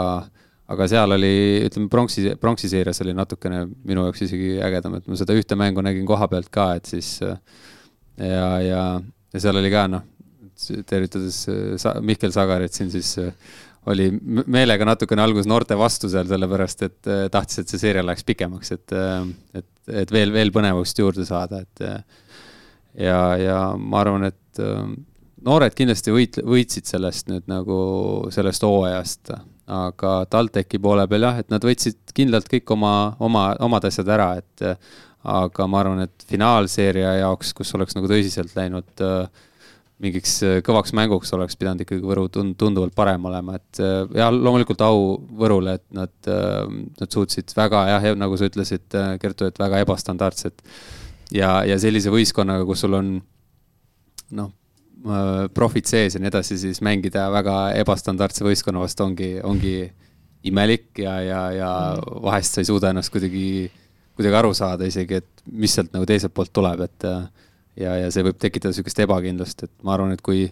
aga 0.73 0.87
seal 0.89 1.13
oli, 1.19 1.35
ütleme, 1.67 1.91
pronksi, 1.93 2.31
pronksi 2.41 2.71
seerias 2.73 3.03
oli 3.05 3.15
natukene 3.15 3.67
minu 3.85 4.07
jaoks 4.07 4.23
isegi 4.27 4.55
ägedam, 4.65 4.97
et 4.99 5.11
ma 5.11 5.19
seda 5.19 5.37
ühte 5.37 5.59
mängu 5.59 5.83
nägin 5.85 6.07
koha 6.09 6.31
pealt 6.31 6.49
ka, 6.51 6.73
et 6.79 6.89
siis 6.89 7.19
ja, 7.21 8.49
ja, 8.63 8.83
ja 9.03 9.43
seal 9.43 9.59
oli 9.61 9.71
ka 9.75 9.85
noh, 9.91 10.07
tervitades 10.89 11.45
äh, 11.51 12.01
Mihkel 12.05 12.33
Sagarit 12.35 12.77
siin, 12.77 12.91
siis 12.93 13.15
äh, 13.23 13.31
oli 13.91 14.09
meelega 14.23 14.87
natukene 14.87 15.25
alguses 15.25 15.49
noorte 15.51 15.77
vastu 15.79 16.11
seal, 16.13 16.29
sellepärast 16.31 16.85
et 16.87 17.11
äh, 17.11 17.25
tahtis, 17.33 17.63
et 17.63 17.73
see 17.73 17.83
seeria 17.83 18.05
läheks 18.07 18.27
pikemaks, 18.29 18.75
et, 18.77 18.97
et, 19.59 19.71
et 20.03 20.13
veel, 20.15 20.35
veel 20.35 20.53
põnevust 20.55 21.03
juurde 21.03 21.27
saada, 21.29 21.63
et 21.65 21.87
ja, 23.03 23.23
ja 23.41 23.63
ma 23.79 24.03
arvan, 24.05 24.29
et 24.31 24.65
noored 25.43 25.75
kindlasti 25.75 26.15
võit-, 26.15 26.43
võitsid 26.47 26.91
sellest 26.91 27.33
nüüd 27.33 27.49
nagu, 27.51 27.79
sellest 28.35 28.67
hooajast, 28.67 29.33
aga 29.73 30.17
TalTechi 30.31 30.79
poole 30.83 31.07
peal 31.11 31.27
jah, 31.27 31.41
et 31.43 31.51
nad 31.51 31.65
võtsid 31.65 32.15
kindlalt 32.15 32.51
kõik 32.51 32.71
oma, 32.75 33.17
oma, 33.23 33.49
omad 33.65 33.89
asjad 33.89 34.11
ära, 34.13 34.35
et 34.43 34.67
aga 35.23 35.67
ma 35.71 35.81
arvan, 35.83 36.03
et 36.07 36.27
finaalseeria 36.29 37.15
jaoks, 37.21 37.53
kus 37.55 37.71
oleks 37.79 37.97
nagu 37.97 38.11
tõsiselt 38.11 38.55
läinud 38.59 39.05
äh, 39.05 39.43
mingiks 40.03 40.37
äh, 40.47 40.57
kõvaks 40.67 40.95
mänguks 40.97 41.31
oleks 41.37 41.59
pidanud 41.59 41.85
ikkagi 41.85 42.03
Võru 42.05 42.27
tund-, 42.33 42.57
tunduvalt 42.61 42.95
parem 42.97 43.29
olema, 43.31 43.57
et 43.59 43.83
äh, 43.83 44.03
ja 44.19 44.31
loomulikult 44.35 44.83
au 44.87 45.05
Võrule, 45.39 45.77
et 45.79 45.85
nad, 45.95 46.13
äh, 46.31 46.65
nad 46.99 47.15
suutsid 47.15 47.55
väga 47.57 47.85
jah, 47.91 48.09
nagu 48.19 48.39
sa 48.39 48.49
ütlesid, 48.51 48.89
Kertu, 49.23 49.49
et 49.51 49.61
väga 49.63 49.83
ebastandardset 49.85 50.65
ja, 51.35 51.61
ja 51.69 51.79
sellise 51.81 52.13
võistkonnaga, 52.13 52.67
kus 52.69 52.83
sul 52.85 52.99
on 52.99 53.15
noh, 54.39 54.51
profid 55.55 55.89
sees 55.91 56.15
ja 56.15 56.21
nii 56.23 56.31
edasi, 56.31 56.57
siis 56.61 56.79
mängida 56.85 57.25
väga 57.35 57.73
ebastandardse 57.81 58.45
võistkonna 58.47 58.85
vastu 58.85 59.03
ongi, 59.03 59.33
ongi 59.43 59.77
imelik 60.47 61.01
ja, 61.03 61.17
ja, 61.27 61.41
ja 61.55 61.71
vahest 62.23 62.55
sa 62.55 62.63
ei 62.63 62.69
suuda 62.69 62.93
ennast 62.93 63.11
kuidagi, 63.15 63.67
kuidagi 64.15 64.39
aru 64.39 64.53
saada 64.55 64.87
isegi, 64.87 65.19
et 65.19 65.43
mis 65.51 65.75
sealt 65.75 65.91
nagu 65.95 66.07
teiselt 66.07 66.35
poolt 66.35 66.53
tuleb, 66.55 66.85
et 66.87 67.09
ja, 67.79 67.97
ja 68.01 68.11
see 68.13 68.25
võib 68.27 68.39
tekitada 68.41 68.73
niisugust 68.73 69.03
ebakindlust, 69.05 69.67
et 69.67 69.73
ma 69.87 69.97
arvan, 69.97 70.15
et 70.15 70.23
kui, 70.25 70.47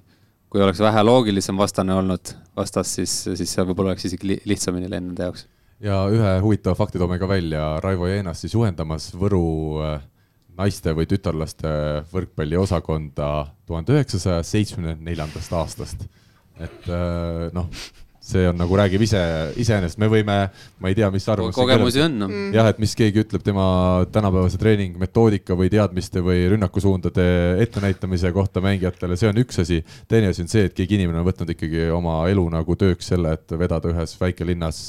kui 0.52 0.62
oleks 0.64 0.82
vähe 0.82 1.04
loogilisem 1.06 1.58
vastane 1.60 1.94
olnud 1.96 2.34
vastas, 2.56 2.94
siis, 2.98 3.14
siis 3.28 3.54
see 3.54 3.64
võib-olla 3.66 3.94
oleks 3.94 4.08
isegi 4.10 4.38
lihtsamini 4.48 4.90
läinud 4.90 5.12
nende 5.12 5.28
jaoks. 5.28 5.46
ja 5.84 6.02
ühe 6.12 6.36
huvitava 6.44 6.78
fakti 6.78 7.00
toome 7.00 7.18
ka 7.20 7.28
välja, 7.30 7.72
Raivo 7.84 8.08
Jeenas 8.10 8.44
siis 8.44 8.56
juhendamas 8.56 9.10
Võru 9.16 9.44
äh, 9.84 9.98
naiste 10.60 10.94
või 10.96 11.08
tütarlaste 11.08 11.70
võrkpalliosakonda 12.12 13.30
tuhande 13.68 13.96
üheksasaja 13.96 14.44
seitsmekümne 14.46 14.98
neljandast 15.00 15.52
aastast. 15.56 16.06
et 16.60 16.88
äh, 16.88 17.48
noh 17.56 17.68
see 18.20 18.44
on 18.48 18.58
nagu 18.60 18.76
räägib 18.76 19.02
ise, 19.04 19.20
iseenesest, 19.60 19.98
me 20.00 20.08
võime, 20.12 20.34
ma 20.52 20.90
ei 20.90 20.96
tea, 20.96 21.08
mis 21.12 21.24
arvamus. 21.32 21.56
kogemusi 21.56 22.02
on 22.04 22.18
no.. 22.20 22.28
Mm. 22.28 22.50
jah, 22.52 22.68
et 22.68 22.80
mis 22.82 22.92
keegi 22.98 23.22
ütleb 23.24 23.44
tema 23.44 23.64
tänapäevase 24.12 24.60
treeningmetoodika 24.60 25.56
või 25.56 25.70
teadmiste 25.72 26.20
või 26.24 26.42
rünnakusuundade 26.52 27.24
ettenäitamise 27.64 28.32
kohta 28.36 28.62
mängijatele, 28.64 29.16
see 29.20 29.30
on 29.32 29.40
üks 29.40 29.62
asi. 29.64 29.80
teine 30.08 30.34
asi 30.34 30.44
on 30.44 30.52
see, 30.52 30.66
et 30.68 30.76
keegi 30.76 30.98
inimene 31.00 31.22
on 31.22 31.28
võtnud 31.30 31.54
ikkagi 31.56 31.88
oma 31.96 32.20
elu 32.30 32.44
nagu 32.52 32.76
tööks 32.80 33.08
selle, 33.14 33.32
et 33.40 33.56
vedada 33.60 33.92
ühes 33.94 34.14
väikelinnas 34.20 34.82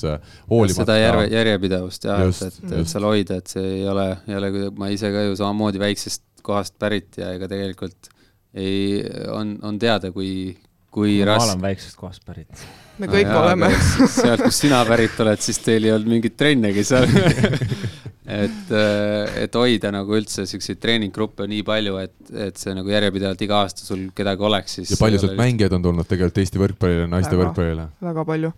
hoolimata. 0.51 0.81
seda 0.83 0.99
järve, 0.99 1.25
järjepidevust 1.31 2.09
jah, 2.11 2.25
et, 2.27 2.43
et, 2.51 2.61
et 2.81 2.91
seal 2.91 3.07
hoida, 3.07 3.39
et 3.39 3.55
see 3.55 3.65
ei 3.79 3.87
ole, 3.89 4.09
ei 4.27 4.39
ole 4.41 4.53
ma 4.75 4.91
ise 4.91 5.13
ka 5.13 5.23
ju 5.29 5.39
samamoodi 5.39 5.81
väiksest 5.81 6.27
kohast 6.43 6.75
pärit 6.81 7.21
ja 7.21 7.31
ega 7.37 7.47
tegelikult 7.47 8.11
ei, 8.51 8.99
on, 9.31 9.55
on 9.63 9.77
teada, 9.79 10.11
kui, 10.11 10.57
kui 10.91 11.21
ma 11.21 11.33
raske. 11.33 11.47
ma 11.47 11.53
olen 11.53 11.67
väiksest 11.69 11.99
kohast 11.99 12.27
pärit 12.27 12.65
me 12.99 13.09
kõik 13.11 13.29
no, 13.29 13.39
oleme. 13.45 13.71
sealt, 14.11 14.43
kust 14.43 14.65
sina 14.65 14.81
pärit 14.87 15.19
oled, 15.23 15.41
siis 15.43 15.61
teil 15.63 15.87
ei 15.87 15.95
olnud 15.95 16.11
mingit 16.17 16.35
trennegi 16.39 16.83
seal 16.87 17.07
et, 17.11 18.73
äh, 18.75 19.41
et 19.45 19.57
hoida 19.57 19.91
nagu 19.93 20.15
üldse 20.17 20.45
siukseid 20.49 20.81
treeninggruppe 20.83 21.47
nii 21.51 21.63
palju, 21.67 21.97
et, 22.03 22.15
et 22.49 22.61
see 22.61 22.75
nagu 22.77 22.93
järjepidevalt 22.93 23.47
iga 23.47 23.63
aasta 23.65 23.85
sul 23.85 24.09
kedagi 24.17 24.47
oleks, 24.51 24.77
siis. 24.79 24.93
ja 24.93 25.01
palju 25.01 25.23
sealt 25.23 25.39
mängijaid 25.39 25.79
on 25.79 25.89
tulnud 25.89 26.09
tegelikult 26.09 26.43
Eesti 26.43 26.61
võrkpallile, 26.61 27.09
naiste 27.11 27.35
väga, 27.35 27.43
võrkpallile? 27.47 27.89
väga 28.11 28.29
palju. 28.31 28.55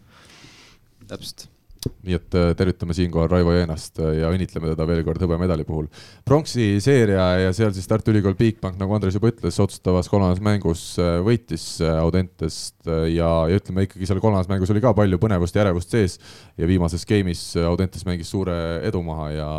täpselt 1.09 1.49
nii 2.03 2.17
et 2.17 2.36
äh, 2.38 2.51
tervitame 2.57 2.95
siinkohal 2.95 3.29
Raivo 3.31 3.53
Jeenast 3.55 3.99
äh, 4.03 4.17
ja 4.19 4.31
õnnitleme 4.34 4.71
teda 4.71 4.88
veel 4.89 5.03
kord 5.07 5.23
hõbemedali 5.23 5.65
puhul. 5.67 5.88
pronksi 6.27 6.77
seeria 6.84 7.25
ja 7.41 7.53
seal 7.55 7.73
siis 7.75 7.88
Tartu 7.89 8.13
Ülikool 8.13 8.36
Bigbank, 8.39 8.77
nagu 8.79 8.95
Andres 8.95 9.17
juba 9.17 9.31
ütles, 9.31 9.59
otsustavas 9.63 10.09
kolmandas 10.11 10.43
mängus 10.43 10.86
äh, 11.01 11.17
võitis 11.25 11.65
Audentest 11.84 12.88
ja, 12.88 13.29
ja 13.49 13.59
ütleme 13.59 13.88
ikkagi 13.88 14.09
seal 14.09 14.21
kolmandas 14.23 14.51
mängus 14.51 14.71
oli 14.73 14.84
ka 14.84 14.93
palju 14.97 15.19
põnevust 15.21 15.55
ja 15.55 15.63
ärevust 15.65 15.93
sees 15.93 16.19
ja 16.59 16.69
viimases 16.69 17.07
game'is 17.09 17.45
Audentes 17.63 18.05
mängis 18.07 18.31
suure 18.34 18.57
edu 18.88 19.03
maha 19.05 19.29
ja, 19.34 19.49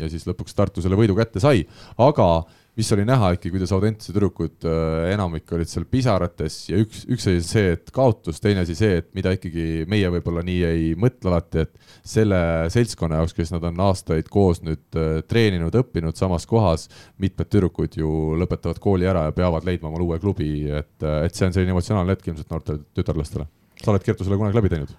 ja 0.00 0.10
siis 0.12 0.26
lõpuks 0.28 0.56
Tartu 0.56 0.84
selle 0.84 0.98
võidu 0.98 1.16
kätte 1.18 1.42
sai, 1.42 1.66
aga 2.00 2.30
mis 2.78 2.90
oli 2.94 3.04
näha 3.06 3.32
ikkagi, 3.34 3.52
kuidas 3.54 3.72
Audentese 3.74 4.14
tüdrukud 4.14 4.66
äh, 4.68 5.10
enamik 5.14 5.50
olid 5.56 5.68
seal 5.70 5.86
pisarates 5.90 6.58
ja 6.70 6.78
üks, 6.80 7.02
üks 7.10 7.26
oli 7.30 7.42
see, 7.44 7.74
et 7.76 7.90
kaotus, 7.94 8.40
teine 8.42 8.62
asi 8.64 8.76
see, 8.78 9.00
et 9.00 9.10
mida 9.16 9.32
ikkagi 9.36 9.84
meie 9.90 10.10
võib-olla 10.14 10.44
nii 10.46 10.60
ei 10.68 10.86
mõtle 11.00 11.32
alati, 11.32 11.66
et 11.66 11.98
selle 12.06 12.40
seltskonna 12.72 13.20
jaoks, 13.20 13.34
kes 13.36 13.52
nad 13.54 13.66
on 13.68 13.82
aastaid 13.88 14.30
koos 14.32 14.62
nüüd 14.66 14.98
äh, 14.98 15.20
treeninud, 15.28 15.76
õppinud 15.82 16.18
samas 16.18 16.46
kohas, 16.50 16.88
mitmed 17.22 17.50
tüdrukud 17.50 18.00
ju 18.00 18.38
lõpetavad 18.40 18.80
kooli 18.82 19.10
ära 19.10 19.28
ja 19.28 19.36
peavad 19.36 19.66
leidma 19.66 19.90
omale 19.90 20.06
uue 20.06 20.20
klubi, 20.22 20.52
et, 20.70 20.96
äh, 21.02 21.24
et 21.26 21.36
see 21.36 21.48
on 21.50 21.56
selline 21.56 21.74
emotsionaalne 21.74 22.16
hetk 22.16 22.30
ilmselt 22.30 22.54
noortele 22.54 22.84
tütarlastele. 22.96 23.48
sa 23.82 23.92
oled, 23.92 24.04
Kertu, 24.04 24.24
selle 24.24 24.38
kunagi 24.40 24.60
läbi 24.60 24.72
teinud? 24.72 24.98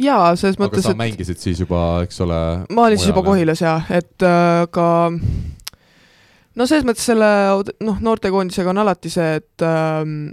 jaa, 0.00 0.32
selles 0.38 0.58
mõttes, 0.58 0.82
et 0.82 0.90
aga 0.90 0.94
sa 0.94 0.98
mängisid 0.98 1.40
siis 1.40 1.60
juba, 1.62 2.02
eks 2.06 2.20
ole 2.24 2.38
ma 2.72 2.86
olin 2.88 2.98
siis 2.98 3.12
juba 3.12 3.22
Kohilas 3.26 3.62
jaa, 3.62 3.76
et 3.94 4.26
äh, 4.26 4.64
ka 4.74 4.86
no 6.56 6.66
selles 6.68 6.86
mõttes 6.88 7.06
selle 7.08 7.28
noh, 7.84 8.00
noortekoondisega 8.00 8.72
on 8.72 8.82
alati 8.84 9.12
see, 9.12 9.38
et 9.40 9.66
ähm, 9.66 10.32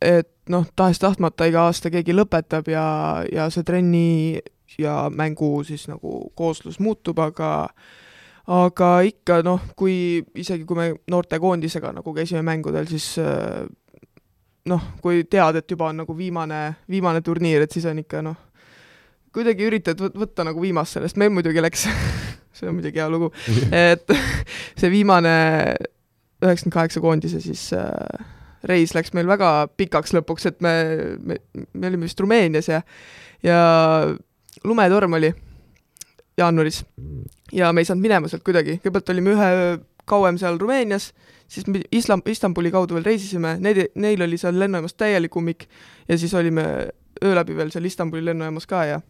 et 0.00 0.30
noh, 0.50 0.64
tahes-tahtmata 0.76 1.48
iga 1.50 1.66
aasta 1.68 1.90
keegi 1.92 2.14
lõpetab 2.16 2.70
ja, 2.72 2.84
ja 3.30 3.48
see 3.52 3.66
trenni 3.66 4.40
ja 4.80 5.08
mängu 5.12 5.60
siis 5.66 5.86
nagu 5.90 6.30
kooslus 6.38 6.80
muutub, 6.80 7.20
aga 7.20 7.68
aga 8.50 8.88
ikka 9.06 9.40
noh, 9.46 9.62
kui 9.78 10.22
isegi, 10.40 10.64
kui 10.66 10.78
me 10.78 10.86
noortekoondisega 11.10 11.92
nagu 12.00 12.14
käisime 12.16 12.42
mängudel, 12.46 12.88
siis 12.90 13.12
äh, 13.22 13.66
noh, 14.70 14.86
kui 15.02 15.24
tead, 15.30 15.60
et 15.60 15.70
juba 15.70 15.90
on 15.90 16.02
nagu 16.02 16.16
viimane, 16.16 16.62
viimane 16.90 17.22
turniir, 17.24 17.64
et 17.64 17.72
siis 17.72 17.86
on 17.90 18.00
ikka 18.02 18.24
noh, 18.24 18.38
kuidagi 19.34 19.68
üritad 19.68 20.00
võtta 20.00 20.46
nagu 20.46 20.62
viimast 20.62 20.96
sellest, 20.96 21.20
meil 21.20 21.30
muidugi 21.34 21.62
läks 21.62 21.86
see 22.52 22.68
on 22.68 22.76
muidugi 22.78 23.00
hea 23.00 23.08
lugu, 23.12 23.30
et 23.72 24.10
see 24.80 24.90
viimane 24.92 25.34
üheksakümmend 26.40 26.74
kaheksa 26.74 27.02
koondise 27.04 27.40
siis 27.44 27.68
äh, 27.76 28.26
reis 28.64 28.94
läks 28.96 29.14
meil 29.16 29.28
väga 29.28 29.68
pikaks 29.76 30.14
lõpuks, 30.16 30.48
et 30.50 30.60
me, 30.64 30.74
me, 31.22 31.38
me 31.72 31.90
olime 31.90 32.08
vist 32.08 32.20
Rumeenias 32.20 32.68
ja, 32.68 32.82
ja 33.44 33.60
lumetorm 34.64 35.16
oli 35.20 35.32
jaanuaris. 36.40 36.84
Ja 37.52 37.72
me 37.72 37.82
ei 37.82 37.88
saanud 37.88 38.04
minema 38.04 38.28
sealt 38.30 38.44
kuidagi, 38.46 38.78
kõigepealt 38.80 39.12
olime 39.14 39.34
ühe 39.34 39.50
öö 39.60 39.78
kauem 40.10 40.38
seal 40.40 40.58
Rumeenias, 40.58 41.10
siis 41.50 41.66
me 41.70 41.82
Islam-, 41.94 42.24
Istanbuli 42.26 42.72
kaudu 42.74 42.96
veel 42.96 43.06
reisisime, 43.06 43.56
need, 43.62 43.92
neil 44.00 44.22
oli 44.26 44.38
seal 44.40 44.58
lennujaamas 44.58 44.96
täielik 44.98 45.36
ummik 45.36 45.66
ja 46.08 46.18
siis 46.18 46.34
olime 46.34 46.64
öö 47.24 47.34
läbi 47.36 47.56
veel 47.56 47.70
seal 47.74 47.86
Istanbuli 47.86 48.24
lennujaamas 48.24 48.66
ka 48.70 48.84
ja 48.88 49.00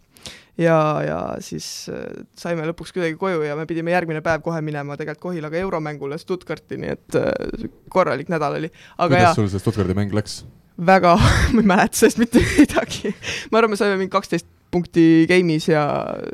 ja, 0.60 0.78
ja 1.06 1.18
siis 1.44 1.66
äh, 1.92 2.06
saime 2.38 2.66
lõpuks 2.70 2.94
kuidagi 2.94 3.18
koju 3.20 3.42
ja 3.46 3.56
me 3.58 3.66
pidime 3.70 3.94
järgmine 3.94 4.22
päev 4.24 4.44
kohe 4.44 4.60
minema 4.64 4.98
tegelikult 5.00 5.30
Kohilaga 5.30 5.58
euromängule 5.60 6.18
Stuttgarti, 6.20 6.78
nii 6.80 6.94
et 6.94 7.18
äh, 7.18 7.66
korralik 7.92 8.30
nädal 8.32 8.58
oli. 8.60 8.72
kuidas 9.00 9.36
sul 9.38 9.50
see 9.52 9.62
Stuttgardi 9.62 9.96
mäng 9.98 10.14
läks? 10.16 10.42
väga 10.86 11.16
ma 11.54 11.60
ei 11.60 11.66
mäleta 11.74 12.02
sellest 12.02 12.22
mitte 12.22 12.44
midagi. 12.58 13.14
ma 13.50 13.60
arvan, 13.60 13.74
me 13.74 13.80
saime 13.80 13.98
mingi 14.00 14.12
kaksteist 14.12 14.48
punkti 14.70 15.26
game'is 15.30 15.68
ja 15.72 15.84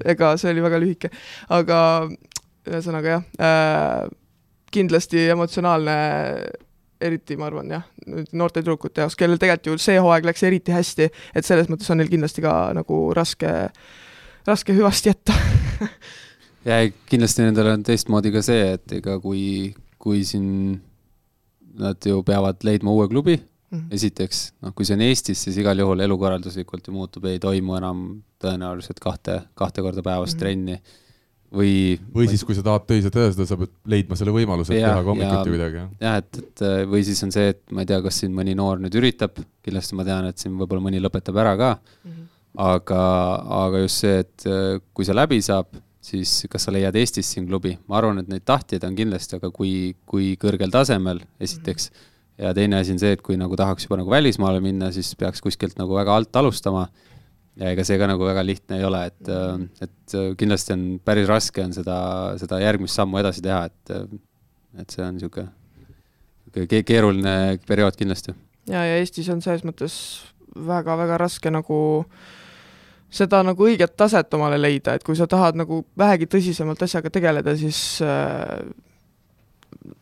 ega 0.04 0.34
see 0.40 0.52
oli 0.52 0.64
väga 0.64 0.80
lühike, 0.82 1.10
aga 1.56 1.80
ühesõnaga 2.66 3.16
jah 3.16 3.26
äh,, 3.40 4.06
kindlasti 4.74 5.28
emotsionaalne 5.32 5.96
eriti 7.00 7.36
ma 7.36 7.48
arvan 7.50 7.70
jah, 7.70 7.84
noorte 8.36 8.62
tüdrukute 8.62 9.04
jaoks, 9.04 9.16
kellel 9.18 9.40
tegelikult 9.40 9.80
ju 9.80 9.82
see 9.82 10.00
hooaeg 10.00 10.26
läks 10.28 10.44
eriti 10.48 10.74
hästi, 10.74 11.08
et 11.36 11.48
selles 11.48 11.68
mõttes 11.72 11.90
on 11.92 12.00
neil 12.00 12.10
kindlasti 12.12 12.44
ka 12.44 12.54
nagu 12.76 13.00
raske, 13.16 13.52
raske 14.46 14.76
hüvasti 14.76 15.10
jätta 15.12 15.36
ja 16.68 16.82
kindlasti 17.10 17.46
nendel 17.46 17.72
on 17.74 17.86
teistmoodi 17.86 18.32
ka 18.34 18.42
see, 18.46 18.72
et 18.76 18.98
ega 19.00 19.18
kui, 19.22 19.74
kui 20.02 20.24
siin 20.28 20.78
nad 21.76 22.08
ju 22.08 22.22
peavad 22.26 22.62
leidma 22.66 22.92
uue 22.94 23.08
klubi 23.08 23.36
mm, 23.36 23.78
-hmm. 23.78 23.94
esiteks, 23.94 24.44
noh, 24.62 24.74
kui 24.74 24.86
see 24.88 24.96
on 24.96 25.04
Eestis, 25.06 25.42
siis 25.46 25.58
igal 25.62 25.78
juhul 25.78 26.00
elukorralduslikult 26.06 26.86
ju 26.86 26.94
muutub, 26.94 27.24
ei 27.30 27.38
toimu 27.42 27.76
enam 27.76 28.06
tõenäoliselt 28.42 29.00
kahte, 29.02 29.42
kahte 29.54 29.82
korda 29.82 30.02
päevas 30.02 30.32
mm 30.32 30.36
-hmm. 30.36 30.40
trenni 30.40 30.80
või 31.52 31.98
või 32.14 32.28
siis, 32.28 32.44
kui 32.44 32.54
sa 32.54 32.62
tahad 32.62 32.86
töises 32.86 33.12
tõestada, 33.12 33.46
sa 33.46 33.56
pead 33.56 33.72
leidma 33.86 34.16
selle 34.16 34.32
võimaluse, 34.34 34.74
et 34.74 34.80
ja, 34.80 34.88
teha 34.88 35.02
ka 35.02 35.10
hommikuti 35.10 35.54
midagi, 35.54 35.76
jah? 35.82 35.90
jah, 36.00 36.16
et, 36.22 36.38
et 36.38 36.64
või 36.90 37.04
siis 37.06 37.22
on 37.22 37.32
see, 37.32 37.48
et 37.54 37.62
ma 37.70 37.84
ei 37.84 37.90
tea, 37.90 38.00
kas 38.02 38.22
siin 38.22 38.34
mõni 38.34 38.56
noor 38.58 38.80
nüüd 38.82 38.94
üritab, 38.94 39.38
kindlasti 39.62 39.98
ma 39.98 40.04
tean, 40.04 40.26
et 40.30 40.38
siin 40.38 40.56
võib-olla 40.58 40.82
mõni 40.88 41.02
lõpetab 41.02 41.38
ära 41.44 41.54
ka 41.56 41.70
mm, 41.76 42.10
-hmm. 42.10 42.32
Aga, 42.56 43.02
aga 43.64 43.82
just 43.84 44.04
see, 44.04 44.22
et 44.24 44.46
äh, 44.48 44.76
kui 44.96 45.06
see 45.08 45.16
läbi 45.16 45.40
saab, 45.44 45.70
siis 46.06 46.44
kas 46.50 46.66
sa 46.66 46.74
leiad 46.74 46.96
Eestis 46.96 47.28
siin 47.34 47.48
klubi, 47.48 47.74
ma 47.90 47.98
arvan, 48.00 48.20
et 48.22 48.28
neid 48.30 48.44
tahtjaid 48.46 48.84
on 48.86 48.94
kindlasti, 48.98 49.40
aga 49.40 49.50
kui, 49.54 49.96
kui 50.08 50.34
kõrgel 50.40 50.72
tasemel, 50.72 51.20
esiteks 51.42 51.90
-hmm. 51.90 52.12
ja 52.44 52.54
teine 52.54 52.78
asi 52.80 52.94
on 52.94 53.02
see, 53.02 53.12
et 53.16 53.22
kui 53.22 53.36
nagu 53.36 53.56
tahaks 53.56 53.84
juba 53.84 53.98
nagu 54.00 54.10
välismaale 54.10 54.60
minna, 54.60 54.92
siis 54.92 55.14
peaks 55.16 55.42
kuskilt 55.42 55.78
nagu 55.78 55.94
väga 55.94 56.16
alt 56.16 56.36
alustama 56.36 56.88
ja 57.56 57.72
ega 57.72 57.84
see 57.88 57.98
ka 57.98 58.08
nagu 58.08 58.26
väga 58.26 58.44
lihtne 58.44 58.78
ei 58.80 58.84
ole, 58.84 59.02
et, 59.10 59.28
äh, 59.28 59.58
et 59.80 60.14
äh, 60.14 60.30
kindlasti 60.38 60.74
on 60.76 60.86
päris 61.04 61.28
raske 61.28 61.64
on 61.64 61.72
seda, 61.72 61.98
seda 62.40 62.60
järgmist 62.60 62.98
sammu 62.98 63.20
edasi 63.22 63.44
teha, 63.44 63.64
et, 63.70 63.92
äh, 63.96 64.82
et 64.82 64.92
see 64.92 65.04
on 65.04 65.16
niisugune, 65.16 65.48
niisugune 66.46 66.82
keeruline 66.86 67.36
periood 67.68 67.96
kindlasti. 67.96 68.36
ja, 68.68 68.84
ja 68.84 68.96
Eestis 69.00 69.28
on 69.32 69.42
selles 69.44 69.64
mõttes 69.64 69.96
väga-väga 70.56 71.18
raske 71.20 71.52
nagu 71.52 71.78
seda 73.10 73.42
nagu 73.46 73.68
õiget 73.68 73.94
taset 73.96 74.34
omale 74.34 74.58
leida, 74.60 74.96
et 74.96 75.04
kui 75.06 75.16
sa 75.16 75.28
tahad 75.30 75.58
nagu 75.58 75.84
vähegi 75.98 76.26
tõsisemalt 76.30 76.82
asjaga 76.82 77.12
tegeleda, 77.14 77.56
siis 77.56 78.02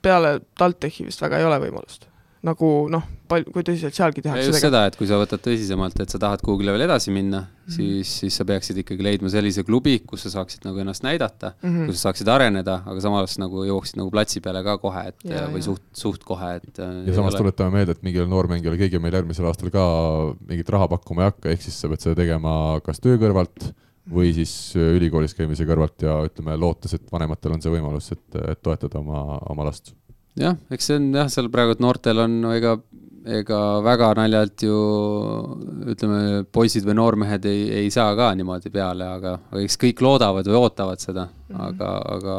peale 0.02 0.38
TalTechi 0.58 1.06
vist 1.08 1.22
väga 1.22 1.38
ei 1.38 1.46
ole 1.48 1.60
võimalust 1.66 2.08
nagu 2.44 2.70
noh, 2.92 3.04
palju, 3.30 3.48
kui 3.54 3.64
tõsiselt 3.66 3.96
sealgi 3.96 4.22
tehakse. 4.24 4.50
just 4.50 4.64
seda, 4.64 4.84
et 4.88 4.96
kui 4.98 5.08
sa 5.08 5.16
võtad 5.20 5.40
tõsisemalt, 5.42 5.96
et 6.02 6.12
sa 6.12 6.20
tahad 6.20 6.42
kuhugile 6.44 6.74
veel 6.74 6.84
edasi 6.86 7.12
minna 7.14 7.40
mm, 7.40 7.46
-hmm. 7.46 7.76
siis, 7.76 8.10
siis 8.20 8.36
sa 8.40 8.44
peaksid 8.48 8.82
ikkagi 8.82 9.06
leidma 9.06 9.32
sellise 9.32 9.64
klubi, 9.64 9.96
kus 10.06 10.26
sa 10.26 10.32
saaksid 10.34 10.66
nagu 10.68 10.82
ennast 10.82 11.06
näidata 11.06 11.54
mm, 11.54 11.70
-hmm. 11.70 11.86
kus 11.88 12.00
sa 12.00 12.10
saaksid 12.10 12.28
areneda, 12.28 12.80
aga 12.84 13.00
samas 13.00 13.38
nagu 13.40 13.64
jõuaksid 13.64 14.00
nagu 14.00 14.12
platsi 14.12 14.44
peale 14.44 14.62
ka 14.66 14.76
kohe, 14.82 15.06
et 15.08 15.24
ja, 15.24 15.46
või 15.48 15.62
ja. 15.62 15.68
suht, 15.70 15.86
suht 15.92 16.24
kohe, 16.24 16.56
et. 16.60 16.78
Äh, 16.78 17.08
ja 17.08 17.16
samas 17.16 17.34
ole... 17.34 17.44
tuletame 17.46 17.78
meelde, 17.78 17.96
et 17.96 18.04
mingile 18.04 18.28
noormängijale 18.28 18.80
keegi 18.80 19.00
meil 19.00 19.16
järgmisel 19.20 19.48
aastal 19.48 19.72
ka 19.72 19.86
mingit 20.44 20.68
raha 20.68 20.88
pakkuma 20.92 21.24
ei 21.24 21.32
hakka, 21.32 21.50
ehk 21.54 21.64
siis 21.64 21.80
sa 21.80 21.88
pead 21.88 22.04
seda 22.04 22.20
tegema 22.20 22.80
kas 22.84 23.00
töö 23.00 23.16
kõrvalt 23.16 23.72
või 24.12 24.34
siis 24.36 24.74
äh, 24.76 24.92
ülikoolis 24.98 25.32
käimise 25.32 25.64
kõrvalt 25.64 26.04
ja 26.04 26.20
ütleme, 26.28 26.58
lootes, 26.60 26.92
et 26.92 27.12
vanematel 27.12 27.56
on 27.56 27.64
see 27.64 27.72
võimalus, 27.72 28.12
et, 28.12 28.26
et 28.52 28.60
toetada 28.60 29.00
oma, 29.00 29.40
oma 29.48 29.70
last 29.70 29.94
jah, 30.40 30.58
eks 30.74 30.90
see 30.90 30.98
on 31.00 31.08
jah, 31.14 31.30
seal 31.32 31.50
praegu 31.52 31.76
noortel 31.82 32.24
on 32.24 32.38
no 32.42 32.52
ega, 32.56 32.74
ega 33.38 33.60
väga 33.84 34.10
naljalt 34.18 34.64
ju 34.66 34.78
ütleme, 35.94 36.44
poisid 36.54 36.86
või 36.88 36.98
noormehed 37.00 37.46
ei, 37.50 37.66
ei 37.82 37.92
saa 37.94 38.14
ka 38.18 38.32
niimoodi 38.36 38.72
peale, 38.74 39.08
aga, 39.18 39.36
aga 39.50 39.64
eks 39.64 39.78
kõik 39.80 40.02
loodavad 40.04 40.48
või 40.50 40.60
ootavad 40.60 41.02
seda 41.02 41.28
mm, 41.28 41.54
-hmm. 41.54 41.66
aga, 41.68 41.92
aga, 42.16 42.38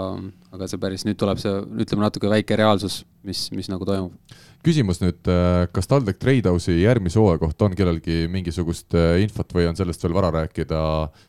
aga 0.57 0.71
see 0.71 0.81
päris, 0.81 1.07
nüüd 1.07 1.19
tuleb 1.21 1.41
see, 1.41 1.55
ütleme 1.85 2.05
natuke 2.05 2.31
väike 2.31 2.59
reaalsus, 2.59 3.03
mis, 3.23 3.47
mis 3.55 3.71
nagu 3.71 3.87
toimub 3.87 4.41
küsimus 4.65 4.99
nüüd, 5.01 5.21
äh, 5.29 5.67
kas 5.73 5.89
TalTech 5.89 6.19
Tradehouse'i 6.21 6.81
järgmise 6.81 7.19
hooaja 7.21 7.39
kohta 7.41 7.67
on 7.67 7.75
kellelgi 7.77 8.25
mingisugust 8.31 8.95
äh, 8.97 9.19
infot 9.23 9.53
või 9.55 9.67
on 9.69 9.77
sellest 9.77 10.03
veel 10.05 10.15
vara 10.17 10.31
rääkida? 10.33 10.81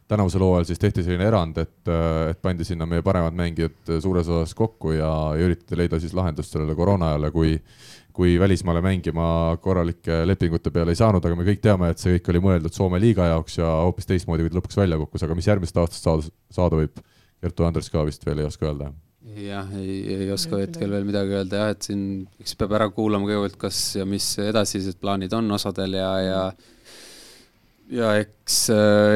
tänavusel 0.08 0.44
hooajal 0.44 0.68
siis 0.68 0.80
tehti 0.80 1.02
selline 1.02 1.26
erand, 1.26 1.58
et, 1.60 1.82
äh, 1.90 2.30
et 2.32 2.40
pandi 2.42 2.64
sinna 2.64 2.86
meie 2.88 3.04
paremad 3.06 3.36
mängijad 3.36 3.96
suures 4.00 4.28
osas 4.30 4.54
kokku 4.56 4.94
ja, 4.96 5.12
ja 5.36 5.48
üritati 5.48 5.78
leida 5.78 6.00
siis 6.00 6.14
lahendust 6.16 6.54
sellele 6.54 6.76
koroona 6.78 7.12
ajale, 7.12 7.32
kui 7.34 7.54
kui 8.16 8.38
välismaale 8.40 8.80
mängima 8.80 9.26
korralike 9.60 10.22
lepingute 10.24 10.70
peale 10.72 10.94
ei 10.94 10.96
saanud, 10.96 11.20
aga 11.20 11.36
me 11.36 11.44
kõik 11.44 11.60
teame, 11.60 11.90
et 11.92 12.00
see 12.00 12.14
kõik 12.16 12.30
oli 12.32 12.40
mõeldud 12.46 12.72
Soome 12.72 13.00
liiga 13.02 13.28
jaoks 13.28 13.58
ja 13.58 13.68
hoopis 13.84 14.08
teistmoodi, 14.08 14.46
kui 14.46 14.54
ta 14.54 14.62
lõpuks 14.62 14.80
välja 14.80 14.96
kukkus, 15.02 15.26
aga 15.26 15.36
mis 15.36 15.50
järgmisest 15.52 15.82
aastast 15.82 16.08
saada, 16.08 16.36
saada 16.48 16.80
võib, 16.80 17.02
Kertu 17.44 17.68
Andres 17.68 17.92
ka 17.92 18.06
vist 18.08 18.24
veel 18.24 18.40
ei 18.40 18.48
oska 18.48 18.70
öelda 18.70 18.94
jah, 19.34 19.68
ei, 19.80 19.98
ei 20.14 20.30
oska 20.30 20.60
hetkel 20.62 20.92
veel 20.92 21.06
midagi 21.08 21.34
öelda 21.36 21.64
jah, 21.64 21.74
et 21.74 21.88
siin 21.88 22.06
eks 22.40 22.56
peab 22.60 22.76
ära 22.78 22.88
kuulama 22.94 23.28
kõigepealt, 23.28 23.58
kas 23.66 23.80
ja 23.98 24.06
mis 24.08 24.28
edasised 24.42 25.00
plaanid 25.02 25.34
on 25.36 25.50
osadel 25.56 25.98
ja, 25.98 26.10
ja 26.22 26.40
ja 27.92 28.14
eks, 28.18 28.58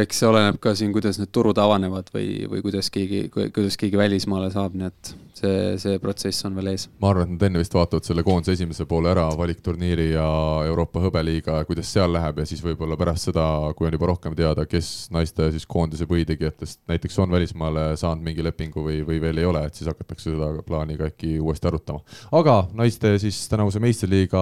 eks 0.03 0.21
see 0.23 0.29
oleneb 0.29 0.61
ka 0.63 0.75
siin, 0.79 0.93
kuidas 0.95 1.19
need 1.19 1.33
turud 1.35 1.59
avanevad 1.59 2.11
või, 2.15 2.47
või 2.51 2.63
kuidas 2.67 2.91
keegi, 2.95 3.25
kuidas 3.33 3.79
keegi 3.81 3.99
välismaale 3.99 4.51
saab, 4.55 4.77
nii 4.79 4.91
et 4.91 5.15
see, 5.41 5.79
see 5.81 5.99
protsess 6.03 6.45
on 6.49 6.57
veel 6.59 6.73
ees. 6.75 6.87
ma 7.01 7.13
arvan, 7.15 7.29
et 7.29 7.37
nad 7.37 7.47
enne 7.49 7.63
vist 7.63 7.75
vaatavad 7.75 8.07
selle 8.07 8.25
koondise 8.27 8.57
esimese 8.59 8.87
poole 8.91 9.11
ära, 9.13 9.27
valikturniiri 9.39 10.11
ja 10.13 10.27
Euroopa 10.69 11.03
hõbeliiga, 11.07 11.63
kuidas 11.69 11.93
seal 11.93 12.13
läheb 12.15 12.43
ja 12.43 12.49
siis 12.49 12.63
võib-olla 12.65 12.99
pärast 13.01 13.31
seda, 13.31 13.47
kui 13.77 13.89
on 13.89 13.97
juba 13.97 14.11
rohkem 14.13 14.37
teada, 14.39 14.67
kes 14.69 15.11
naiste 15.15 15.51
siis 15.55 15.67
koondise 15.71 16.09
põhitegijatest 16.11 16.81
näiteks 16.91 17.19
on 17.19 17.31
välismaale 17.31 17.97
saanud 17.97 18.25
mingi 18.25 18.45
lepingu 18.45 18.85
või, 18.85 19.01
või 19.07 19.21
veel 19.23 19.39
ei 19.41 19.49
ole, 19.49 19.65
et 19.67 19.79
siis 19.79 19.89
hakatakse 19.91 20.33
seda 20.33 20.51
plaani 20.67 20.97
ka 20.99 21.09
äkki 21.11 21.39
uuesti 21.41 21.69
arutama. 21.71 22.01
aga 22.33 22.57
naiste 22.75 23.17
siis 23.23 23.39
tänavuse 23.49 23.81
meistriliiga 23.83 24.41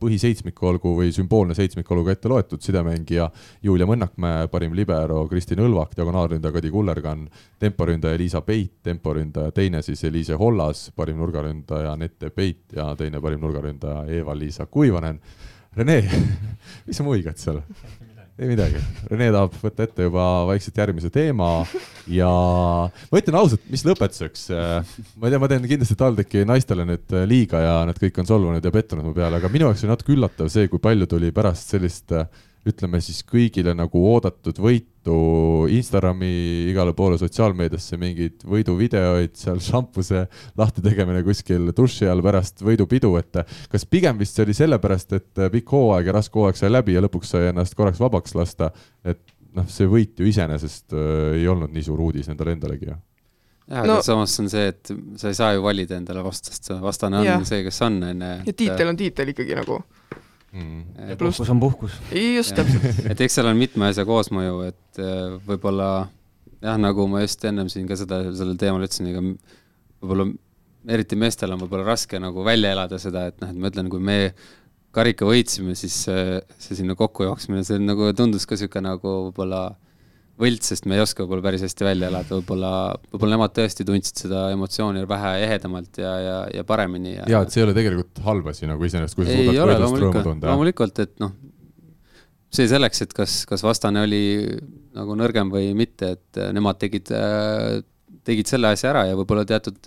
põhiseitsmiku 0.00 0.68
olgu 0.72 0.94
või 0.98 1.12
sümboolne 1.14 1.54
seitsmik 1.54 1.90
olgu 1.90 2.12
ette 2.12 2.28
loetud, 2.28 2.62
sidemängija 2.64 3.30
Julia 3.62 3.86
Mõnnakmäe, 3.86 4.48
parim 4.52 4.74
libero 4.76 5.26
Kristin 5.28 5.62
Õlvak, 5.64 5.94
diagonaalründaja 5.96 6.52
Kadi 6.58 6.70
Kullergann, 6.70 7.28
temporündaja 7.58 8.18
Liisa 8.18 8.42
Peit, 8.42 8.72
temporündaja 8.82 9.52
teine 9.54 9.82
siis 9.82 10.04
Eliise 10.04 10.33
Eliise 10.34 10.38
Hollas, 10.38 10.90
parim 10.94 11.18
nurgaründaja 11.18 11.92
Anette 11.92 12.30
Peit 12.30 12.74
ja 12.74 12.94
teine 12.96 13.20
parim 13.20 13.40
nurgaründaja 13.40 14.06
Eva-Liisa 14.08 14.66
Kuivanen. 14.66 15.20
Rene 15.74 16.02
mis 16.86 16.96
sa 16.96 17.04
muigad 17.04 17.38
seal? 17.38 17.62
ei 18.34 18.48
midagi, 18.50 18.80
Rene 19.10 19.28
tahab 19.30 19.52
võtta 19.62 19.84
ette 19.86 20.06
juba 20.08 20.24
vaikselt 20.48 20.78
järgmise 20.78 21.06
teema 21.14 21.64
ja 22.10 22.26
ma 22.26 23.20
ütlen 23.20 23.36
ausalt, 23.38 23.62
mis 23.70 23.84
lõpetuseks, 23.86 24.48
ma 24.50 25.28
ei 25.28 25.30
tea, 25.30 25.38
ma 25.38 25.48
teen 25.52 25.68
kindlasti 25.70 25.94
TalTechi 26.00 26.42
naistele 26.42 26.82
nüüd 26.88 27.14
liiga 27.30 27.60
ja 27.62 27.76
nad 27.86 28.00
kõik 28.00 28.18
on 28.18 28.26
solvunud 28.26 28.66
ja 28.66 28.74
pettunud 28.74 29.06
mu 29.06 29.14
peale, 29.14 29.38
aga 29.38 29.52
minu 29.54 29.68
jaoks 29.68 29.86
oli 29.86 29.92
natuke 29.92 30.16
üllatav 30.16 30.50
see, 30.50 30.66
kui 30.72 30.82
palju 30.82 31.06
tuli 31.14 31.30
pärast 31.34 31.76
sellist 31.76 32.10
ütleme 32.68 33.00
siis 33.04 33.20
kõigile 33.28 33.74
nagu 33.76 34.00
oodatud 34.08 34.58
võitu 34.62 35.16
Instagrami 35.68 36.30
igale 36.70 36.94
poole 36.96 37.18
sotsiaalmeediasse 37.20 37.98
mingeid 38.00 38.44
võiduvideoid, 38.48 39.34
seal 39.36 39.60
šampuse 39.60 40.24
lahti 40.56 40.84
tegemine 40.84 41.20
kuskil 41.26 41.70
duši 41.76 42.08
all 42.08 42.24
pärast 42.24 42.64
võidupidu, 42.64 43.12
et 43.20 43.42
kas 43.72 43.84
pigem 43.84 44.18
vist 44.20 44.36
see 44.38 44.46
oli 44.46 44.56
sellepärast, 44.56 45.16
et 45.18 45.44
pikk 45.52 45.76
hooaeg 45.76 46.08
ja 46.08 46.16
raske 46.16 46.40
hooaeg 46.40 46.56
sai 46.60 46.72
läbi 46.72 46.96
ja 46.96 47.04
lõpuks 47.04 47.34
sai 47.36 47.50
ennast 47.52 47.76
korraks 47.76 48.00
vabaks 48.00 48.36
lasta, 48.38 48.70
et 49.04 49.20
noh, 49.54 49.66
see 49.70 49.88
võit 49.90 50.18
ju 50.18 50.28
iseenesest 50.28 50.94
äh, 50.96 51.40
ei 51.40 51.48
olnud 51.50 51.72
nii 51.74 51.84
suur 51.86 52.00
uudis 52.08 52.30
endale 52.32 52.56
endalegi 52.56 52.88
ju 52.88 52.94
jah, 52.94 53.02
aga 53.80 53.86
No- 53.86 53.94
no, 53.94 54.02
samas 54.04 54.34
on 54.42 54.50
see, 54.52 54.66
et 54.72 54.90
sa 55.20 55.30
ei 55.30 55.36
saa 55.38 55.54
ju 55.56 55.62
valida 55.64 55.96
endale 55.96 56.24
vastast, 56.24 56.68
vastane 56.82 57.20
on 57.22 57.24
Jah. 57.24 57.44
see, 57.48 57.62
kes 57.64 57.80
on, 57.86 58.02
on 58.10 58.24
ju. 58.26 58.32
ja 58.50 58.52
tiitel 58.52 58.90
on 58.92 58.98
tiitel 59.00 59.32
ikkagi 59.32 59.56
nagu, 59.56 59.78
mm.. 60.54 61.16
puhkus 61.20 61.50
on 61.50 61.60
puhkus. 61.62 61.98
just 62.14 62.56
täpselt, 62.56 63.02
et 63.10 63.20
eks 63.26 63.38
seal 63.38 63.50
on 63.50 63.58
mitme 63.58 63.90
asja 63.90 64.06
koosmõju, 64.08 64.60
et 64.70 65.02
äh, 65.02 65.36
võib-olla 65.48 65.90
jah, 66.64 66.80
nagu 66.80 67.06
ma 67.10 67.24
just 67.24 67.44
ennem 67.48 67.70
siin 67.72 67.88
ka 67.90 67.98
seda, 68.00 68.22
sellel 68.36 68.58
teemal 68.60 68.84
ütlesin, 68.86 69.10
ega 69.12 69.24
võib-olla 69.24 70.30
eriti 70.94 71.16
meestel 71.18 71.54
on 71.54 71.62
võib-olla 71.64 71.86
raske 71.88 72.20
nagu 72.20 72.44
välja 72.46 72.74
elada 72.74 73.00
seda, 73.00 73.28
et 73.30 73.40
noh, 73.42 73.52
et 73.52 73.60
ma 73.60 73.72
ütlen, 73.72 73.90
kui 73.92 74.02
me 74.04 74.18
karika 74.94 75.26
võitsime, 75.26 75.74
siis 75.78 75.96
see, 76.06 76.38
see 76.60 76.78
sinna 76.78 76.96
kokku 76.98 77.26
jooksmine, 77.26 77.64
see 77.66 77.80
nagu 77.82 78.12
tundus 78.16 78.46
ka 78.46 78.56
niisugune 78.56 78.92
nagu 78.92 79.14
võib-olla 79.28 79.64
võlts, 80.40 80.70
sest 80.72 80.88
me 80.90 80.96
ei 80.98 81.02
oska 81.04 81.22
võib-olla 81.22 81.44
päris 81.46 81.62
hästi 81.62 81.86
välja 81.86 82.08
elada, 82.10 82.34
võib-olla, 82.34 82.70
võib-olla 83.12 83.36
nemad 83.36 83.54
tõesti 83.54 83.86
tundsid 83.86 84.24
seda 84.24 84.48
emotsiooni 84.54 85.04
vähe 85.10 85.32
ehedamalt 85.44 86.00
ja, 86.02 86.12
ja, 86.18 86.36
ja 86.58 86.64
paremini 86.66 87.14
ja 87.14 87.28
ja 87.30 87.42
et 87.44 87.54
see 87.54 87.62
ei 87.62 87.68
ole 87.68 87.76
tegelikult 87.76 88.22
halb 88.26 88.50
asi 88.50 88.68
nagu 88.70 88.88
iseenesest, 88.88 89.18
kui 89.18 89.28
sa 89.28 89.36
suudad 89.36 89.60
ole 89.62 89.76
võidust 89.78 90.02
rõõmu 90.02 90.24
tunda. 90.26 90.50
loomulikult, 90.50 90.98
et 91.06 91.14
noh, 91.22 91.36
see 92.54 92.66
selleks, 92.70 93.04
et 93.06 93.14
kas, 93.14 93.36
kas 93.50 93.62
vastane 93.66 94.02
oli 94.08 94.24
nagu 94.94 95.18
nõrgem 95.18 95.54
või 95.54 95.70
mitte, 95.78 96.14
et 96.18 96.42
äh, 96.42 96.50
nemad 96.54 96.82
tegid, 96.82 97.14
tegid 98.26 98.50
selle 98.50 98.74
asja 98.74 98.90
ära 98.90 99.06
ja 99.10 99.18
võib-olla 99.18 99.46
teatud, 99.48 99.78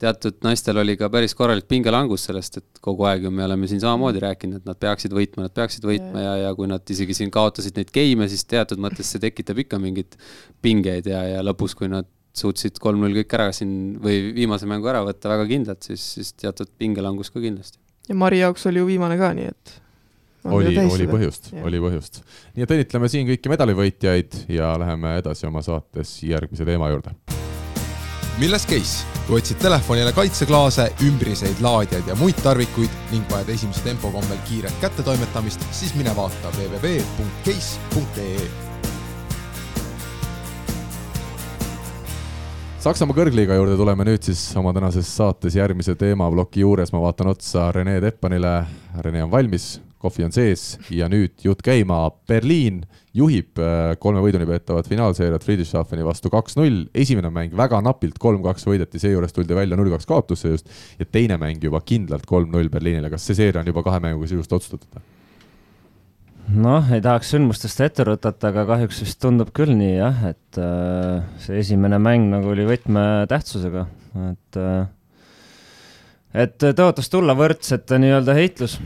teatud 0.00 0.40
naistel 0.44 0.76
oli 0.80 0.96
ka 1.00 1.08
päris 1.12 1.34
korralik 1.36 1.68
pingelangus 1.70 2.26
sellest, 2.28 2.58
et 2.60 2.80
kogu 2.84 3.06
aeg 3.08 3.24
ju 3.26 3.30
me 3.32 3.44
oleme 3.46 3.68
siin 3.70 3.80
samamoodi 3.80 4.20
rääkinud, 4.26 4.60
et 4.60 4.68
nad 4.68 4.78
peaksid 4.80 5.14
võitma, 5.16 5.46
nad 5.46 5.54
peaksid 5.56 5.86
võitma 5.88 6.24
ja, 6.24 6.34
ja 6.44 6.50
kui 6.58 6.68
nad 6.70 6.84
isegi 6.92 7.16
siin 7.16 7.32
kaotasid 7.32 7.78
neid 7.80 7.92
game'e, 7.94 8.28
siis 8.32 8.44
teatud 8.48 8.82
mõttes 8.82 9.08
see 9.12 9.22
tekitab 9.22 9.62
ikka 9.64 9.80
mingeid 9.82 10.18
pingeid 10.64 11.08
ja, 11.12 11.22
ja 11.36 11.46
lõpus, 11.46 11.76
kui 11.78 11.88
nad 11.92 12.08
suutsid 12.36 12.76
kolm-null 12.82 13.16
kõik 13.22 13.32
ära 13.38 13.48
siin 13.56 13.96
või 14.02 14.34
viimase 14.36 14.68
mängu 14.68 14.92
ära 14.92 15.00
võtta 15.06 15.32
väga 15.32 15.48
kindlalt, 15.48 15.88
siis, 15.88 16.04
siis 16.18 16.34
teatud 16.36 16.68
pingelangus 16.78 17.32
ka 17.32 17.40
kindlasti. 17.40 17.80
ja 18.10 18.18
Mari 18.18 18.44
jaoks 18.44 18.68
oli 18.68 18.84
ju 18.84 18.92
viimane 18.92 19.16
ka, 19.20 19.32
nii 19.38 19.48
et 19.48 19.76
oli, 20.52 20.76
oli 20.84 21.08
põhjust, 21.10 21.50
oli 21.64 21.80
põhjust. 21.82 22.20
nii 22.54 22.66
et 22.66 22.76
õnnitleme 22.76 23.10
siin 23.10 23.28
kõiki 23.32 23.52
medalivõitjaid 23.56 24.42
ja 24.52 24.74
läheme 24.80 25.16
edasi 25.22 25.48
oma 25.48 25.64
saates 25.64 26.18
järgmise 26.22 26.68
teema 26.68 26.92
juurde. 26.92 27.16
milles 28.36 28.68
case? 28.68 29.15
Kui 29.26 29.40
otsid 29.40 29.58
telefonile 29.58 30.12
kaitseklaase, 30.14 30.92
ümbriseid 31.06 31.58
laadijaid 31.64 32.06
ja 32.06 32.14
muid 32.20 32.38
tarvikuid 32.44 32.90
ning 33.10 33.24
vajad 33.30 33.48
esimese 33.56 33.82
tempo 33.82 34.10
kombel 34.14 34.38
kiiret 34.46 34.76
kättetoimetamist, 34.80 35.60
siis 35.74 35.94
mine 35.98 36.12
vaata 36.16 36.48
www.case.ee 36.54 38.38
Saksamaa 42.86 43.16
kõrgliiga 43.18 43.56
juurde 43.58 43.74
tuleme 43.74 44.04
nüüd 44.06 44.22
siis 44.22 44.38
oma 44.54 44.70
tänases 44.76 45.08
saates 45.10 45.56
järgmise 45.58 45.96
teemaploki 45.98 46.62
juures, 46.62 46.92
ma 46.94 47.00
vaatan 47.02 47.32
otsa 47.32 47.72
Rene 47.74 47.98
Teppanile, 48.04 48.60
Rene 49.02 49.24
on 49.26 49.30
valmis, 49.32 49.80
kohvi 50.06 50.26
on 50.26 50.34
sees 50.34 50.76
ja 50.94 51.10
nüüd 51.12 51.34
jutt 51.44 51.64
käima, 51.66 52.06
Berliin 52.28 52.84
juhib 53.16 53.58
äh, 53.62 53.94
kolme 54.00 54.22
võiduni 54.24 54.46
peetavat 54.48 54.88
finaalseeriat 54.90 55.44
Friedrichshafeni 55.44 56.06
vastu 56.06 56.30
kaks-null, 56.32 56.84
esimene 56.94 57.30
mäng 57.34 57.56
väga 57.56 57.80
napilt 57.84 58.20
kolm-kaks 58.22 58.66
võideti, 58.68 59.00
seejuures 59.02 59.34
tuldi 59.36 59.56
välja 59.56 59.78
null-kaks 59.78 60.08
kaotusse 60.08 60.52
just. 60.52 60.72
Ja 61.00 61.08
teine 61.08 61.38
mäng 61.40 61.62
juba 61.64 61.80
kindlalt 61.84 62.26
kolm-null 62.28 62.70
Berliinile, 62.72 63.10
kas 63.12 63.26
see 63.26 63.38
seeria 63.38 63.62
on 63.62 63.70
juba 63.72 63.84
kahe 63.86 64.02
mänguga 64.04 64.32
sisust 64.32 64.56
otsustatud? 64.56 65.04
noh, 66.46 66.92
ei 66.94 67.00
tahaks 67.02 67.32
sündmustest 67.32 67.80
ette 67.82 68.04
rutata, 68.06 68.52
aga 68.52 68.62
kahjuks 68.68 69.00
vist 69.02 69.18
tundub 69.18 69.48
küll 69.56 69.72
nii 69.74 69.96
jah, 69.96 70.20
et 70.28 70.60
äh, 70.62 71.24
see 71.42 71.58
esimene 71.58 71.98
mäng 71.98 72.28
nagu 72.30 72.52
oli 72.52 72.68
võtmetähtsusega, 72.68 73.82
et 74.28 74.60
äh, 74.62 74.84
et 76.36 76.60
tõotas 76.60 77.08
tulla 77.10 77.34
võrdsete 77.34 77.98
nii-öelda 77.98 78.36
heitlus 78.36 78.76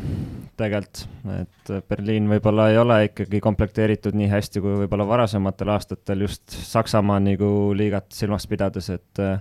tegelikult, 0.61 1.03
et 1.35 1.73
Berliin 1.89 2.29
võib-olla 2.31 2.71
ei 2.71 2.79
ole 2.81 2.97
ikkagi 3.09 3.41
komplekteeritud 3.43 4.17
nii 4.19 4.31
hästi 4.31 4.63
kui 4.63 4.79
võib-olla 4.85 5.07
varasematel 5.09 5.73
aastatel 5.75 6.27
just 6.27 6.55
Saksamaa 6.55 7.21
nagu 7.25 7.51
liigat 7.77 8.11
silmas 8.15 8.47
pidades, 8.51 8.91
et 8.95 9.23
äh, 9.23 9.41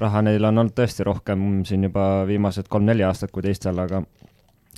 raha 0.00 0.22
neil 0.26 0.44
on 0.44 0.64
olnud 0.64 0.76
tõesti 0.76 1.06
rohkem 1.06 1.62
siin 1.68 1.88
juba 1.88 2.24
viimased 2.28 2.70
kolm-neli 2.70 3.06
aastat 3.06 3.34
kui 3.34 3.44
teistel, 3.44 3.78
aga 3.82 4.02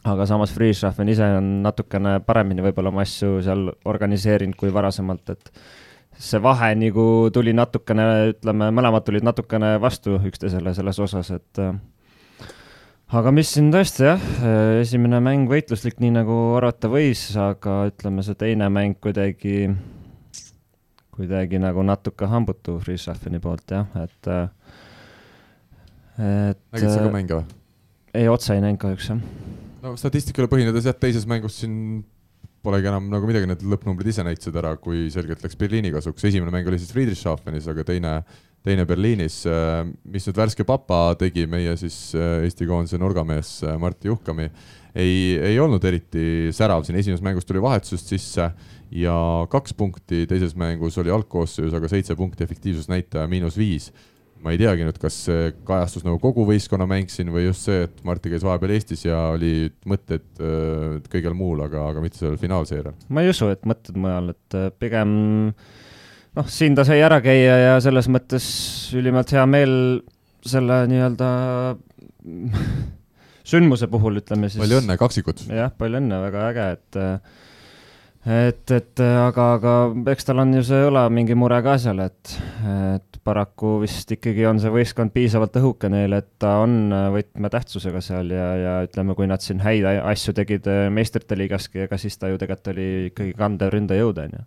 aga 0.06 0.26
samas 0.28 0.52
Friedrichshafen 0.54 1.08
ise 1.10 1.26
on 1.38 1.48
natukene 1.64 2.20
paremini 2.26 2.64
võib-olla 2.66 2.92
oma 2.92 3.02
asju 3.06 3.40
seal 3.42 3.66
organiseerinud 3.90 4.56
kui 4.58 4.72
varasemalt, 4.74 5.34
et 5.34 5.50
see 6.18 6.40
vahe 6.42 6.70
nagu 6.78 7.06
tuli 7.34 7.52
natukene, 7.56 8.06
ütleme, 8.32 8.70
mõlemad 8.74 9.04
tulid 9.06 9.26
natukene 9.26 9.76
vastu 9.82 10.16
üksteisele 10.30 10.72
selles 10.76 11.00
osas, 11.02 11.32
et 11.34 11.62
äh, 11.62 11.74
aga 13.14 13.32
mis 13.34 13.52
siin 13.54 13.68
tõesti 13.74 14.06
jah, 14.06 14.24
esimene 14.80 15.20
mäng 15.22 15.50
võitluslik, 15.50 16.00
nii 16.02 16.14
nagu 16.16 16.38
arvata 16.58 16.90
võis, 16.90 17.28
aga 17.38 17.84
ütleme, 17.90 18.24
see 18.26 18.38
teine 18.38 18.68
mäng 18.72 18.98
kuidagi, 19.02 19.68
kuidagi 21.14 21.60
nagu 21.62 21.84
natuke 21.86 22.28
hambutu 22.30 22.80
Friedrichshafeni 22.82 23.40
poolt 23.42 23.76
jah, 23.76 23.86
et 24.02 24.32
äh, 24.32 24.48
et 26.16 26.60
nägid 26.72 26.90
sa 26.90 26.98
ka 26.98 27.08
äh, 27.10 27.14
mänge 27.14 27.38
või? 27.38 27.46
ei, 28.16 28.28
otse 28.32 28.54
ei 28.56 28.64
näinud 28.64 28.80
kahjuks 28.80 29.10
jah. 29.12 29.22
no 29.84 29.94
statistikale 30.00 30.50
põhinedes 30.50 30.88
jah, 30.88 30.96
teises 30.98 31.28
mängus 31.28 31.60
siin 31.62 32.04
polegi 32.66 32.90
enam 32.90 33.06
nagu 33.12 33.28
midagi, 33.28 33.48
need 33.50 33.62
lõppnumbrid 33.70 34.10
ise 34.10 34.24
näitasid 34.26 34.56
ära, 34.58 34.74
kui 34.82 35.06
selgelt 35.14 35.44
läks 35.44 35.58
Berliini 35.60 35.92
kasuks, 35.94 36.26
esimene 36.26 36.52
mäng 36.54 36.68
oli 36.68 36.80
siis 36.82 36.92
Friedrichshafenis, 36.94 37.68
aga 37.70 37.84
teine, 37.86 38.14
teine 38.66 38.86
Berliinis, 38.88 39.42
mis 40.10 40.26
nüüd 40.26 40.40
värske 40.40 40.66
papa 40.68 41.00
tegi, 41.20 41.46
meie 41.50 41.76
siis 41.80 41.98
äh, 42.18 42.42
Eesti 42.46 42.68
koondise 42.68 42.98
nurgamees 43.02 43.58
äh, 43.64 43.78
Martti 43.80 44.10
Juhkami, 44.10 44.48
ei, 44.96 45.36
ei 45.52 45.60
olnud 45.62 45.84
eriti 45.86 46.50
särav, 46.56 46.82
siin 46.86 46.98
esimeses 46.98 47.24
mängus 47.24 47.46
tuli 47.46 47.62
vahetusest 47.62 48.12
sisse 48.14 48.50
ja 48.96 49.16
kaks 49.52 49.76
punkti, 49.76 50.24
teises 50.30 50.56
mängus 50.58 50.98
oli 51.02 51.12
algkoosseis 51.14 51.74
aga 51.76 51.90
seitse 51.92 52.16
punkti, 52.18 52.46
efektiivsusnäitaja 52.46 53.28
miinus 53.30 53.58
viis 53.60 53.90
ma 54.44 54.52
ei 54.54 54.60
teagi 54.60 54.84
nüüd, 54.86 54.98
kas 55.00 55.16
see 55.26 55.50
kajastus 55.66 56.04
nagu 56.06 56.18
kogu 56.22 56.44
võistkonna 56.48 56.86
mäng 56.88 57.10
siin 57.12 57.32
või 57.34 57.46
just 57.48 57.66
see, 57.66 57.86
et 57.86 58.02
Martti 58.06 58.32
käis 58.32 58.44
vahepeal 58.46 58.74
Eestis 58.76 59.06
ja 59.06 59.18
oli 59.34 59.68
mõtted 59.88 60.26
äh, 60.38 60.98
kõigel 61.12 61.36
muul, 61.38 61.64
aga, 61.66 61.88
aga 61.92 62.04
mitte 62.04 62.20
sellel 62.20 62.38
finaalseerial. 62.40 62.96
ma 63.08 63.24
ei 63.24 63.32
usu, 63.32 63.50
et 63.52 63.66
mõtted 63.68 63.98
mujal, 64.00 64.32
et 64.36 64.58
äh, 64.58 64.68
pigem 64.82 65.14
noh, 66.36 66.50
siin 66.52 66.76
ta 66.78 66.84
sai 66.88 67.00
ära 67.04 67.20
käia 67.24 67.56
ja 67.62 67.80
selles 67.84 68.10
mõttes 68.12 68.46
ülimalt 68.96 69.32
hea 69.34 69.46
meel 69.50 69.74
selle 70.46 70.82
nii-öelda 70.92 71.30
sündmuse 73.50 73.88
puhul, 73.90 74.20
ütleme 74.22 74.50
siis. 74.50 74.60
palju 74.62 74.82
õnne, 74.82 74.98
kaksikud. 75.00 75.46
jah, 75.50 75.72
palju 75.78 76.02
õnne, 76.02 76.22
väga 76.28 76.46
äge, 76.52 76.70
et 76.76 77.00
et, 78.26 78.72
et 78.74 79.02
aga, 79.06 79.44
aga 79.56 79.74
eks 80.12 80.26
tal 80.26 80.42
on 80.42 80.54
ju 80.58 80.64
see 80.66 80.86
õla 80.88 81.06
mingi 81.14 81.36
mure 81.38 81.58
ka 81.62 81.76
seal, 81.78 82.00
et, 82.04 82.32
et 82.66 83.20
paraku 83.26 83.76
vist 83.82 84.10
ikkagi 84.14 84.46
on 84.48 84.60
see 84.62 84.72
võistkond 84.72 85.14
piisavalt 85.14 85.58
õhuke 85.60 85.90
neile, 85.92 86.20
et 86.22 86.30
ta 86.42 86.56
on 86.64 86.94
võtmetähtsusega 87.14 88.02
seal 88.04 88.30
ja, 88.34 88.46
ja 88.60 88.76
ütleme, 88.86 89.16
kui 89.18 89.28
nad 89.30 89.44
siin 89.44 89.62
häid 89.64 89.86
asju 89.86 90.34
tegid 90.36 90.66
äh, 90.70 90.86
meistrite 90.94 91.38
liigaski, 91.38 91.84
ega 91.86 91.98
siis 92.00 92.18
ta 92.18 92.30
ju 92.32 92.40
tegelikult 92.40 92.72
oli 92.74 92.88
ikkagi 93.10 93.36
kandev 93.38 93.74
ründajõud, 93.74 94.22
on 94.26 94.40
ju. 94.40 94.46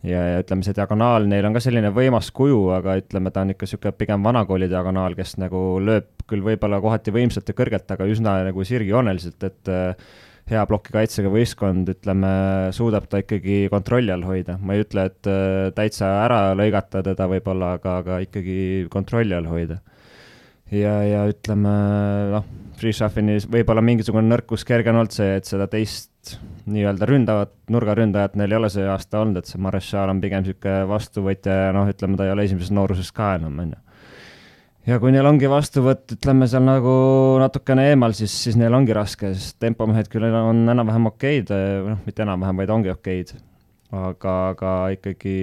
Ja, 0.00 0.20
ja 0.32 0.40
ütleme, 0.40 0.64
see 0.64 0.72
diagonaal, 0.72 1.26
neil 1.28 1.44
on 1.44 1.52
ka 1.52 1.60
selline 1.60 1.90
võimas 1.92 2.30
kuju, 2.32 2.70
aga 2.72 2.94
ütleme, 3.02 3.30
ta 3.34 3.42
on 3.44 3.52
ikka 3.52 3.66
niisugune 3.66 3.92
pigem 3.98 4.24
vanakooli 4.24 4.70
diagonaal, 4.70 5.12
kes 5.18 5.34
nagu 5.42 5.60
lööb 5.84 6.08
küll 6.30 6.46
võib-olla 6.46 6.78
kohati 6.80 7.12
võimsalt 7.12 7.50
ja 7.50 7.56
kõrgelt, 7.58 7.90
aga 7.92 8.06
üsna 8.08 8.38
nagu 8.46 8.64
sirgjooneliselt, 8.64 9.44
et 9.50 9.70
äh, 9.70 10.14
hea 10.50 10.62
plokikaitsega 10.66 11.30
võistkond, 11.32 11.90
ütleme, 11.94 12.30
suudab 12.74 13.06
ta 13.10 13.20
ikkagi 13.22 13.62
kontrolli 13.72 14.12
all 14.14 14.26
hoida, 14.26 14.56
ma 14.62 14.76
ei 14.76 14.84
ütle, 14.84 15.06
et 15.10 15.30
äh, 15.30 15.68
täitsa 15.76 16.10
ära 16.24 16.40
lõigata 16.58 17.04
teda 17.06 17.28
võib-olla, 17.30 17.74
aga, 17.78 18.00
aga 18.02 18.20
ikkagi 18.26 18.88
kontrolli 18.92 19.36
all 19.36 19.48
hoida. 19.50 19.80
ja, 20.70 20.96
ja 21.06 21.26
ütleme 21.30 21.74
noh, 22.34 22.48
Freeshuffenis 22.80 23.44
võib-olla 23.50 23.82
mingisugune 23.84 24.24
nõrkus 24.30 24.64
kerge 24.64 24.92
on 24.92 25.02
olnud 25.02 25.12
see, 25.12 25.34
et 25.36 25.48
seda 25.48 25.66
teist 25.68 26.38
nii-öelda 26.70 27.06
ründavat 27.08 27.52
nurgaründajat 27.72 28.36
neil 28.38 28.54
ei 28.54 28.58
ole 28.60 28.70
see 28.72 28.86
aasta 28.88 29.20
olnud, 29.20 29.40
et 29.40 29.50
see 29.50 29.60
Marechal 29.60 30.12
on 30.12 30.20
pigem 30.22 30.44
niisugune 30.44 30.88
vastuvõtja 30.88 31.56
ja 31.66 31.70
noh, 31.76 31.90
ütleme 31.92 32.16
ta 32.16 32.26
ei 32.26 32.34
ole 32.34 32.48
esimeses 32.48 32.72
nooruses 32.74 33.12
ka 33.16 33.34
enam, 33.38 33.58
on 33.62 33.74
ju 33.74 33.80
ja 34.90 34.98
kui 34.98 35.12
neil 35.14 35.26
ongi 35.28 35.48
vastuvõtt, 35.50 36.16
ütleme 36.16 36.48
seal 36.50 36.64
nagu 36.66 36.92
natukene 37.42 37.90
eemal, 37.92 38.14
siis, 38.16 38.34
siis 38.46 38.58
neil 38.58 38.74
ongi 38.76 38.94
raske, 38.96 39.32
sest 39.36 39.58
tempomehed 39.62 40.10
küll 40.10 40.26
on 40.26 40.64
enam-vähem 40.72 41.10
okeid, 41.12 41.52
noh, 41.86 42.00
mitte 42.06 42.24
enam-vähem, 42.26 42.62
vaid 42.62 42.74
ongi 42.74 42.92
okeid. 42.94 43.34
aga, 43.90 44.34
aga 44.54 44.72
ikkagi 44.94 45.34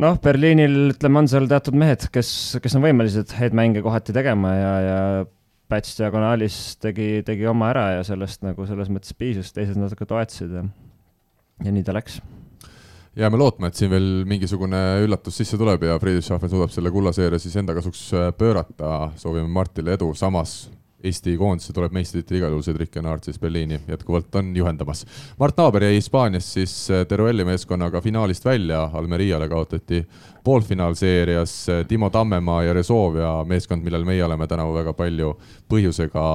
noh, 0.00 0.18
Berliinil 0.22 0.94
ütleme, 0.94 1.22
on 1.22 1.30
seal 1.30 1.48
teatud 1.50 1.76
mehed, 1.78 2.08
kes, 2.14 2.32
kes 2.62 2.76
on 2.78 2.84
võimelised 2.86 3.34
häid 3.38 3.56
mänge 3.56 3.82
kohati 3.86 4.16
tegema 4.16 4.54
ja, 4.56 4.72
ja 4.86 4.98
Päts 5.70 5.94
diagonaalis 5.94 6.54
tegi, 6.82 7.20
tegi 7.22 7.46
oma 7.46 7.68
ära 7.70 7.84
ja 7.92 8.06
sellest 8.06 8.42
nagu 8.42 8.64
selles 8.66 8.88
mõttes 8.90 9.14
piisas, 9.14 9.52
teised 9.54 9.78
natuke 9.78 10.08
toetasid 10.08 10.56
ja, 10.58 10.64
ja 11.62 11.74
nii 11.74 11.86
ta 11.86 11.94
läks 11.94 12.18
jääme 13.16 13.38
lootma, 13.38 13.70
et 13.70 13.78
siin 13.78 13.90
veel 13.90 14.08
mingisugune 14.28 14.80
üllatus 15.04 15.40
sisse 15.40 15.58
tuleb 15.58 15.82
ja 15.88 15.98
Friedrichshafen 15.98 16.50
suudab 16.52 16.74
selle 16.74 16.92
kullaseeria 16.94 17.40
siis 17.42 17.56
enda 17.58 17.74
kasuks 17.74 18.04
äh, 18.14 18.28
pöörata. 18.38 19.10
soovime 19.16 19.48
Martile 19.48 19.96
edu, 19.98 20.14
samas 20.14 20.70
Eesti 21.04 21.32
koondise 21.40 21.72
tuleb 21.72 21.94
meistritiitel 21.96 22.36
igal 22.36 22.52
juhul 22.52 22.62
Cedric 22.62 22.96
Enard 23.00 23.24
siis 23.24 23.38
Berliini 23.40 23.78
jätkuvalt 23.88 24.34
on 24.36 24.50
juhendamas. 24.56 25.06
Mart 25.40 25.56
Naaber 25.56 25.86
jäi 25.88 25.94
Hispaanias 25.94 26.52
siis 26.52 26.74
äh, 26.90 27.06
Teruelli 27.08 27.44
meeskonnaga 27.44 28.00
finaalist 28.00 28.44
välja, 28.44 28.84
Almeriale 28.92 29.48
kaotati 29.48 30.04
poolfinaalseerias 30.44 31.66
Timo 31.88 32.10
Tammemaa 32.10 32.62
ja 32.62 32.72
Resovia 32.72 33.32
meeskond, 33.44 33.82
millel 33.84 34.04
meie 34.04 34.24
oleme 34.24 34.46
tänavu 34.46 34.76
väga 34.76 34.92
palju 34.92 35.34
põhjusega 35.68 36.26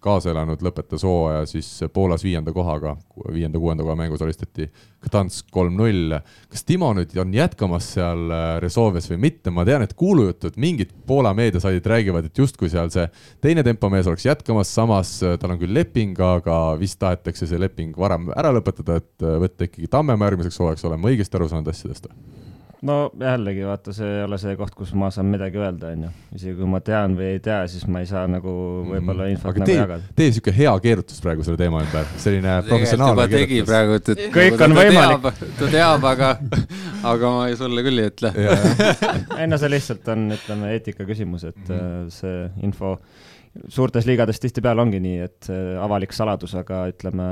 kaasa 0.00 0.32
elanud, 0.32 0.62
lõpetas 0.64 1.04
hooaja 1.04 1.44
siis 1.48 1.68
Poolas 1.92 2.24
viienda 2.24 2.52
kohaga, 2.56 2.94
viienda-kuuenda 3.32 3.84
koha 3.84 3.96
mängus 3.98 4.22
alistati 4.24 4.68
Gdansk 5.04 5.48
kolm-null. 5.52 6.16
kas 6.50 6.64
Timo 6.68 6.90
nüüd 6.96 7.12
on 7.20 7.34
jätkamas 7.34 7.92
seal 7.96 8.32
äh, 8.32 8.46
Resolves 8.64 9.08
või 9.12 9.20
mitte, 9.26 9.52
ma 9.54 9.64
tean, 9.68 9.84
et 9.84 9.94
kuulujutud, 9.98 10.56
mingid 10.60 10.92
Poola 11.06 11.34
meediasaidid 11.36 11.86
räägivad, 11.92 12.28
et 12.28 12.42
justkui 12.42 12.72
seal 12.72 12.92
see 12.92 13.06
teine 13.44 13.64
tempomees 13.66 14.08
oleks 14.10 14.26
jätkamas, 14.28 14.72
samas 14.74 15.16
äh, 15.22 15.38
tal 15.40 15.56
on 15.56 15.62
küll 15.62 15.74
leping, 15.76 16.18
aga 16.20 16.60
vist 16.80 17.00
tahetakse 17.00 17.48
see 17.48 17.60
leping 17.60 17.96
varem 17.96 18.30
ära 18.36 18.52
lõpetada, 18.56 19.00
et 19.00 19.26
äh, 19.26 19.40
võtta 19.44 19.68
ikkagi 19.68 19.90
Tammemaa 19.90 20.32
järgmiseks 20.32 20.60
hooajaks, 20.60 20.86
olen 20.88 21.02
ma 21.02 21.12
õigesti 21.12 21.40
aru 21.40 21.50
saanud 21.52 21.72
asjadest 21.74 22.10
või? 22.10 22.39
No 22.86 22.96
jällegi 23.20 23.64
vaata, 23.66 23.92
see 23.94 24.08
ei 24.08 24.22
ole 24.24 24.38
see 24.40 24.54
koht, 24.58 24.74
kus 24.76 24.92
ma 24.98 25.10
saan 25.12 25.28
midagi 25.32 25.60
öelda, 25.60 25.92
onju. 25.94 26.10
isegi 26.36 26.54
kui 26.56 26.68
ma 26.70 26.80
tean 26.84 27.16
või 27.18 27.34
ei 27.34 27.40
tea, 27.44 27.58
siis 27.70 27.84
ma 27.90 28.02
ei 28.04 28.08
saa 28.08 28.26
nagu 28.30 28.52
võib-olla 28.88 29.26
mhm. 29.26 29.34
infot 29.34 29.52
mm, 29.54 29.60
nagu 29.60 29.70
tee, 29.70 29.78
jagada. 29.78 30.14
tee 30.16 30.28
siuke 30.36 30.54
hea 30.56 30.72
keerutus 30.86 31.20
praegu 31.24 31.46
selle 31.46 31.60
teema 31.60 31.82
ümber, 31.84 32.08
selline 32.24 32.56
professionaalne 32.68 33.26
keerutus. 33.32 33.48
tegi 33.48 33.66
praegu, 33.68 33.98
et, 34.00 34.12
et 34.14 34.22
kõik 34.36 34.66
on 34.66 34.76
võimalik. 34.80 35.42
ta 35.60 35.72
teab, 35.76 36.06
aga, 36.12 36.30
aga 37.12 37.34
ma 37.36 37.48
sulle 37.60 37.86
küll 37.86 38.04
ei 38.04 38.12
ütle 38.12 38.32
ei 39.40 39.50
no 39.50 39.60
see 39.60 39.74
lihtsalt 39.74 40.12
on, 40.14 40.30
ütleme, 40.38 40.72
eetika 40.76 41.08
küsimus, 41.08 41.44
et 41.50 41.60
mm 41.66 41.74
-hmm. 41.74 42.14
see 42.16 42.66
info 42.66 42.96
suurtes 43.68 44.06
liigades 44.06 44.40
tihtipeale 44.40 44.80
ongi 44.80 45.00
nii, 45.02 45.18
et 45.26 45.50
avalik 45.82 46.14
saladus, 46.14 46.54
aga 46.54 46.84
ütleme, 46.92 47.26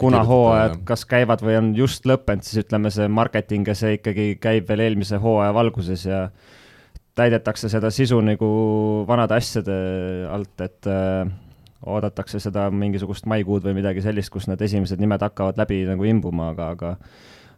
kuna 0.00 0.22
hooajad 0.26 0.80
kas 0.88 1.04
käivad 1.08 1.44
või 1.44 1.58
on 1.58 1.70
just 1.76 2.08
lõppenud, 2.08 2.46
siis 2.46 2.64
ütleme, 2.64 2.92
see 2.94 3.08
marketing 3.12 3.68
ja 3.68 3.76
see 3.78 3.98
ikkagi 3.98 4.32
käib 4.42 4.68
veel 4.70 4.86
eelmise 4.88 5.20
hooaja 5.22 5.54
valguses 5.56 6.06
ja 6.08 6.24
täidetakse 7.18 7.68
seda 7.72 7.90
sisu 7.92 8.20
nagu 8.24 8.50
vanade 9.08 9.36
asjade 9.36 9.76
alt, 10.30 10.54
et 10.64 10.88
äh, 10.90 11.30
oodatakse 11.90 12.40
seda 12.42 12.68
mingisugust 12.72 13.28
maikuud 13.30 13.64
või 13.66 13.76
midagi 13.80 14.04
sellist, 14.04 14.32
kus 14.32 14.48
need 14.50 14.62
esimesed 14.64 15.00
nimed 15.00 15.22
hakkavad 15.24 15.60
läbi 15.60 15.82
nagu 15.88 16.08
imbuma, 16.08 16.50
aga, 16.54 16.72
aga 16.76 16.96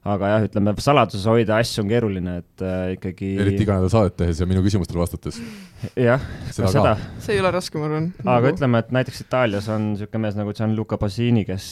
aga 0.02 0.32
jah, 0.32 0.44
ütleme 0.48 0.74
saladuses 0.82 1.26
hoida 1.30 1.60
asju 1.62 1.84
on 1.84 1.90
keeruline, 1.92 2.36
et 2.42 2.64
äh, 2.66 2.84
ikkagi. 2.96 3.32
eriti 3.44 3.62
iga 3.66 3.78
nädal 3.78 3.92
saadet 3.92 4.16
tehes 4.18 4.40
ja 4.42 4.48
minu 4.50 4.62
küsimustele 4.64 4.98
vastates. 4.98 5.38
jah, 5.94 6.22
ka 6.56 6.72
seda. 6.74 6.96
see 7.22 7.36
ei 7.36 7.42
ole 7.42 7.52
raske, 7.54 7.78
ma 7.78 7.86
arvan. 7.90 8.08
aga 8.24 8.38
nagu... 8.40 8.54
ütleme, 8.56 8.82
et 8.82 8.94
näiteks 8.98 9.22
Itaalias 9.26 9.68
on 9.72 9.92
niisugune 9.92 10.24
mees 10.26 10.38
nagu 10.38 10.54
Gianluca 10.58 10.98
Basini, 10.98 11.44
kes 11.46 11.68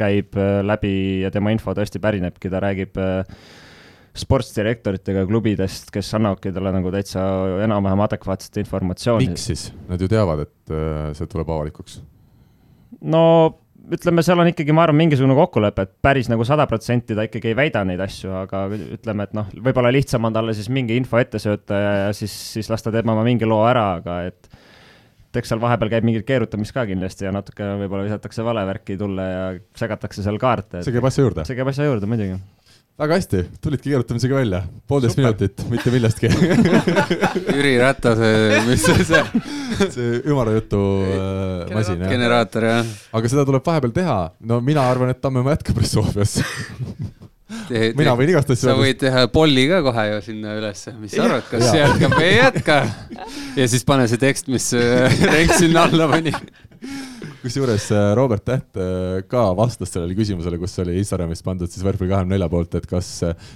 käib 0.00 0.38
äh, 0.40 0.60
läbi 0.66 0.94
ja 1.24 1.32
tema 1.34 1.52
info 1.54 1.74
tõesti 1.76 2.02
pärinebki, 2.02 2.50
ta 2.52 2.62
räägib 2.64 3.00
äh, 3.00 3.40
sportsdirektoritega 4.20 5.24
klubidest, 5.28 5.92
kes 5.94 6.10
annavadki 6.18 6.52
talle 6.54 6.72
nagu 6.74 6.90
täitsa 6.92 7.22
enam-vähem 7.64 8.04
adekvaatset 8.08 8.60
informatsiooni. 8.64 9.30
miks 9.30 9.48
siis? 9.52 9.66
Nad 9.88 10.02
ju 10.02 10.10
teavad, 10.10 10.46
et 10.48 10.74
äh, 10.74 11.10
see 11.18 11.30
tuleb 11.30 11.50
avalikuks. 11.50 12.00
no 13.00 13.24
ütleme, 13.90 14.22
seal 14.22 14.40
on 14.42 14.50
ikkagi, 14.50 14.74
ma 14.76 14.84
arvan, 14.84 14.98
mingisugune 15.00 15.34
kokkulepe, 15.38 15.86
et 15.86 15.92
päris 16.04 16.28
nagu 16.30 16.44
sada 16.46 16.66
protsenti 16.70 17.16
ta 17.16 17.24
ikkagi 17.26 17.52
ei 17.52 17.58
väida 17.58 17.82
neid 17.86 18.02
asju, 18.04 18.32
aga 18.42 18.64
ütleme, 18.76 19.26
et 19.26 19.36
noh, 19.36 19.48
võib-olla 19.66 19.92
lihtsam 19.94 20.26
on 20.28 20.36
talle 20.36 20.54
siis 20.56 20.70
mingi 20.72 20.98
info 20.98 21.18
ette 21.20 21.40
sööta 21.42 21.78
ja, 21.78 21.92
ja 22.04 22.10
siis, 22.16 22.34
siis 22.54 22.70
las 22.70 22.84
ta 22.86 22.92
teeb 22.94 23.08
oma 23.10 23.24
mingi 23.26 23.48
loo 23.48 23.62
ära, 23.66 23.86
aga 24.00 24.20
et 24.30 24.49
et 25.30 25.38
eks 25.38 25.52
seal 25.52 25.60
vahepeal 25.62 25.92
käib 25.92 26.06
mingit 26.06 26.26
keerutamist 26.26 26.74
ka 26.74 26.84
kindlasti 26.88 27.28
ja 27.28 27.34
natuke 27.34 27.66
võib-olla 27.84 28.08
visatakse 28.08 28.42
vale 28.46 28.64
värki 28.66 28.96
tulle 28.98 29.26
ja 29.26 29.44
segatakse 29.78 30.24
seal 30.26 30.40
kaarte. 30.42 30.82
see 30.82 30.96
käib 30.96 31.06
asja 31.06 31.26
juurde? 31.26 31.44
see 31.46 31.58
käib 31.58 31.70
asja 31.70 31.86
juurde 31.86 32.08
muidugi. 32.10 32.40
väga 33.00 33.18
hästi, 33.20 33.44
tulidki 33.62 33.92
keerutamisega 33.92 34.40
välja, 34.40 34.62
poolteist 34.90 35.14
Super. 35.14 35.28
minutit, 35.28 35.62
mitte 35.70 35.94
millestki 35.94 36.32
Jüri 37.54 37.76
Ratase, 37.78 38.32
mis 38.66 38.82
see 38.88 39.06
see 39.06 39.22
see 39.94 40.20
ümarjutu 40.26 40.82
äh, 41.06 41.72
masin, 41.78 42.02
jah? 42.02 42.10
generaator, 42.10 42.66
jah. 42.72 42.92
aga 43.14 43.32
seda 43.36 43.46
tuleb 43.46 43.70
vahepeal 43.70 43.94
teha, 44.02 44.18
no 44.50 44.58
mina 44.66 44.90
arvan, 44.90 45.14
et 45.14 45.22
Tammemaa 45.22 45.54
jätkab 45.54 45.78
Ressofias 45.84 46.40
mina 47.98 48.14
võin 48.18 48.32
igast 48.32 48.52
asju 48.54 48.68
sa 48.68 48.76
võid 48.78 48.98
teha 49.00 49.26
polli 49.32 49.66
ka 49.70 49.80
kohe 49.84 50.06
ju 50.08 50.18
sinna 50.30 50.56
ülesse, 50.58 50.94
mis 51.00 51.14
sa 51.14 51.26
arvad, 51.26 51.46
kas 51.50 51.70
jätkab 51.74 52.16
või 52.16 52.26
ei 52.26 52.36
jätka? 52.38 52.76
ja 53.58 53.68
siis 53.70 53.86
pane 53.88 54.06
see 54.10 54.20
tekst, 54.22 54.50
mis 54.52 54.70
äh, 54.78 55.16
Renk 55.34 55.56
sinna 55.58 55.86
alla 55.88 56.08
pani. 56.10 56.34
kusjuures 57.42 57.88
äh, 57.94 58.12
Robert 58.18 58.46
Täht 58.46 58.78
äh, 58.78 59.20
ka 59.30 59.48
vastas 59.58 59.92
sellele 59.94 60.16
küsimusele, 60.18 60.60
kus 60.62 60.78
oli 60.84 60.98
Instagramis 61.00 61.44
pandud 61.46 61.70
siis 61.70 61.84
Võrkpalli 61.86 62.12
kahekümne 62.12 62.36
nelja 62.36 62.50
poolt, 62.52 62.78
et 62.78 62.88
kas 62.90 63.10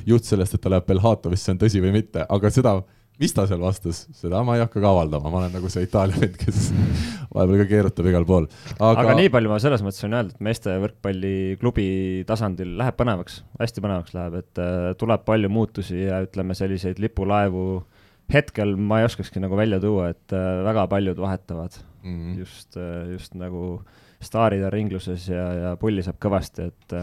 jutt 0.09 0.27
sellest, 0.29 0.57
et 0.57 0.65
ta 0.65 0.73
läheb 0.73 0.91
Belhatovisse 0.91 1.55
on 1.55 1.63
tõsi 1.63 1.83
või 1.85 1.95
mitte, 2.01 2.27
aga 2.27 2.53
seda 2.55 2.79
mis 3.21 3.35
ta 3.35 3.45
seal 3.47 3.63
vastas, 3.63 4.05
seda 4.17 4.41
ma 4.47 4.57
ei 4.57 4.63
hakka 4.65 4.81
ka 4.83 4.91
avaldama, 4.91 5.31
ma 5.31 5.43
olen 5.43 5.53
nagu 5.55 5.71
see 5.71 5.87
Itaalia 5.87 6.19
vend, 6.19 6.37
kes 6.41 6.71
vahepeal 7.35 7.61
ka 7.63 7.67
keerutab 7.71 8.09
igal 8.11 8.27
pool. 8.29 8.49
aga, 8.75 9.05
aga 9.05 9.17
nii 9.21 9.33
palju 9.35 9.53
ma 9.53 9.59
selles 9.63 9.85
mõttes 9.87 10.03
võin 10.05 10.17
öelda, 10.19 10.35
et 10.35 10.45
meeste 10.49 10.77
võrkpalliklubi 10.83 11.89
tasandil 12.29 12.75
läheb 12.81 12.99
põnevaks, 12.99 13.43
hästi 13.61 13.85
põnevaks 13.85 14.17
läheb, 14.17 14.39
et 14.43 14.63
äh, 14.63 14.89
tuleb 15.01 15.27
palju 15.29 15.51
muutusi 15.53 16.01
ja 16.03 16.23
ütleme, 16.27 16.57
selliseid 16.59 17.03
lipulaevu 17.03 17.67
hetkel 18.35 18.75
ma 18.81 19.03
ei 19.03 19.09
oskakski 19.09 19.43
nagu 19.43 19.59
välja 19.59 19.79
tuua, 19.83 20.11
et 20.15 20.35
äh, 20.35 20.65
väga 20.67 20.89
paljud 20.91 21.21
vahetavad 21.21 21.77
mm 22.03 22.17
-hmm. 22.17 22.39
just 22.39 22.77
äh,, 22.77 23.13
just 23.13 23.35
nagu 23.39 23.83
staarid 24.25 24.65
on 24.65 24.73
ringluses 24.73 25.29
ja, 25.29 25.53
ja 25.53 25.77
pulli 25.77 26.03
saab 26.03 26.17
kõvasti, 26.23 26.71
et 26.73 26.95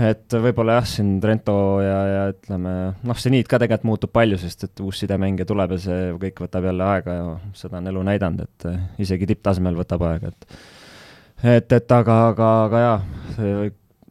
et 0.00 0.36
võib-olla 0.44 0.78
jah, 0.78 0.86
siin 0.88 1.14
Trento 1.20 1.54
ja, 1.84 1.98
ja 2.08 2.22
ütleme, 2.32 2.72
noh, 3.04 3.18
seniit 3.20 3.48
ka 3.50 3.60
tegelikult 3.60 3.88
muutub 3.90 4.12
palju, 4.14 4.38
sest 4.40 4.64
et 4.68 4.82
uus 4.84 5.02
sidemängija 5.02 5.48
tuleb 5.48 5.76
ja 5.76 5.80
see 5.84 6.00
kõik 6.22 6.44
võtab 6.46 6.68
jälle 6.70 6.88
aega 6.94 7.18
ja 7.18 7.28
seda 7.58 7.80
on 7.82 7.90
elu 7.92 8.04
näidanud, 8.08 8.46
et 8.46 8.68
eh, 8.70 8.80
isegi 9.04 9.28
tipptasemel 9.34 9.76
võtab 9.82 10.06
aega, 10.08 10.32
et 10.32 10.58
et, 11.42 11.72
et 11.72 11.96
aga, 11.98 12.18
aga, 12.32 12.50
aga 12.66 12.82
jaa, 12.86 12.98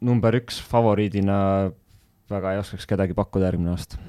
number 0.01 0.37
üks 0.41 0.59
favoriidina 0.71 1.37
väga 2.31 2.55
ei 2.55 2.61
oskaks 2.61 2.87
kedagi 2.87 3.15
pakkuda 3.17 3.49
järgmine 3.49 3.73
aasta. 3.73 3.99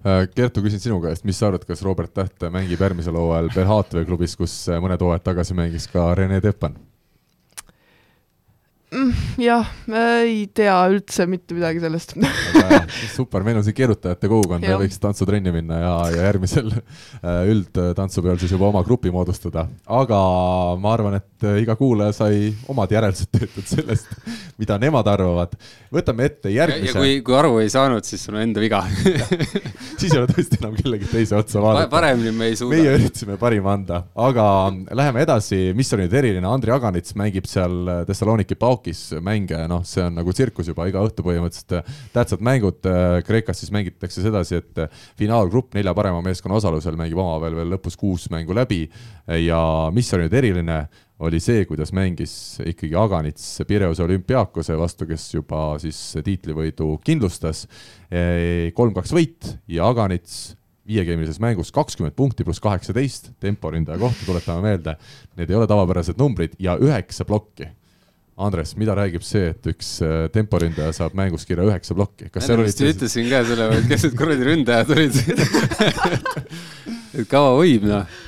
Äh, 0.00 0.24
Kertu, 0.34 0.62
küsin 0.64 0.82
sinu 0.82 0.98
käest, 1.02 1.26
mis 1.28 1.38
sa 1.38 1.50
arvad, 1.50 1.66
kas 1.68 1.84
Robert 1.86 2.12
Täht 2.16 2.48
mängib 2.50 2.80
järgmisel 2.82 3.18
hooajal 3.18 3.50
Belhatve 3.54 4.06
klubis, 4.08 4.34
kus 4.38 4.54
mõned 4.82 5.02
hooajad 5.04 5.28
tagasi 5.30 5.56
mängis 5.58 5.86
ka 5.92 6.10
Rene 6.18 6.40
Teppan? 6.42 6.78
Mm, 8.90 9.10
jah, 9.38 9.68
ei 9.94 10.48
tea 10.50 10.74
üldse 10.90 11.22
mitte 11.30 11.54
midagi 11.54 11.78
sellest 11.78 12.16
super, 13.14 13.44
meil 13.46 13.60
on 13.60 13.62
siin 13.62 13.76
keerutajate 13.78 14.26
kogukond, 14.26 14.64
me 14.66 14.78
võiks 14.80 14.98
tantsutrenni 14.98 15.52
minna 15.54 15.76
ja, 15.78 15.92
ja 16.10 16.24
järgmisel 16.24 16.72
äh, 16.74 17.44
üldtantsupeol 17.52 18.40
siis 18.42 18.50
juba 18.50 18.66
oma 18.72 18.82
grupi 18.82 19.12
moodustada. 19.14 19.68
aga 19.86 20.18
ma 20.82 20.94
arvan, 20.96 21.20
et 21.20 21.46
äh, 21.46 21.60
iga 21.62 21.76
kuulaja 21.78 22.16
sai 22.18 22.48
omad 22.72 22.90
järeldused 22.90 23.30
tehtud 23.30 23.68
sellest, 23.70 24.10
mida 24.58 24.80
nemad 24.82 25.06
arvavad. 25.12 25.54
võtame 25.94 26.26
ette 26.26 26.50
järgmise. 26.50 26.90
ja 26.90 26.98
kui, 26.98 27.14
kui 27.22 27.38
aru 27.38 27.60
ei 27.62 27.70
saanud, 27.70 28.02
siis 28.02 28.26
sul 28.26 28.40
on 28.40 28.42
enda 28.48 28.64
viga 28.64 28.82
siis 30.00 30.08
ei 30.10 30.18
ole 30.18 30.26
tõesti 30.34 30.58
enam 30.64 30.74
kellegi 30.80 31.12
teise 31.12 31.38
otsa 31.38 31.62
vaadata. 31.62 31.92
paremini 31.94 32.34
me 32.34 32.50
ei 32.50 32.58
suuda. 32.58 32.74
meie 32.74 32.98
üritasime 32.98 33.38
parima 33.38 33.78
anda, 33.78 34.02
aga 34.18 34.50
läheme 34.90 35.22
edasi, 35.28 35.62
mis 35.78 35.94
on 35.94 36.02
nüüd 36.02 36.20
eriline, 36.24 36.50
Andri 36.50 36.74
Aganits 36.74 37.14
mängib 37.14 37.46
seal 37.46 38.02
Thessaloniki 38.10 38.58
Pauk 38.58 38.79
Paukis 38.80 39.12
mänge, 39.20 39.58
noh, 39.68 39.82
see 39.84 40.00
on 40.00 40.14
nagu 40.16 40.32
tsirkus 40.32 40.70
juba 40.70 40.86
iga 40.88 41.02
õhtu 41.04 41.20
põhimõtteliselt. 41.26 41.74
Äh, 41.76 42.04
tähtsad 42.14 42.40
mängud 42.40 42.86
äh, 42.88 43.18
Kreekas 43.26 43.58
siis 43.60 43.72
mängitakse 43.74 44.22
sedasi, 44.24 44.60
et 44.62 44.78
äh, 44.80 45.02
finaalgrupp 45.20 45.74
nelja 45.76 45.92
parema 45.96 46.22
meeskonna 46.24 46.56
osalusel 46.56 46.96
mängib 46.96 47.20
omavahel 47.20 47.58
veel 47.58 47.74
lõpus 47.74 47.98
kuus 48.00 48.24
mängu 48.32 48.56
läbi 48.56 48.86
ja 49.44 49.60
mis 49.92 50.08
on 50.16 50.24
nüüd 50.24 50.36
eriline, 50.40 50.78
oli 51.20 51.42
see, 51.44 51.66
kuidas 51.68 51.92
mängis 51.92 52.32
ikkagi 52.64 52.96
Aganits 52.96 53.44
Pireuse 53.68 54.06
olümpiaakose 54.06 54.78
vastu, 54.80 55.04
kes 55.10 55.26
juba 55.34 55.74
siis 55.82 55.98
tiitlivõidu 56.24 56.94
kindlustas. 57.04 57.66
kolm-kaks 58.08 59.12
võit 59.12 59.50
ja 59.68 59.90
Aganits 59.92 60.54
viiegeemilises 60.88 61.42
mängus 61.42 61.68
kakskümmend 61.76 62.16
punkti 62.16 62.48
pluss 62.48 62.64
kaheksateist 62.64 63.34
temporündaja 63.44 64.00
kohta, 64.00 64.24
tuletame 64.24 64.64
meelde, 64.70 64.96
need 65.36 65.52
ei 65.52 65.60
ole 65.60 65.68
tavapärased 65.68 66.16
numbrid 66.18 66.56
ja 66.58 66.78
üheksa 66.80 67.28
plokki 67.28 67.68
Andres, 68.40 68.72
mida 68.80 68.94
räägib 68.96 69.24
see, 69.26 69.50
et 69.52 69.66
üks 69.72 69.98
äh, 70.04 70.24
temporündaja 70.34 70.94
saab 70.96 71.16
mängus 71.18 71.46
kirja 71.48 71.66
üheksa 71.68 71.96
plokki? 71.96 72.30
kas 72.32 72.48
seal 72.48 72.62
olid 72.62 72.74
siis... 72.74 72.96
ütlesin 72.96 73.28
ka 73.30 73.42
selle, 73.48 73.68
et 73.76 73.86
kes 73.90 74.06
need 74.06 74.16
kuradi 74.18 74.48
ründajad 74.48 74.92
olid 74.96 75.20
et 77.20 77.30
kaua 77.30 77.54
võib, 77.58 77.86
noh. 77.90 78.18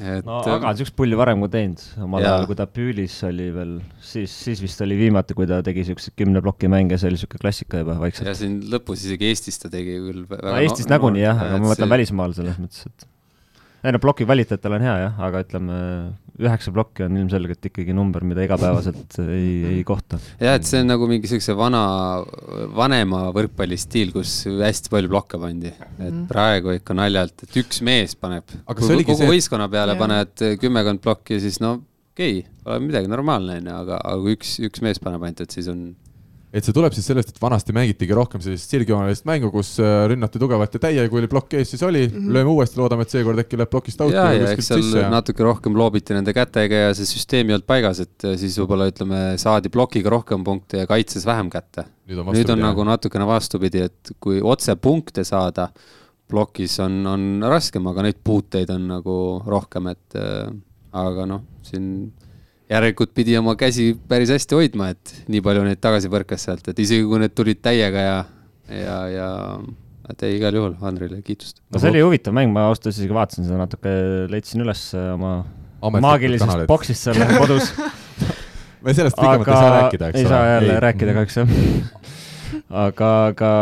et 0.00 0.26
no 0.26 0.40
aga 0.42 0.72
on 0.72 0.78
siukest 0.78 0.96
pulli 0.98 1.18
varem 1.18 1.44
ka 1.44 1.50
teinud, 1.54 1.84
omal 2.06 2.24
ajal, 2.24 2.48
kui 2.50 2.58
ta 2.58 2.66
Püülis 2.70 3.16
oli 3.28 3.50
veel, 3.54 3.76
siis, 4.12 4.34
siis 4.48 4.62
vist 4.64 4.82
oli 4.84 4.98
viimati, 5.00 5.36
kui 5.38 5.48
ta 5.50 5.60
tegi 5.66 5.86
siukseid 5.90 6.16
kümne 6.20 6.42
ploki 6.44 6.70
mänge, 6.72 6.98
see 7.00 7.12
oli 7.12 7.20
siuke 7.20 7.40
klassika 7.40 7.84
juba 7.84 7.96
ja 7.96 8.04
vaikselt. 8.04 8.32
siin 8.40 8.60
lõpus 8.72 9.06
isegi 9.06 9.30
Eestis 9.30 9.60
ta 9.62 9.72
tegi 9.72 9.96
küll 10.08 10.26
no 10.28 10.58
Eestis 10.60 10.90
nagunii 10.90 11.24
jah, 11.24 11.46
aga 11.46 11.60
ma 11.60 11.72
mõtlen 11.72 11.86
see- 11.86 11.94
välismaal 11.96 12.36
selles 12.36 12.60
mõttes, 12.60 12.90
et 12.90 13.08
ei 13.84 13.94
no 13.94 14.00
ploki 14.02 14.26
kvaliteet 14.28 14.66
on 14.68 14.82
hea 14.84 14.96
jah, 15.06 15.20
aga 15.24 15.40
ütleme, 15.44 15.76
üheksa 16.40 16.72
plokki 16.74 17.04
on 17.06 17.16
ilmselgelt 17.20 17.66
ikkagi 17.70 17.94
number, 17.96 18.24
mida 18.24 18.44
igapäevaselt 18.46 19.18
ei, 19.26 19.50
ei 19.74 19.84
kohta. 19.84 20.18
jah, 20.40 20.56
et 20.56 20.64
see 20.68 20.80
on 20.82 20.88
nagu 20.92 21.08
mingi 21.10 21.28
siukse 21.30 21.54
vana, 21.58 21.82
vanema 22.76 23.26
võrkpallistiil, 23.36 24.12
kus 24.14 24.34
hästi 24.48 24.92
palju 24.92 25.12
blokke 25.12 25.40
pandi. 25.40 25.72
et 26.00 26.10
Mhm. 26.10 26.24
praegu 26.30 26.72
ikka 26.78 26.94
naljalt, 26.96 27.42
et 27.44 27.56
üks 27.60 27.82
mees 27.86 28.14
paneb. 28.16 28.44
Oligi 28.66 29.10
kogu 29.12 29.22
see, 29.24 29.30
võistkonna 29.30 29.68
peale 29.70 29.94
Jah. 29.94 30.00
paned 30.00 30.44
kümmekond 30.60 31.00
plokki, 31.04 31.40
siis 31.40 31.60
no 31.60 31.74
okei 32.14 32.40
okay,, 32.40 32.50
pole 32.64 32.78
midagi 32.84 33.08
normaalne, 33.10 33.58
onju, 33.60 33.74
aga, 33.84 34.00
aga 34.04 34.22
kui 34.24 34.36
üks, 34.36 34.56
üks 34.66 34.82
mees 34.84 34.98
paneb 35.02 35.22
ainult, 35.22 35.40
et 35.44 35.50
siis 35.54 35.68
on 35.72 35.94
et 36.50 36.66
see 36.66 36.74
tuleb 36.74 36.94
siis 36.94 37.06
sellest, 37.06 37.30
et 37.30 37.40
vanasti 37.42 37.74
mängitigi 37.74 38.14
rohkem 38.16 38.42
sellist 38.42 38.72
sirgjoonelist 38.72 39.26
mängu, 39.28 39.52
kus 39.54 39.76
äh, 39.82 40.04
rünnati 40.10 40.40
tugevalt 40.42 40.74
ja 40.74 40.80
täie, 40.82 41.04
kui 41.10 41.20
oli 41.20 41.30
plokk 41.30 41.54
ees, 41.60 41.70
siis 41.70 41.84
oli 41.86 42.02
mm. 42.08 42.16
-hmm. 42.16 42.32
lööme 42.34 42.54
uuesti, 42.54 42.80
loodame, 42.80 43.06
et 43.06 43.14
seekord 43.14 43.42
äkki 43.42 43.60
läheb 43.60 43.70
plokist 43.70 44.02
out'i 44.02 44.16
ja, 44.18 44.26
ja 44.34 44.50
eks 44.50 44.70
seal 44.72 44.82
sisse 44.82 45.04
natuke 45.12 45.46
rohkem 45.46 45.78
loobiti 45.78 46.16
nende 46.16 46.34
kätega 46.34 46.82
ja 46.88 46.96
see 46.98 47.06
süsteem 47.06 47.50
ei 47.50 47.58
olnud 47.58 47.68
paigas, 47.70 48.02
et 48.02 48.26
äh, 48.26 48.34
siis 48.40 48.58
võib-olla 48.58 48.90
ütleme, 48.90 49.20
saadi 49.38 49.70
plokiga 49.70 50.10
rohkem 50.16 50.44
punkte 50.44 50.82
ja 50.82 50.90
kaitses 50.90 51.26
vähem 51.26 51.50
kätte. 51.50 51.86
nüüd 52.10 52.18
on 52.24 52.34
nüüd 52.34 52.50
on 52.50 52.64
nagu 52.66 52.84
natukene 52.84 53.26
vastupidi, 53.26 53.86
et 53.86 54.14
kui 54.18 54.40
otse 54.42 54.74
punkte 54.76 55.24
saada 55.24 55.68
plokis 56.30 56.80
on, 56.82 57.04
on 57.06 57.28
raskem, 57.46 57.86
aga 57.90 58.02
neid 58.06 58.18
puuteid 58.24 58.70
on 58.74 58.88
nagu 58.90 59.14
rohkem, 59.46 59.86
et 59.94 60.18
äh, 60.18 60.50
aga 60.98 61.26
noh, 61.30 61.46
siin 61.62 62.10
järelikult 62.70 63.12
pidi 63.16 63.36
oma 63.38 63.56
käsi 63.58 63.92
päris 64.08 64.30
hästi 64.32 64.58
hoidma, 64.58 64.90
et 64.94 65.14
nii 65.30 65.42
palju 65.44 65.64
neid 65.66 65.80
tagasi 65.82 66.10
põrkas 66.12 66.46
sealt, 66.46 66.68
et 66.70 66.82
isegi 66.82 67.06
kui 67.08 67.22
need 67.22 67.34
tulid 67.36 67.62
täiega 67.64 68.04
ja, 68.04 68.18
ja, 68.70 68.98
ja 69.10 69.30
et 70.10 70.26
ei, 70.26 70.36
igal 70.38 70.56
juhul 70.56 70.76
Andrile 70.86 71.20
kiitust. 71.26 71.60
no 71.70 71.82
see 71.82 71.92
oli 71.92 72.04
huvitav 72.04 72.36
mäng, 72.36 72.52
ma 72.54 72.68
ausalt 72.68 72.88
öeldes 72.88 73.02
isegi 73.02 73.16
vaatasin 73.16 73.48
seda 73.48 73.58
natuke, 73.60 73.94
leidsin 74.30 74.64
üles 74.64 74.86
oma 75.00 75.40
Ametlikud 75.80 76.06
maagilisest 76.06 76.46
kanalid. 76.46 76.70
boksist 76.70 77.08
seal 77.08 77.36
kodus 77.40 77.70
me 78.84 78.96
sellest 78.96 79.18
pikemalt 79.18 79.48
ei 79.48 79.60
saa 79.60 79.76
rääkida, 79.76 80.10
eks 80.10 80.20
ei 80.22 80.28
saa 80.30 80.42
jälle 80.54 80.74
ei. 80.74 80.82
rääkida 80.86 81.14
kahjuks 81.16 81.38
jah. 81.40 81.54
aga, 82.86 83.12
aga 83.32 83.52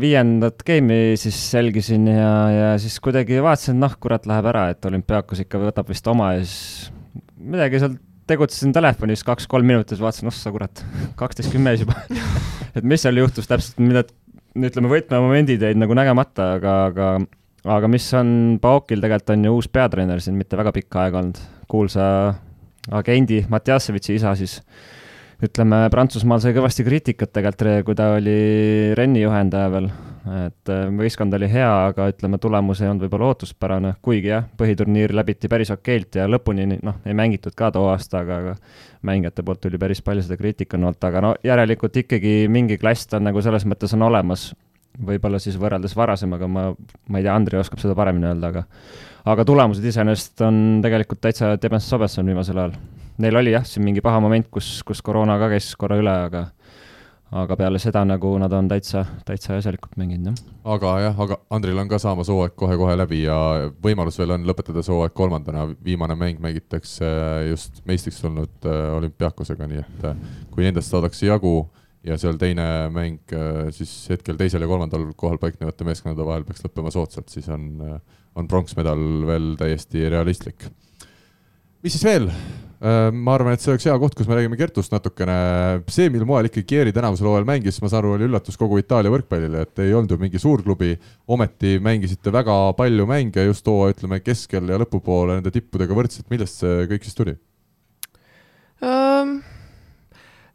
viiendat 0.00 0.64
game'i 0.66 1.18
siis 1.20 1.38
jälgisin 1.54 2.08
ja, 2.12 2.32
ja 2.52 2.72
siis 2.82 2.98
kuidagi 3.04 3.40
vaatasin, 3.44 3.76
et 3.76 3.84
noh, 3.84 3.94
kurat, 4.00 4.26
läheb 4.30 4.48
ära, 4.52 4.68
et 4.74 4.90
olümpiaakos 4.90 5.44
ikka 5.44 5.60
võtab 5.62 5.92
vist 5.92 6.08
oma 6.10 6.34
ja 6.36 6.42
siis 6.44 6.90
midagi 7.38 7.80
seal 7.82 7.96
tegutsesin 8.30 8.72
telefonis 8.74 9.24
kaks-kolm 9.26 9.66
minutit, 9.68 10.00
vaatasin, 10.00 10.30
ossa 10.30 10.52
kurat, 10.54 10.84
kaksteist 11.18 11.52
kümme 11.52 11.74
juba. 11.76 11.96
Et 12.76 12.84
mis 12.84 13.02
seal 13.04 13.20
juhtus 13.20 13.48
täpselt, 13.50 13.80
mida, 13.82 14.04
ütleme, 14.56 14.90
võtmemomendid 14.90 15.62
jäid 15.62 15.80
nagu 15.80 15.96
nägemata, 15.96 16.54
aga, 16.58 16.76
aga 16.90 17.10
aga 17.64 17.88
mis 17.88 18.06
on, 18.16 18.30
Paokil 18.62 19.02
tegelikult 19.02 19.34
on 19.34 19.46
ju 19.46 19.54
uus 19.58 19.68
peatreener 19.72 20.20
siin 20.22 20.36
mitte 20.36 20.58
väga 20.60 20.72
pikka 20.76 21.06
aega 21.06 21.20
olnud, 21.22 21.40
kuulsa 21.70 22.06
agendi 22.92 23.44
Matjassevitši 23.48 24.18
isa 24.18 24.34
siis. 24.38 24.58
Ütleme, 25.44 25.82
Prantsusmaal 25.92 26.40
sai 26.40 26.54
kõvasti 26.56 26.84
kriitikat 26.86 27.32
tegelikult, 27.34 27.88
kui 27.88 27.96
ta 27.98 28.12
oli 28.16 28.36
Renni 28.96 29.24
juhendaja 29.24 29.72
veel, 29.72 29.88
et 30.24 30.70
äh, 30.72 30.84
võistkond 30.96 31.34
oli 31.36 31.48
hea, 31.52 31.70
aga 31.90 32.08
ütleme, 32.12 32.38
tulemus 32.40 32.80
ei 32.80 32.88
olnud 32.88 33.04
võib-olla 33.04 33.30
ootuspärane, 33.32 33.94
kuigi 34.04 34.30
jah, 34.30 34.46
põhiturniir 34.58 35.12
läbiti 35.16 35.50
päris 35.52 35.72
okeilt 35.74 36.16
ja 36.20 36.26
lõpuni 36.30 36.66
noh, 36.74 37.00
ei 37.04 37.16
mängitud 37.16 37.56
ka 37.56 37.70
too 37.74 37.90
aasta, 37.92 38.22
aga, 38.24 38.38
aga 38.40 38.54
mängijate 39.04 39.44
poolt 39.44 39.60
tuli 39.66 39.80
päris 39.80 40.00
palju 40.04 40.24
seda 40.24 40.38
kriitikat 40.40 40.78
olnud, 40.80 41.00
aga 41.04 41.24
no 41.24 41.34
järelikult 41.44 42.00
ikkagi 42.04 42.36
mingi 42.48 42.80
klass 42.80 43.10
ta 43.10 43.20
nagu 43.20 43.42
selles 43.44 43.68
mõttes 43.68 43.92
on 43.96 44.08
olemas. 44.08 44.52
võib-olla 44.94 45.40
siis 45.42 45.56
võrreldes 45.58 45.96
varasemaga, 45.98 46.46
ma, 46.46 46.68
ma 47.08 47.18
ei 47.18 47.24
tea, 47.26 47.34
Andrei 47.34 47.58
oskab 47.60 47.80
seda 47.82 47.96
paremini 47.98 48.28
öelda, 48.30 48.52
aga 48.52 48.64
aga 49.24 49.44
tulemused 49.44 49.84
iseenesest 49.84 50.40
on 50.46 50.80
tegelikult 50.84 51.20
täitsa 51.20 51.56
tebes-sobes 51.58 52.18
on 52.20 52.30
viimasel 52.30 52.60
ajal 52.60 52.76
neil 53.18 53.36
oli 53.36 53.54
jah, 53.54 53.64
siin 53.66 53.84
mingi 53.86 54.02
paha 54.04 54.20
moment, 54.22 54.46
kus, 54.50 54.82
kus 54.86 55.02
koroona 55.02 55.36
ka 55.38 55.48
käis 55.52 55.72
korra 55.78 55.98
üle, 56.00 56.14
aga 56.28 56.46
aga 57.34 57.56
peale 57.58 57.80
seda 57.82 58.04
nagu 58.06 58.30
nad 58.38 58.52
on 58.54 58.68
täitsa, 58.70 59.02
täitsa 59.26 59.56
asjalikult 59.58 59.96
mänginud, 59.98 60.30
jah. 60.30 60.56
aga 60.76 60.92
jah, 61.02 61.22
aga 61.24 61.38
Andril 61.56 61.80
on 61.82 61.90
ka 61.90 61.98
saamas 62.02 62.30
hooaeg 62.30 62.54
kohe-kohe 62.58 62.94
läbi 62.98 63.24
ja 63.24 63.36
võimalus 63.82 64.18
veel 64.20 64.36
on 64.36 64.46
lõpetada 64.46 64.84
see 64.84 64.94
hooaeg 64.94 65.16
kolmandana, 65.18 65.66
viimane 65.84 66.16
mäng 66.18 66.42
mängitakse 66.44 67.08
just 67.50 67.82
meistriks 67.88 68.20
tulnud 68.22 68.68
äh, 68.70 68.84
olümpiaakosega, 68.98 69.68
nii 69.70 69.82
et 69.82 70.06
äh, 70.10 70.20
kui 70.54 70.66
nendest 70.66 70.94
saadakse 70.94 71.26
jagu 71.26 71.56
ja 72.06 72.18
seal 72.20 72.38
teine 72.38 72.68
mäng 72.94 73.34
äh, 73.34 73.66
siis 73.74 73.92
hetkel 74.12 74.38
teisel 74.38 74.62
ja 74.62 74.70
kolmandal 74.70 75.10
kohal 75.18 75.40
paiknevate 75.42 75.88
meeskondade 75.88 76.28
vahel 76.28 76.46
peaks 76.46 76.62
lõppema 76.66 76.94
soodsalt, 76.94 77.34
siis 77.34 77.50
on, 77.50 77.66
on 78.38 78.50
pronksmedal 78.50 79.04
veel 79.26 79.54
täiesti 79.58 80.06
realistlik. 80.12 80.68
Mis 81.84 81.92
siis 81.92 82.06
veel? 82.06 82.30
ma 82.84 83.32
arvan, 83.32 83.54
et 83.54 83.62
see 83.62 83.70
oleks 83.72 83.86
hea 83.88 83.94
koht, 83.96 84.12
kus 84.12 84.26
me 84.28 84.36
räägime 84.36 84.58
Kertust 84.60 84.92
natukene. 84.92 85.34
see, 85.88 86.10
mil 86.12 86.26
moel 86.28 86.50
ikkagi 86.50 86.66
Kieri 86.68 86.92
tänavusel 86.92 87.30
hooajal 87.30 87.46
mängis, 87.48 87.78
ma 87.80 87.88
saan 87.88 88.02
aru, 88.02 88.10
oli 88.18 88.26
üllatus 88.26 88.58
kogu 88.60 88.76
Itaalia 88.76 89.12
võrkpallile, 89.14 89.62
et 89.64 89.80
ei 89.80 89.94
olnud 89.96 90.12
ju 90.12 90.18
mingi 90.20 90.40
suurklubi. 90.42 90.98
ometi 91.28 91.78
mängisite 91.80 92.32
väga 92.34 92.74
palju 92.76 93.06
mänge 93.08 93.46
just 93.46 93.64
hooaja, 93.70 93.94
ütleme 93.94 94.20
keskel 94.20 94.68
ja 94.68 94.76
lõpupoole 94.82 95.38
nende 95.38 95.54
tippudega 95.54 95.96
võrdselt. 95.96 96.28
millest 96.28 96.60
see 96.60 96.84
kõik 96.90 97.08
siis 97.08 97.16
tuli? 97.16 97.38
Ähm, 98.84 99.38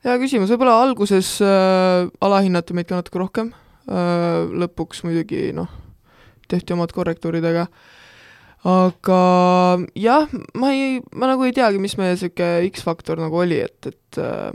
hea 0.06 0.18
küsimus, 0.22 0.54
võib-olla 0.54 0.84
alguses 0.84 1.40
äh, 1.42 2.12
alahinnati 2.22 2.78
meid 2.78 2.92
ka 2.92 3.00
natuke 3.00 3.24
rohkem 3.24 3.56
äh,, 3.90 4.46
lõpuks 4.66 5.02
muidugi 5.08 5.50
noh, 5.58 5.72
tehti 6.52 6.78
omad 6.78 6.94
korrektuurid, 6.94 7.48
aga 7.48 7.72
aga 8.68 9.20
jah, 9.96 10.28
ma 10.60 10.74
ei, 10.76 11.00
ma 11.16 11.30
nagu 11.32 11.46
ei 11.48 11.56
teagi, 11.56 11.80
mis 11.80 11.96
meie 12.00 12.16
niisugune 12.16 12.68
X-faktor 12.74 13.22
nagu 13.22 13.40
oli, 13.40 13.62
et, 13.64 13.88
et 13.88 14.20
äh, 14.20 14.52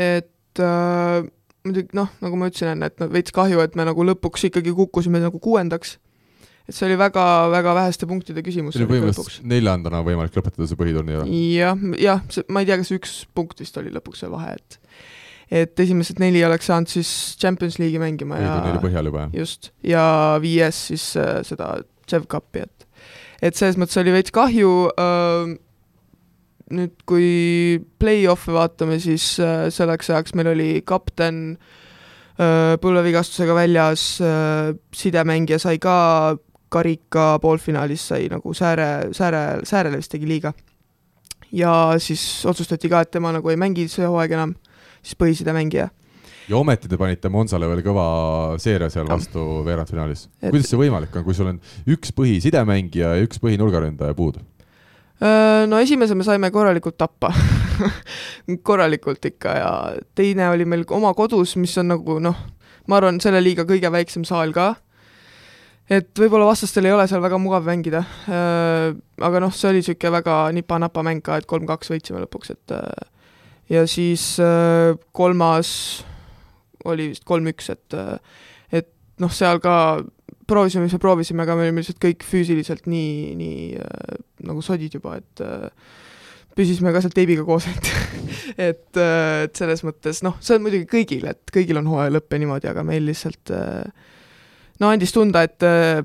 et 0.00 0.62
äh, 0.62 1.26
muidugi 1.66 1.96
noh, 1.96 2.10
nagu 2.24 2.38
ma 2.38 2.48
ütlesin 2.50 2.72
enne, 2.74 2.90
et 2.90 3.02
no 3.02 3.10
veits 3.12 3.34
kahju, 3.34 3.60
et 3.64 3.76
me 3.78 3.86
nagu 3.88 4.06
lõpuks 4.06 4.48
ikkagi 4.48 4.74
kukkusime 4.76 5.20
nagu 5.22 5.40
kuuendaks. 5.42 5.98
et 6.68 6.76
see 6.76 6.86
oli 6.86 6.96
väga, 7.00 7.22
väga 7.50 7.74
väheste 7.74 8.06
punktide 8.06 8.44
küsimus. 8.46 8.76
see 8.76 8.84
oli 8.84 8.94
põhimõtteliselt 8.94 9.46
neljandana 9.48 10.02
võimalik 10.06 10.36
lõpetada 10.38 10.68
see 10.70 10.80
põhiturniir. 10.80 11.24
jah, 11.54 11.86
jah, 12.00 12.26
see, 12.32 12.46
ma 12.48 12.62
ei 12.62 12.70
tea, 12.70 12.80
kas 12.80 12.92
üks 12.96 13.16
punkt 13.34 13.60
vist 13.62 13.76
oli 13.80 13.92
lõpuks 13.94 14.24
see 14.24 14.32
vahe, 14.32 14.56
et 14.58 14.80
et 15.50 15.80
esimesed 15.82 16.20
neli 16.22 16.44
oleks 16.46 16.68
saanud 16.70 16.90
siis 16.92 17.08
Champions 17.40 17.80
League'i 17.82 17.98
mängima 17.98 18.38
ja 18.38 18.52
põhjal 18.82 19.10
juba, 19.10 19.26
jah? 19.26 19.40
just, 19.42 19.72
ja 19.82 20.04
viies 20.42 20.86
siis 20.92 21.10
äh, 21.18 21.40
seda 21.46 21.80
Chev 22.10 22.28
Cupi, 22.30 22.66
et 22.66 22.86
et 23.40 23.56
selles 23.56 23.78
mõttes 23.80 23.96
oli 24.00 24.12
veits 24.12 24.34
kahju 24.34 24.70
äh,, 25.00 25.54
nüüd 26.70 26.94
kui 27.08 27.80
play-off'e 28.02 28.54
vaatame, 28.54 29.00
siis 29.02 29.32
äh, 29.42 29.68
selleks 29.74 30.10
ajaks 30.12 30.36
meil 30.38 30.52
oli 30.52 30.68
kapten 30.86 31.56
äh, 31.56 32.76
põlvevigastusega 32.82 33.56
väljas 33.56 34.04
äh,, 34.22 34.74
sidemängija 34.94 35.58
sai 35.62 35.80
ka 35.82 36.36
karika 36.70 37.32
poolfinaalis 37.42 38.04
sai 38.12 38.28
nagu 38.30 38.52
sääre, 38.54 39.10
sääre, 39.16 39.64
säärele 39.66 39.98
vist 39.98 40.12
tegi 40.12 40.28
liiga. 40.28 40.52
ja 41.52 41.96
siis 41.98 42.44
otsustati 42.46 42.88
ka, 42.88 43.00
et 43.00 43.10
tema 43.10 43.32
nagu 43.34 43.50
ei 43.50 43.58
mängi 43.58 43.88
see 43.90 44.06
hooaeg 44.06 44.36
enam, 44.36 44.54
siis 45.02 45.16
põhisidemängija 45.18 45.88
ja 46.48 46.56
ometi 46.58 46.88
te 46.90 46.98
panite 47.00 47.30
Monsale 47.32 47.68
veel 47.70 47.82
kõva 47.84 48.06
seeria 48.62 48.90
seal 48.92 49.08
vastu 49.08 49.62
veerandfinaalis. 49.66 50.28
kuidas 50.42 50.70
see 50.70 50.80
võimalik 50.80 51.14
on, 51.16 51.26
kui 51.26 51.36
sul 51.36 51.52
on 51.52 51.60
üks 51.90 52.14
põhisidemängija 52.16 53.14
ja 53.16 53.26
üks 53.26 53.42
põhinurgaründaja 53.42 54.16
puudu? 54.18 54.42
no 55.20 55.80
esimese 55.82 56.16
me 56.16 56.24
saime 56.24 56.50
korralikult 56.54 56.96
tappa 57.00 57.32
korralikult 58.68 59.24
ikka 59.28 59.56
ja 59.58 59.72
teine 60.16 60.48
oli 60.50 60.64
meil 60.68 60.86
oma 60.96 61.12
kodus, 61.14 61.56
mis 61.60 61.76
on 61.80 61.92
nagu 61.92 62.18
noh, 62.22 62.38
ma 62.88 63.00
arvan, 63.00 63.20
selle 63.22 63.42
liiga 63.44 63.66
kõige 63.68 63.90
väiksem 63.92 64.24
saal 64.28 64.54
ka. 64.56 64.72
et 65.90 66.10
võib-olla 66.16 66.48
vastastel 66.48 66.88
ei 66.88 66.96
ole 66.96 67.06
seal 67.10 67.22
väga 67.22 67.38
mugav 67.38 67.68
mängida. 67.68 68.04
aga 69.20 69.44
noh, 69.44 69.52
see 69.54 69.70
oli 69.70 69.84
niisugune 69.84 70.16
väga 70.18 70.42
nipa-napa 70.56 71.04
mäng 71.06 71.24
ka, 71.24 71.36
et 71.36 71.48
kolm-kaks 71.50 71.92
võitsime 71.92 72.24
lõpuks, 72.24 72.56
et 72.56 72.76
ja 73.70 73.84
siis 73.86 74.38
kolmas 75.12 75.74
oli 76.88 77.10
vist 77.12 77.26
kolm-üks, 77.28 77.70
et 77.74 77.98
et 78.70 78.88
noh, 79.20 79.32
seal 79.32 79.60
ka 79.62 79.74
proovisime, 80.50 80.86
mis 80.86 80.94
me 80.96 81.02
proovisime, 81.02 81.44
aga 81.44 81.56
me 81.56 81.66
olime 81.66 81.82
lihtsalt 81.82 82.00
kõik 82.02 82.24
füüsiliselt 82.26 82.88
nii, 82.90 83.34
nii 83.38 83.66
äh, 83.78 84.22
nagu 84.48 84.62
sodid 84.64 84.96
juba, 84.96 85.18
et 85.20 85.42
äh, 85.44 85.68
püsisime 86.58 86.92
ka 86.94 87.02
seal 87.04 87.14
teibiga 87.14 87.44
koos, 87.46 87.68
et 87.70 87.90
et, 88.70 88.86
äh, 88.98 89.44
et 89.46 89.60
selles 89.60 89.84
mõttes 89.86 90.22
noh, 90.26 90.38
see 90.42 90.58
on 90.58 90.64
muidugi 90.66 90.88
kõigil, 90.90 91.28
et 91.30 91.54
kõigil 91.54 91.80
on 91.80 91.90
hooaja 91.90 92.14
lõpp 92.16 92.34
ja 92.34 92.42
niimoodi, 92.42 92.70
aga 92.72 92.84
meil 92.86 93.06
lihtsalt 93.06 93.52
äh, 93.54 94.08
no 94.82 94.90
andis 94.90 95.14
tunda, 95.14 95.44
et 95.46 95.66
äh, 95.66 96.02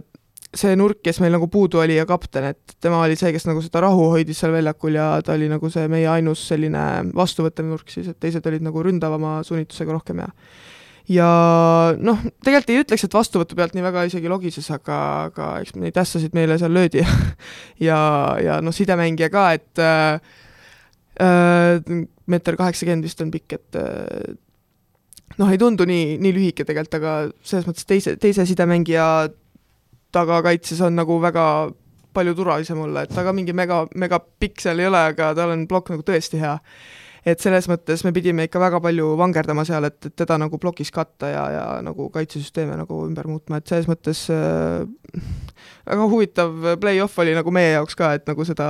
see 0.60 0.76
nurk, 0.80 1.02
kes 1.04 1.20
meil 1.24 1.36
nagu 1.36 1.48
puudu 1.52 1.82
oli 1.84 1.98
ja 1.98 2.06
kapten, 2.10 2.50
et 2.54 2.76
tema 2.84 3.02
oli 3.04 3.18
see, 3.20 3.32
kes 3.36 3.48
nagu 3.50 3.62
seda 3.64 3.84
rahu 3.86 4.10
hoidis 4.14 4.40
seal 4.42 4.54
väljakul 4.56 4.96
ja 4.98 5.10
ta 5.26 5.36
oli 5.36 5.50
nagu 5.52 5.70
see 5.72 5.90
meie 5.92 6.08
ainus 6.12 6.46
selline 6.50 6.86
vastuvõttev 7.16 7.68
nurk 7.68 7.92
siis, 7.92 8.08
et 8.12 8.20
teised 8.22 8.46
olid 8.48 8.64
nagu 8.66 8.84
ründavama 8.86 9.38
sunnitusega 9.48 9.96
rohkem 9.96 10.24
ja 10.24 10.30
ja 11.12 11.28
noh, 12.02 12.24
tegelikult 12.44 12.72
ei 12.74 12.82
ütleks, 12.82 13.06
et 13.06 13.14
vastuvõtu 13.14 13.58
pealt 13.58 13.76
nii 13.78 13.86
väga 13.86 14.06
isegi 14.10 14.32
logises, 14.32 14.70
aga, 14.74 14.98
aga 15.30 15.52
eks 15.62 15.76
neid 15.78 16.00
ässasid 16.02 16.34
meile 16.38 16.58
seal 16.62 16.74
löödi 16.74 17.04
ja 17.04 17.12
ja, 17.90 18.00
ja 18.42 18.58
noh, 18.66 18.74
sidemängija 18.76 19.30
ka, 19.34 19.46
et 19.60 19.84
äh, 19.84 20.18
meeter 22.26 22.58
kaheksakümmend 22.58 23.06
vist 23.06 23.22
on 23.22 23.32
pikk, 23.34 23.60
et 23.60 23.80
äh, 23.80 24.34
noh, 25.40 25.52
ei 25.52 25.62
tundu 25.62 25.86
nii, 25.90 26.16
nii 26.22 26.36
lühike 26.36 26.66
tegelikult, 26.66 27.00
aga 27.00 27.16
selles 27.46 27.68
mõttes 27.70 27.88
teise, 27.90 28.16
teise 28.22 28.48
sidemängija 28.50 29.08
tagakaitses 30.16 30.82
on 30.86 30.96
nagu 30.98 31.18
väga 31.24 31.46
palju 32.16 32.36
turvalisem 32.38 32.80
olla, 32.80 33.04
et 33.04 33.12
ta 33.12 33.26
ka 33.26 33.34
mingi 33.36 33.56
mega, 33.56 33.84
mega 34.00 34.22
pikk 34.22 34.64
seal 34.64 34.80
ei 34.80 34.88
ole, 34.88 35.02
aga 35.12 35.34
tal 35.38 35.52
on 35.56 35.66
plokk 35.68 35.92
nagu 35.92 36.06
tõesti 36.08 36.40
hea. 36.40 36.56
et 37.26 37.42
selles 37.42 37.66
mõttes 37.66 38.04
me 38.06 38.12
pidime 38.14 38.46
ikka 38.46 38.60
väga 38.62 38.80
palju 38.86 39.16
vangerdama 39.18 39.64
seal, 39.66 39.88
et, 39.90 39.98
et 40.06 40.14
teda 40.16 40.38
nagu 40.38 40.60
plokis 40.62 40.94
katta 40.94 41.32
ja, 41.32 41.46
ja 41.52 41.64
nagu 41.84 42.08
kaitsesüsteeme 42.14 42.78
nagu 42.78 43.02
ümber 43.08 43.28
muutma, 43.28 43.58
et 43.58 43.68
selles 43.68 43.90
mõttes 43.90 44.28
äh, 44.32 44.86
väga 45.90 46.10
huvitav 46.12 46.76
play-off 46.80 47.18
oli 47.20 47.34
nagu 47.36 47.52
meie 47.52 47.74
jaoks 47.76 47.98
ka, 47.98 48.14
et 48.20 48.30
nagu 48.30 48.46
seda 48.46 48.68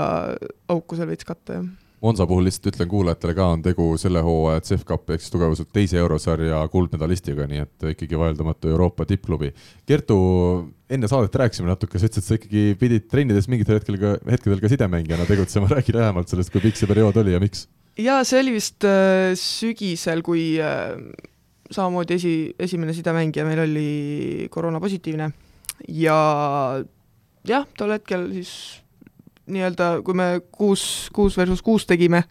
auku 0.71 0.97
seal 0.97 1.11
veits 1.11 1.27
katta, 1.27 1.59
jah 1.59 1.84
Monza 2.05 2.27
puhul 2.29 2.45
lihtsalt 2.45 2.69
ütlen 2.69 2.89
kuulajatele 2.89 3.33
ka, 3.37 3.47
on 3.55 3.63
tegu 3.65 3.87
selle 3.97 4.21
hooaja 4.25 4.61
CEF 4.67 4.83
Cupi 4.85 5.15
ehk 5.15 5.23
siis 5.23 5.33
tugevuselt 5.33 5.71
teise 5.73 5.97
eurosarja 5.97 6.59
kuldmedalistiga, 6.69 7.47
nii 7.49 7.63
et 7.63 7.87
ikkagi 7.95 8.19
vaieldamatu 8.19 8.69
Euroopa 8.69 9.07
tippklubi. 9.09 9.49
Kertu, 9.89 10.17
enne 10.91 11.09
saadet 11.09 11.37
rääkisime 11.41 11.71
natuke, 11.71 11.97
sa 11.97 12.09
ütlesid, 12.09 12.27
sa 12.27 12.37
ikkagi 12.37 12.65
pidid 12.81 13.07
trennides 13.09 13.49
mingitel 13.49 13.79
hetkel 13.79 13.97
ka, 14.01 14.15
hetkedel 14.29 14.61
ka 14.61 14.69
sidemängijana 14.75 15.25
tegutsema, 15.29 15.71
räägi 15.75 15.97
lähemalt 15.97 16.29
sellest, 16.29 16.53
kui 16.53 16.61
pikk 16.67 16.77
see 16.77 16.91
periood 16.91 17.17
oli 17.23 17.33
ja 17.33 17.41
miks? 17.41 17.65
jaa, 17.97 18.21
see 18.27 18.41
oli 18.43 18.53
vist 18.57 18.85
äh, 18.85 19.31
sügisel, 19.39 20.21
kui 20.25 20.55
äh, 20.61 20.93
samamoodi 21.73 22.19
esi, 22.19 22.35
esimene 22.59 22.93
sidemängija 22.93 23.45
meil 23.47 23.63
oli 23.65 23.89
koroonapositiivne 24.53 25.31
ja 25.89 26.17
jah, 27.47 27.69
tol 27.77 27.95
hetkel 27.95 28.29
siis 28.35 28.51
nii-öelda, 29.51 29.89
kui 30.05 30.17
me 30.17 30.29
kuus, 30.51 30.85
kuus 31.13 31.37
versus 31.37 31.61
kuus 31.65 31.85
tegime, 31.89 32.23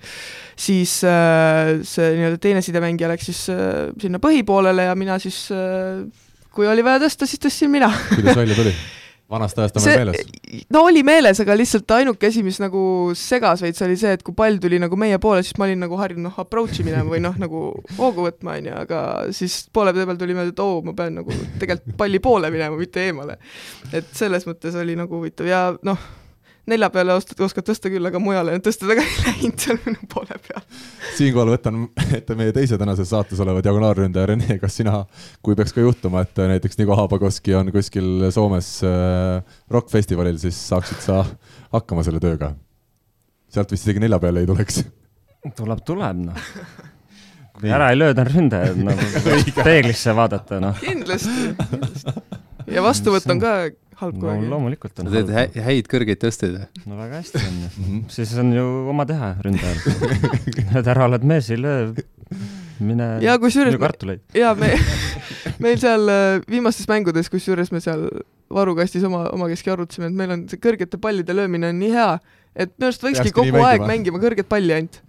siis 0.58 0.98
äh, 1.06 1.76
see 1.86 2.10
nii-öelda 2.18 2.40
teine 2.42 2.64
sidemängija 2.64 3.10
läks 3.12 3.30
siis 3.30 3.46
äh, 3.54 3.94
sinna 4.02 4.20
põhipoolele 4.22 4.90
ja 4.90 4.98
mina 4.98 5.20
siis 5.22 5.46
äh,, 5.54 6.02
kui 6.54 6.68
oli 6.70 6.84
vaja 6.86 7.04
tõsta, 7.04 7.28
siis 7.30 7.42
tõstsin 7.42 7.72
mina 7.74 7.92
kuidas 8.14 8.38
välja 8.42 8.58
tuli? 8.58 8.74
vanast 9.30 9.58
ajast 9.58 9.78
on 9.78 9.84
veel 9.86 10.10
meeles? 10.10 10.64
no 10.74 10.82
oli 10.88 11.04
meeles, 11.06 11.40
aga 11.42 11.56
lihtsalt 11.56 11.94
ainuke 11.96 12.28
asi, 12.28 12.42
mis 12.46 12.58
nagu 12.62 12.82
segas 13.18 13.62
veits, 13.64 13.82
oli 13.86 13.96
see, 14.00 14.16
et 14.18 14.24
kui 14.26 14.36
pall 14.36 14.58
tuli 14.62 14.80
nagu 14.82 14.98
meie 15.00 15.20
poole, 15.22 15.44
siis 15.46 15.56
ma 15.60 15.68
olin 15.68 15.80
nagu 15.86 15.98
harjunud 16.00 16.28
noh, 16.28 16.42
approach'i 16.42 16.84
minema 16.86 17.06
või 17.10 17.22
noh, 17.24 17.38
nagu 17.40 17.62
hoogu 17.98 18.26
võtma, 18.26 18.58
on 18.58 18.68
ju, 18.70 18.74
aga 18.84 19.04
siis 19.36 19.62
poole 19.74 19.94
peal 19.96 20.18
tuli 20.20 20.36
meelde, 20.36 20.54
et 20.54 20.64
oo, 20.64 20.82
ma 20.86 20.96
pean 20.98 21.16
nagu 21.22 21.38
tegelikult 21.62 21.96
palli 22.02 22.20
poole 22.24 22.52
minema, 22.54 22.76
mitte 22.80 23.06
eemale. 23.06 23.38
et 23.92 24.12
selles 24.12 24.46
mõttes 24.50 24.76
oli 24.82 24.98
nagu 24.98 25.22
huvitav 25.22 25.48
ja 25.48 25.64
noh 25.86 26.10
nelja 26.70 26.88
peale 26.92 27.14
oskad, 27.18 27.40
oskad 27.44 27.66
tõsta 27.68 27.90
küll, 27.92 28.06
aga 28.08 28.20
mujale 28.22 28.56
tõstada 28.64 28.96
ka 28.98 29.04
ei 29.04 29.18
läinud 29.26 29.64
seal 29.64 29.80
minu 29.84 30.08
poole 30.10 30.38
peal. 30.46 30.62
siinkohal 31.18 31.52
võtan 31.54 31.82
ette 32.16 32.36
meie 32.38 32.54
teise 32.56 32.78
tänases 32.80 33.10
saates 33.12 33.40
oleva 33.44 33.62
diagonaalründaja 33.64 34.30
Rene, 34.32 34.58
kas 34.62 34.80
sina, 34.80 35.02
kui 35.44 35.58
peaks 35.58 35.76
ka 35.76 35.84
juhtuma, 35.84 36.24
et 36.24 36.42
näiteks 36.54 36.80
Nigo 36.80 36.96
Habakoski 36.98 37.56
on 37.58 37.72
kuskil 37.74 38.30
Soomes 38.34 38.70
äh, 38.88 39.58
rokkfestivalil, 39.70 40.40
siis 40.42 40.58
saaksid 40.70 41.04
sa 41.04 41.22
hakkama 41.74 42.06
selle 42.06 42.22
tööga? 42.22 42.54
sealt 43.54 43.70
vist 43.70 43.86
isegi 43.86 44.00
nelja 44.02 44.18
peale 44.18 44.42
ei 44.42 44.48
tuleks. 44.50 44.80
tuleb, 45.54 45.84
tuleb 45.86 46.24
noh 46.24 46.40
ära 47.62 47.90
ei 47.92 47.98
lööda 47.98 48.24
ründajad 48.26 48.80
nagu 48.82 49.04
peeglisse 49.66 50.14
vaadata, 50.16 50.58
noh. 50.62 50.80
kindlasti, 50.80 51.52
kindlasti. 51.60 52.14
ja 52.74 52.82
vastuvõtt 52.84 53.30
on 53.30 53.42
ka 53.42 53.54
halb 54.04 54.18
no,. 54.22 54.34
loomulikult 54.52 55.00
on 55.02 55.10
sa 55.10 55.22
teed 55.28 55.56
häid 55.66 55.88
kõrgeid 55.90 56.20
tõsteid 56.22 56.58
või? 56.58 56.84
no 56.90 56.98
väga 57.00 57.22
hästi 57.22 57.40
on 57.40 57.56
ju. 57.62 57.70
Mhm. 57.70 58.02
siis 58.16 58.34
on 58.42 58.52
ju 58.54 58.66
oma 58.92 59.06
teha 59.08 59.30
ründajal. 59.44 59.80
et 60.80 60.92
ära 60.94 61.08
oled 61.08 61.26
mees, 61.30 61.50
ei 61.54 61.60
löö, 61.60 61.90
mine 62.84 63.08
ja 63.24 63.36
kusjuures 63.42 63.78
ja 64.34 64.54
me, 64.58 64.74
meil 65.64 65.80
seal 65.82 66.08
äh, 66.12 66.38
viimastes 66.50 66.88
mängudes, 66.90 67.30
kusjuures 67.32 67.72
me 67.74 67.82
seal 67.84 68.08
varukastis 68.54 69.04
oma, 69.06 69.26
omakeskis 69.34 69.74
arutasime, 69.74 70.10
et 70.10 70.18
meil 70.18 70.34
on 70.36 70.46
see 70.50 70.60
kõrgete 70.62 71.00
pallide 71.02 71.36
löömine 71.36 71.72
on 71.72 71.80
nii 71.80 71.94
hea, 71.94 72.12
et 72.54 72.72
minu 72.76 72.90
arust 72.90 73.04
võikski 73.04 73.34
kogu 73.34 73.64
aeg 73.66 73.84
mängima 73.88 74.22
kõrget 74.22 74.48
palli 74.50 74.76
ainult 74.76 75.00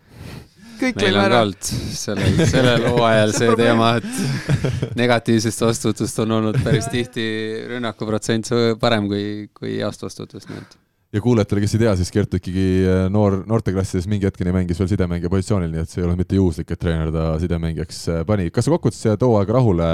kõik 0.80 1.02
meil 1.02 1.19
on 1.19 1.27
ka 1.31 1.41
olnud 1.41 1.69
sellel, 1.97 2.39
sellel 2.52 2.88
hooajal 2.93 3.35
see 3.35 3.57
teema, 3.60 3.91
et 3.99 4.95
negatiivsest 4.99 5.65
vastuvõtust 5.68 6.23
on 6.26 6.38
olnud 6.39 6.61
päris 6.65 6.89
tihti 6.93 7.27
rünnakuprotsent 7.73 8.52
parem 8.81 9.11
kui, 9.11 9.27
kui 9.56 9.77
heast 9.80 10.06
vastuvõtust, 10.06 10.52
nii 10.52 10.64
et 10.64 10.81
ja 11.15 11.21
kuulajatele, 11.23 11.61
kes 11.63 11.75
ei 11.77 11.79
tea, 11.79 11.91
siis 11.95 12.09
Kertu 12.11 12.39
ikkagi 12.39 12.63
äh, 12.83 13.01
noor, 13.13 13.37
noorteklassides 13.47 14.07
mingi 14.11 14.27
hetkeni 14.27 14.51
mängis 14.51 14.79
veel 14.81 14.89
sidemängija 14.91 15.31
positsioonil, 15.31 15.71
nii 15.71 15.83
et 15.85 15.91
see 15.91 16.01
ei 16.01 16.07
olnud 16.07 16.19
mitte 16.19 16.35
juhuslik, 16.35 16.73
et 16.73 16.81
treener 16.81 17.11
ta 17.15 17.27
sidemängijaks 17.39 17.99
äh, 18.11 18.21
pani. 18.27 18.49
kas 18.53 18.67
sa 18.67 18.73
kokkuvõttes 18.73 19.05
jääd 19.07 19.23
hoo 19.23 19.37
aega 19.39 19.55
rahule, 19.55 19.87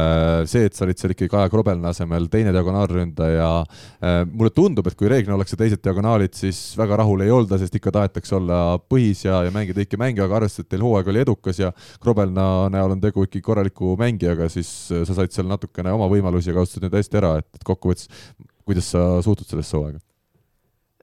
see, 0.49 0.65
et 0.65 0.77
sa 0.77 0.88
olid 0.88 1.02
seal 1.02 1.14
ikkagi 1.14 1.30
Kaja 1.31 1.52
Krobelna 1.53 1.93
asemel 1.93 2.26
teine 2.34 2.53
diagonaalründaja 2.56 3.49
mulle 4.31 4.52
tundub, 4.56 4.88
et 4.89 4.98
kui 4.98 5.10
reeglina 5.11 5.38
ollakse 5.38 5.57
teised 5.60 5.84
diagonaalid, 5.85 6.34
siis 6.38 6.60
väga 6.80 6.98
rahul 7.03 7.22
ei 7.26 7.34
olda, 7.34 7.60
sest 7.61 7.77
ikka 7.77 7.93
tahetakse 7.99 8.35
olla 8.39 8.61
põhis 8.81 9.26
ja, 9.27 9.43
ja 9.45 9.53
mängida 9.53 9.84
õige 9.84 9.99
mänge, 10.02 10.23
aga 10.26 10.39
arvestades, 10.41 10.65
et 10.65 10.73
teil 10.73 10.85
hooaeg 10.85 11.11
oli 11.14 11.22
edukas 11.22 11.61
ja 11.61 11.72
Krobelna 12.02 12.45
näol 12.73 12.95
on 12.98 13.03
tegu 13.03 13.27
ikkagi 13.27 13.45
korraliku 13.45 13.93
mängijaga, 13.99 14.49
siis 14.53 14.72
sa 14.89 15.14
said 15.14 15.35
seal 15.35 15.49
natukene 15.52 15.93
oma 15.93 16.10
võimalusi 16.11 16.49
ja 16.49 16.57
kasutasid 16.57 16.88
neid 16.88 16.98
hästi 16.98 17.22
ära, 17.22 17.35
et 17.43 17.68
kokkuvõttes 17.68 18.10
kuidas 18.65 18.95
sa 18.95 19.03
suhtud 19.26 19.49
sellesse 19.49 19.77
hooaega? 19.77 20.02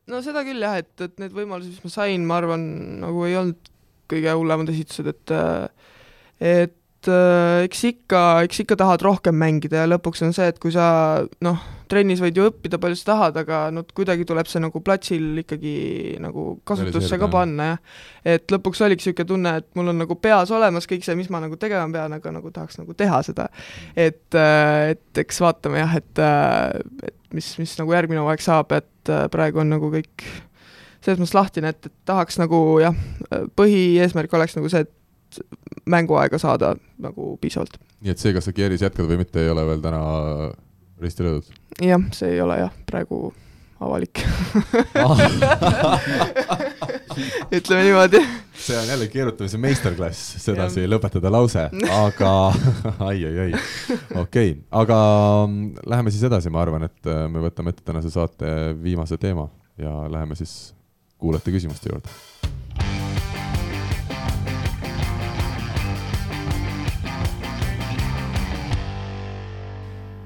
No 0.08 0.22
seda 0.24 0.44
küll 0.46 0.64
jah, 0.64 0.78
et, 0.82 0.92
et 1.04 1.20
need 1.22 1.34
võimalused, 1.36 1.74
mis 1.76 1.86
ma 1.86 1.92
sain, 1.92 2.26
ma 2.28 2.40
arvan, 2.40 2.64
nagu 3.04 3.24
ei 3.28 3.36
olnud 3.38 3.72
kõige 4.08 4.34
hullemad 4.40 4.72
esitused, 4.72 5.08
et 5.12 5.34
et 6.38 7.10
äh, 7.10 7.64
eks 7.66 7.82
ikka, 7.92 8.22
eks 8.46 8.62
ikka 8.64 8.78
tahad 8.78 9.02
rohkem 9.04 9.36
mängida 9.38 9.82
ja 9.82 9.90
lõpuks 9.90 10.22
on 10.26 10.32
see, 10.34 10.48
et 10.50 10.58
kui 10.62 10.72
sa 10.74 10.86
noh, 11.44 11.60
trennis 11.90 12.20
võid 12.22 12.38
ju 12.38 12.46
õppida 12.50 12.80
palju 12.80 12.98
sa 12.98 13.08
tahad, 13.12 13.38
aga 13.42 13.60
no 13.74 13.84
kuidagi 13.96 14.26
tuleb 14.28 14.48
see 14.50 14.62
nagu 14.62 14.82
platsil 14.84 15.42
ikkagi 15.42 15.74
nagu 16.22 16.50
kasutusse 16.68 17.18
ka 17.20 17.28
panna, 17.32 17.70
jah. 17.72 18.00
et 18.36 18.54
lõpuks 18.54 18.82
oligi 18.86 19.08
niisugune 19.08 19.30
tunne, 19.30 19.54
et 19.62 19.68
mul 19.78 19.92
on 19.92 20.02
nagu 20.04 20.18
peas 20.20 20.52
olemas 20.54 20.88
kõik 20.90 21.06
see, 21.06 21.16
mis 21.18 21.30
ma 21.32 21.42
nagu 21.44 21.58
tegema 21.60 21.88
pean, 21.94 22.16
aga 22.18 22.34
nagu 22.38 22.52
tahaks 22.54 22.80
nagu 22.80 22.96
teha 22.98 23.22
seda. 23.26 23.48
et, 23.96 24.26
äh, 24.34 24.96
et 24.96 25.22
eks 25.24 25.42
vaatame 25.44 25.82
jah, 25.84 25.96
et, 26.02 26.24
äh, 26.24 27.08
et 27.10 27.17
mis, 27.34 27.52
mis 27.60 27.74
nagu 27.80 27.94
järgmine 27.94 28.22
hooaeg 28.22 28.44
saab, 28.44 28.72
et 28.76 29.12
äh, 29.12 29.26
praegu 29.32 29.62
on 29.62 29.72
nagu 29.72 29.90
kõik 29.92 30.26
selles 31.04 31.20
mõttes 31.20 31.36
lahtine, 31.36 31.72
et, 31.72 31.86
et 31.86 31.94
tahaks 32.08 32.40
nagu 32.40 32.58
jah, 32.82 32.96
põhieesmärk 33.56 34.32
oleks 34.34 34.56
nagu 34.58 34.70
see, 34.72 34.84
et 34.86 35.42
mänguaega 35.88 36.40
saada 36.40 36.74
nagu 36.98 37.36
piisavalt. 37.40 37.76
nii 38.00 38.14
et 38.14 38.22
see, 38.22 38.32
kas 38.36 38.48
sa 38.48 38.54
Kieris 38.56 38.82
jätkad 38.82 39.08
või 39.08 39.20
mitte, 39.22 39.42
ei 39.42 39.52
ole 39.52 39.66
veel 39.68 39.84
täna 39.84 40.00
risti 41.02 41.26
löödud? 41.26 41.52
jah, 41.84 42.08
see 42.16 42.34
ei 42.34 42.40
ole 42.42 42.58
jah, 42.62 42.74
praegu 42.88 43.32
avalik 43.80 44.18
ütleme 47.56 47.82
niimoodi. 47.82 48.20
see 48.54 48.78
on 48.78 48.88
jälle 48.88 49.06
keerutamise 49.12 49.58
meisterklass, 49.58 50.34
sedasi 50.42 50.86
lõpetada 50.90 51.30
lause, 51.32 51.68
aga 51.94 52.32
ai, 53.08 53.24
ai, 53.24 53.36
ai, 53.44 53.52
okei 54.14 54.50
okay., 54.50 54.56
aga 54.70 54.98
mm, 55.46 55.84
läheme 55.86 56.10
siis 56.14 56.24
edasi, 56.30 56.50
ma 56.50 56.62
arvan, 56.64 56.88
et 56.88 57.06
äh, 57.06 57.26
me 57.30 57.38
võtame 57.44 57.74
ette 57.74 57.86
tänase 57.86 58.10
saate 58.14 58.48
viimase 58.82 59.16
teema 59.20 59.48
ja 59.78 59.92
läheme 60.10 60.34
siis 60.38 60.74
kuulajate 61.18 61.54
küsimuste 61.54 61.90
juurde 61.92 62.08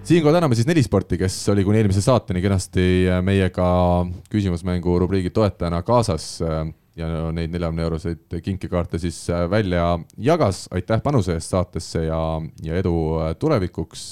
siinkohal 0.02 0.34
täname 0.34 0.56
siis 0.58 0.66
Nelisporti, 0.66 1.18
kes 1.18 1.36
oli 1.52 1.64
kuni 1.64 1.78
eelmise 1.78 2.02
saateni 2.02 2.42
kenasti 2.42 2.84
meiega 3.22 3.66
küsimusmängu 4.32 4.98
rubriigi 4.98 5.30
toetajana 5.30 5.82
kaasas. 5.86 6.40
Ja 6.92 7.06
neid 7.32 7.48
neljakümne 7.48 7.86
euroseid 7.86 8.34
kinkekaarte 8.44 8.98
siis 9.00 9.16
äh, 9.32 9.46
välja 9.50 9.98
jagas. 10.20 10.66
aitäh 10.76 11.00
panuse 11.00 11.32
eest 11.32 11.48
saatesse 11.48 12.02
ja, 12.04 12.18
ja 12.60 12.76
edu 12.76 12.92
äh, 13.16 13.30
tulevikuks. 13.40 14.02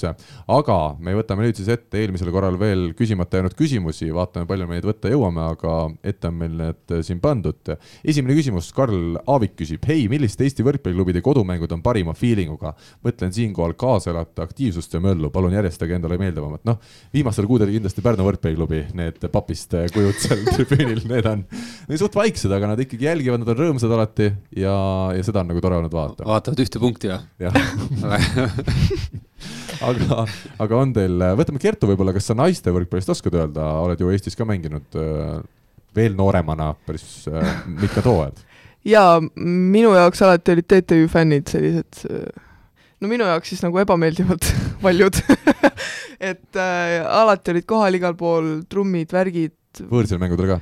aga 0.49 0.77
me 0.97 1.13
võtame 1.13 1.45
nüüd 1.45 1.59
siis 1.59 1.69
ette 1.69 1.99
eelmisel 2.01 2.31
korral 2.33 2.57
veel 2.57 2.95
küsimata 2.97 3.37
jäänud 3.37 3.53
küsimusi, 3.53 4.09
vaatame, 4.15 4.47
palju 4.49 4.65
me 4.65 4.79
neid 4.79 4.87
võtta 4.89 5.11
jõuame, 5.13 5.43
aga 5.53 5.75
ette 6.01 6.31
on 6.31 6.39
meil 6.39 6.55
need 6.57 6.95
äh, 6.95 7.03
siin 7.05 7.21
pandud. 7.21 7.75
esimene 8.01 8.39
küsimus, 8.39 8.71
Karl 8.73 9.19
Aavik 9.27 9.53
küsib, 9.61 9.85
hei, 9.85 10.07
millised 10.09 10.41
Eesti 10.41 10.65
võrkpalliklubide 10.65 11.21
kodumängud 11.21 11.77
on 11.77 11.85
parima 11.85 12.17
feelinguga? 12.17 12.73
mõtlen 13.05 13.29
siinkohal 13.37 13.77
kaasaelate 13.77 14.41
aktiivsust 14.41 14.97
ja 14.97 15.03
möllu, 15.05 15.29
palun 15.29 15.53
järjestage 15.53 15.99
endale 15.99 16.17
meeldivamat. 16.17 16.65
noh, 16.65 16.81
viimastel 17.13 17.45
kuudel 17.45 17.69
kindlasti 17.77 18.01
Pärnu 18.01 18.25
võrkpalliklubi, 18.25 18.87
need 18.97 19.21
papist 19.29 19.77
kujud 19.93 20.17
seal 20.17 20.43
tribüünil, 20.57 21.05
need 21.13 21.29
on 21.29 21.45
suht 21.93 22.17
vaiksed, 22.17 22.49
aga 22.49 22.70
nad 22.71 22.81
ikkagi 22.83 23.07
jälgivad, 23.07 23.41
nad 23.43 23.51
on 23.53 23.59
rõõmsad 23.59 23.93
alati 23.95 24.29
ja, 24.57 24.75
ja 25.15 25.25
seda 25.25 25.43
on 25.43 25.51
nagu 25.51 25.63
tore 25.63 25.79
olnud 25.79 25.95
vaadata. 25.95 26.27
vaatavad 26.27 26.63
ühte 26.63 26.81
punkti 26.81 27.11
või? 27.11 27.19
jah 27.41 27.53
aga, 29.89 30.25
aga 30.65 30.79
on 30.83 30.93
teil, 30.95 31.25
võtame 31.39 31.61
Kertu 31.61 31.89
võib-olla, 31.91 32.15
kas 32.15 32.29
sa 32.31 32.37
naiste 32.37 32.73
võrkpallist 32.73 33.11
oskad 33.13 33.37
öelda, 33.39 33.65
oled 33.81 34.01
ju 34.01 34.11
Eestis 34.13 34.37
ka 34.39 34.47
mänginud 34.47 34.99
äh, 34.99 35.41
veel 35.97 36.15
nooremana 36.17 36.71
päris 36.87 37.27
äh, 37.31 37.65
mitmed 37.67 38.07
hooajad? 38.07 38.45
jaa, 38.87 39.19
minu 39.41 39.93
jaoks 39.97 40.23
alati 40.25 40.55
olid 40.55 40.69
TTÜ 40.71 41.03
fännid 41.11 41.51
sellised 41.51 42.05
no 43.01 43.09
minu 43.09 43.25
jaoks 43.27 43.51
siis 43.51 43.63
nagu 43.65 43.81
ebameeldivalt 43.81 44.47
paljud 44.83 45.17
et 46.31 46.59
äh, 46.59 46.99
alati 47.05 47.55
olid 47.55 47.67
kohal 47.69 47.97
igal 47.97 48.15
pool 48.17 48.53
trummid, 48.69 49.11
värgid. 49.13 49.57
võõrsil 49.89 50.21
mängudel 50.21 50.55
ka? 50.55 50.59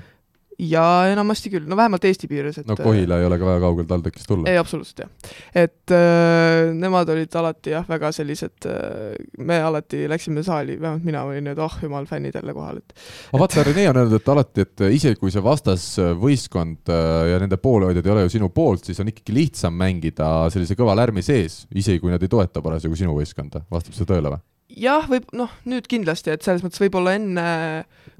Jaa, 0.59 1.07
enamasti 1.13 1.51
küll, 1.53 1.67
no 1.69 1.77
vähemalt 1.79 2.05
Eesti 2.09 2.27
piires, 2.27 2.59
et 2.59 2.67
no 2.67 2.75
Kohila 2.79 3.19
ei 3.21 3.27
ole 3.27 3.37
ka 3.39 3.47
väga 3.47 3.61
kaugel 3.63 3.87
TalTechist 3.87 4.27
tulla. 4.27 4.49
ei, 4.51 4.59
absoluutselt 4.59 5.05
jah. 5.05 5.31
et 5.63 5.93
äh, 5.95 6.71
nemad 6.75 7.09
olid 7.13 7.37
alati 7.39 7.73
jah, 7.75 7.85
väga 7.87 8.11
sellised 8.15 8.67
äh,, 8.67 9.15
me 9.39 9.59
alati 9.63 10.03
läksime 10.11 10.43
saali, 10.43 10.75
vähemalt 10.81 11.07
mina 11.07 11.23
olin, 11.27 11.47
et 11.53 11.63
oh 11.63 11.79
jumal, 11.83 12.07
fännid 12.09 12.35
jälle 12.35 12.55
kohal, 12.55 12.81
et 12.83 12.93
aga 13.31 13.43
vaata, 13.43 13.65
Rene 13.69 13.87
on 13.93 14.01
öelnud, 14.03 14.19
et 14.19 14.33
alati, 14.35 14.67
et 14.67 14.85
isegi 14.99 15.19
kui 15.21 15.31
see 15.33 15.45
vastasvõistkond 15.45 16.91
äh, 16.91 17.23
ja 17.33 17.41
nende 17.41 17.59
poolehoidjad 17.61 18.09
ei 18.09 18.15
ole 18.17 18.27
ju 18.27 18.35
sinu 18.35 18.51
poolt, 18.55 18.89
siis 18.89 18.99
on 18.99 19.13
ikkagi 19.13 19.35
lihtsam 19.35 19.79
mängida 19.79 20.49
sellise 20.53 20.75
kõva 20.79 20.97
lärmi 20.99 21.23
sees, 21.25 21.63
isegi 21.71 22.03
kui 22.03 22.11
nad 22.11 22.23
ei 22.23 22.31
toeta 22.31 22.63
parasjagu 22.65 22.99
sinu 22.99 23.15
võistkonda, 23.17 23.63
vastab 23.71 23.95
see 23.95 24.09
tõele 24.09 24.35
või? 24.35 24.43
Jah, 24.69 25.07
võib, 25.09 25.29
noh, 25.37 25.51
nüüd 25.69 25.87
kindlasti, 25.89 26.33
et 26.33 26.45
selles 26.45 26.63
mõttes 26.65 26.81
võib-olla 26.81 27.15
enne, 27.17 27.47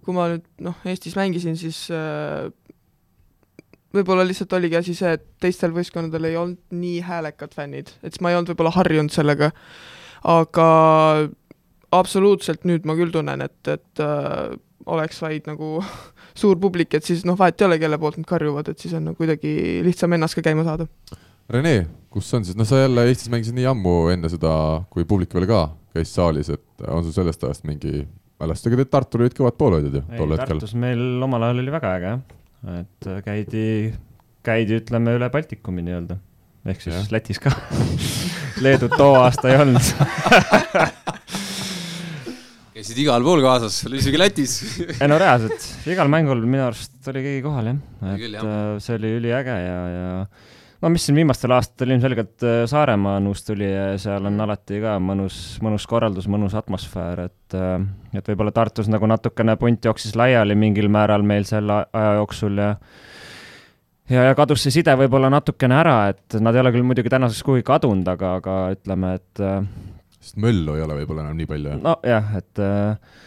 kui 0.05 0.15
ma 0.15 0.29
nüüd 0.33 0.45
noh, 0.65 0.77
Eestis 0.89 1.17
mängisin, 1.19 1.57
siis 1.59 1.85
äh, 1.93 2.49
võib-olla 3.95 4.25
lihtsalt 4.27 4.53
oligi 4.57 4.79
asi 4.79 4.95
see, 4.97 5.15
et 5.17 5.25
teistel 5.41 5.73
võistkondadel 5.75 6.29
ei 6.29 6.39
olnud 6.39 6.79
nii 6.81 7.03
häälekad 7.05 7.53
fännid, 7.57 7.93
et 8.01 8.13
siis 8.13 8.23
ma 8.25 8.31
ei 8.33 8.39
olnud 8.39 8.53
võib-olla 8.53 8.73
harjunud 8.77 9.13
sellega, 9.13 9.51
aga 10.29 10.69
absoluutselt 11.95 12.65
nüüd 12.69 12.85
ma 12.85 12.97
küll 12.97 13.13
tunnen, 13.13 13.45
et, 13.45 13.59
et 13.69 14.03
äh, 14.03 14.57
oleks 14.89 15.21
vaid 15.23 15.49
nagu 15.49 15.79
suur 16.41 16.59
publik, 16.61 16.93
et 16.97 17.05
siis 17.05 17.25
noh, 17.27 17.37
vahet 17.39 17.61
ei 17.61 17.69
ole, 17.69 17.79
kelle 17.81 18.01
poolt 18.01 18.19
nad 18.21 18.29
karjuvad, 18.29 18.71
et 18.71 18.81
siis 18.81 18.95
on 18.97 19.09
nagu 19.09 19.19
kuidagi 19.19 19.53
lihtsam 19.85 20.13
ennast 20.17 20.37
ka 20.37 20.45
käima 20.45 20.65
saada. 20.67 20.89
Rene, 21.49 21.87
kus 22.13 22.27
on 22.37 22.43
siis, 22.45 22.53
no 22.57 22.65
sa 22.67 22.83
jälle 22.83 23.07
Eestis 23.09 23.29
mängisid 23.33 23.55
nii 23.57 23.65
ammu 23.71 23.93
enne 24.13 24.29
seda, 24.29 24.51
kui 24.93 25.05
publik 25.09 25.31
veel 25.33 25.47
ka 25.49 25.63
käis 25.95 26.11
saalis, 26.13 26.51
et 26.53 26.83
on 26.85 27.01
sul 27.01 27.15
sellest 27.15 27.41
ajast 27.47 27.63
mingi 27.65 28.03
mälestus, 28.39 28.69
ega 28.69 28.77
teil 28.77 28.91
Tartul 28.93 29.23
olid 29.25 29.33
kõvad 29.37 29.57
poolhoidjad 29.57 29.95
ju 29.97 30.03
tol 30.11 30.35
hetkel? 30.35 30.59
Tartus 30.59 30.75
meil 30.77 31.01
omal 31.25 31.47
ajal 31.47 31.61
oli 31.63 31.73
väga 31.73 31.93
äge 31.97 32.11
jah, 32.11 32.19
et 32.83 33.07
käidi, 33.25 33.63
käidi 34.45 34.77
ütleme 34.77 35.15
üle 35.17 35.31
Baltikumi 35.33 35.81
nii-öelda, 35.87 36.19
ehk 36.69 36.85
siis 36.85 36.93
ja. 36.93 37.01
Lätis 37.15 37.41
ka. 37.41 37.55
Leedut 38.63 38.93
too 38.93 39.17
aasta 39.17 39.49
ei 39.49 39.57
olnud. 39.63 39.89
Käisid 42.77 43.01
igal 43.01 43.25
pool 43.25 43.41
kaasas, 43.43 43.81
isegi 43.89 44.21
Lätis. 44.21 44.53
Ei 44.99 45.09
no 45.09 45.17
reaalselt, 45.19 45.65
igal 45.89 46.13
mängul 46.13 46.45
minu 46.45 46.67
arust 46.67 47.09
oli 47.09 47.25
keegi 47.25 47.41
kohal 47.43 47.73
jah, 47.73 47.81
et 48.13 48.21
küll, 48.21 48.37
jah. 48.37 48.45
Äh, 48.45 48.71
see 48.85 49.01
oli 49.01 49.17
üliäge 49.17 49.57
ja, 49.65 49.81
ja 49.95 50.13
no 50.81 50.91
mis 50.93 51.05
siin 51.07 51.19
viimastel 51.19 51.53
aastatel 51.55 51.95
ilmselgelt 51.95 52.45
äh, 52.47 52.63
Saaremaa 52.69 53.19
nuust 53.23 53.47
tuli 53.49 53.67
ja 53.67 53.91
seal 54.01 54.25
on 54.29 54.39
alati 54.45 54.81
ka 54.83 54.95
mõnus, 55.03 55.59
mõnus 55.65 55.87
korraldus, 55.89 56.29
mõnus 56.31 56.55
atmosfäär, 56.59 57.25
et 57.29 57.57
äh, 57.57 57.77
et 58.15 58.31
võib-olla 58.31 58.53
Tartus 58.55 58.89
nagu 58.91 59.07
natukene 59.09 59.55
punt 59.59 59.85
jooksis 59.85 60.15
laiali 60.19 60.57
mingil 60.57 60.89
määral 60.91 61.25
meil 61.25 61.47
selle 61.49 61.83
aja 61.93 62.15
jooksul 62.21 62.57
ja 62.61 62.73
ja, 64.09 64.25
ja 64.29 64.35
kadus 64.37 64.63
see 64.65 64.79
side 64.79 64.95
võib-olla 64.99 65.29
natukene 65.33 65.77
ära, 65.79 65.97
et 66.13 66.39
nad 66.41 66.55
ei 66.55 66.63
ole 66.63 66.73
küll 66.75 66.87
muidugi 66.87 67.11
tänaseks 67.13 67.45
kuhugi 67.45 67.65
kadunud, 67.67 68.07
aga, 68.09 68.35
aga 68.41 68.59
ütleme, 68.75 69.15
et 69.19 69.43
äh, 69.45 69.63
sest 70.19 70.39
möllu 70.41 70.77
ei 70.77 70.85
ole 70.85 71.01
võib-olla 71.01 71.27
enam 71.27 71.37
nii 71.39 71.49
palju. 71.49 71.79
nojah, 71.83 72.31
et 72.39 72.63
äh, 72.63 73.19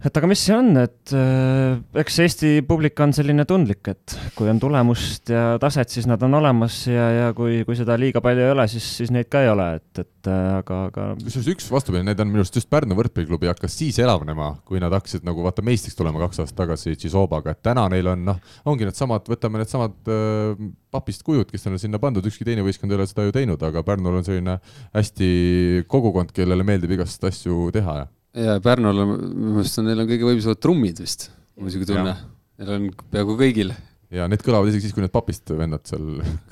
et 0.00 0.16
aga 0.16 0.28
mis 0.30 0.40
see 0.40 0.54
on, 0.56 0.70
et 0.80 1.12
äh, 1.16 1.76
eks 2.00 2.18
Eesti 2.24 2.50
publik 2.66 3.00
on 3.04 3.12
selline 3.12 3.44
tundlik, 3.48 3.90
et 3.92 4.14
kui 4.36 4.48
on 4.48 4.60
tulemust 4.60 5.28
ja 5.32 5.58
taset, 5.60 5.92
siis 5.92 6.06
nad 6.08 6.22
on 6.24 6.38
olemas 6.38 6.78
ja, 6.88 7.08
ja 7.12 7.26
kui, 7.36 7.60
kui 7.68 7.76
seda 7.76 7.98
liiga 8.00 8.22
palju 8.24 8.46
ei 8.46 8.54
ole, 8.54 8.64
siis, 8.72 8.86
siis 9.00 9.12
neid 9.12 9.28
ka 9.32 9.42
ei 9.44 9.50
ole, 9.52 9.66
et, 9.76 10.02
et 10.02 10.30
äh, 10.30 10.46
aga, 10.56 10.78
aga. 10.88 11.06
kusjuures 11.20 11.50
üks 11.52 11.68
vastupidi, 11.72 12.04
need 12.08 12.22
on 12.22 12.30
minu 12.32 12.40
arust 12.44 12.56
just 12.56 12.70
Pärnu 12.72 12.96
võrkpalliklubi 12.96 13.50
hakkas 13.50 13.76
siis 13.76 13.98
elavnema, 14.00 14.54
kui 14.68 14.80
nad 14.80 14.94
hakkasid 14.96 15.26
nagu 15.26 15.44
vaata 15.44 15.64
meistriks 15.66 15.98
tulema 15.98 16.22
kaks 16.22 16.44
aastat 16.44 16.62
tagasi 16.62 16.94
Tšisobaga, 16.96 17.52
et 17.52 17.60
täna 17.66 17.84
neil 17.92 18.08
on 18.14 18.24
noh, 18.30 18.38
ongi 18.70 18.88
needsamad, 18.88 19.28
võtame 19.28 19.60
needsamad 19.60 19.98
äh, 20.08 20.70
papist 20.94 21.26
kujud, 21.26 21.50
kes 21.52 21.68
on 21.68 21.76
sinna 21.82 22.00
pandud, 22.00 22.24
ükski 22.26 22.48
teine 22.48 22.64
võistkond 22.64 22.94
ei 22.94 23.00
ole 23.00 23.08
seda 23.10 23.28
ju 23.28 23.36
teinud, 23.36 23.60
aga 23.68 23.84
Pärnul 23.84 24.22
on 24.22 24.24
selline 24.24 24.56
hästi 24.96 25.84
kogukond, 25.92 26.32
kellele 26.36 26.64
meeldib 26.64 26.96
igast 26.96 27.28
asju 27.28 27.68
teha 27.76 27.98
ja 28.00 28.08
ja 28.36 28.58
Pärnul 28.62 29.04
on, 29.04 29.14
minu 29.18 29.54
meelest 29.58 29.80
on, 29.80 29.88
neil 29.90 30.02
on 30.02 30.10
kõige 30.10 30.26
võimsamad 30.28 30.62
trummid 30.62 31.02
vist, 31.02 31.30
mul 31.54 31.66
on 31.66 31.70
niisugune 31.70 31.88
tunne. 31.90 32.18
Neil 32.60 32.74
on 32.76 32.90
peaaegu 33.10 33.36
kõigil. 33.40 33.72
ja 34.10 34.26
need 34.30 34.42
kõlavad 34.42 34.70
isegi 34.70 34.88
siis, 34.88 34.94
kui 34.94 35.04
need 35.04 35.12
papist 35.14 35.50
vennad 35.54 35.84
seal 35.86 36.06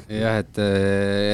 jah, 0.07 0.39
et, 0.39 0.61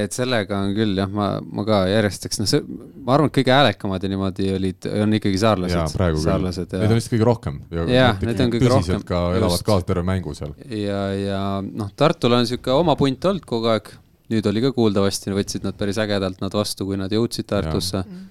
et 0.04 0.16
sellega 0.16 0.62
on 0.64 0.72
küll 0.76 0.96
jah, 0.96 1.10
ma, 1.12 1.34
ma 1.44 1.64
ka 1.68 1.82
järjest, 1.90 2.28
eks 2.28 2.40
noh, 2.40 2.48
see, 2.48 2.62
ma 3.04 3.16
arvan, 3.16 3.28
et 3.28 3.36
kõige 3.38 3.52
häälekamad 3.52 4.06
ja 4.06 4.12
niimoodi 4.12 4.48
olid, 4.56 4.88
on 5.04 5.18
ikkagi 5.20 5.40
saarlased. 5.42 5.98
saarlased 6.24 6.72
ja 6.72 6.80
neid 6.80 6.94
on 6.96 7.00
vist 7.00 7.12
kõige 7.12 7.28
rohkem. 7.28 7.60
jah, 7.92 8.16
neid 8.24 8.44
on 8.44 8.54
kõige 8.56 8.72
rohkem. 8.72 9.04
ka 9.08 9.24
elavad 9.36 9.66
kaasa 9.68 9.90
terve 9.92 10.06
mängu 10.08 10.36
seal. 10.36 10.56
ja, 10.68 11.02
ja 11.18 11.42
noh, 11.64 11.92
Tartul 11.96 12.36
on 12.36 12.44
niisugune 12.44 12.80
oma 12.84 12.96
punt 13.00 13.30
olnud 13.32 13.48
kogu 13.48 13.72
aeg, 13.74 13.92
nüüd 14.32 14.48
oli 14.48 14.64
ka 14.64 14.72
kuuldavasti, 14.76 15.32
võtsid 15.36 15.68
nad 15.68 15.76
päris 15.76 16.00
ägedalt 16.00 16.40
nad 16.40 16.56
vastu, 16.56 16.88
kui 16.88 16.96
nad 17.00 17.12
jõudsid 17.12 17.52
Tartusse 17.52 18.00
Äh, 18.00 18.24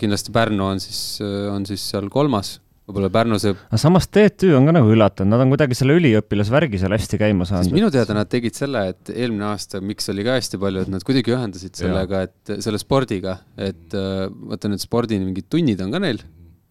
kindlasti 0.00 0.34
Pärnu 0.34 0.66
on 0.66 0.82
siis, 0.82 1.00
äh, 1.24 1.48
on 1.52 1.66
siis 1.68 1.82
seal 1.92 2.10
kolmas, 2.12 2.58
võib-olla 2.88 3.10
Pärnu 3.12 3.38
see 3.40 3.54
aga 3.54 3.80
samas 3.80 4.08
TTÜ 4.12 4.52
on 4.58 4.68
ka 4.68 4.74
nagu 4.76 4.92
üllatunud, 4.92 5.32
nad 5.32 5.44
on 5.44 5.52
kuidagi 5.54 5.78
selle 5.78 5.96
üliõpilasvärgi 6.00 6.80
seal 6.82 6.94
hästi 6.96 7.20
käima 7.20 7.48
saanud. 7.48 7.74
minu 7.76 7.90
teada 7.94 8.16
nad 8.16 8.30
tegid 8.32 8.56
selle, 8.58 8.86
et 8.92 9.12
eelmine 9.14 9.48
aasta, 9.50 9.80
miks 9.84 10.10
oli 10.12 10.26
ka 10.26 10.38
hästi 10.38 10.60
palju, 10.62 10.84
et 10.84 10.92
nad 10.92 11.06
kuidagi 11.06 11.34
ühendasid 11.36 11.80
sellega, 11.80 12.24
et 12.28 12.54
selle 12.66 12.80
spordiga, 12.82 13.38
et 13.56 13.98
äh, 13.98 14.26
vaata 14.52 14.72
need 14.72 14.84
spordi 14.84 15.20
mingid 15.22 15.48
tunnid 15.52 15.82
on 15.84 15.94
ka 15.94 16.02
neil. 16.04 16.22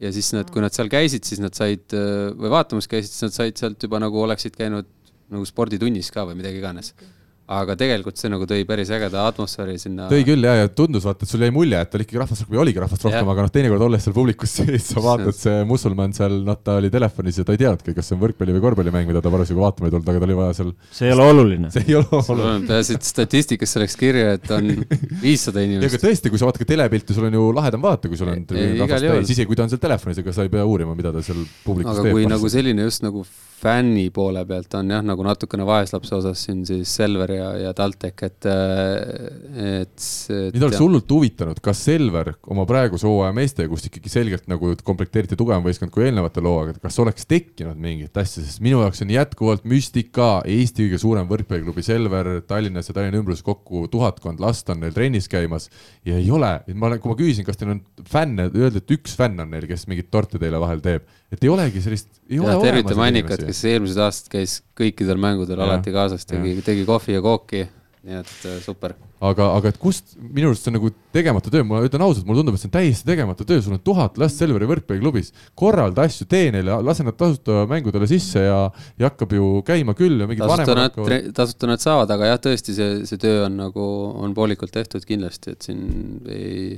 Ja 0.03 0.10
siis 0.11 0.34
nad, 0.36 0.49
kui 0.52 0.60
nad 0.60 0.74
seal 0.76 0.90
käisid, 0.91 1.24
siis 1.24 1.40
nad 1.40 1.56
said 1.56 1.94
või 1.94 2.49
vaatamas 2.52 2.90
käisid, 2.91 3.14
siis 3.14 3.24
nad 3.30 3.36
said 3.38 3.60
sealt 3.61 3.86
juba 3.86 4.02
nagu 4.03 4.18
oleksid 4.20 4.57
käinud 4.57 4.90
nagu 5.32 5.48
sporditunnis 5.48 6.10
ka 6.11 6.26
või 6.28 6.36
midagi 6.41 6.60
iganes. 6.60 6.91
okay 6.98 7.12
aga 7.52 7.76
tegelikult 7.76 8.15
see 8.20 8.30
nagu 8.32 8.45
tõi 8.48 8.64
päris 8.68 8.88
ägeda 8.95 9.26
atmosfääri 9.28 9.76
sinna. 9.82 10.06
tõi 10.11 10.24
küll 10.24 10.45
ja, 10.48 10.53
ja 10.61 10.70
tundus 10.72 11.03
vaata, 11.03 11.26
et 11.26 11.32
sul 11.34 11.44
jäi 11.44 11.52
mulje, 11.52 11.80
et 11.84 11.98
oli 11.98 12.06
ikkagi 12.06 12.22
rahvast 12.22 12.44
rohkem 12.45 12.56
ja 12.56 12.61
oligi 12.64 12.80
rahvast 12.80 13.03
rohkem, 13.03 13.32
aga 13.34 13.44
noh, 13.44 13.52
teinekord 13.52 13.84
olles 13.90 14.06
seal 14.06 14.15
publikus 14.15 14.53
sees, 14.60 14.86
sa 14.94 15.03
vaatad, 15.03 15.36
see 15.36 15.65
musulmann 15.68 16.15
seal, 16.15 16.38
noh, 16.48 16.56
ta 16.64 16.78
oli 16.80 16.91
telefonis 16.94 17.41
ja 17.41 17.45
ta 17.48 17.56
ei 17.56 17.61
teadnudki, 17.65 17.95
kas 17.98 18.10
see 18.10 18.15
on 18.15 18.24
võrkpalli 18.24 18.56
või 18.56 18.64
korvpallimäng, 18.64 19.11
mida 19.11 19.24
ta 19.24 19.34
parasjagu 19.34 19.65
vaatama 19.65 19.90
ei 19.90 19.95
tulnud, 19.95 20.07
aga 20.07 20.24
tal 20.24 20.30
oli 20.30 20.40
vaja 20.40 20.57
seal. 20.61 20.74
see 20.95 21.10
ei 21.10 21.18
ole 21.18 21.30
oluline. 21.34 21.72
see 21.76 21.86
ei 21.90 21.99
ole 21.99 22.22
oluline. 22.22 22.68
peaasi, 22.72 22.98
et 22.99 23.11
statistikasse 23.11 23.84
läks 23.84 23.99
kirja, 23.99 24.36
et 24.40 24.52
on 24.56 24.72
viissada 25.26 25.68
inimest. 25.68 25.90
ja 25.90 25.91
aga 25.91 26.03
tõesti, 26.07 26.32
kui 26.32 26.40
sa 26.40 26.48
vaatad 26.48 26.64
ka 26.64 26.72
telepilti, 26.72 27.18
sul 27.18 27.28
on 27.28 27.40
ju 27.41 27.48
lahedam 27.60 27.84
vaadata, 27.84 28.11
kui 28.11 28.24
sul 28.24 28.32
on 28.32 28.45
rahvast 28.48 29.10
täis, 29.10 29.36
isegi 29.36 29.52
kui 29.52 29.60
ta 29.60 29.68
on 29.68 29.74
seal 29.74 29.84
telefonis, 29.84 30.24
ega 30.24 30.36
sa 30.36 30.48
ei 30.48 30.53
pea 30.53 30.64
uurima, 30.64 30.95
mida 30.95 31.11
ta 31.11 31.26
seal 31.26 31.44
publikus 31.68 31.91
aga 31.91 32.07
teeb. 32.07 32.14
aga 32.14 32.22
kui 32.22 32.38
nagu 32.38 32.56
selline 32.56 32.88
just 32.88 33.03
nagu 33.03 33.28
fänni 33.64 34.10
poole 34.14 34.44
pealt 34.45 34.76
on 34.80 34.91
jah, 34.91 35.03
nagu 35.06 35.24
natukene 35.26 35.65
vaeslapse 35.68 36.15
osas 36.18 36.41
siin 36.45 36.65
siis 36.68 36.91
Selver 36.98 37.32
ja, 37.34 37.50
ja 37.68 37.74
TalTech, 37.78 38.26
et, 38.28 38.48
et, 38.48 40.06
et 40.06 40.54
mind 40.56 40.68
oleks 40.68 40.82
hullult 40.82 41.12
huvitanud, 41.14 41.60
kas 41.64 41.84
Selver 41.88 42.34
oma 42.54 42.66
praeguse 42.70 43.08
hooaja 43.10 43.34
meeste, 43.36 43.68
kus 43.72 43.88
ikkagi 43.90 44.12
selgelt 44.12 44.48
nagu 44.52 44.72
komplekteeriti 44.86 45.38
tugevam 45.40 45.66
võistkond 45.66 45.94
kui 45.94 46.08
eelnevatel 46.08 46.48
hooaegadel, 46.50 46.82
kas 46.84 47.00
oleks 47.04 47.28
tekkinud 47.30 47.80
mingit 47.82 48.18
asja, 48.22 48.44
sest 48.44 48.64
minu 48.64 48.82
jaoks 48.84 49.04
on 49.06 49.14
jätkuvalt 49.14 49.68
müstika 49.70 50.30
Eesti 50.50 50.88
kõige 50.88 51.02
suurem 51.02 51.30
võrkpalliklubi 51.30 51.86
Selver 51.86 52.32
Tallinnas 52.48 52.90
ja 52.90 52.98
Tallinna 52.98 53.22
ümbruses 53.22 53.46
kokku 53.46 53.88
tuhatkond 53.92 54.42
last 54.44 54.70
on 54.74 54.84
neil 54.84 54.96
trennis 54.96 55.30
käimas 55.32 55.70
ja 56.08 56.18
ei 56.20 56.30
ole, 56.34 56.56
ma 56.74 56.90
olen, 56.90 57.02
kui 57.04 57.14
ma 57.14 57.18
küsisin, 57.20 57.48
kas 57.48 57.60
teil 57.60 57.74
on 57.76 57.84
fänne, 58.10 58.50
öeldi, 58.52 58.84
et 58.84 58.96
üks 58.98 59.18
fänn 59.20 59.42
on 59.44 59.52
neil, 59.54 59.68
kes 59.70 59.88
mingit 59.92 60.12
torti 60.14 60.42
teile 60.42 60.62
vahel 60.62 60.84
teeb, 60.84 61.08
et 61.34 61.44
ei 61.44 61.52
olegi 61.52 61.82
sellist, 61.84 62.10
ei 62.30 62.40
ole 62.40 62.54
ja 62.54 62.62
tervitame 62.62 62.94
olemas 62.94 63.08
Annikat, 63.08 63.42
inimesi. 63.42 63.50
kes 63.50 63.72
eelmised 63.72 64.02
aastad 64.04 64.32
käis 64.34 64.58
kõikidel 64.78 65.20
mängudel 65.22 65.60
Jah, 65.60 65.68
alati 65.68 65.94
kaasas, 65.94 66.26
tegi, 66.30 66.56
tegi 66.66 66.86
kohvi 66.88 67.18
ja 67.18 67.23
kooki, 67.24 67.64
nii 68.04 68.18
et 68.20 68.32
äh, 68.50 68.58
super. 68.64 68.94
aga, 69.24 69.45
aga 69.56 69.72
et 69.72 69.78
kust, 69.80 70.18
minu 70.20 70.50
arust 70.50 70.66
see 70.66 70.72
on 70.74 70.76
nagu 70.76 70.90
tegemata 71.16 71.52
töö, 71.52 71.64
ma 71.68 71.80
ütlen 71.86 72.04
ausalt, 72.04 72.26
mulle 72.28 72.41
tundub, 72.41 72.58
et 72.58 72.64
see 72.64 72.68
on 72.68 72.74
täiesti 72.74 73.08
tegemata 73.08 73.45
töö, 73.48 73.62
sul 73.64 73.78
on 73.78 73.82
tuhat 73.84 74.20
last 74.20 74.41
Selveri 74.41 74.68
võrkpalliklubis, 74.68 75.32
korralda 75.60 76.04
asju, 76.10 76.28
tee 76.28 76.50
neile, 76.52 76.76
lase 76.84 77.06
nad 77.08 77.16
tasuta 77.20 77.64
mängudele 77.72 78.10
sisse 78.12 78.44
ja, 78.44 78.58
ja 79.00 79.08
hakkab 79.08 79.36
ju 79.38 79.50
käima 79.68 79.95
küll 79.95 80.20
ja 80.20 80.28
mingid 80.28 80.44
tasuta 80.44 80.74
vanemad 80.74 80.82
nad 80.82 80.90
hakkavad,, 80.90 81.30
tasuta 81.40 81.70
nad 81.72 81.84
saavad, 81.84 82.12
aga 82.18 82.34
jah, 82.34 82.41
tõesti 82.44 82.76
see, 82.76 82.90
see 83.08 83.22
töö 83.24 83.45
on 83.45 83.56
nagu, 83.62 83.90
on 84.26 84.36
poolikult 84.36 84.76
tehtud 84.76 85.08
kindlasti, 85.08 85.56
et 85.56 85.70
siin 85.70 85.86
ei, 86.28 86.74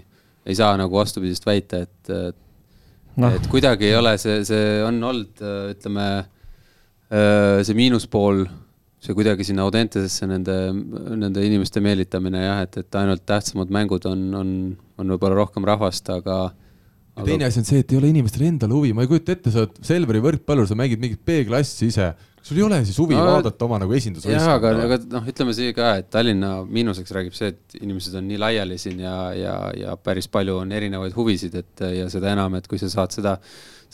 ei 0.45 0.57
saa 0.57 0.75
nagu 0.77 1.01
vastupidist 1.01 1.49
väita, 1.49 1.81
et, 1.87 2.13
et 2.13 3.17
noh, 3.17 3.33
et 3.33 3.49
kuidagi 3.49 3.89
ei 3.89 3.97
ole 3.97 4.13
see, 4.21 4.43
see 4.45 4.77
on 4.85 5.01
olnud, 5.09 5.41
ütleme, 5.73 6.05
see 7.65 7.77
miinuspool, 7.77 8.45
see 9.05 9.15
kuidagi 9.17 9.45
sinna 9.47 9.65
Audentesesse 9.65 10.27
nende, 10.29 10.57
nende 11.21 11.45
inimeste 11.45 11.81
meelitamine 11.83 12.43
jah, 12.43 12.61
et, 12.65 12.77
et 12.81 12.99
ainult 12.99 13.25
tähtsamad 13.27 13.73
mängud 13.73 14.05
on, 14.09 14.27
on, 14.41 14.53
on 14.97 15.15
võib-olla 15.15 15.37
rohkem 15.43 15.67
rahvast, 15.67 16.09
aga 16.13 16.39
ja 17.15 17.25
teine 17.25 17.47
asi 17.47 17.61
on 17.61 17.67
see, 17.67 17.81
et 17.83 17.91
ei 17.93 17.99
ole 17.99 18.09
inimestel 18.11 18.45
endal 18.49 18.73
huvi, 18.75 18.91
ma 18.95 19.05
ei 19.05 19.09
kujuta 19.11 19.35
ette, 19.35 19.51
sa 19.53 19.63
oled 19.63 19.77
Selveri 19.87 20.21
võrkpallur, 20.23 20.67
sa 20.67 20.77
mängid 20.77 21.01
mingit 21.01 21.21
B-klassi 21.27 21.89
ise, 21.91 22.09
sul 22.45 22.59
ei 22.59 22.65
ole 22.65 22.81
siis 22.87 22.97
huvi 23.01 23.15
No, 23.15 23.23
vaadata 23.29 23.67
oma 23.67 23.79
nagu 23.81 23.93
jah, 23.93 23.95
aga, 23.95 24.01
esindusvõistkonda 24.01 24.87
aga 24.87 24.97
noh, 25.13 25.29
ütleme 25.31 25.55
siia 25.55 25.75
ka, 25.77 25.93
et 26.01 26.09
Tallinna 26.13 26.51
miinuseks 26.67 27.15
räägib 27.15 27.37
see, 27.37 27.53
et 27.53 27.77
inimesed 27.79 28.19
on 28.19 28.27
nii 28.29 28.41
laiali 28.41 28.79
siin 28.81 28.99
ja, 29.05 29.15
ja, 29.37 29.55
ja 29.79 29.95
päris 29.95 30.27
palju 30.31 30.59
on 30.65 30.75
erinevaid 30.75 31.15
huvisid, 31.15 31.55
et 31.61 31.85
ja 32.01 32.09
seda 32.11 32.33
enam, 32.35 32.59
et 32.59 32.67
kui 32.71 32.81
sa 32.81 32.91
saad 32.91 33.15
seda, 33.15 33.37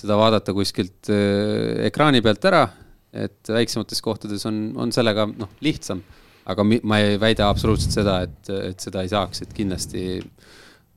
seda 0.01 0.17
vaadata 0.19 0.55
kuskilt 0.57 1.11
äh, 1.13 1.85
ekraani 1.91 2.23
pealt 2.25 2.49
ära, 2.49 2.65
et 3.13 3.53
väiksemates 3.53 4.01
kohtades 4.01 4.45
on, 4.49 4.63
on 4.79 4.91
sellega 4.95 5.27
noh, 5.31 5.51
lihtsam. 5.61 6.03
aga 6.51 6.63
mi, 6.65 6.79
ma 6.83 6.97
ei 6.99 7.19
väida 7.21 7.49
absoluutselt 7.49 7.93
seda, 7.93 8.21
et, 8.25 8.49
et 8.71 8.79
seda 8.79 9.03
ei 9.03 9.11
saaks, 9.11 9.43
et 9.43 9.53
kindlasti 9.53 10.05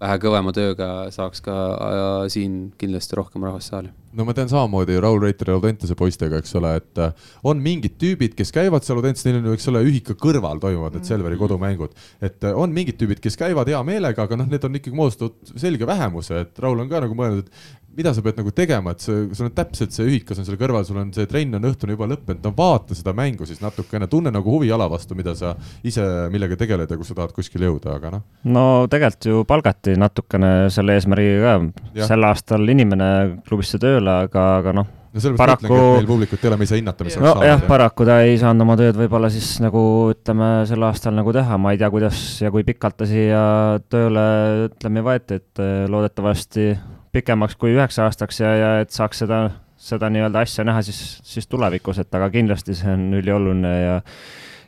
vähe 0.00 0.16
kõvema 0.22 0.54
tööga 0.56 0.88
saaks 1.14 1.44
ka 1.44 1.58
äh, 1.74 2.14
siin 2.32 2.72
kindlasti 2.80 3.18
rohkem 3.20 3.44
rahvast 3.46 3.74
saali 3.74 3.92
no 4.14 4.26
ma 4.26 4.34
tean 4.36 4.50
samamoodi 4.50 4.96
Raul 5.02 5.20
Reiteri 5.22 5.52
ja 5.52 5.58
Audentese 5.58 5.96
poistega, 5.98 6.38
eks 6.40 6.54
ole, 6.58 6.74
et 6.80 7.00
äh, 7.02 7.30
on 7.46 7.60
mingid 7.62 7.96
tüübid, 8.00 8.36
kes 8.38 8.52
käivad 8.54 8.86
seal 8.86 9.00
Audentes, 9.00 9.24
neil 9.26 9.40
on 9.40 9.48
ju, 9.50 9.56
eks 9.58 9.70
ole, 9.72 9.82
ühika 9.88 10.16
kõrval 10.18 10.62
toimuvad 10.62 10.98
need 10.98 11.08
Selveri 11.08 11.38
kodumängud. 11.40 11.94
et 12.24 12.46
äh, 12.46 12.56
on 12.58 12.74
mingid 12.74 12.98
tüübid, 13.00 13.22
kes 13.24 13.38
käivad 13.40 13.70
hea 13.70 13.80
meelega, 13.86 14.28
aga 14.28 14.38
noh, 14.38 14.50
need 14.50 14.64
on 14.66 14.78
ikkagi 14.78 14.98
moodustatud 14.98 15.54
selge 15.60 15.88
vähemuse, 15.88 16.44
et 16.46 16.62
Raul 16.62 16.84
on 16.84 16.90
ka 16.90 17.02
nagu 17.04 17.18
mõelnud, 17.18 17.48
et 17.48 17.83
mida 17.96 18.14
sa 18.14 18.24
pead 18.24 18.38
nagu 18.40 18.52
tegema, 18.54 18.94
et 18.94 19.04
see, 19.04 19.26
sul 19.36 19.48
on 19.48 19.54
täpselt 19.56 19.94
see 19.94 20.06
ühikas 20.08 20.40
on 20.40 20.48
seal 20.48 20.58
kõrval, 20.60 20.86
sul 20.86 20.98
on 21.00 21.12
see 21.14 21.28
trenn 21.30 21.58
on 21.58 21.68
õhtuni 21.70 21.96
juba 21.96 22.08
lõppenud, 22.10 22.42
no 22.44 22.54
vaata 22.56 22.96
seda 22.96 23.14
mängu 23.16 23.46
siis 23.48 23.62
natukene, 23.62 24.08
tunne 24.10 24.32
nagu 24.34 24.56
huvi 24.56 24.72
ala 24.74 24.88
vastu, 24.90 25.16
mida 25.18 25.36
sa 25.38 25.54
ise 25.86 26.04
millega 26.32 26.58
tegeled 26.60 26.90
ja 26.90 26.98
kus 26.98 27.12
sa 27.12 27.18
tahad 27.20 27.34
kuskile 27.36 27.70
jõuda, 27.70 27.98
aga 27.98 28.16
noh. 28.16 28.26
no 28.50 28.66
tegelikult 28.90 29.30
ju 29.30 29.46
palgati 29.48 29.96
natukene 30.00 30.52
selle 30.74 30.98
eesmärgiga 30.98 31.44
ka. 31.44 31.54
Jah. 31.94 32.10
sel 32.10 32.26
aastal 32.26 32.68
inimene 32.74 33.08
klubisse 33.46 33.78
tööle, 33.82 34.20
aga, 34.26 34.44
aga 34.60 34.74
noh, 34.80 34.88
no 35.14 35.22
sellepärast 35.22 35.62
Paraku- 35.62 35.68
ütlengi, 35.70 35.90
et 35.90 36.00
meil 36.00 36.08
publikut 36.10 36.44
ei 36.44 36.50
ole, 36.50 36.58
me 36.58 36.66
ei 36.66 36.70
saa 36.70 36.80
hinnata, 36.80 37.06
mis 37.06 37.18
oleks 37.18 37.40
nojah, 37.40 37.62
paraku 37.68 38.08
ta 38.08 38.18
ei 38.26 38.34
saanud 38.40 38.66
oma 38.66 38.76
tööd 38.80 38.98
võib-olla 38.98 39.30
siis 39.32 39.52
nagu 39.62 39.84
ütleme, 40.14 40.50
sel 40.70 40.88
aastal 40.88 41.14
nagu 41.14 41.34
teha, 41.36 41.58
ma 41.60 41.74
ei 41.74 41.80
tea, 41.80 41.90
kuidas 41.94 42.24
ja 42.42 42.50
kui 42.54 42.66
pikalt 42.66 42.98
ta 42.98 43.08
siia 43.08 43.44
tööle 43.92 44.26
ütleme 44.66 45.04
võeti, 45.06 45.38
et 45.38 45.62
eh, 45.62 45.86
loodetavasti 45.90 46.68
pikemaks 47.14 47.58
kui 47.60 47.74
üheks 47.76 48.00
aastaks 48.02 48.40
ja, 48.42 48.54
ja 48.58 48.72
et 48.84 48.94
saaks 48.94 49.24
seda, 49.24 49.44
seda 49.80 50.10
nii-öelda 50.12 50.44
asja 50.44 50.66
näha 50.66 50.82
siis, 50.86 51.00
siis 51.26 51.46
tulevikus, 51.50 52.02
et 52.02 52.14
aga 52.18 52.30
kindlasti 52.34 52.76
see 52.78 52.96
on 52.96 53.12
ülioluline 53.20 53.76
ja 53.80 54.00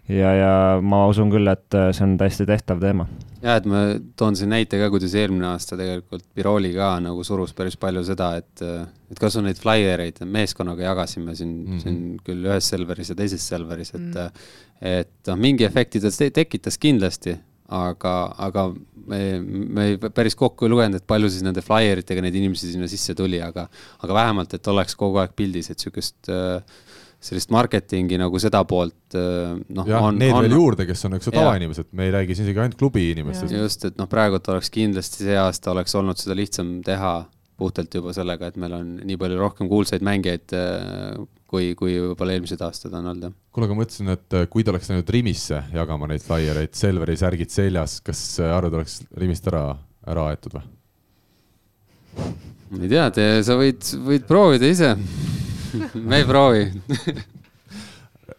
ja, 0.08 0.32
ja 0.38 0.50
ma 0.82 1.02
usun 1.10 1.30
küll, 1.32 1.48
et 1.50 1.76
see 1.94 2.04
on 2.06 2.14
täiesti 2.20 2.46
tehtav 2.48 2.80
teema. 2.82 3.06
jah, 3.42 3.58
et 3.58 3.66
ma 3.70 3.82
toon 4.18 4.36
siin 4.38 4.52
näite 4.54 4.78
ka, 4.80 4.88
kuidas 4.92 5.14
eelmine 5.18 5.48
aasta 5.50 5.78
tegelikult 5.78 6.24
Biroli 6.36 6.72
ka 6.76 6.92
nagu 7.02 7.24
surus 7.26 7.54
päris 7.56 7.78
palju 7.80 8.04
seda, 8.06 8.32
et, 8.40 8.62
et 9.10 9.20
kas 9.20 9.38
on 9.40 9.46
neid 9.48 9.60
flaiereid 9.60 10.22
meeskonnaga 10.24 10.88
jagasime 10.88 11.34
siin 11.34 11.52
mm. 11.52 11.66
-hmm. 11.66 11.82
siin 11.82 12.00
küll 12.26 12.46
ühes 12.46 12.70
Selveris 12.72 13.12
ja 13.12 13.18
teises 13.18 13.48
Selveris, 13.48 13.94
et 13.94 14.00
mm., 14.00 14.48
et 14.86 15.30
noh, 15.30 15.38
mingi 15.40 15.64
efekti 15.64 16.00
ta 16.00 16.10
te 16.12 16.30
tekitas 16.30 16.78
kindlasti, 16.78 17.36
aga, 17.74 18.14
aga 18.46 18.66
me, 19.06 19.20
me 19.42 19.86
ei 19.90 19.96
päris 19.98 20.36
kokku 20.38 20.66
ei 20.66 20.72
lugenud, 20.72 21.00
et 21.00 21.06
palju 21.08 21.30
siis 21.32 21.44
nende 21.46 21.64
flaieritega 21.64 22.24
neid 22.24 22.36
inimesi 22.38 22.72
sinna 22.72 22.88
sisse 22.90 23.14
tuli, 23.18 23.40
aga, 23.42 23.66
aga 24.02 24.18
vähemalt, 24.20 24.56
et 24.58 24.72
oleks 24.72 24.98
kogu 24.98 25.22
aeg 25.22 25.34
pildis, 25.38 25.70
et 25.72 25.82
sihukest 25.82 26.30
äh, 26.32 26.60
sellist 27.26 27.50
marketingi 27.54 28.18
nagu 28.20 28.38
seda 28.42 28.62
poolt 28.68 29.16
äh, 29.18 29.54
noh, 29.56 29.88
jah, 29.88 30.10
need 30.14 30.34
on 30.34 30.44
veel 30.46 30.58
juurde, 30.58 30.88
kes 30.88 31.06
on, 31.08 31.16
eks 31.18 31.30
ju, 31.30 31.36
tavainimesed, 31.36 31.90
me 31.96 32.08
ei 32.08 32.14
räägi 32.14 32.36
siin 32.36 32.48
isegi 32.48 32.62
ainult 32.62 32.78
klubi 32.80 33.08
inimestest. 33.14 33.56
just, 33.56 33.88
et 33.88 33.98
noh, 34.00 34.10
praegult 34.10 34.46
oleks 34.52 34.70
kindlasti 34.74 35.26
see 35.26 35.38
aasta 35.40 35.72
oleks 35.74 35.96
olnud 35.98 36.20
seda 36.20 36.36
lihtsam 36.38 36.78
teha 36.86 37.16
puhtalt 37.56 37.94
juba 37.94 38.12
sellega, 38.16 38.50
et 38.50 38.58
meil 38.60 38.74
on 38.76 38.92
nii 39.06 39.16
palju 39.20 39.38
rohkem 39.40 39.68
kuulsaid 39.70 40.04
mängijaid, 40.04 40.54
kui, 41.48 41.70
kui 41.78 41.94
võib-olla 41.94 42.36
eelmised 42.36 42.62
aastad 42.66 42.94
on 42.98 43.10
olnud, 43.12 43.28
jah. 43.28 43.36
kuule, 43.54 43.68
aga 43.68 43.76
ma 43.76 43.82
mõtlesin, 43.82 44.10
et 44.12 44.36
äh, 44.36 44.48
kui 44.52 44.64
ta 44.66 44.74
oleks 44.74 44.90
läinud 44.92 45.12
Rimisse 45.16 45.62
jagama 45.74 46.08
neid 46.10 46.24
flaiereid, 46.26 46.74
Selveri 46.76 47.16
särgid 47.20 47.54
seljas, 47.54 48.00
kas 48.06 48.24
äh, 48.42 48.52
arvad, 48.52 48.76
oleks 48.80 49.00
Rimist 49.16 49.48
ära, 49.52 49.64
ära 50.06 50.28
aetud 50.32 50.58
või? 50.58 50.66
ma 52.16 52.82
ei 52.82 52.90
tea, 52.90 53.08
te, 53.14 53.26
sa 53.46 53.56
võid, 53.58 53.88
võid 54.04 54.28
proovida 54.28 54.68
ise. 54.68 54.92
me 55.94 56.22
ei 56.22 56.28
proovi. 56.28 56.68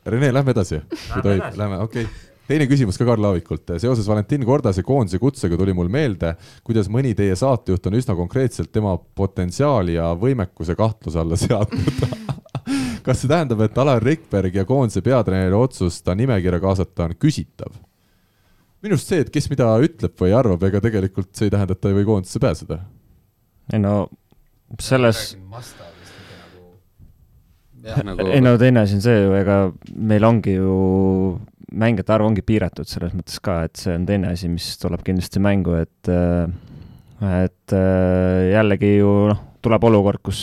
Rene, 0.08 0.32
lähme 0.32 0.54
edasi, 0.54 0.82
kui 0.88 1.24
tohib, 1.24 1.46
lähme, 1.60 1.82
okei 1.84 2.08
okay. 2.08 2.27
Teine 2.48 2.68
küsimus 2.70 2.98
ka 3.00 3.06
Karl 3.08 3.28
Aavikult. 3.30 3.76
seoses 3.78 4.08
Valentin 4.08 4.46
Kordase 4.46 4.84
koondise 4.84 5.20
kutsega 5.20 5.58
tuli 5.60 5.74
mul 5.76 5.90
meelde, 5.92 6.36
kuidas 6.64 6.90
mõni 6.92 7.14
teie 7.16 7.36
saatejuht 7.36 7.90
on 7.90 7.98
üsna 8.00 8.16
konkreetselt 8.16 8.72
tema 8.72 8.96
potentsiaali 8.98 9.98
ja 9.98 10.14
võimekuse 10.16 10.76
kahtluse 10.76 11.20
alla 11.20 11.40
seadnud. 11.40 12.06
kas 13.06 13.22
see 13.22 13.32
tähendab, 13.32 13.62
et 13.64 13.78
Alar 13.78 14.04
Rikberg 14.04 14.56
ja 14.56 14.66
koondise 14.68 15.04
peatreeneri 15.04 15.56
otsus 15.56 16.02
ta 16.04 16.16
nimekirja 16.16 16.60
kaasata 16.64 17.10
on 17.10 17.18
küsitav? 17.20 17.76
minu 18.84 18.94
arust 18.94 19.10
see, 19.10 19.24
et 19.24 19.32
kes 19.34 19.50
mida 19.50 19.72
ütleb 19.84 20.14
või 20.22 20.34
arvab, 20.38 20.64
ega 20.68 20.80
tegelikult 20.84 21.32
see 21.36 21.48
ei 21.48 21.54
tähenda, 21.54 21.76
et 21.76 21.82
ta 21.82 21.90
ei 21.90 21.98
või 21.98 22.08
koondisse 22.08 22.40
pääseda. 22.40 22.80
ei 23.74 23.82
no 23.82 23.96
selles, 24.84 25.32
jah, 27.84 28.02
nagu 28.06 28.28
ei 28.30 28.44
no 28.44 28.54
teine 28.62 28.84
asi 28.86 29.00
on 29.00 29.04
see 29.04 29.18
ju, 29.18 29.34
ega 29.40 29.58
meil 29.96 30.28
ongi 30.28 30.58
ju 30.60 30.78
mängijate 31.72 32.16
arv 32.16 32.30
ongi 32.30 32.44
piiratud 32.46 32.88
selles 32.88 33.14
mõttes 33.16 33.42
ka, 33.44 33.62
et 33.68 33.76
see 33.80 33.96
on 33.98 34.08
teine 34.08 34.32
asi, 34.32 34.50
mis 34.52 34.70
tuleb 34.82 35.04
kindlasti 35.06 35.42
mängu, 35.44 35.76
et 35.82 36.12
äh, 36.12 36.48
et 37.42 37.74
äh, 37.74 38.50
jällegi 38.54 38.98
ju 39.00 39.14
noh, 39.32 39.40
tuleb 39.66 39.88
olukord, 39.90 40.22
kus 40.26 40.42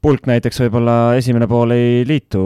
pulk 0.00 0.28
näiteks 0.28 0.62
võib-olla 0.62 1.16
esimene 1.20 1.48
pool 1.48 1.74
ei 1.74 2.04
liitu 2.08 2.42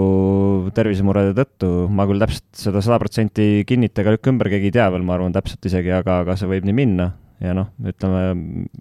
tervisemurede 0.74 1.34
tõttu, 1.38 1.70
ma 1.90 2.06
küll 2.10 2.22
täpselt 2.22 2.46
seda 2.58 2.82
sada 2.82 2.98
protsenti 3.02 3.66
kinnita 3.68 4.02
ega 4.02 4.14
lükka 4.14 4.32
ümber, 4.32 4.50
keegi 4.52 4.70
ei 4.70 4.74
tea 4.78 4.88
veel, 4.94 5.04
ma 5.06 5.14
arvan 5.18 5.34
täpselt 5.34 5.68
isegi, 5.70 5.92
aga, 5.94 6.22
aga 6.24 6.38
see 6.38 6.50
võib 6.50 6.66
nii 6.66 6.76
minna. 6.76 7.12
Ja 7.42 7.52
noh, 7.56 7.72
ütleme 7.82 8.30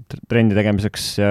tr- 0.07 0.21
trenni 0.29 0.55
tegemiseks 0.55 1.07
ja 1.19 1.29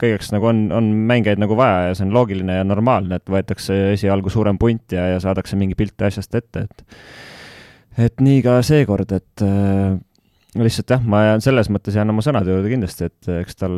kõigeks 0.00 0.32
nagu 0.34 0.48
on, 0.50 0.66
on 0.76 0.90
mängijaid 1.08 1.40
nagu 1.40 1.56
vaja 1.58 1.88
ja 1.88 1.94
see 1.96 2.06
on 2.06 2.14
loogiline 2.16 2.58
ja 2.58 2.66
normaalne, 2.66 3.20
et 3.20 3.32
võetakse 3.32 3.76
esialgu 3.94 4.32
suurem 4.32 4.58
punt 4.60 4.92
ja, 4.92 5.06
ja 5.14 5.22
saadakse 5.22 5.58
mingi 5.58 5.78
pilt 5.78 6.02
asjast 6.08 6.34
ette, 6.36 6.66
et 6.66 6.84
et 8.06 8.20
nii 8.20 8.42
ka 8.44 8.58
seekord, 8.66 9.12
et 9.16 9.44
äh, 9.44 9.96
lihtsalt 10.60 10.92
jah, 10.92 11.04
ma 11.04 11.22
jään 11.30 11.44
selles 11.44 11.70
mõttes 11.72 11.96
jään 11.96 12.12
oma 12.12 12.24
sõnade 12.24 12.52
juurde 12.52 12.72
kindlasti, 12.72 13.08
et 13.08 13.30
eks 13.40 13.56
tal 13.62 13.76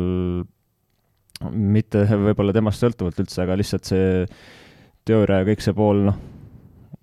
mitte 1.49 2.03
võib-olla 2.09 2.55
temast 2.55 2.83
sõltuvalt 2.83 3.21
üldse, 3.23 3.43
aga 3.45 3.55
lihtsalt 3.59 3.87
see 3.87 4.25
teooria 5.07 5.39
ja 5.41 5.47
kõik 5.47 5.63
see 5.63 5.75
pool, 5.75 6.03
noh, 6.09 6.17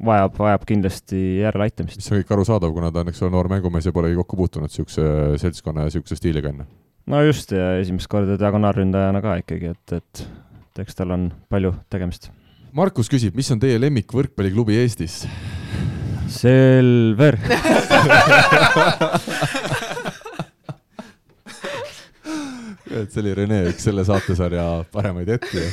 vajab, 0.06 0.36
vajab 0.38 0.66
kindlasti 0.68 1.22
järeleaitamist. 1.40 2.00
mis 2.00 2.10
on 2.12 2.20
kõik 2.20 2.34
arusaadav, 2.36 2.74
kuna 2.76 2.92
ta 2.92 3.02
on, 3.02 3.12
eks 3.12 3.22
ole, 3.24 3.32
noor 3.32 3.48
mängumees 3.52 3.88
ja 3.88 3.94
polegi 3.96 4.18
kokku 4.20 4.36
puutunud 4.42 4.68
niisuguse 4.68 5.06
seltskonna 5.40 5.84
ja 5.86 5.90
niisuguse 5.90 6.20
stiiliga 6.20 6.52
enne. 6.52 6.68
No 7.06 7.22
just, 7.26 7.52
ja 7.54 7.76
esimest 7.80 8.10
korda 8.10 8.38
diagonaalründajana 8.40 9.22
ka 9.24 9.38
ikkagi, 9.42 9.74
et, 9.76 9.96
et 10.00 10.26
et 10.76 10.82
eks 10.84 10.98
tal 10.98 11.14
on 11.14 11.22
palju 11.48 11.70
tegemist. 11.92 12.28
Markus 12.76 13.08
küsib, 13.08 13.32
mis 13.38 13.48
on 13.54 13.60
teie 13.62 13.78
lemmik 13.80 14.12
võrkpalliklubi 14.12 14.76
Eestis? 14.82 15.22
Selver. 16.28 17.38
et 22.96 23.08
see 23.08 23.22
oli 23.22 23.32
Rene 23.40 23.62
üks 23.70 23.88
selle 23.88 24.04
saatesarja 24.04 24.66
paremaid 24.92 25.32
hetki. 25.36 25.64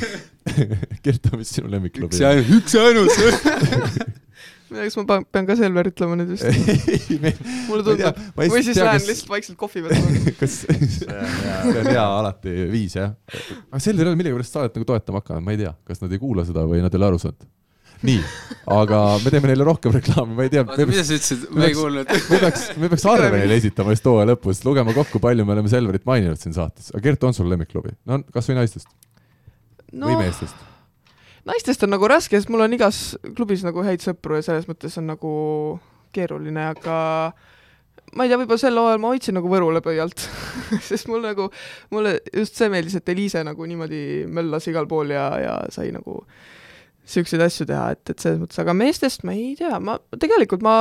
Kertu, 1.04 1.36
mis 1.36 1.52
sinu 1.52 1.68
lemmikklubi 1.72 2.14
üks 2.14 2.24
ja 2.24 2.32
ainus, 2.32 2.48
üks 2.56 2.72
ja 2.78 2.88
ainus. 2.88 3.14
kas 4.76 4.96
ma 5.00 5.18
pean 5.34 5.48
ka 5.48 5.56
Selver 5.58 5.88
ütlema 5.90 6.18
nüüd 6.18 6.30
vist? 6.34 6.44
mulle 7.68 7.84
tundub. 7.86 8.20
või 8.36 8.50
siis 8.60 8.76
tea, 8.76 8.86
lähen 8.86 9.00
kas- 9.00 9.08
lihtsalt 9.10 9.32
vaikselt 9.34 9.58
kohvi 9.60 9.82
peale. 9.86 10.22
kas 10.40 10.60
see 10.66 11.80
on 11.80 11.90
hea 11.90 12.04
alati 12.04 12.54
viis 12.72 12.96
jah? 12.98 13.12
aga 13.70 13.82
Selver 13.82 14.08
ei 14.08 14.12
ole 14.12 14.20
millegipärast 14.20 14.56
saadet 14.58 14.78
nagu 14.78 14.88
toetama 14.88 15.22
hakanud, 15.22 15.44
ma 15.46 15.54
ei 15.54 15.60
tea, 15.64 15.74
kas 15.88 16.02
nad 16.04 16.14
ei 16.14 16.22
kuula 16.22 16.46
seda 16.48 16.66
või 16.70 16.82
nad 16.84 16.94
ei 16.94 17.00
ole 17.02 17.10
aru 17.12 17.22
saanud. 17.22 17.48
nii, 18.04 18.20
aga 18.74 19.00
me 19.22 19.32
teeme 19.32 19.48
neile 19.48 19.64
rohkem 19.64 19.94
reklaami, 19.94 20.36
ma 20.36 20.44
ei 20.44 20.52
tea, 20.52 20.66
oota, 20.66 20.84
mida 20.90 21.04
sa 21.06 21.16
ütlesid, 21.16 21.46
ma 21.54 21.70
ei 21.70 21.78
kuulnud. 21.78 22.10
me 22.28 22.42
peaks, 22.42 22.66
me 22.82 22.90
peaks 22.92 23.06
arve 23.14 23.30
neile 23.38 23.56
esitama 23.62 23.94
just 23.96 24.10
hooaja 24.10 24.28
lõpus, 24.34 24.60
lugema 24.66 24.92
kokku, 24.96 25.22
palju 25.24 25.46
me 25.48 25.56
oleme 25.56 25.72
Selverit 25.72 26.04
maininud 26.08 26.40
siin 26.42 26.56
saates. 26.56 26.90
aga 26.92 27.04
Gert, 27.06 27.24
on 27.24 27.36
sul 27.36 27.48
lemmikklubi? 27.52 27.96
no 28.10 28.20
kasvõi 28.34 28.58
naistest 28.60 28.90
no. 29.94 30.10
või 30.10 30.20
meestest. 30.26 30.73
Naistest 31.48 31.82
on 31.86 31.92
nagu 31.94 32.08
raske, 32.10 32.38
sest 32.38 32.50
mul 32.52 32.64
on 32.64 32.76
igas 32.76 33.02
klubis 33.36 33.64
nagu 33.66 33.82
häid 33.84 34.04
sõpru 34.04 34.38
ja 34.38 34.46
selles 34.46 34.68
mõttes 34.70 34.96
on 35.00 35.10
nagu 35.12 35.32
keeruline, 36.14 36.70
aga 36.72 36.96
ma 38.14 38.24
ei 38.24 38.30
tea, 38.30 38.38
võib-olla 38.38 38.60
sel 38.62 38.78
hooajal 38.78 39.00
ma 39.02 39.10
hoidsin 39.12 39.34
nagu 39.38 39.50
Võrule 39.50 39.80
pöialt, 39.84 40.26
sest 40.88 41.08
mul 41.10 41.24
nagu, 41.24 41.48
mulle 41.94 42.18
just 42.32 42.56
see 42.60 42.70
meeldis, 42.72 42.98
et 43.00 43.08
Eliise 43.14 43.42
nagu 43.46 43.66
niimoodi 43.68 44.02
möllas 44.30 44.68
igal 44.70 44.86
pool 44.90 45.10
ja, 45.14 45.28
ja 45.42 45.54
sai 45.74 45.90
nagu 45.94 46.20
niisuguseid 47.04 47.42
asju 47.44 47.66
teha, 47.68 47.88
et, 47.96 48.04
et 48.14 48.22
selles 48.22 48.38
mõttes, 48.40 48.60
aga 48.62 48.72
meestest 48.76 49.26
ma 49.28 49.34
ei 49.36 49.52
tea, 49.58 49.76
ma 49.82 49.98
tegelikult 50.16 50.62
ma 50.64 50.76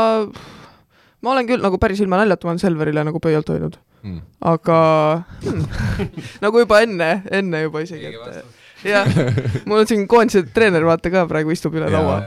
ma 1.24 1.32
olen 1.34 1.48
küll 1.48 1.64
nagu 1.64 1.80
päris 1.82 2.00
ilma 2.04 2.20
naljata, 2.22 2.48
ma 2.48 2.54
olen 2.54 2.62
Selverile 2.64 3.04
nagu 3.08 3.24
pöialt 3.24 3.52
hoidnud, 3.52 3.80
Mm. 4.04 4.18
aga 4.44 4.78
hmm, 5.46 5.62
nagu 6.44 6.60
juba 6.60 6.82
enne, 6.84 7.22
enne 7.32 7.62
juba 7.64 7.86
isegi, 7.86 8.10
et 8.12 8.63
jah, 8.88 9.08
mul 9.68 9.84
on 9.84 9.88
siin 9.90 10.08
koondise 10.12 10.44
treener, 10.54 10.84
vaata 10.88 11.12
ka 11.14 11.24
praegu 11.30 11.54
istub 11.56 11.76
üle 11.80 11.88
laua, 11.94 12.18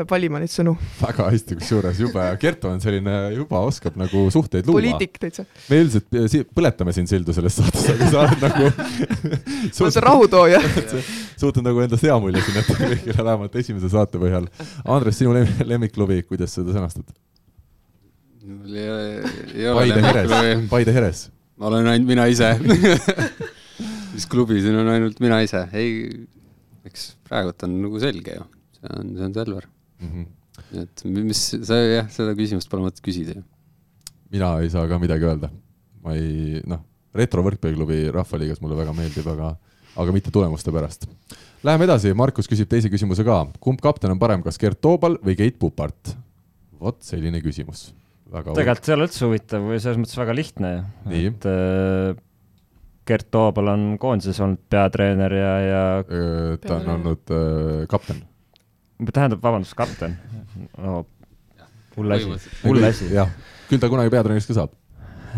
peab 0.00 0.08
valima 0.14 0.38
neid 0.40 0.48
sõnu. 0.52 0.72
väga 1.00 1.26
hästi, 1.32 1.56
kusjuures 1.60 1.98
jube, 2.00 2.22
Gert 2.40 2.62
on 2.68 2.78
selline 2.80 3.14
juba 3.34 3.58
oskab 3.68 3.96
nagu 4.00 4.22
suhteid 4.32 4.68
luua. 4.68 4.78
poliitik 4.78 5.18
täitsa. 5.20 5.44
me 5.68 5.80
üldiselt 5.82 6.18
si- 6.32 6.44
põletame 6.56 6.94
siin 6.96 7.08
sildu 7.10 7.34
selles 7.36 7.58
saates, 7.58 7.88
aga 7.96 8.08
sa 8.14 8.22
oled 8.24 8.44
nagu 8.46 8.68
ma 8.70 9.82
olen 9.84 9.96
see 9.96 10.04
rahutooja. 10.06 10.60
suutnud 11.42 11.66
nagu 11.66 11.82
endast 11.84 12.06
hea 12.06 12.16
mulje 12.22 12.44
siin 12.46 12.60
jätta 12.62 12.78
kõigile, 12.80 13.18
vähemalt 13.18 13.58
esimese 13.60 13.90
saate 13.92 14.20
põhjal. 14.22 14.46
Andres, 14.86 15.18
sinu 15.20 15.34
lem- 15.36 15.66
lemmikklubi, 15.74 16.22
kuidas 16.30 16.54
seda 16.56 16.72
sõnastad? 16.76 17.08
mul 18.50 18.76
ei 18.80 18.88
ole, 18.88 19.32
ei 19.54 19.68
ole 19.68 19.84
lemmikklubi., 19.92 20.68
Paide 20.72 20.94
Heres. 20.96 21.26
ma 21.60 21.68
olen 21.68 21.86
ainult 21.92 22.08
mina 22.08 22.24
ise. 22.32 22.54
Mis 24.20 24.28
klubi 24.30 24.60
siin 24.60 24.76
on 24.76 24.90
ainult 24.92 25.20
mina 25.24 25.40
ise, 25.44 25.64
ei, 25.72 26.26
eks 26.88 27.14
praegult 27.28 27.64
on 27.66 27.78
nagu 27.86 28.00
selge 28.02 28.36
ju, 28.36 28.44
see 28.76 28.92
on, 28.98 29.14
see 29.16 29.26
on 29.30 29.34
Selver. 29.40 29.66
Mhm. 30.04 30.28
nii 30.70 30.82
et 30.84 31.02
mi- 31.08 31.24
mis, 31.30 31.40
sa 31.66 31.78
jah, 31.80 32.08
seda 32.12 32.36
küsimust 32.36 32.68
pole 32.70 32.84
mõtet 32.84 33.00
küsida 33.04 33.38
ju. 33.38 33.42
mina 34.30 34.52
ei 34.60 34.70
saa 34.72 34.86
ka 34.90 34.98
midagi 35.02 35.24
öelda. 35.26 35.50
ma 36.04 36.14
ei, 36.16 36.60
noh, 36.68 36.84
retro 37.16 37.42
võrkpalliklubi 37.44 38.10
Rahvaliigas 38.14 38.60
mulle 38.62 38.76
väga 38.78 38.92
meeldib, 38.96 39.26
aga, 39.32 39.54
aga 40.00 40.12
mitte 40.14 40.30
tulemuste 40.32 40.72
pärast. 40.72 41.08
Läheme 41.66 41.84
edasi, 41.84 42.14
Markus 42.16 42.48
küsib 42.48 42.68
teise 42.70 42.88
küsimuse 42.88 43.24
ka. 43.26 43.42
kumb 43.60 43.80
kapten 43.84 44.12
on 44.14 44.18
parem, 44.20 44.42
kas 44.44 44.56
Gert 44.60 44.80
Toobal 44.80 45.18
või 45.24 45.36
Keit 45.36 45.58
Pupart? 45.60 46.14
vot 46.80 46.96
selline 47.04 47.42
küsimus. 47.44 47.90
väga 48.30 48.54
tegelikult 48.56 48.86
see 48.86 48.92
ei 48.94 48.96
ole 48.96 49.06
üldse 49.08 49.26
huvitav 49.26 49.64
või 49.68 49.80
selles 49.82 49.98
mõttes 50.00 50.16
väga 50.16 50.34
lihtne 50.38 50.70
et 51.10 51.46
äh, 51.50 52.14
Gert 53.08 53.30
Toobal 53.32 53.72
on 53.72 53.84
koondises 54.00 54.40
olnud 54.44 54.60
peatreener 54.70 55.34
ja, 55.34 55.52
ja 55.64 55.84
ta 56.62 56.76
on 56.76 56.90
olnud, 56.96 57.30
olnud 57.32 57.86
kapten. 57.90 58.22
tähendab, 59.12 59.42
vabandust, 59.42 59.74
kapten 59.78 60.18
no,. 60.78 61.04
hull 61.96 62.16
asi, 62.16 62.50
hull 62.64 62.84
asi. 62.86 63.12
jah, 63.14 63.30
küll 63.70 63.82
ta 63.82 63.90
kunagi 63.92 64.12
peatreeneriks 64.12 64.50
ka 64.50 64.58
saab. 64.60 64.74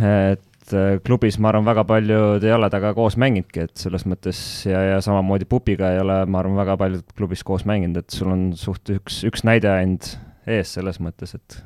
et 0.02 0.74
äh, 0.76 0.98
klubis 1.06 1.38
ma 1.38 1.52
arvan, 1.52 1.66
väga 1.70 1.86
paljud 1.88 2.44
ei 2.44 2.54
ole 2.54 2.70
temaga 2.72 2.94
koos 2.98 3.18
mänginudki, 3.20 3.66
et 3.68 3.84
selles 3.86 4.06
mõttes 4.10 4.40
ja, 4.68 4.82
ja 4.92 5.02
samamoodi 5.04 5.48
Pupiga 5.48 5.94
ei 5.94 6.02
ole, 6.02 6.22
ma 6.26 6.42
arvan, 6.42 6.58
väga 6.64 6.78
paljud 6.80 7.16
klubis 7.16 7.44
koos 7.46 7.66
mänginud, 7.68 8.02
et 8.02 8.16
sul 8.16 8.34
on 8.34 8.48
suht 8.58 8.94
üks, 8.94 9.22
üks 9.28 9.46
näide 9.48 9.70
ainult 9.72 10.16
ees 10.50 10.74
selles 10.78 10.98
mõttes, 11.02 11.36
et 11.38 11.62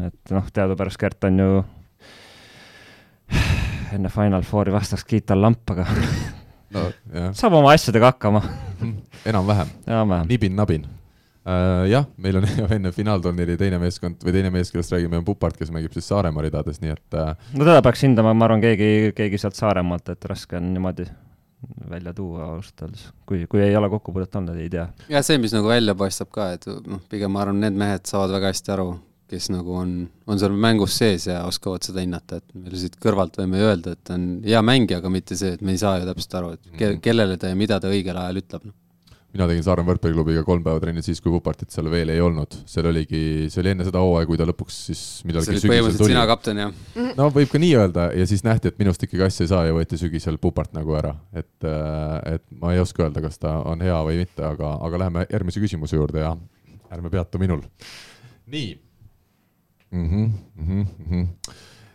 et 0.00 0.32
noh, 0.32 0.46
teadupärast 0.48 1.00
Gert 1.00 1.28
on 1.28 1.38
ju 1.42 1.50
enne 3.96 4.10
Final 4.12 4.44
Fouri 4.46 4.72
vastaks 4.74 5.04
kiital 5.08 5.40
lamp, 5.42 5.70
aga 5.74 5.86
no 6.74 6.86
saab 7.36 7.58
oma 7.58 7.74
asjadega 7.74 8.12
hakkama, 8.12 8.42
enam-vähem, 9.30 9.70
enam-vähem. 9.86 10.28
nibin-nabin. 10.30 10.86
jah, 11.90 12.04
meil 12.20 12.36
on 12.38 12.46
enne 12.76 12.92
finaalturniiri 12.94 13.56
teine 13.58 13.80
meeskond 13.82 14.22
või 14.24 14.36
teine 14.36 14.52
mees, 14.54 14.70
kellest 14.70 14.92
räägime, 14.94 15.18
on 15.18 15.26
Pupart, 15.26 15.56
kes 15.58 15.72
mängib 15.74 15.94
siis 15.96 16.08
Saaremaa 16.10 16.44
ridades, 16.46 16.78
nii 16.82 16.94
et 16.94 17.18
äh, 17.18 17.32
no 17.56 17.66
teda 17.66 17.80
peaks 17.86 18.04
hindama, 18.06 18.34
ma 18.36 18.46
arvan, 18.46 18.62
keegi, 18.62 19.10
keegi 19.16 19.40
sealt 19.40 19.58
Saaremaalt, 19.58 20.12
et 20.14 20.30
raske 20.30 20.60
on 20.60 20.70
niimoodi 20.74 21.08
välja 21.90 22.12
tuua 22.16 22.52
ausalt 22.54 22.86
öeldes, 22.86 23.08
kui, 23.26 23.44
kui 23.50 23.62
ei 23.64 23.76
ole 23.76 23.90
kokkupuudet 23.92 24.36
olnud, 24.36 24.56
ei 24.56 24.70
tea. 24.72 24.86
jah, 25.10 25.24
see, 25.26 25.40
mis 25.42 25.52
nagu 25.56 25.68
välja 25.68 25.96
paistab 25.98 26.30
ka, 26.32 26.52
et 26.56 26.68
noh, 26.68 27.02
pigem 27.10 27.32
ma 27.34 27.42
arvan, 27.44 27.60
need 27.64 27.76
mehed 27.76 28.06
saavad 28.08 28.36
väga 28.36 28.52
hästi 28.52 28.76
aru, 28.76 28.92
kes 29.30 29.50
nagu 29.54 29.78
on, 29.78 29.94
on 30.30 30.40
seal 30.40 30.54
mängus 30.58 30.98
sees 30.98 31.28
ja 31.30 31.44
oskavad 31.46 31.86
seda 31.86 32.02
hinnata, 32.02 32.40
et 32.40 32.58
me 32.58 32.74
siit 32.74 32.98
kõrvalt 33.02 33.38
võime 33.40 33.62
öelda, 33.62 33.94
et 33.96 34.14
on 34.14 34.28
hea 34.46 34.60
mängija, 34.66 35.00
aga 35.00 35.12
mitte 35.12 35.38
see, 35.38 35.54
et 35.56 35.64
me 35.64 35.76
ei 35.76 35.80
saa 35.80 36.00
ju 36.00 36.08
täpselt 36.08 36.38
aru, 36.40 36.54
et 36.56 36.78
ke-, 36.78 36.94
kellele 37.04 37.38
ta 37.40 37.52
ja 37.52 37.58
mida 37.58 37.80
ta 37.82 37.92
õigel 37.92 38.18
ajal 38.18 38.40
ütleb. 38.42 38.66
noh. 38.66 38.74
mina 39.30 39.46
tegin 39.46 39.62
Saaremaa 39.62 39.92
võrkpalliklubiga 39.92 40.42
kolm 40.42 40.64
päeva 40.66 40.82
trenni 40.82 41.04
siis, 41.06 41.20
kui 41.22 41.30
Pupartit 41.30 41.70
seal 41.70 41.86
veel 41.92 42.10
ei 42.10 42.22
olnud. 42.24 42.56
seal 42.66 42.90
oligi, 42.90 43.22
see 43.52 43.62
oli 43.62 43.72
enne 43.76 43.86
seda 43.86 44.02
hooaega, 44.02 44.26
kui 44.32 44.40
ta 44.40 44.48
lõpuks 44.50 44.82
siis 44.88 45.04
see 45.20 45.30
millalgi 45.30 45.54
oli 45.54 45.62
sügisel 45.62 45.74
põhimõtteliselt 45.76 46.04
tuli 46.04 46.16
sina. 46.16 46.26
kapten 46.32 46.62
ja 46.64 46.68
no 47.20 47.30
võib 47.38 47.54
ka 47.54 47.62
nii 47.62 47.72
öelda 47.84 48.10
ja 48.18 48.26
siis 48.26 48.42
nähti, 48.46 48.74
et 48.74 48.82
minust 48.82 49.06
ikkagi 49.06 49.28
asja 49.28 49.46
ei 49.46 49.54
saa 49.54 49.64
ja 49.70 49.78
võeti 49.78 50.00
sügisel 50.00 50.42
Pupart 50.42 50.74
nagu 50.74 50.98
ära, 50.98 51.14
et, 51.30 51.70
et 52.34 52.46
ma 52.58 52.74
ei 52.74 52.82
oska 52.82 53.06
öelda, 53.06 53.22
kas 53.22 53.38
ta 53.38 53.60
on 53.62 53.86
hea 53.86 54.02
või 54.10 54.24
mitte, 54.24 54.42
aga, 54.50 54.74
aga 54.82 55.04
läheme 55.06 55.26
järgmise 55.30 55.62
küsimuse 55.62 56.00
juurde 56.00 56.26
ja 56.26 56.34
ärme 56.90 57.14
peatu 57.14 57.38
minul. 57.38 57.62
nii 58.50 58.70
mm. 59.90 60.08
-hmm, 60.08 60.32
mm 60.56 60.86
-hmm. 61.10 61.26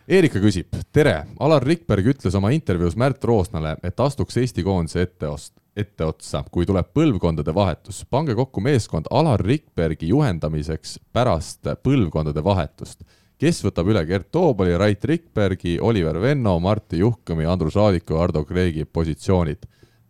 Erika 0.08 0.38
küsib, 0.38 0.66
tere, 0.92 1.26
Alar 1.40 1.64
Rikberg 1.64 2.06
ütles 2.06 2.34
oma 2.34 2.50
intervjuus 2.50 2.96
Märt 2.96 3.24
Roosnale, 3.24 3.76
et 3.82 4.00
astuks 4.00 4.36
Eesti 4.36 4.62
koondise 4.62 5.02
etteost-, 5.02 5.58
etteotsa, 5.76 6.44
kui 6.50 6.66
tuleb 6.66 6.86
põlvkondade 6.94 7.54
vahetus. 7.54 8.04
pange 8.10 8.34
kokku 8.34 8.60
meeskond 8.60 9.06
Alar 9.10 9.40
Rikbergi 9.40 10.08
juhendamiseks 10.08 10.98
pärast 11.12 11.66
põlvkondade 11.82 12.44
vahetust 12.44 13.02
kes 13.40 13.60
võtab 13.64 13.90
üle 13.92 14.02
Gert 14.08 14.30
Toobali, 14.32 14.76
Rait 14.78 15.04
Rikbergi, 15.04 15.76
Oliver 15.80 16.20
Venno, 16.20 16.58
Martti 16.60 17.00
Juhkami, 17.02 17.44
Andrus 17.44 17.76
Raadiku 17.76 18.16
ja 18.16 18.24
Ardo 18.24 18.44
Kreegi 18.48 18.84
positsioonid. 18.84 19.66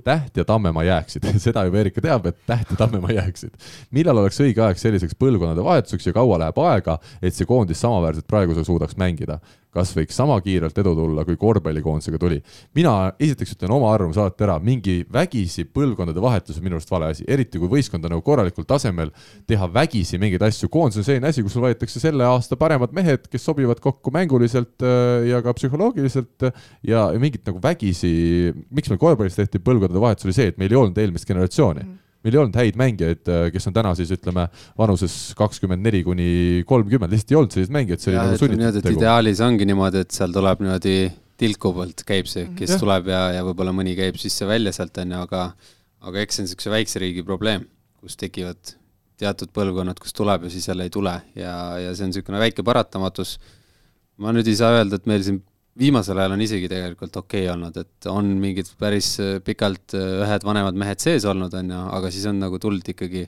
Täht 0.07 0.39
ja 0.39 0.45
Tammemaa 0.47 0.85
jääksid, 0.87 1.25
seda 1.43 1.65
juba 1.67 1.81
Erika 1.83 2.03
teab, 2.05 2.29
et 2.31 2.39
Täht 2.47 2.71
ja 2.71 2.79
Tammemaa 2.79 3.17
jääksid. 3.17 3.57
millal 3.91 4.23
oleks 4.23 4.39
õige 4.45 4.63
aeg 4.63 4.79
selliseks 4.79 5.19
põlvkondade 5.19 5.65
vahetuseks 5.67 6.07
ja 6.07 6.15
kaua 6.15 6.39
läheb 6.45 6.61
aega, 6.63 6.99
et 7.23 7.35
see 7.35 7.49
koondis 7.49 7.83
samaväärselt 7.83 8.29
praegusega 8.31 8.67
suudaks 8.69 8.95
mängida? 9.01 9.41
Kas 9.77 9.93
võiks 9.97 10.17
sama 10.17 10.39
kiirelt 10.45 10.79
edu 10.81 10.95
tulla, 10.97 11.25
kui 11.29 11.37
korvpallikoondisega 11.41 12.21
tuli? 12.21 12.41
mina 12.77 12.95
esiteks 13.23 13.57
ütlen 13.57 13.75
oma 13.77 13.93
arvamuse 13.95 14.23
alati 14.23 14.47
ära, 14.47 14.57
mingi 14.63 14.99
vägisi 15.13 15.67
põlvkondade 15.69 16.23
vahetus 16.23 16.61
on 16.61 16.67
minu 16.67 16.79
arust 16.79 16.93
vale 16.93 17.11
asi, 17.15 17.27
eriti 17.29 17.61
kui 17.63 17.71
võistkond 17.73 18.07
on 18.07 18.17
nagu 18.17 18.25
korralikul 18.27 18.67
tasemel 18.69 19.13
teha 19.49 19.69
vägisi 19.73 20.21
mingeid 20.23 20.45
asju, 20.49 20.71
koondis 20.73 21.03
on 21.03 21.09
selline 21.09 21.31
asi, 21.31 21.45
kus 21.45 21.57
sul 21.57 21.67
võetakse 21.67 22.03
selle 22.03 22.27
aasta 22.29 22.59
paremad 22.61 22.95
mehed, 22.97 23.29
kes 23.33 23.45
sobivad 23.49 23.83
kokku 23.85 24.13
mänguliselt 24.15 24.85
äh, 24.87 25.29
ja 25.31 25.43
ka 25.45 25.55
psühholoogiliselt 25.57 26.49
äh, 26.49 26.67
ja 26.87 27.07
mingit 27.21 27.47
nagu 27.49 27.61
vägisi, 27.63 28.11
miks 28.71 28.93
meil 28.93 29.03
korvpallis 29.03 29.39
tehti 29.39 29.63
põlvkondade 29.63 30.03
vahetus, 30.03 30.29
oli 30.29 30.37
see, 30.37 30.51
et 30.53 30.61
meil 30.61 30.73
ei 30.73 30.81
olnud 30.81 31.01
eelmist 31.03 31.29
generatsiooni 31.29 31.85
mm. 31.85 32.03
Meil 32.27 32.35
ei 32.37 32.41
olnud 32.43 32.59
häid 32.59 32.79
mängijaid, 32.81 33.31
kes 33.55 33.71
on 33.71 33.77
täna 33.77 33.93
siis 33.99 34.11
ütleme 34.17 34.49
vanuses 34.79 35.15
kakskümmend 35.39 35.87
neli 35.87 36.03
kuni 36.07 36.31
kolmkümmend, 36.67 37.15
lihtsalt 37.15 37.33
ei 37.33 37.39
olnud 37.41 37.55
selliseid 37.55 37.77
mängijaid, 37.79 38.03
see 38.03 38.13
oli 38.13 38.19
nagu 38.19 38.41
sunnitud 38.43 38.83
tegu. 38.83 38.99
ideaalis 38.99 39.43
ongi 39.47 39.69
niimoodi, 39.71 40.03
et 40.03 40.17
seal 40.17 40.35
tuleb 40.35 40.65
niimoodi 40.65 40.97
tilku 41.41 41.73
poolt 41.77 42.03
käib 42.09 42.29
see, 42.31 42.49
kes 42.59 42.75
ja. 42.75 42.81
tuleb 42.83 43.11
ja, 43.13 43.23
ja 43.37 43.45
võib-olla 43.47 43.75
mõni 43.77 43.95
käib 43.99 44.19
sisse-välja 44.21 44.73
sealt 44.75 44.99
onju, 45.03 45.23
aga 45.29 45.47
aga 46.07 46.23
eks 46.23 46.39
see 46.39 46.43
on 46.43 46.49
niisuguse 46.49 46.73
väikse 46.73 47.03
riigi 47.03 47.25
probleem, 47.27 47.67
kus 48.01 48.19
tekivad 48.21 48.75
teatud 49.21 49.53
põlvkonnad, 49.57 49.99
kus 50.01 50.15
tuleb 50.17 50.47
ja 50.47 50.53
siis 50.53 50.69
jälle 50.69 50.87
ei 50.87 50.93
tule 50.93 51.15
ja, 51.39 51.53
ja 51.81 51.93
see 51.97 52.07
on 52.07 52.13
niisugune 52.13 52.41
väike 52.43 52.65
paratamatus. 52.67 53.39
ma 54.21 54.33
nüüd 54.33 54.49
ei 54.49 54.57
saa 54.57 54.73
öelda, 54.79 54.97
et 54.97 55.09
meil 55.09 55.25
siin 55.25 55.43
viimasel 55.79 56.19
ajal 56.21 56.37
on 56.37 56.45
isegi 56.45 56.69
tegelikult 56.73 57.17
okei 57.21 57.45
okay 57.45 57.53
olnud, 57.53 57.77
et 57.81 58.09
on 58.11 58.31
mingid 58.41 58.71
päris 58.81 59.15
äh, 59.23 59.37
pikalt 59.45 59.97
äh, 59.97 60.23
ühed 60.25 60.47
vanemad 60.47 60.79
mehed 60.79 61.03
sees 61.03 61.27
olnud, 61.29 61.55
on 61.57 61.75
ju, 61.75 61.83
aga 61.99 62.13
siis 62.15 62.27
on 62.31 62.41
nagu 62.43 62.61
tulnud 62.63 62.95
ikkagi 62.95 63.27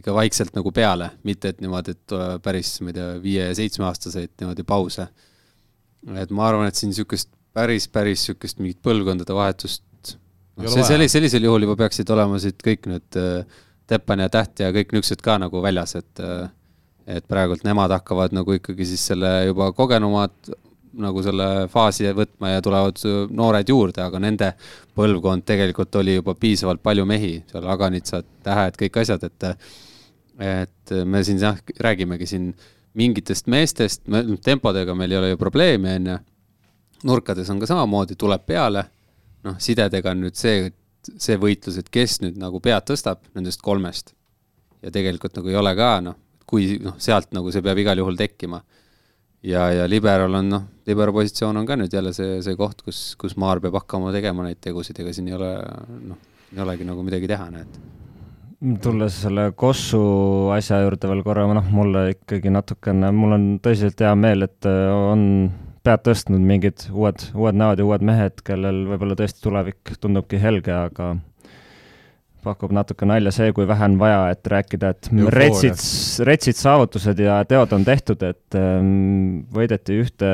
ikka 0.00 0.14
vaikselt 0.16 0.54
nagu 0.56 0.70
peale, 0.72 1.10
mitte 1.28 1.50
et 1.52 1.58
niimoodi, 1.60 1.92
et 1.92 2.14
päris, 2.44 2.72
ma 2.80 2.92
ei 2.92 2.96
tea, 2.96 3.08
viie 3.20 3.50
ja 3.50 3.56
seitsmeaastaseid 3.58 4.32
niimoodi 4.40 4.64
pause. 4.64 5.06
et 6.16 6.30
ma 6.32 6.46
arvan, 6.48 6.70
et 6.70 6.78
siin 6.78 6.94
niisugust 6.94 7.28
päris, 7.52 7.88
päris 7.92 8.22
niisugust 8.22 8.62
mingit 8.62 8.80
põlvkondade 8.84 9.34
vahetust 9.36 10.14
no, 10.56 10.70
see, 10.70 10.86
sellis-, 10.86 11.12
sellisel 11.12 11.44
juhul 11.44 11.66
juba 11.66 11.76
peaksid 11.82 12.08
olema 12.14 12.38
siit 12.42 12.62
kõik 12.64 12.88
äh, 12.90 13.44
Teppan 13.90 14.22
ja 14.22 14.30
Täht 14.30 14.62
ja 14.62 14.70
kõik 14.74 14.94
niisugused 14.94 15.22
ka 15.24 15.36
nagu 15.42 15.62
väljas, 15.64 15.96
et 15.98 16.24
äh, 16.24 16.48
et 17.10 17.24
praegult 17.26 17.64
nemad 17.66 17.90
hakkavad 17.90 18.34
nagu 18.36 18.54
ikkagi 18.54 18.86
siis 18.86 19.02
selle 19.10 19.30
juba 19.48 19.70
kogenumad 19.74 20.52
nagu 20.98 21.22
selle 21.22 21.68
faasi 21.70 22.10
võtma 22.16 22.54
ja 22.54 22.62
tulevad 22.64 22.98
noored 23.36 23.68
juurde, 23.68 24.02
aga 24.02 24.20
nende 24.22 24.50
põlvkond 24.96 25.46
tegelikult 25.46 25.94
oli 26.00 26.16
juba 26.16 26.34
piisavalt 26.38 26.82
palju 26.82 27.06
mehi, 27.06 27.36
seal 27.50 27.68
Aganitsad, 27.70 28.26
Tähed, 28.42 28.78
kõik 28.80 29.00
asjad, 29.02 29.24
et 29.28 29.48
et 30.40 30.92
me 31.04 31.20
siin 31.24 31.38
jah, 31.38 31.58
räägimegi 31.84 32.26
siin 32.26 32.52
mingitest 32.96 33.46
meestest, 33.52 34.06
tempodega 34.44 34.94
meil 34.96 35.12
ei 35.12 35.18
ole 35.18 35.32
ju 35.34 35.38
probleemi, 35.38 35.92
on 35.98 36.06
ju, 36.10 36.16
nurkades 37.10 37.50
on 37.52 37.60
ka 37.60 37.68
samamoodi, 37.68 38.16
tuleb 38.18 38.46
peale, 38.48 38.86
noh, 39.44 39.58
sidedega 39.60 40.14
on 40.14 40.24
nüüd 40.24 40.38
see, 40.40 40.70
see 41.12 41.36
võitlus, 41.40 41.76
et 41.80 41.92
kes 41.92 42.18
nüüd 42.24 42.40
nagu 42.40 42.60
pead 42.64 42.88
tõstab 42.88 43.22
nendest 43.36 43.62
kolmest. 43.62 44.14
ja 44.80 44.88
tegelikult 44.90 45.36
nagu 45.36 45.48
ei 45.52 45.58
ole 45.60 45.74
ka, 45.76 45.90
noh, 46.00 46.16
kui 46.48 46.78
noh, 46.80 46.96
sealt 46.98 47.34
nagu 47.36 47.52
see 47.52 47.62
peab 47.62 47.78
igal 47.78 48.00
juhul 48.00 48.16
tekkima 48.16 48.62
ja, 49.46 49.68
ja 49.72 49.86
liberal 49.88 50.34
on 50.40 50.50
noh, 50.52 50.66
libero 50.88 51.14
positsioon 51.16 51.60
on 51.60 51.68
ka 51.68 51.78
nüüd 51.78 51.94
jälle 51.94 52.12
see, 52.16 52.40
see 52.44 52.58
koht, 52.58 52.82
kus, 52.86 53.14
kus 53.20 53.36
Maar 53.40 53.62
peab 53.62 53.78
hakkama 53.80 54.12
tegema 54.14 54.46
neid 54.46 54.60
tegusid, 54.64 54.98
ega 55.00 55.14
siin 55.16 55.30
ei 55.30 55.38
ole 55.38 55.54
noh, 56.10 56.20
ei 56.52 56.62
olegi 56.64 56.86
nagu 56.88 57.04
midagi 57.06 57.30
teha, 57.30 57.48
näed. 57.54 57.80
tulles 58.84 59.22
selle 59.24 59.50
Kossu 59.56 60.02
asja 60.54 60.82
juurde 60.84 61.08
veel 61.08 61.24
korra, 61.24 61.46
noh, 61.56 61.72
mulle 61.72 62.10
ikkagi 62.16 62.52
natukene, 62.52 63.12
mul 63.16 63.36
on 63.38 63.48
tõsiselt 63.64 64.04
hea 64.04 64.12
meel, 64.18 64.44
et 64.48 64.68
on 64.68 65.24
pead 65.86 66.04
tõstnud 66.04 66.42
mingid 66.44 66.90
uued, 66.92 67.30
uued 67.32 67.56
näod 67.56 67.80
ja 67.80 67.86
uued 67.88 68.04
mehed, 68.04 68.42
kellel 68.44 68.84
võib-olla 68.90 69.16
tõesti 69.16 69.40
tulevik 69.46 69.94
tundubki 70.02 70.40
helge, 70.42 70.74
aga 70.76 71.14
pakub 72.44 72.72
natuke 72.74 73.08
nalja 73.08 73.32
see, 73.34 73.52
kui 73.56 73.68
vähe 73.68 73.86
on 73.86 73.96
vaja, 74.00 74.20
et 74.34 74.52
rääkida, 74.52 74.92
et 74.94 75.08
retsid, 75.36 75.80
retsid 76.26 76.58
saavutused 76.58 77.20
ja 77.20 77.40
teod 77.48 77.72
on 77.76 77.86
tehtud, 77.86 78.22
et 78.26 78.58
ähm, 78.58 79.46
võideti 79.54 80.00
ühte 80.02 80.30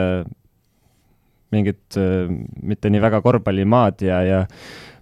mingit 1.54 1.96
äh, 2.00 2.26
mitte 2.62 2.90
nii 2.90 3.02
väga 3.02 3.22
korvpallimaad 3.24 4.04
ja, 4.06 4.20
ja 4.26 4.40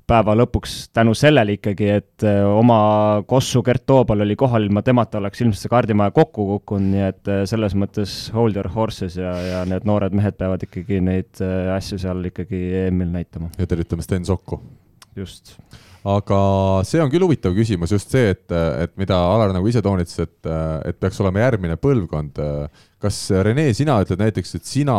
päeva 0.05 0.35
lõpuks 0.37 0.91
tänu 0.95 1.15
sellele 1.17 1.57
ikkagi, 1.57 1.89
et 2.01 2.27
äh, 2.27 2.43
oma 2.45 3.23
Kossu 3.29 3.63
Gert 3.65 3.87
Toobal 3.89 4.25
oli 4.27 4.37
kohal, 4.41 4.69
ilma 4.69 4.83
temata 4.85 5.21
oleks 5.21 5.41
ilmselt 5.41 5.65
see 5.65 5.73
kaardimaja 5.73 6.13
kokku 6.17 6.47
kukkunud, 6.53 6.91
nii 6.93 7.07
et 7.09 7.33
äh, 7.33 7.43
selles 7.51 7.77
mõttes 7.79 8.19
hold 8.35 8.61
your 8.61 8.69
horses 8.75 9.17
ja, 9.21 9.33
ja 9.49 9.65
need 9.69 9.89
noored 9.89 10.17
mehed 10.17 10.37
peavad 10.41 10.67
ikkagi 10.67 11.01
neid 11.05 11.43
asju 11.79 12.01
seal 12.05 12.29
ikkagi 12.33 12.61
EM-il 12.85 13.11
näitama. 13.15 13.51
ja 13.59 13.71
tervitame 13.71 14.05
Sten 14.05 14.29
Sokku. 14.29 14.61
just 15.17 15.57
aga 16.05 16.39
see 16.85 17.01
on 17.01 17.11
küll 17.13 17.25
huvitav 17.25 17.55
küsimus, 17.57 17.95
just 17.95 18.13
see, 18.13 18.35
et, 18.35 18.45
et 18.53 18.93
mida 19.01 19.17
Alar 19.17 19.55
nagu 19.57 19.69
ise 19.71 19.81
toonitas, 19.85 20.19
et, 20.21 20.51
et 20.91 21.01
peaks 21.01 21.21
olema 21.25 21.47
järgmine 21.47 21.79
põlvkond. 21.81 22.41
kas 23.01 23.25
Rene, 23.45 23.71
sina 23.77 23.97
ütled 24.05 24.21
näiteks, 24.21 24.55
et 24.59 24.69
sina, 24.69 24.97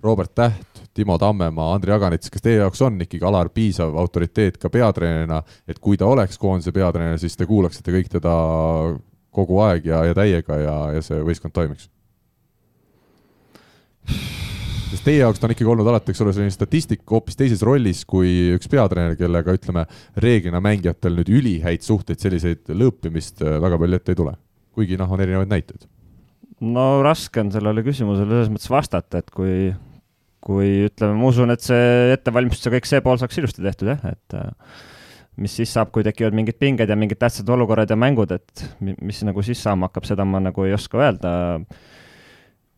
Robert 0.00 0.32
Täht, 0.34 0.80
Timo 0.96 1.18
Tammemaa, 1.20 1.74
Andri 1.76 1.92
Aganits, 1.92 2.32
kas 2.32 2.42
teie 2.42 2.56
jaoks 2.62 2.80
on 2.82 2.96
ikkagi 3.04 3.24
Alar 3.28 3.52
piisav 3.52 3.94
autoriteet 4.00 4.56
ka 4.60 4.72
peatreenerina, 4.72 5.42
et 5.68 5.78
kui 5.78 6.00
ta 6.00 6.08
oleks 6.08 6.40
koondise 6.40 6.72
peatreener, 6.72 7.20
siis 7.20 7.36
te 7.36 7.46
kuulaksite 7.48 7.92
kõik 7.92 8.08
teda 8.16 8.34
kogu 9.30 9.60
aeg 9.68 9.86
ja, 9.92 10.04
ja 10.08 10.16
täiega 10.16 10.58
ja, 10.58 10.76
ja 10.96 11.04
see 11.04 11.20
võistkond 11.24 11.54
toimiks? 11.54 11.90
Sest 14.90 15.06
teie 15.06 15.20
jaoks 15.20 15.40
ta 15.40 15.46
on 15.46 15.54
ikkagi 15.54 15.70
olnud 15.70 15.88
alati, 15.90 16.12
eks 16.12 16.22
ole, 16.24 16.34
selline 16.34 16.54
statistik 16.54 17.04
hoopis 17.10 17.38
teises 17.38 17.62
rollis 17.66 18.02
kui 18.08 18.50
üks 18.56 18.70
peatreener, 18.70 19.16
kellega 19.18 19.54
ütleme, 19.56 19.86
reeglina 20.22 20.62
mängijatel 20.64 21.16
nüüd 21.18 21.30
ülihäid 21.40 21.86
suhteid, 21.86 22.20
selliseid 22.22 22.72
lõõpimist 22.74 23.44
äh, 23.44 23.58
väga 23.62 23.78
palju 23.80 24.00
ette 24.00 24.14
ei 24.14 24.20
tule. 24.20 24.36
kuigi 24.74 24.98
noh, 24.98 25.10
on 25.10 25.22
erinevaid 25.22 25.50
näiteid. 25.50 25.86
no 26.74 26.86
raske 27.06 27.42
on 27.42 27.52
sellele 27.54 27.84
küsimusele 27.86 28.30
selles 28.30 28.52
mõttes 28.52 28.70
vastata, 28.72 29.22
et 29.22 29.30
kui, 29.34 29.72
kui 30.44 30.70
ütleme, 30.88 31.18
ma 31.18 31.30
usun, 31.30 31.54
et 31.54 31.64
see 31.64 32.14
ettevalmistus 32.14 32.66
ja 32.66 32.74
kõik 32.74 32.90
see 32.90 33.04
pool 33.04 33.20
saaks 33.20 33.38
ilusti 33.38 33.66
tehtud 33.66 33.94
jah, 33.94 34.02
et 34.10 34.38
äh, 34.38 34.50
mis 35.40 35.54
siis 35.56 35.70
saab, 35.72 35.92
kui 35.94 36.04
tekivad 36.06 36.34
mingid 36.36 36.58
pinged 36.60 36.90
ja 36.90 36.98
mingid 36.98 37.20
tähtsad 37.20 37.48
olukorrad 37.54 37.90
ja 37.90 37.98
mängud, 37.98 38.34
et 38.34 38.66
mis 38.80 39.22
nagu 39.26 39.42
siis 39.46 39.62
saama 39.62 39.88
hakkab, 39.88 40.08
seda 40.08 40.26
ma 40.26 40.42
nagu 40.42 40.66
ei 40.66 40.74
oska 40.76 41.00
öelda 41.00 41.32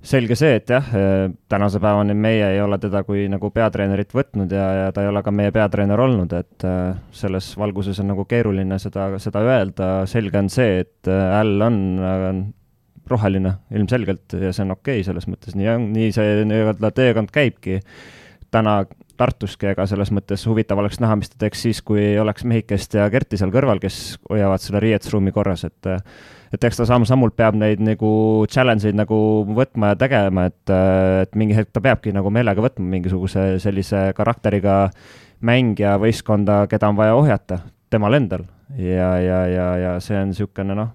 selge 0.02 0.34
see, 0.38 0.56
et 0.58 0.70
jah, 0.70 0.88
eh, 0.98 1.28
tänase 1.50 1.80
päevani 1.82 2.14
meie 2.18 2.48
ei 2.56 2.60
ole 2.60 2.78
teda 2.82 3.04
kui 3.06 3.28
nagu 3.30 3.50
peatreenerit 3.54 4.10
võtnud 4.14 4.50
ja, 4.52 4.64
ja 4.80 4.88
ta 4.94 5.04
ei 5.04 5.10
ole 5.12 5.22
ka 5.22 5.34
meie 5.34 5.52
peatreener 5.54 6.00
olnud, 6.02 6.32
et 6.34 6.66
eh, 6.66 6.96
selles 7.14 7.52
valguses 7.58 8.00
on 8.02 8.10
nagu 8.10 8.24
keeruline 8.28 8.78
seda, 8.82 9.06
seda 9.22 9.44
öelda, 9.46 9.92
selge 10.10 10.42
on 10.42 10.50
see, 10.52 10.82
et 10.82 11.10
Äll 11.12 11.62
eh, 11.62 12.26
on 12.30 12.42
roheline 13.12 13.56
ilmselgelt 13.74 14.34
ja 14.38 14.52
see 14.54 14.66
on 14.66 14.74
okei 14.76 15.00
okay, 15.00 15.06
selles 15.06 15.28
mõttes, 15.30 15.56
nii 15.58 15.70
on, 15.70 15.88
nii 15.94 16.10
see 16.14 16.42
nii-öelda 16.48 16.92
teekond 16.96 17.32
käibki. 17.34 17.80
täna 18.52 18.82
Tartuski, 19.22 19.70
ega 19.70 19.86
selles 19.86 20.10
mõttes 20.14 20.42
huvitav 20.50 20.82
oleks 20.82 20.98
näha, 21.02 21.16
mis 21.20 21.30
ta 21.30 21.38
teeks 21.44 21.64
siis, 21.68 21.80
kui 21.86 22.12
oleks 22.18 22.46
Mehhikest 22.48 22.98
ja 22.98 23.06
Kerti 23.12 23.38
seal 23.38 23.54
kõrval, 23.54 23.78
kes 23.82 24.18
hoiavad 24.26 24.62
selle 24.62 24.82
riietusruumi 24.82 25.34
korras, 25.34 25.66
et 25.68 25.92
et 26.52 26.64
eks 26.68 26.82
ta 26.82 26.84
samm-sammult 26.88 27.32
peab 27.38 27.56
neid 27.56 27.80
nagu 27.80 28.08
challenge 28.52 28.84
eid 28.88 28.98
nagu 28.98 29.16
võtma 29.56 29.94
ja 29.94 29.98
tegema, 30.02 30.48
et, 30.50 30.72
et 31.22 31.38
mingi 31.38 31.56
hetk 31.56 31.72
ta 31.72 31.80
peabki 31.84 32.12
nagu 32.12 32.32
meelega 32.34 32.60
võtma 32.64 32.84
mingisuguse 32.96 33.54
sellise 33.62 34.10
karakteriga 34.18 34.82
mängija 35.42 35.96
võistkonda, 36.02 36.66
keda 36.70 36.90
on 36.92 36.98
vaja 36.98 37.14
ohjata 37.16 37.62
temal 37.92 38.18
endal. 38.18 38.44
Ja, 38.76 39.14
ja, 39.20 39.40
ja, 39.48 39.68
ja 39.80 39.94
see 40.00 40.16
on 40.20 40.30
niisugune 40.32 40.76
noh, 40.76 40.92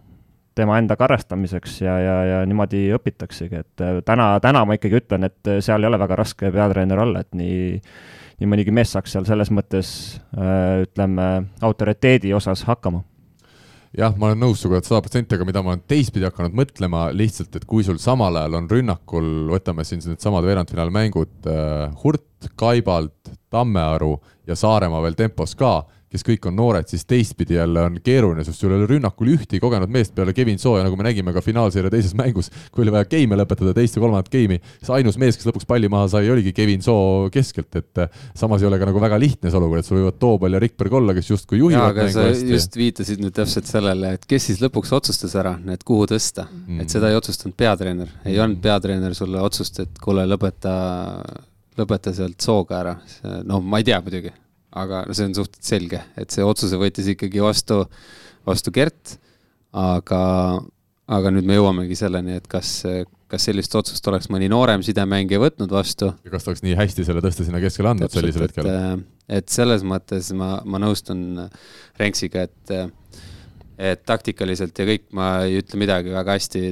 tema 0.57 0.77
enda 0.81 0.97
karestamiseks 0.97 1.81
ja, 1.83 1.97
ja, 2.01 2.15
ja 2.25 2.37
niimoodi 2.49 2.87
õpitaksegi, 2.97 3.61
et 3.61 4.05
täna, 4.05 4.31
täna 4.43 4.63
ma 4.65 4.77
ikkagi 4.77 5.01
ütlen, 5.01 5.27
et 5.29 5.51
seal 5.61 5.83
ei 5.83 5.89
ole 5.89 5.99
väga 6.01 6.17
raske 6.21 6.51
peatreener 6.53 7.01
olla, 7.03 7.21
et 7.25 7.37
nii 7.37 7.59
nii 8.37 8.49
mõnigi 8.49 8.73
mees 8.73 8.91
saaks 8.93 9.15
seal 9.15 9.25
selles 9.27 9.49
mõttes 9.53 9.91
ütleme, 10.85 11.27
autoriteedi 11.65 12.33
osas 12.37 12.63
hakkama. 12.67 13.03
Jah, 13.97 14.13
ma 14.19 14.27
olen 14.27 14.41
nõus 14.43 14.59
sinuga 14.61 14.81
sada 14.83 14.99
protsenti, 15.01 15.33
aga 15.33 15.45
mida 15.47 15.61
ma 15.63 15.71
olen 15.71 15.81
teistpidi 15.89 16.27
hakanud 16.27 16.53
mõtlema 16.59 17.07
lihtsalt, 17.15 17.55
et 17.57 17.65
kui 17.65 17.85
sul 17.87 17.97
samal 18.03 18.35
ajal 18.37 18.59
on 18.59 18.67
rünnakul, 18.69 19.29
võtame 19.49 19.85
siin 19.87 20.03
needsamad 20.05 20.45
veerandfinaalmängud 20.45 21.47
äh,, 21.49 21.95
Hurt, 22.03 22.49
Kaibald, 22.59 23.31
Tammearu 23.49 24.11
ja 24.45 24.57
Saaremaa 24.59 25.01
veel 25.05 25.17
tempos 25.17 25.55
ka 25.57 25.79
kes 26.11 26.23
kõik 26.23 26.45
on 26.47 26.55
noored, 26.55 26.87
siis 26.87 27.03
teistpidi 27.07 27.57
jälle 27.57 27.81
on 27.83 27.97
keeruline, 28.03 28.43
sest 28.47 28.61
sul 28.61 28.71
ei 28.71 28.79
ole 28.79 28.87
rünnakul 28.87 29.27
ühtegi 29.33 29.59
kogenud 29.59 29.91
meest 29.91 30.13
peale 30.15 30.31
Kevin 30.35 30.59
Soo 30.61 30.77
ja 30.77 30.85
nagu 30.85 30.95
me 30.99 31.03
nägime 31.07 31.33
ka 31.35 31.43
finaalseeria 31.43 31.91
teises 31.91 32.15
mängus, 32.15 32.47
kui 32.71 32.85
oli 32.85 32.93
vaja 32.95 33.09
geime 33.11 33.35
lõpetada, 33.39 33.73
teist 33.75 33.97
ja 33.97 34.03
kolmandat 34.03 34.31
geimi, 34.31 34.59
siis 34.79 34.91
ainus 34.95 35.19
mees, 35.19 35.35
kes 35.37 35.49
lõpuks 35.49 35.67
palli 35.67 35.89
maha 35.91 36.07
sai, 36.13 36.29
oligi 36.31 36.53
Kevin 36.55 36.85
Soo 36.85 37.27
keskelt, 37.33 37.75
et 37.81 38.03
eh, 38.05 38.23
samas 38.39 38.63
ei 38.63 38.69
ole 38.69 38.79
ka 38.79 38.87
nagu 38.87 39.03
väga 39.03 39.19
lihtne 39.19 39.51
see 39.51 39.59
olukord, 39.59 39.83
et 39.83 39.89
sul 39.89 39.99
võivad 39.99 40.19
Toobal 40.23 40.55
ja 40.55 40.63
Rikberg 40.63 40.97
olla, 41.01 41.17
kes 41.17 41.33
justkui 41.33 41.59
juhivad 41.59 41.99
mängu 41.99 42.23
hästi. 42.29 42.55
just 42.55 42.79
viitasid 42.79 43.23
nüüd 43.23 43.35
täpselt 43.35 43.67
sellele, 43.67 44.15
et 44.15 44.25
kes 44.31 44.47
siis 44.51 44.63
lõpuks 44.63 44.95
otsustas 44.95 45.35
ära, 45.35 45.57
et 45.75 45.83
kuhu 45.87 46.07
tõsta. 46.07 46.47
Mm., 46.47 46.85
et 46.85 46.93
seda 46.93 47.11
ei 47.11 47.19
otsustanud 47.19 47.59
peatreener, 47.59 48.15
ei 48.25 48.39
olnud 48.39 48.63
peatreener 48.63 49.15
sulle 49.17 49.43
otsust, 49.43 49.83
et 49.83 50.03
kuule, 50.03 50.23
lõpeta, 50.29 50.73
lõpeta 51.77 52.15
sealt 52.15 52.39
sooga 52.43 52.79
ära, 52.79 52.99
no 53.43 53.59
ma 53.59 53.83
ei 53.83 53.91
tea 53.91 53.99
muidugi 54.03 54.31
aga 54.75 55.03
no 55.07 55.15
see 55.15 55.27
on 55.29 55.35
suhteliselt 55.37 55.69
selge, 55.69 56.01
et 56.19 56.33
see 56.33 56.45
otsuse 56.45 56.79
võttis 56.79 57.07
ikkagi 57.13 57.43
vastu, 57.43 57.83
vastu 58.47 58.73
Gert, 58.75 59.17
aga, 59.77 60.21
aga 61.17 61.31
nüüd 61.33 61.47
me 61.47 61.57
jõuamegi 61.57 61.97
selleni, 61.99 62.37
et 62.41 62.49
kas, 62.51 62.81
kas 63.31 63.47
sellist 63.47 63.75
otsust 63.79 64.07
oleks 64.11 64.29
mõni 64.33 64.49
noorem 64.51 64.83
sidemängija 64.85 65.39
võtnud 65.43 65.71
vastu. 65.73 66.11
ja 66.23 66.33
kas 66.33 66.45
ta 66.45 66.51
oleks 66.51 66.65
nii 66.65 66.75
hästi 66.79 67.07
selle 67.07 67.23
tõste 67.23 67.47
sinna 67.47 67.61
keskele 67.63 67.93
andnud 67.93 68.13
sellisel 68.13 68.47
hetkel? 68.47 68.71
et 69.39 69.53
selles 69.53 69.85
mõttes 69.87 70.31
ma, 70.35 70.57
ma 70.65 70.81
nõustun 70.83 71.47
Renksiga, 71.99 72.47
et 72.47 72.75
et 73.77 74.03
taktikaliselt 74.09 74.77
ja 74.79 74.87
kõik, 74.89 75.07
ma 75.13 75.29
ei 75.45 75.59
ütle 75.61 75.79
midagi 75.79 76.13
väga 76.13 76.37
hästi, 76.37 76.67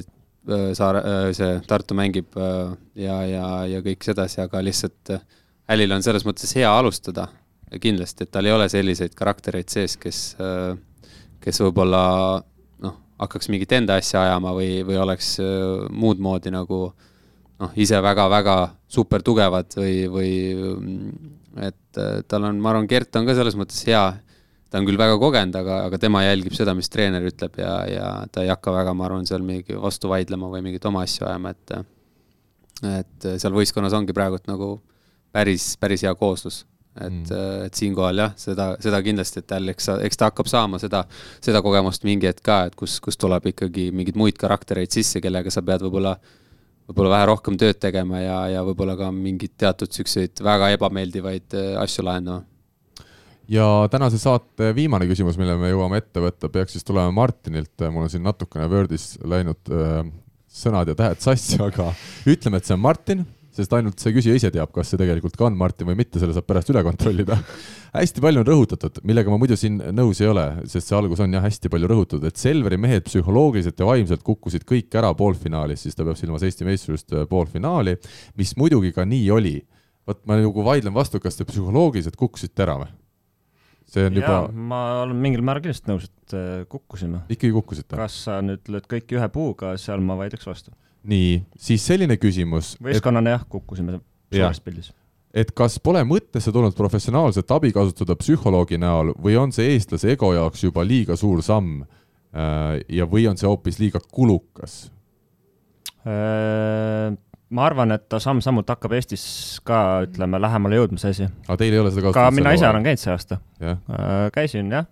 Saare, 0.45 0.99
see 1.33 1.55
Tartu 1.65 1.95
mängib 1.97 2.35
ja, 2.37 3.15
ja, 3.25 3.45
ja 3.65 3.79
kõik 3.81 4.03
sedasi, 4.05 4.43
aga 4.43 4.59
lihtsalt 4.61 5.15
Älil 5.73 5.89
on 5.95 6.03
selles 6.05 6.21
mõttes 6.21 6.51
hea 6.53 6.69
alustada 6.69 7.23
kindlasti, 7.81 8.25
et 8.25 8.31
tal 8.31 8.47
ei 8.47 8.53
ole 8.55 8.67
selliseid 8.71 9.15
karaktereid 9.17 9.71
sees, 9.71 9.97
kes, 10.01 10.19
äh, 10.41 10.75
kes 11.43 11.61
võib-olla 11.63 12.03
noh, 12.85 12.97
hakkaks 13.21 13.49
mingit 13.53 13.73
enda 13.77 13.97
asja 14.01 14.23
ajama 14.25 14.53
või, 14.57 14.69
või 14.87 14.99
oleks 15.01 15.35
äh, 15.43 15.87
muud 15.91 16.21
moodi 16.23 16.53
nagu 16.53 16.81
noh, 16.89 17.71
ise 17.79 17.99
väga-väga 18.03 18.57
super 18.91 19.23
tugevad 19.25 19.73
või, 19.79 19.95
või 20.11 20.29
et 21.65 22.01
äh, 22.01 22.21
tal 22.29 22.51
on, 22.51 22.61
ma 22.61 22.73
arvan, 22.73 22.89
Gert 22.91 23.15
on 23.17 23.27
ka 23.27 23.35
selles 23.37 23.57
mõttes 23.59 23.81
hea, 23.87 24.03
ta 24.69 24.79
on 24.81 24.87
küll 24.87 24.99
väga 24.99 25.17
kogenud, 25.21 25.57
aga, 25.57 25.81
aga 25.89 25.99
tema 26.01 26.23
jälgib 26.25 26.55
seda, 26.57 26.75
mis 26.77 26.91
treener 26.91 27.25
ütleb 27.25 27.59
ja, 27.61 27.73
ja 27.89 28.13
ta 28.31 28.45
ei 28.45 28.53
hakka 28.53 28.75
väga, 28.75 28.95
ma 28.97 29.09
arvan, 29.09 29.27
seal 29.27 29.43
mingi 29.45 29.77
vastu 29.79 30.11
vaidlema 30.11 30.51
või 30.51 30.63
mingeid 30.67 30.85
oma 30.91 31.05
asju 31.07 31.27
ajama, 31.27 31.55
et 31.55 31.77
et 32.83 33.25
seal 33.39 33.53
võistkonnas 33.55 33.93
ongi 33.95 34.11
praegult 34.11 34.49
nagu 34.51 34.73
päris, 35.31 35.77
päris 35.79 36.01
hea 36.03 36.11
kooslus 36.19 36.65
et 36.95 37.11
mm., 37.11 37.65
et 37.67 37.75
siinkohal 37.75 38.21
jah, 38.23 38.33
seda, 38.39 38.69
seda 38.83 39.01
kindlasti, 39.03 39.41
et 39.43 39.49
tal, 39.49 39.67
eks, 39.73 39.89
eks 40.07 40.19
ta 40.19 40.29
hakkab 40.29 40.47
saama 40.47 40.79
seda, 40.79 41.03
seda 41.43 41.61
kogemust 41.65 42.07
mingi 42.07 42.29
hetk 42.29 42.43
ka, 42.45 42.59
et 42.69 42.75
kus, 42.79 42.97
kus 43.03 43.19
tuleb 43.19 43.49
ikkagi 43.51 43.89
mingeid 43.95 44.17
muid 44.19 44.39
karaktereid 44.39 44.93
sisse, 44.95 45.19
kellega 45.23 45.51
sa 45.51 45.63
pead 45.65 45.83
võib-olla, 45.83 46.15
võib-olla 46.87 47.13
vähe 47.17 47.29
rohkem 47.33 47.59
tööd 47.59 47.81
tegema 47.83 48.23
ja, 48.23 48.39
ja 48.55 48.65
võib-olla 48.67 48.95
ka 48.99 49.11
mingeid 49.15 49.57
teatud 49.59 49.91
siukseid 49.91 50.43
väga 50.45 50.71
ebameeldivaid 50.77 51.57
äh, 51.59 51.71
asju 51.83 52.07
lahendama. 52.07 52.45
ja 53.51 53.67
tänase 53.91 54.21
saate 54.21 54.71
viimane 54.75 55.09
küsimus, 55.11 55.39
mille 55.41 55.57
me 55.59 55.73
jõuame 55.73 55.99
ette 55.99 56.23
võtta, 56.23 56.51
peaks 56.51 56.77
siis 56.77 56.87
tulema 56.87 57.11
Martinilt, 57.11 57.75
mul 57.91 58.07
on 58.07 58.13
siin 58.13 58.23
natukene 58.23 58.71
Wordis 58.71 59.17
läinud 59.23 59.73
äh, 59.73 60.05
sõnad 60.47 60.87
ja 60.87 60.95
tähed 60.95 61.19
sassi, 61.19 61.59
aga 61.59 61.91
ütleme, 62.23 62.63
et 62.63 62.69
see 62.69 62.77
on 62.77 62.87
Martin 62.87 63.27
sest 63.55 63.73
ainult 63.77 64.01
see 64.01 64.13
küsija 64.15 64.35
ise 64.37 64.51
teab, 64.53 64.71
kas 64.75 64.91
see 64.91 64.99
tegelikult 64.99 65.37
ka 65.39 65.47
on 65.47 65.57
Martin 65.59 65.87
või 65.89 65.97
mitte, 66.01 66.19
selle 66.21 66.35
saab 66.35 66.47
pärast 66.49 66.71
üle 66.73 66.83
kontrollida 66.85 67.39
hästi 67.95 68.23
palju 68.23 68.41
on 68.41 68.49
rõhutatud, 68.49 68.99
millega 69.07 69.31
ma 69.31 69.39
muidu 69.41 69.57
siin 69.59 69.77
nõus 69.95 70.19
ei 70.23 70.29
ole, 70.29 70.45
sest 70.69 70.89
see 70.89 70.97
algus 70.97 71.21
on 71.23 71.35
jah 71.35 71.43
hästi 71.45 71.71
palju 71.71 71.89
rõhutatud, 71.91 72.27
et 72.27 72.39
Selveri 72.39 72.79
mehed 72.81 73.05
psühholoogiliselt 73.07 73.79
ja 73.79 73.87
vaimselt 73.87 74.25
kukkusid 74.25 74.65
kõik 74.67 74.93
ära 74.99 75.13
poolfinaalis, 75.17 75.85
siis 75.85 75.97
ta 75.97 76.05
peab 76.07 76.19
silmas 76.19 76.43
Eesti 76.45 76.67
meistrivõistluste 76.67 77.25
poolfinaali, 77.31 77.95
mis 78.39 78.55
muidugi 78.59 78.93
ka 78.95 79.07
nii 79.07 79.31
oli. 79.35 79.55
vot 80.05 80.21
ma 80.29 80.37
nagu 80.37 80.63
vaidlen 80.65 80.93
vastu, 80.93 81.19
kas 81.19 81.37
te 81.39 81.47
psühholoogiliselt 81.49 82.15
kukkusite 82.19 82.65
ära 82.65 82.77
või? 82.83 82.91
see 83.89 84.07
on 84.09 84.17
juba. 84.17 84.39
ma 84.51 84.81
olen 85.03 85.19
mingil 85.21 85.43
määral 85.45 85.63
kindlasti 85.63 85.91
nõus, 85.91 86.09
et 86.09 86.33
äh, 86.35 86.65
kukkusime. 86.69 87.25
ikkagi 87.29 87.53
kukkusite? 87.53 87.95
kas 87.95 88.23
sa 88.27 88.41
nüüd 88.43 88.65
lööd 88.69 88.89
kõiki 88.91 89.19
ühe 89.19 89.29
puuga, 89.33 89.75
seal 89.81 90.03
ma 90.03 90.17
vaidleks 90.19 90.47
vastu 90.49 90.75
nii, 91.09 91.39
siis 91.57 91.85
selline 91.85 92.17
küsimus. 92.21 92.75
võistkonnana 92.83 93.37
jah, 93.37 93.43
kukkusime 93.49 93.99
suures 94.33 94.61
pildis. 94.63 94.93
et 95.35 95.51
kas 95.55 95.77
pole 95.83 96.03
mõttesse 96.07 96.53
tulnud 96.55 96.75
professionaalset 96.77 97.51
abi 97.51 97.73
kasutada 97.75 98.15
psühholoogi 98.19 98.79
näol 98.81 99.13
või 99.21 99.37
on 99.39 99.53
see 99.55 99.75
eestlase 99.75 100.15
ego 100.15 100.33
jaoks 100.35 100.63
juba 100.67 100.85
liiga 100.87 101.17
suur 101.19 101.43
samm 101.45 101.83
äh, 101.83 102.81
ja, 102.89 103.07
või 103.09 103.27
on 103.29 103.37
see 103.39 103.49
hoopis 103.49 103.79
liiga 103.81 104.01
kulukas? 104.11 104.85
Äh, 106.05 107.13
ma 107.55 107.65
arvan, 107.65 107.93
et 107.95 108.05
ta 108.09 108.19
samm-sammult 108.21 108.69
hakkab 108.69 108.93
Eestis 108.97 109.23
ka, 109.65 109.79
ütleme, 110.05 110.39
lähemale 110.41 110.79
jõudma, 110.79 111.01
see 111.01 111.13
asi. 111.15 111.29
aga 111.47 111.57
teil 111.61 111.73
ei 111.73 111.81
ole 111.81 111.93
seda 111.93 112.13
ka 112.13 112.27
mina 112.33 112.53
ise 112.57 112.67
olen 112.69 112.85
käinud 112.85 113.01
see 113.01 113.13
aasta. 113.13 113.39
Äh, 113.61 113.79
käisin 114.35 114.73
jah, 114.73 114.89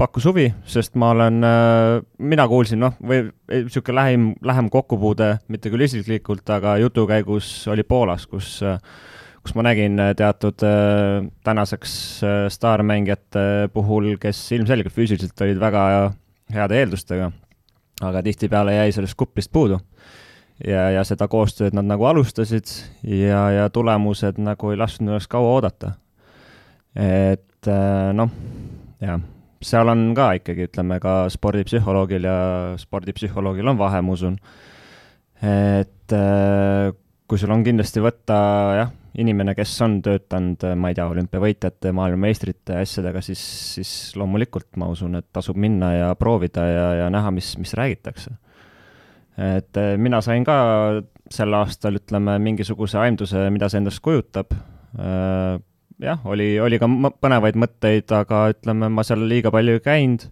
pakkus 0.00 0.26
huvi, 0.28 0.48
sest 0.68 0.96
ma 1.00 1.12
olen, 1.14 1.40
äh, 1.46 2.02
mina 2.18 2.46
kuulsin, 2.50 2.80
noh, 2.82 2.96
või 3.00 3.26
niisugune 3.50 3.98
lähim, 4.00 4.28
lähem 4.44 4.70
kokkupuude, 4.72 5.36
mitte 5.48 5.72
küll 5.72 5.86
isiklikult, 5.86 6.48
aga 6.50 6.76
jutu 6.82 7.06
käigus 7.10 7.50
oli 7.72 7.86
Poolas, 7.86 8.26
kus 8.30 8.60
kus 9.44 9.52
ma 9.58 9.60
nägin 9.66 10.00
teatud 10.16 10.62
tänaseks 11.44 11.94
staarmängijate 12.48 13.68
puhul, 13.74 14.14
kes 14.16 14.38
ilmselgelt 14.56 14.94
füüsiliselt 14.96 15.42
olid 15.44 15.60
väga 15.60 15.82
heade 16.54 16.78
eeldustega, 16.80 17.28
aga 18.00 18.22
tihtipeale 18.24 18.78
jäi 18.78 18.94
sellest 18.96 19.18
kuplist 19.20 19.52
puudu 19.52 19.82
ja, 20.62 20.88
ja 20.94 21.04
seda 21.06 21.28
koostööd 21.30 21.76
nad 21.76 21.86
nagu 21.88 22.06
alustasid 22.08 22.70
ja, 23.02 23.42
ja 23.54 23.68
tulemused 23.72 24.38
nagu 24.42 24.72
ei 24.72 24.80
lasknud 24.80 25.12
ennast 25.12 25.30
kaua 25.32 25.56
oodata. 25.56 25.94
et 26.94 27.68
äh, 27.68 28.12
noh, 28.14 28.30
jah, 29.02 29.20
seal 29.64 29.90
on 29.92 30.10
ka 30.16 30.32
ikkagi, 30.40 30.68
ütleme 30.68 31.00
ka 31.02 31.24
spordipsühholoogil 31.32 32.28
ja 32.28 32.36
spordipsühholoogil 32.80 33.72
on 33.72 33.80
vahe, 33.80 34.02
ma 34.04 34.12
usun. 34.16 34.36
et 35.44 36.12
äh, 36.12 36.92
kui 37.28 37.40
sul 37.40 37.52
on 37.54 37.64
kindlasti 37.64 38.02
võtta 38.04 38.36
jah, 38.78 38.94
inimene, 39.18 39.54
kes 39.56 39.74
on 39.86 39.98
töötanud, 40.04 40.64
ma 40.76 40.90
ei 40.90 40.96
tea, 40.98 41.06
olümpiavõitjate, 41.08 41.92
maailmameistrite 41.96 42.78
asjadega, 42.80 43.22
siis, 43.24 43.42
siis 43.78 43.92
loomulikult 44.20 44.76
ma 44.80 44.88
usun, 44.92 45.16
et 45.20 45.28
tasub 45.32 45.58
minna 45.60 45.92
ja 45.94 46.08
proovida 46.18 46.66
ja, 46.68 46.88
ja 47.04 47.12
näha, 47.12 47.32
mis, 47.34 47.54
mis 47.60 47.76
räägitakse 47.78 48.34
et 49.38 49.76
eh, 49.80 49.94
mina 49.98 50.20
sain 50.22 50.44
ka 50.46 50.56
sel 51.32 51.54
aastal, 51.56 51.98
ütleme, 51.98 52.36
mingisuguse 52.42 53.00
aimduse, 53.00 53.48
mida 53.54 53.68
see 53.70 53.80
endast 53.82 54.02
kujutab. 54.04 54.54
Jah, 56.02 56.18
oli, 56.26 56.56
oli 56.58 56.78
ka 56.82 56.88
põnevaid 57.22 57.56
mõtteid, 57.60 58.10
aga 58.16 58.48
ütleme, 58.50 58.88
ma 58.90 59.04
seal 59.06 59.22
liiga 59.30 59.52
palju 59.54 59.76
ei 59.76 59.82
käinud, 59.82 60.24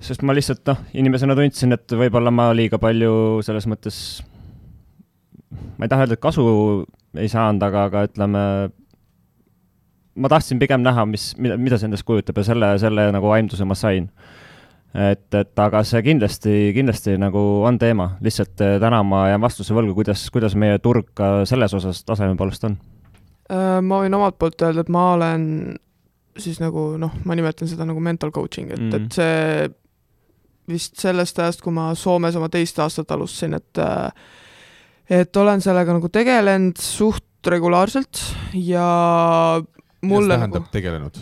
sest 0.00 0.24
ma 0.24 0.32
lihtsalt 0.36 0.64
noh, 0.70 0.80
inimesena 0.96 1.36
tundsin, 1.36 1.76
et 1.76 1.92
võib-olla 1.92 2.32
ma 2.32 2.48
liiga 2.56 2.80
palju 2.80 3.42
selles 3.44 3.68
mõttes, 3.68 3.98
ma 5.76 5.84
ei 5.84 5.92
taha 5.92 6.06
öelda, 6.06 6.16
et 6.16 6.24
kasu 6.24 6.46
ei 7.20 7.28
saanud, 7.28 7.66
aga, 7.66 7.84
aga 7.90 8.06
ütleme, 8.08 8.46
ma 10.16 10.32
tahtsin 10.32 10.62
pigem 10.62 10.80
näha, 10.86 11.04
mis, 11.12 11.34
mida, 11.36 11.60
mida 11.60 11.76
see 11.76 11.90
endast 11.90 12.08
kujutab 12.08 12.40
ja 12.40 12.48
selle, 12.48 12.72
selle 12.80 13.10
nagu 13.12 13.36
aimduse 13.36 13.68
ma 13.68 13.76
sain 13.76 14.08
et, 14.94 15.26
et 15.34 15.60
aga 15.60 15.82
see 15.86 16.02
kindlasti, 16.06 16.56
kindlasti 16.76 17.18
nagu 17.20 17.42
on 17.66 17.78
teema, 17.82 18.14
lihtsalt 18.24 18.62
eh, 18.62 18.76
täna 18.82 19.02
ma 19.06 19.26
jään 19.32 19.42
vastuse 19.42 19.74
võlgu, 19.76 19.96
kuidas, 19.98 20.24
kuidas 20.34 20.54
meie 20.58 20.78
turg 20.82 21.10
ka 21.18 21.36
selles 21.48 21.74
osas 21.74 22.04
taseme 22.06 22.38
poolest 22.38 22.68
on? 22.70 22.78
Äh, 23.52 23.80
ma 23.84 24.00
võin 24.02 24.16
omalt 24.16 24.38
poolt 24.40 24.62
öelda, 24.64 24.84
et 24.84 24.92
ma 24.92 25.10
olen 25.14 25.44
siis 26.40 26.58
nagu 26.62 26.94
noh, 26.98 27.12
ma 27.28 27.36
nimetan 27.38 27.70
seda 27.70 27.86
nagu 27.86 28.00
mental 28.02 28.32
coaching, 28.34 28.72
et 28.72 28.80
mm, 28.80 28.90
-hmm. 28.90 29.04
et 29.04 29.12
see 29.12 30.74
vist 30.74 30.96
sellest 30.98 31.38
ajast, 31.38 31.60
kui 31.62 31.72
ma 31.72 31.92
Soomes 31.94 32.36
oma 32.36 32.48
teist 32.48 32.78
aastat 32.78 33.10
alustasin, 33.10 33.54
et 33.54 33.78
äh, 33.78 34.10
et 35.20 35.36
olen 35.36 35.60
sellega 35.60 35.92
nagu 35.92 36.08
tegelenud 36.08 36.80
suht 36.80 37.46
regulaarselt 37.46 38.22
ja 38.56 39.60
mulle 40.02 40.34
mis 40.34 40.40
tähendab 40.40 40.62
nagu, 40.62 40.72
tegelenud? 40.72 41.20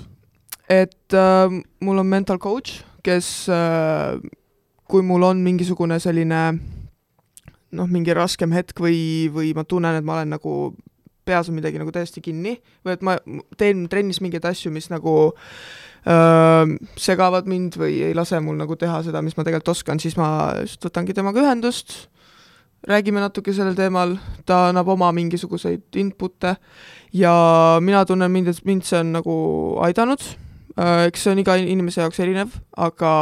et 0.70 1.14
äh, 1.14 1.60
mul 1.80 1.98
on 1.98 2.06
mental 2.06 2.38
coach 2.38 2.84
kes, 3.02 3.48
äh, 3.50 4.20
kui 4.88 5.02
mul 5.02 5.26
on 5.26 5.42
mingisugune 5.42 5.98
selline 6.02 6.42
noh, 7.72 7.90
mingi 7.90 8.14
raskem 8.16 8.52
hetk 8.54 8.82
või, 8.82 9.28
või 9.32 9.52
ma 9.56 9.64
tunnen, 9.68 9.98
et 9.98 10.06
ma 10.06 10.18
olen 10.18 10.34
nagu 10.36 10.56
peas 11.24 11.50
on 11.50 11.56
midagi 11.58 11.80
nagu 11.80 11.92
täiesti 11.94 12.22
kinni 12.24 12.56
või 12.84 12.96
et 12.96 13.04
ma 13.06 13.16
teen 13.58 13.86
trennis 13.90 14.20
mingeid 14.24 14.46
asju, 14.48 14.72
mis 14.74 14.88
nagu 14.92 15.14
öö, 15.32 16.78
segavad 16.98 17.50
mind 17.50 17.78
või 17.80 18.00
ei 18.08 18.16
lase 18.16 18.40
mul 18.42 18.58
nagu 18.60 18.76
teha 18.78 19.02
seda, 19.06 19.22
mis 19.22 19.36
ma 19.38 19.46
tegelikult 19.46 19.74
oskan, 19.76 20.02
siis 20.02 20.18
ma 20.18 20.28
just 20.60 20.82
võtangi 20.84 21.14
temaga 21.16 21.44
ühendust, 21.44 22.08
räägime 22.88 23.22
natuke 23.22 23.54
sellel 23.54 23.76
teemal, 23.78 24.16
ta 24.46 24.68
annab 24.70 24.88
oma 24.94 25.12
mingisuguseid 25.14 26.00
input'e 26.02 26.56
ja 27.14 27.34
mina 27.80 28.04
tunnen 28.08 28.32
mind, 28.32 28.50
et 28.50 28.64
mind 28.66 28.86
see 28.88 28.98
on 28.98 29.12
nagu 29.18 29.36
aidanud. 29.86 30.24
Eks 30.72 31.26
see 31.26 31.34
on 31.34 31.40
iga 31.42 31.58
inimese 31.60 32.00
jaoks 32.00 32.18
erinev, 32.24 32.54
aga 32.80 33.12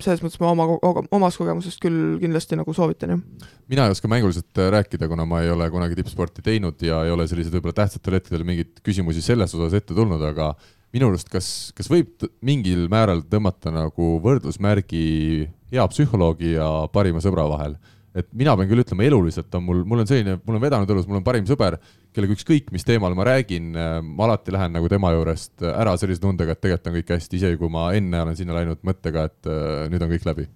selles 0.00 0.22
mõttes 0.24 0.40
ma 0.42 0.50
oma, 0.54 0.66
omast 1.14 1.40
kogemusest 1.40 1.80
küll 1.82 2.18
kindlasti 2.22 2.58
nagu 2.58 2.74
soovitan, 2.76 3.14
jah. 3.14 3.48
mina 3.70 3.86
ei 3.86 3.94
oska 3.94 4.10
mänguliselt 4.10 4.60
äh, 4.60 4.70
rääkida, 4.74 5.08
kuna 5.10 5.26
ma 5.28 5.42
ei 5.44 5.52
ole 5.52 5.68
kunagi 5.72 5.98
tippsporti 5.98 6.44
teinud 6.46 6.82
ja 6.84 7.02
ei 7.06 7.14
ole 7.14 7.28
selliseid 7.30 7.54
võib-olla 7.56 7.82
tähtsatel 7.82 8.18
hetkedel 8.18 8.46
mingeid 8.48 8.82
küsimusi 8.86 9.24
selles 9.24 9.54
osas 9.56 9.76
ette 9.78 9.96
tulnud, 9.96 10.22
aga 10.30 10.52
minu 10.94 11.10
arust, 11.10 11.30
kas, 11.30 11.48
kas 11.76 11.90
võib 11.90 12.26
mingil 12.46 12.88
määral 12.92 13.22
tõmmata 13.30 13.72
nagu 13.74 14.16
võrdusmärgi 14.24 15.04
hea 15.70 15.86
psühholoogi 15.92 16.56
ja 16.56 16.68
parima 16.92 17.22
sõbra 17.22 17.46
vahel? 17.50 17.76
Et 18.16 18.26
mina 18.34 18.56
pean 18.58 18.66
küll 18.70 18.82
ütlema, 18.82 19.04
eluliselt 19.06 19.54
on 19.54 19.62
mul, 19.62 19.82
mul 19.86 20.02
on 20.02 20.08
selline, 20.08 20.40
mul 20.42 20.58
on 20.58 20.62
vedanud 20.64 20.90
elus, 20.90 21.06
mul 21.06 21.20
on 21.20 21.26
parim 21.26 21.46
sõber, 21.46 21.76
kellega 22.10 22.34
ükskõik 22.34 22.72
mis 22.74 22.82
teemal 22.82 23.14
ma 23.14 23.22
räägin, 23.28 23.68
ma 23.70 24.24
alati 24.26 24.50
lähen 24.50 24.74
nagu 24.74 24.88
tema 24.90 25.12
juurest 25.14 25.62
ära 25.62 25.92
sellise 26.00 26.22
tundega, 26.24 26.56
et 26.56 26.62
tegelikult 26.64 26.90
on 26.90 26.96
kõik 26.96 27.12
hästi, 27.14 27.38
isegi 27.38 27.60
kui 27.60 27.70
ma 27.70 27.84
enne 27.94 28.24
olen 28.24 28.38
sinna 28.38 28.56
läinud 28.56 28.82
mõttega, 28.86 29.28
et 29.30 29.50
uh, 29.50 29.84
nüüd 29.92 30.02
on 30.02 30.10
kõik 30.10 30.26
läbi. 30.26 30.48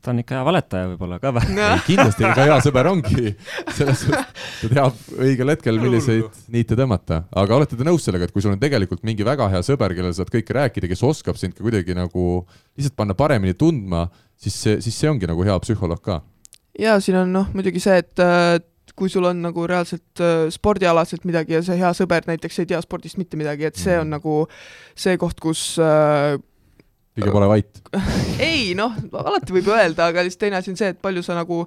ta 0.00 0.14
on 0.14 0.22
ikka 0.22 0.38
hea 0.38 0.46
valetaja 0.48 0.88
võib-olla 0.94 1.20
ka 1.20 1.34
või 1.36 1.52
no.? 1.58 1.68
kindlasti, 1.84 2.28
ega 2.30 2.48
hea 2.48 2.58
sõber 2.64 2.90
ongi, 2.94 3.34
selles 3.76 4.06
suhtes, 4.06 4.48
ta 4.62 4.72
teab 4.72 5.20
õigel 5.20 5.56
hetkel, 5.56 5.84
milliseid 5.84 6.42
niite 6.56 6.80
tõmmata, 6.80 7.26
aga 7.44 7.60
olete 7.60 7.76
te 7.76 7.88
nõus 7.88 8.08
sellega, 8.08 8.30
et 8.30 8.32
kui 8.32 8.44
sul 8.44 8.56
on 8.56 8.62
tegelikult 8.62 9.04
mingi 9.04 9.28
väga 9.28 9.52
hea 9.52 9.60
sõber, 9.68 9.92
kellele 9.92 10.16
saad 10.16 10.32
kõike 10.32 10.56
rääkida, 10.56 10.88
kes 10.88 11.04
oskab 11.12 11.36
sind 11.40 11.58
ka 11.58 11.66
kuidagi 11.66 11.92
nagu 11.98 12.46
lihtsalt 12.72 12.96
panna 12.96 13.18
paremini 13.18 13.52
tundma, 13.58 14.06
siis 14.40 14.56
see, 14.56 14.80
siis 14.80 14.96
see 14.96 15.12
ongi 15.12 15.28
nagu 15.28 15.44
hea 15.44 15.60
psühholoog 15.60 16.00
ka 16.00 16.22
jaa, 16.78 17.00
siin 17.00 17.18
on 17.22 17.32
noh, 17.34 17.50
muidugi 17.52 17.82
see, 17.82 17.98
et 18.00 18.22
kui 18.96 19.10
sul 19.10 19.24
on 19.28 19.40
nagu 19.44 19.64
reaalselt 19.68 20.20
äh, 20.20 20.46
spordialaselt 20.52 21.24
midagi 21.28 21.56
ja 21.56 21.62
see 21.64 21.78
hea 21.80 21.90
sõber 21.96 22.26
näiteks 22.28 22.62
ei 22.62 22.70
tea 22.72 22.80
spordist 22.84 23.18
mitte 23.20 23.38
midagi, 23.40 23.66
et 23.68 23.78
see 23.80 23.96
on 23.98 24.06
mm. 24.06 24.16
nagu 24.18 24.38
see 24.98 25.16
koht, 25.20 25.40
kus 25.42 25.64
äh, 25.82 26.36
pigem 27.16 27.38
ole 27.40 27.48
vait. 27.50 27.82
ei 28.50 28.72
noh, 28.78 28.94
alati 29.22 29.56
võib 29.56 29.72
öelda, 29.72 30.10
aga 30.12 30.24
lihtsalt 30.24 30.46
teine 30.46 30.60
asi 30.60 30.72
on 30.72 30.80
see, 30.80 30.92
et 30.92 31.00
palju 31.02 31.24
sa 31.24 31.36
nagu 31.38 31.64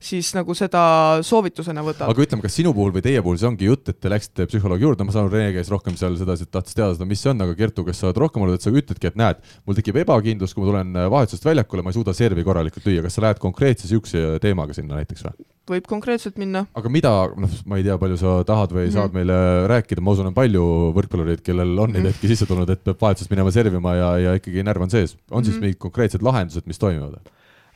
siis 0.00 0.30
nagu 0.34 0.54
seda 0.56 0.82
soovitusena 1.26 1.82
võtad. 1.84 2.08
aga 2.08 2.22
ütleme, 2.24 2.40
kas 2.42 2.54
sinu 2.56 2.72
puhul 2.72 2.92
või 2.94 3.02
teie 3.04 3.20
puhul 3.22 3.36
see 3.40 3.48
ongi 3.50 3.66
jutt, 3.68 3.90
et 3.92 3.98
te 4.00 4.08
läksite 4.08 4.46
psühholoogi 4.48 4.86
juurde, 4.86 5.04
ma 5.04 5.12
saan 5.12 5.26
aru, 5.28 5.34
Rene 5.36 5.52
käis 5.52 5.68
rohkem 5.68 5.96
seal 6.00 6.16
sedasi, 6.16 6.46
et 6.48 6.50
tahtis 6.56 6.74
teada 6.74 6.94
seda, 6.96 7.04
mis 7.10 7.20
see 7.20 7.30
on, 7.34 7.40
aga 7.44 7.54
Kertu, 7.58 7.84
kes 7.84 8.00
sa 8.00 8.08
oled 8.08 8.16
rohkem 8.22 8.42
olnud, 8.46 8.56
et 8.56 8.64
sa 8.64 8.72
ütledki, 8.72 9.10
et 9.12 9.16
näed, 9.20 9.36
mul 9.66 9.76
tekib 9.76 10.00
ebakindlus, 10.00 10.54
kui 10.56 10.64
ma 10.64 10.70
tulen 10.72 10.92
vahetusest 11.12 11.44
väljakule, 11.44 11.84
ma 11.84 11.92
ei 11.92 11.98
suuda 12.00 12.14
servi 12.16 12.44
korralikult 12.46 12.86
lüüa, 12.88 13.02
kas 13.04 13.18
sa 13.18 13.26
lähed 13.26 13.38
konkreetse 13.42 13.84
niisuguse 13.86 14.38
teemaga 14.40 14.72
sinna 14.76 14.96
näiteks 15.02 15.26
või? 15.28 15.46
võib 15.70 15.84
konkreetselt 15.86 16.34
minna. 16.40 16.64
aga 16.74 16.88
mida, 16.90 17.10
noh, 17.38 17.50
ma 17.70 17.76
ei 17.78 17.84
tea, 17.86 17.94
palju 18.00 18.16
sa 18.18 18.38
tahad 18.42 18.72
või 18.74 18.88
saad 18.90 19.12
Mhm. 19.12 19.14
meile 19.20 19.36
rääkida, 19.70 20.00
ma 20.02 20.10
usun, 20.16 20.26
on 20.26 20.34
palju 20.34 20.64
võrkpallureid, 20.96 21.44
kellel 21.46 21.78
on 21.78 21.92
neid 21.92 22.02
Mhm. 22.02 22.10
hetki 22.10 22.26
sisse 22.32 22.46
tulnud, 22.48 22.68
et 22.70 22.82
peab 22.82 22.98
vahetusest 22.98 23.30
minema 23.30 23.52
servima 23.52 23.94
ja, 23.94 24.08
ja 24.18 24.32
ikkagi 24.40 24.64
närv 24.64 24.82
on 24.82 24.90
sees. 24.90 25.14
on 25.30 25.44
siis 25.44 25.54
Mhm. 25.54 25.60
mingid 25.62 25.78
konkreetsed 25.78 26.22
lahendused, 26.22 26.66
mis 26.66 26.78
toimivad? 26.78 27.20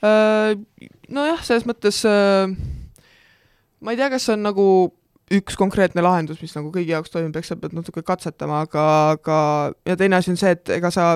Äh, 0.05 0.52
nojah, 1.09 1.40
selles 1.47 1.64
mõttes 1.68 2.02
äh, 2.09 2.51
ma 3.81 3.94
ei 3.94 4.01
tea, 4.01 4.10
kas 4.12 4.26
see 4.26 4.36
on 4.36 4.44
nagu 4.44 4.66
üks 5.32 5.56
konkreetne 5.56 6.05
lahendus, 6.05 6.43
mis 6.44 6.52
nagu 6.56 6.68
kõigi 6.74 6.93
jaoks 6.93 7.12
toimib, 7.12 7.36
eks 7.39 7.55
sa 7.55 7.56
pead 7.60 7.76
natuke 7.76 8.05
katsetama, 8.05 8.64
aga, 8.66 8.85
aga 9.14 9.39
ja 9.89 9.97
teine 9.97 10.18
asi 10.18 10.35
on 10.35 10.40
see, 10.40 10.52
et 10.52 10.74
ega 10.76 10.90
sa 10.93 11.14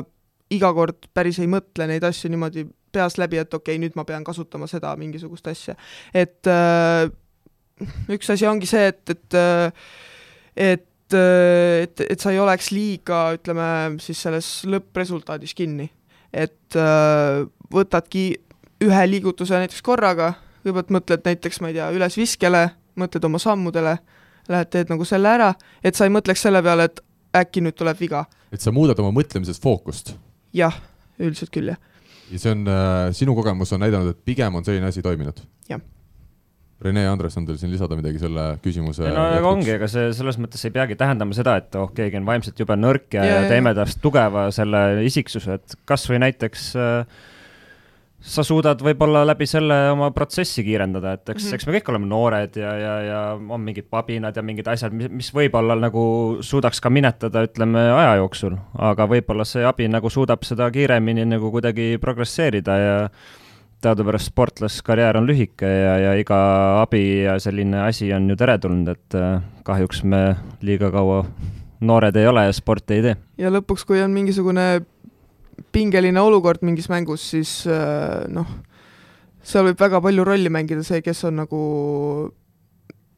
iga 0.55 0.71
kord 0.73 1.11
päris 1.13 1.41
ei 1.43 1.51
mõtle 1.51 1.89
neid 1.91 2.07
asju 2.09 2.31
niimoodi 2.33 2.65
peas 2.95 3.19
läbi, 3.21 3.41
et 3.43 3.53
okei 3.53 3.77
okay,, 3.77 3.83
nüüd 3.83 3.97
ma 3.99 4.07
pean 4.09 4.25
kasutama 4.25 4.69
seda 4.71 4.95
mingisugust 4.97 5.51
asja. 5.53 5.77
et 6.17 6.49
äh, 6.49 7.11
üks 8.17 8.33
asi 8.33 8.49
ongi 8.49 8.69
see, 8.71 8.89
et, 8.89 9.05
et 9.13 9.37
äh, 9.37 9.85
et, 10.59 11.15
et, 11.15 12.01
et 12.09 12.21
sa 12.21 12.33
ei 12.33 12.41
oleks 12.43 12.73
liiga, 12.75 13.29
ütleme 13.37 13.69
siis 14.03 14.25
selles 14.25 14.49
lõppresultaadis 14.69 15.55
kinni. 15.57 15.91
et 16.33 16.77
äh, 16.77 17.45
võtadki 17.73 18.27
ühe 18.85 19.07
liigutuse 19.11 19.59
näiteks 19.59 19.83
korraga, 19.85 20.33
kõigepealt 20.63 20.93
mõtled 20.95 21.27
näiteks, 21.27 21.61
ma 21.63 21.73
ei 21.73 21.79
tea, 21.79 21.91
ülesviskele, 21.97 22.63
mõtled 22.99 23.27
oma 23.29 23.41
sammudele, 23.43 23.99
lähed 24.49 24.71
teed 24.73 24.93
nagu 24.93 25.07
selle 25.09 25.31
ära, 25.31 25.53
et 25.85 25.99
sa 25.99 26.07
ei 26.09 26.15
mõtleks 26.15 26.47
selle 26.47 26.63
peale, 26.65 26.89
et 26.89 27.03
äkki 27.37 27.63
nüüd 27.65 27.77
tuleb 27.79 27.99
viga. 28.01 28.25
et 28.53 28.61
sa 28.61 28.73
muudad 28.73 28.99
oma 28.99 29.13
mõtlemises 29.13 29.61
fookust 29.61 30.15
jah, 30.57 30.75
üldiselt 31.21 31.53
küll, 31.53 31.75
jah. 31.75 31.79
ja 32.31 32.41
see 32.41 32.55
on 32.55 32.67
äh,, 32.71 33.13
sinu 33.17 33.37
kogemus 33.37 33.73
on 33.77 33.85
näidanud, 33.85 34.15
et 34.15 34.25
pigem 34.25 34.59
on 34.59 34.67
selline 34.67 34.89
asi 34.89 35.05
toiminud? 35.05 35.41
Jah. 35.69 35.83
Rene 36.79 37.03
ja 37.03 37.11
Andres, 37.11 37.35
on 37.37 37.47
teil 37.47 37.57
siin 37.59 37.73
lisada 37.73 37.97
midagi 37.99 38.21
selle 38.23 38.53
küsimuse 38.63 39.09
no 39.11 39.25
aga 39.35 39.49
ongi, 39.51 39.73
ega 39.75 39.89
see 39.91 40.13
selles 40.15 40.39
mõttes 40.39 40.63
ei 40.63 40.75
peagi 40.75 40.97
tähendama 40.99 41.35
seda, 41.35 41.57
et 41.59 41.75
oh, 41.81 41.91
keegi 41.95 42.21
on 42.21 42.29
vaimselt 42.29 42.61
jube 42.63 42.77
nõrk 42.79 43.19
ja, 43.19 43.25
Ja, 43.25 43.27
ja, 43.27 43.41
ja, 43.41 43.49
ja 43.49 43.51
teeme 43.51 43.75
tast 43.75 43.99
tugeva 44.05 44.47
selle 44.55 45.03
isiksuse, 45.09 45.59
et 45.59 45.75
kas 45.89 46.07
või 46.11 46.23
näiteks 46.23 46.69
äh, 46.79 47.27
sa 48.19 48.43
suudad 48.43 48.81
võib-olla 48.83 49.23
läbi 49.29 49.47
selle 49.47 49.77
oma 49.93 50.11
protsessi 50.15 50.65
kiirendada, 50.67 51.13
et 51.15 51.29
eks 51.29 51.45
mm. 51.45 51.49
-hmm. 51.49 51.55
eks 51.55 51.67
me 51.67 51.75
kõik 51.77 51.91
oleme 51.93 52.09
noored 52.11 52.57
ja, 52.59 52.73
ja, 52.75 52.95
ja 53.07 53.21
on 53.39 53.61
mingid 53.63 53.87
pabinad 53.91 54.37
ja 54.37 54.43
mingid 54.43 54.67
asjad, 54.69 54.93
mis, 54.93 55.11
mis 55.11 55.31
võib-olla 55.35 55.77
nagu 55.79 56.03
suudaks 56.41 56.81
ka 56.83 56.91
minetada, 56.91 57.45
ütleme 57.47 57.85
aja 57.95 58.17
jooksul, 58.19 58.57
aga 58.75 59.07
võib-olla 59.07 59.47
see 59.47 59.65
abi 59.65 59.89
nagu 59.89 60.11
suudab 60.11 60.43
seda 60.43 60.71
kiiremini 60.71 61.29
nagu 61.31 61.53
kuidagi 61.55 61.95
progresseerida 62.03 62.79
ja 62.79 62.97
teadupärast 63.81 64.33
sportlaskarjäär 64.33 65.21
on 65.21 65.29
lühike 65.29 65.69
ja, 65.69 65.95
ja 66.03 66.15
iga 66.19 66.39
abi 66.83 67.23
ja 67.23 67.39
selline 67.39 67.85
asi 67.87 68.11
on 68.13 68.27
ju 68.31 68.37
teretulnud, 68.37 68.89
et 68.89 69.15
äh, 69.15 69.39
kahjuks 69.63 70.03
me 70.03 70.35
liiga 70.67 70.91
kaua 70.91 71.23
noored 71.81 72.17
ei 72.19 72.27
ole 72.27 72.49
ja 72.49 72.53
sporti 72.53 72.99
ei 72.99 73.03
tee. 73.03 73.17
ja 73.39 73.53
lõpuks, 73.55 73.87
kui 73.87 74.03
on 74.03 74.11
mingisugune 74.11 74.81
pingeline 75.73 76.21
olukord 76.21 76.63
mingis 76.67 76.89
mängus, 76.91 77.25
siis 77.33 77.53
äh, 77.71 78.25
noh, 78.33 78.49
seal 79.45 79.69
võib 79.69 79.81
väga 79.81 80.01
palju 80.05 80.27
rolli 80.27 80.53
mängida 80.53 80.85
see, 80.87 81.03
kes 81.05 81.25
on 81.29 81.41
nagu, 81.43 81.61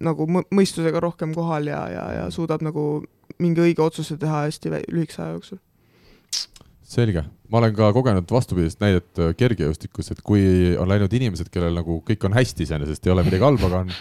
nagu 0.04 0.28
mõ- 0.30 0.46
mõistusega 0.54 1.02
rohkem 1.02 1.34
kohal 1.36 1.70
ja, 1.70 1.82
ja, 1.92 2.04
ja 2.20 2.28
suudab 2.34 2.64
nagu 2.66 3.02
mingi 3.40 3.64
õige 3.64 3.84
otsuse 3.84 4.18
teha 4.20 4.46
hästi 4.46 4.72
lühikese 4.92 5.22
aja 5.24 5.36
jooksul. 5.36 5.60
selge, 6.90 7.22
ma 7.48 7.60
olen 7.60 7.74
ka 7.76 7.92
kogenud 7.94 8.32
vastupidist 8.32 8.80
näidet 8.82 9.20
äh, 9.22 9.34
kergejõustikus, 9.38 10.10
et 10.10 10.22
kui 10.26 10.74
on 10.76 10.90
läinud 10.90 11.12
inimesed, 11.12 11.52
kellel 11.52 11.76
nagu 11.76 12.00
kõik 12.06 12.24
on 12.26 12.34
hästi 12.34 12.66
iseenesest, 12.66 13.06
ei 13.06 13.14
ole 13.14 13.26
midagi 13.26 13.46
halba, 13.46 13.68
aga 13.70 13.84
on 13.84 13.92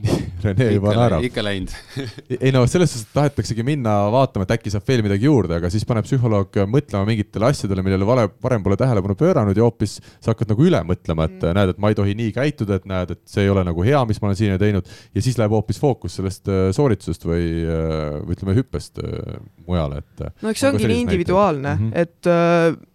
Rene 0.44 0.70
juba 0.72 0.94
naerab. 0.96 1.24
ikka 1.26 1.42
läinud. 1.44 1.72
ei 2.44 2.52
no 2.54 2.62
selles 2.70 2.92
suhtes, 2.94 3.06
et 3.08 3.14
tahetaksegi 3.16 3.64
minna 3.66 3.94
vaatama, 4.12 4.46
et 4.46 4.54
äkki 4.56 4.72
saab 4.72 4.86
veel 4.88 5.02
midagi 5.04 5.28
juurde, 5.28 5.58
aga 5.58 5.70
siis 5.72 5.84
paneb 5.88 6.06
psühholoog 6.06 6.56
mõtlema 6.70 7.04
mingitele 7.08 7.50
asjadele, 7.50 7.84
millele 7.84 8.08
vale, 8.08 8.26
varem 8.42 8.64
pole 8.64 8.78
tähelepanu 8.80 9.18
pööranud 9.20 9.58
ja 9.58 9.66
hoopis 9.66 9.98
sa 10.18 10.32
hakkad 10.32 10.54
nagu 10.54 10.66
üle 10.66 10.80
mõtlema, 10.88 11.28
et 11.28 11.40
Mm. 11.40 11.56
näed, 11.56 11.72
et 11.74 11.80
ma 11.82 11.90
ei 11.90 11.96
tohi 11.98 12.14
nii 12.18 12.32
käituda, 12.36 12.78
et 12.80 12.86
näed, 12.88 13.14
et 13.16 13.20
see 13.28 13.44
ei 13.46 13.52
ole 13.52 13.64
nagu 13.66 13.84
hea, 13.86 14.00
mis 14.08 14.20
ma 14.20 14.30
olen 14.30 14.38
siiani 14.38 14.60
teinud 14.60 14.88
ja 15.14 15.24
siis 15.24 15.38
läheb 15.40 15.54
hoopis 15.54 15.80
fookus 15.80 16.18
sellest 16.18 16.48
äh, 16.50 16.68
sooritusest 16.76 17.26
või 17.28 17.46
äh, 17.64 18.20
või 18.24 18.36
ütleme 18.36 18.56
hüppest 18.58 19.00
äh, 19.02 19.40
mujale, 19.66 20.02
et 20.04 20.24
no 20.42 20.52
eks 20.52 20.64
see 20.64 20.70
ongi 20.72 20.90
nii 20.90 21.04
individuaalne 21.06 21.74
mm, 21.74 21.90
-hmm. 21.90 22.00
et 22.00 22.89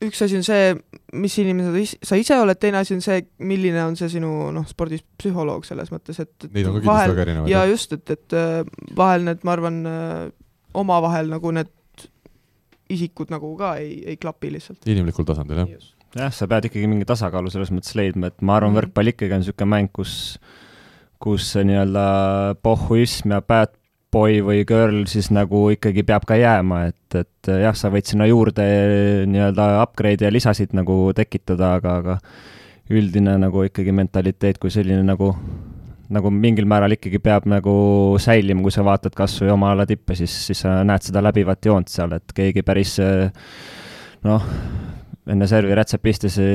üks 0.00 0.22
asi 0.24 0.38
on 0.38 0.44
see, 0.46 0.74
mis 1.20 1.34
inimene 1.42 1.70
sa 1.70 1.80
is- 1.80 1.98
sa 2.02 2.16
ise 2.20 2.38
oled, 2.40 2.58
teine 2.60 2.80
asi 2.80 2.94
on 2.96 3.02
see, 3.04 3.24
milline 3.38 3.82
on 3.84 3.96
see 4.00 4.08
sinu 4.08 4.50
noh, 4.54 4.64
spordipsühholoog 4.68 5.66
selles 5.68 5.92
mõttes, 5.92 6.20
et, 6.22 6.32
et 6.44 6.54
neid 6.54 6.70
on 6.70 6.78
ka 6.78 6.84
kindlasti 6.84 7.12
väga 7.14 7.26
erinevaid. 7.26 7.52
ja 7.52 7.64
just, 7.68 7.92
et, 7.92 8.14
et 8.16 8.36
äh, 8.38 8.62
vahel 8.96 9.26
need, 9.28 9.44
ma 9.44 9.56
arvan, 9.56 9.82
omavahel 10.80 11.30
nagu 11.32 11.52
need 11.54 11.70
isikud 12.90 13.30
nagu 13.32 13.52
ka 13.58 13.74
ei, 13.80 14.00
ei 14.12 14.18
klapi 14.20 14.52
lihtsalt. 14.54 14.86
inimlikul 14.90 15.26
tasandil 15.28 15.62
jah. 15.62 15.90
jah, 16.16 16.32
sa 16.34 16.48
pead 16.50 16.70
ikkagi 16.70 16.90
mingi 16.90 17.08
tasakaalu 17.08 17.52
selles 17.52 17.72
mõttes 17.74 17.94
leidma, 17.98 18.30
et 18.32 18.40
ma 18.40 18.56
arvan 18.58 18.72
mm. 18.72 18.76
-hmm. 18.76 18.90
võrkpall 18.90 19.12
ikkagi 19.12 19.36
on 19.36 19.44
niisugune 19.44 19.70
mäng, 19.74 19.92
kus, 19.94 20.14
kus 21.22 21.52
see 21.54 21.66
nii-öelda 21.68 22.06
pohhuism 22.62 23.36
ja 23.36 23.42
bad 23.42 23.76
boy 24.12 24.40
või 24.44 24.64
girl 24.66 25.04
siis 25.10 25.30
nagu 25.34 25.68
ikkagi 25.74 26.04
peab 26.06 26.26
ka 26.28 26.38
jääma, 26.38 26.84
et, 26.90 27.18
et 27.18 27.50
jah, 27.62 27.76
sa 27.78 27.92
võid 27.92 28.08
sinna 28.10 28.26
juurde 28.30 28.66
nii-öelda 29.30 29.72
upgrade'e 29.84 30.26
ja 30.26 30.34
lisasid 30.34 30.74
nagu 30.76 31.12
tekitada, 31.16 31.76
aga, 31.78 31.96
aga 32.02 32.18
üldine 32.90 33.36
nagu 33.38 33.64
ikkagi 33.68 33.94
mentaliteet 33.94 34.58
kui 34.58 34.72
selline 34.74 35.04
nagu 35.06 35.32
nagu 36.10 36.30
mingil 36.34 36.66
määral 36.66 36.96
ikkagi 36.96 37.20
peab 37.22 37.46
nagu 37.50 37.72
säilima, 38.22 38.64
kui 38.64 38.74
sa 38.74 38.82
vaatad 38.86 39.14
kas 39.14 39.36
või 39.42 39.52
oma 39.54 39.70
ala 39.74 39.86
tippe, 39.86 40.16
siis, 40.18 40.32
siis 40.48 40.64
sa 40.64 40.80
näed 40.86 41.06
seda 41.06 41.22
läbivat 41.22 41.70
joont 41.70 41.90
seal, 41.90 42.16
et 42.18 42.34
keegi 42.34 42.64
päris 42.66 42.96
eh, 43.04 43.30
noh, 44.26 44.48
enne 45.30 45.46
servi 45.50 45.76
rätsepistesse 45.78 46.48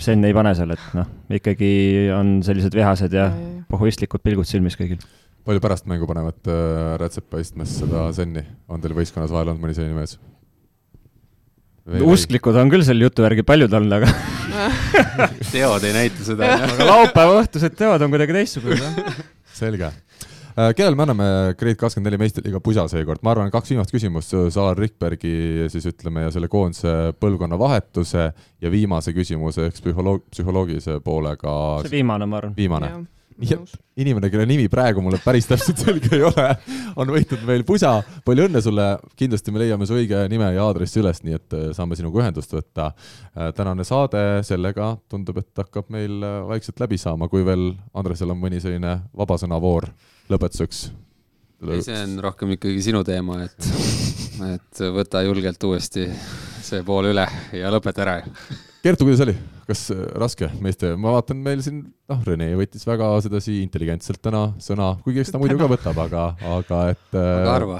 senne 0.00 0.30
ei 0.30 0.36
pane 0.36 0.54
seal, 0.56 0.72
et 0.72 0.96
noh, 0.96 1.10
ikkagi 1.36 1.74
on 2.16 2.38
sellised 2.46 2.76
vihased 2.76 3.12
ja 3.12 3.28
pohhuistlikud 3.68 4.24
pilgud 4.24 4.48
silmis 4.48 4.78
kõigil. 4.80 5.02
Palju 5.44 5.60
pärast 5.64 5.88
mängu 5.90 6.08
panevad 6.08 6.48
äh, 6.48 6.94
rätsepa 7.00 7.40
istmes 7.42 7.78
seda 7.82 8.08
senni, 8.16 8.44
on 8.68 8.80
teil 8.82 8.96
võistkonnas 8.96 9.32
vahel 9.32 9.52
olnud 9.52 9.64
mõni 9.64 9.76
selline 9.76 9.98
mees? 9.98 10.16
usklikud 11.84 12.56
on 12.56 12.70
küll 12.72 12.84
selle 12.86 13.04
jutu 13.04 13.24
järgi 13.26 13.44
paljud 13.44 13.74
olnud, 13.76 13.92
aga 13.98 14.08
teod 15.52 15.84
ei 15.84 15.92
näita 15.92 16.24
seda, 16.24 16.54
aga 16.64 16.88
laupäeva 16.88 17.42
õhtused 17.42 17.76
teod 17.76 18.00
on 18.06 18.14
kuidagi 18.14 18.36
teistsugused, 18.38 19.02
selge. 19.60 19.90
kellele 20.56 20.96
me 20.96 21.04
anname 21.04 21.26
Grade 21.60 21.76
kakskümmend 21.76 22.08
neli 22.08 22.22
meistriliiga 22.24 22.62
pusa 22.64 22.86
seekord, 22.88 23.20
ma 23.20 23.34
arvan, 23.34 23.52
kaks 23.52 23.74
viimast 23.74 23.92
küsimust, 23.92 24.32
Saar 24.54 24.80
Rikbergi 24.80 25.68
siis 25.72 25.90
ütleme 25.92 26.24
ja 26.24 26.32
selle 26.32 26.48
koondise 26.48 27.12
põlvkonna 27.20 27.60
vahetuse 27.60 28.30
ja 28.32 28.72
viimase 28.72 29.12
küsimuse 29.12 29.68
ehk 29.68 29.82
psühholoog, 29.82 30.24
psühholoogilise 30.32 31.02
poolega 31.04 31.58
see 31.84 31.98
viimane, 31.98 32.30
ma 32.30 32.40
arvan. 32.40 32.56
viimane. 32.56 32.94
inimene, 33.96 34.30
kelle 34.30 34.46
nimi 34.46 34.68
praegu 34.70 35.02
mulle 35.02 35.18
päris 35.22 35.48
täpselt 35.48 35.80
selge 35.82 36.10
ei 36.14 36.22
ole, 36.26 36.46
on 37.00 37.10
võitnud 37.10 37.42
meil 37.48 37.64
pusa. 37.66 37.96
palju 38.24 38.46
õnne 38.48 38.62
sulle, 38.62 38.86
kindlasti 39.18 39.54
me 39.54 39.62
leiame 39.62 39.88
su 39.88 39.96
õige 39.98 40.24
nime 40.30 40.52
ja 40.54 40.66
aadressi 40.68 41.02
üles, 41.02 41.22
nii 41.26 41.38
et 41.38 41.56
äh, 41.56 41.64
saame 41.76 41.98
sinuga 41.98 42.22
ühendust 42.22 42.54
võtta. 42.54 42.92
tänane 43.56 43.84
saade 43.84 44.42
sellega 44.46 44.94
tundub, 45.10 45.38
et 45.42 45.64
hakkab 45.64 45.90
meil 45.94 46.22
äh, 46.22 46.40
vaikselt 46.54 46.80
läbi 46.80 46.98
saama, 47.00 47.28
kui 47.28 47.44
veel 47.46 47.72
Andresel 47.94 48.30
on 48.30 48.38
mõni 48.40 48.60
selline 48.62 49.00
vabasõnavoor 49.16 49.88
lõpetuseks. 50.30 50.84
ei, 51.68 51.82
see 51.82 51.98
on 52.04 52.18
rohkem 52.22 52.54
ikkagi 52.54 52.82
sinu 52.86 53.02
teema, 53.06 53.42
et, 53.48 53.70
et 54.54 54.84
võta 54.94 55.24
julgelt 55.26 55.70
uuesti 55.70 56.06
see 56.64 56.86
pool 56.86 57.10
üle 57.10 57.26
ja 57.52 57.72
lõpeta 57.74 58.06
ära. 58.06 58.20
Kertu, 58.84 59.06
kuidas 59.06 59.22
oli, 59.24 59.32
kas 59.64 59.86
äh, 59.94 60.00
raske 60.20 60.44
meeste, 60.60 60.90
ma 61.00 61.14
vaatan 61.14 61.38
meil 61.40 61.62
siin, 61.64 61.78
noh, 62.10 62.18
Rene 62.26 62.50
võttis 62.58 62.82
väga 62.84 63.06
sedasi 63.24 63.54
intelligentselt 63.62 64.20
täna 64.20 64.42
sõna, 64.60 64.90
kuigi 65.00 65.22
eks 65.22 65.32
ta 65.32 65.40
muidu 65.40 65.56
ka 65.56 65.70
võtab, 65.72 66.00
aga, 66.02 66.24
aga 66.52 66.80
et 66.92 67.16
äh, 67.16 67.28
aga 67.38 67.54
arva. 67.54 67.78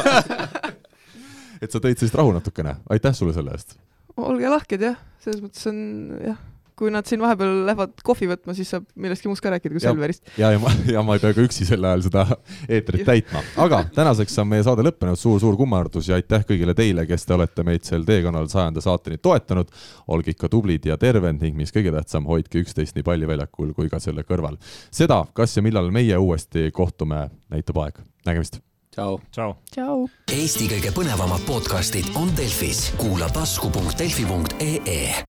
et 1.60 1.68
sa 1.68 1.82
tõid 1.84 2.00
sellist 2.00 2.16
rahu 2.16 2.32
natukene, 2.32 2.78
aitäh 2.96 3.12
sulle 3.18 3.36
selle 3.36 3.52
eest. 3.52 3.76
olge 4.16 4.48
lahked 4.54 4.86
jah, 4.88 4.96
selles 5.20 5.44
mõttes 5.44 5.68
on 5.68 5.84
jah, 6.30 6.40
kui 6.80 6.92
nad 6.94 7.08
siin 7.08 7.20
vahepeal 7.20 7.66
lähevad 7.68 8.00
kohvi 8.04 8.30
võtma, 8.32 8.56
siis 8.56 8.72
saab 8.72 8.88
millestki 8.96 9.28
muust 9.28 9.44
ka 9.44 9.52
rääkida 9.52 9.76
kui 9.76 9.84
Ja. 9.84 9.92
Selverist. 9.92 10.24
ja, 10.38 10.50
ja 10.54 10.58
ma, 10.62 10.72
ja 10.88 11.04
ma 11.04 11.16
ei 11.16 11.22
pea 11.22 11.34
ka 11.36 11.44
üksi 11.44 11.66
sel 11.68 11.84
ajal 11.84 12.06
seda 12.08 12.26
eetrit 12.68 13.04
täitma, 13.08 13.42
aga 13.60 13.84
tänaseks 13.94 14.38
on 14.42 14.48
meie 14.50 14.64
saade 14.66 14.84
lõppenud 14.86 15.18
suur,, 15.18 15.40
suur-suur 15.40 15.56
kummardus 15.56 16.08
ja 16.08 16.18
aitäh 16.18 16.44
kõigile 16.46 16.74
teile, 16.76 17.06
kes 17.08 17.26
te 17.26 17.34
olete 17.34 17.64
meid 17.66 17.86
sel 17.88 18.04
teekonnal 18.06 18.48
sajanda 18.50 18.80
saateni 18.84 19.18
toetanud. 19.18 19.68
olge 20.08 20.30
ikka 20.30 20.48
tublid 20.48 20.86
ja 20.86 20.96
terved 20.98 21.40
ning 21.40 21.56
mis 21.56 21.72
kõige 21.72 21.92
tähtsam, 21.94 22.26
hoidke 22.26 22.60
üksteist 22.62 22.96
nii 22.96 23.06
palliväljakul 23.06 23.72
kui 23.74 23.88
ka 23.88 24.00
selle 24.00 24.22
kõrval. 24.22 24.58
seda, 24.90 25.24
kas 25.34 25.56
ja 25.56 25.62
millal 25.62 25.90
meie 25.90 26.16
uuesti 26.16 26.70
kohtume, 26.72 27.30
näitab 27.50 27.76
aeg. 27.84 28.00
nägemist. 28.26 28.60
tšau. 28.94 29.20
tšau. 29.30 29.54
tšau. 29.72 30.08
Eesti 30.28 30.68
kõige 30.68 30.94
põnevamad 30.94 31.46
podcastid 31.46 32.10
on 32.14 32.30
Delfis, 32.36 32.92
kuula 32.96 33.28
tasku.delfi.ee 33.28 35.14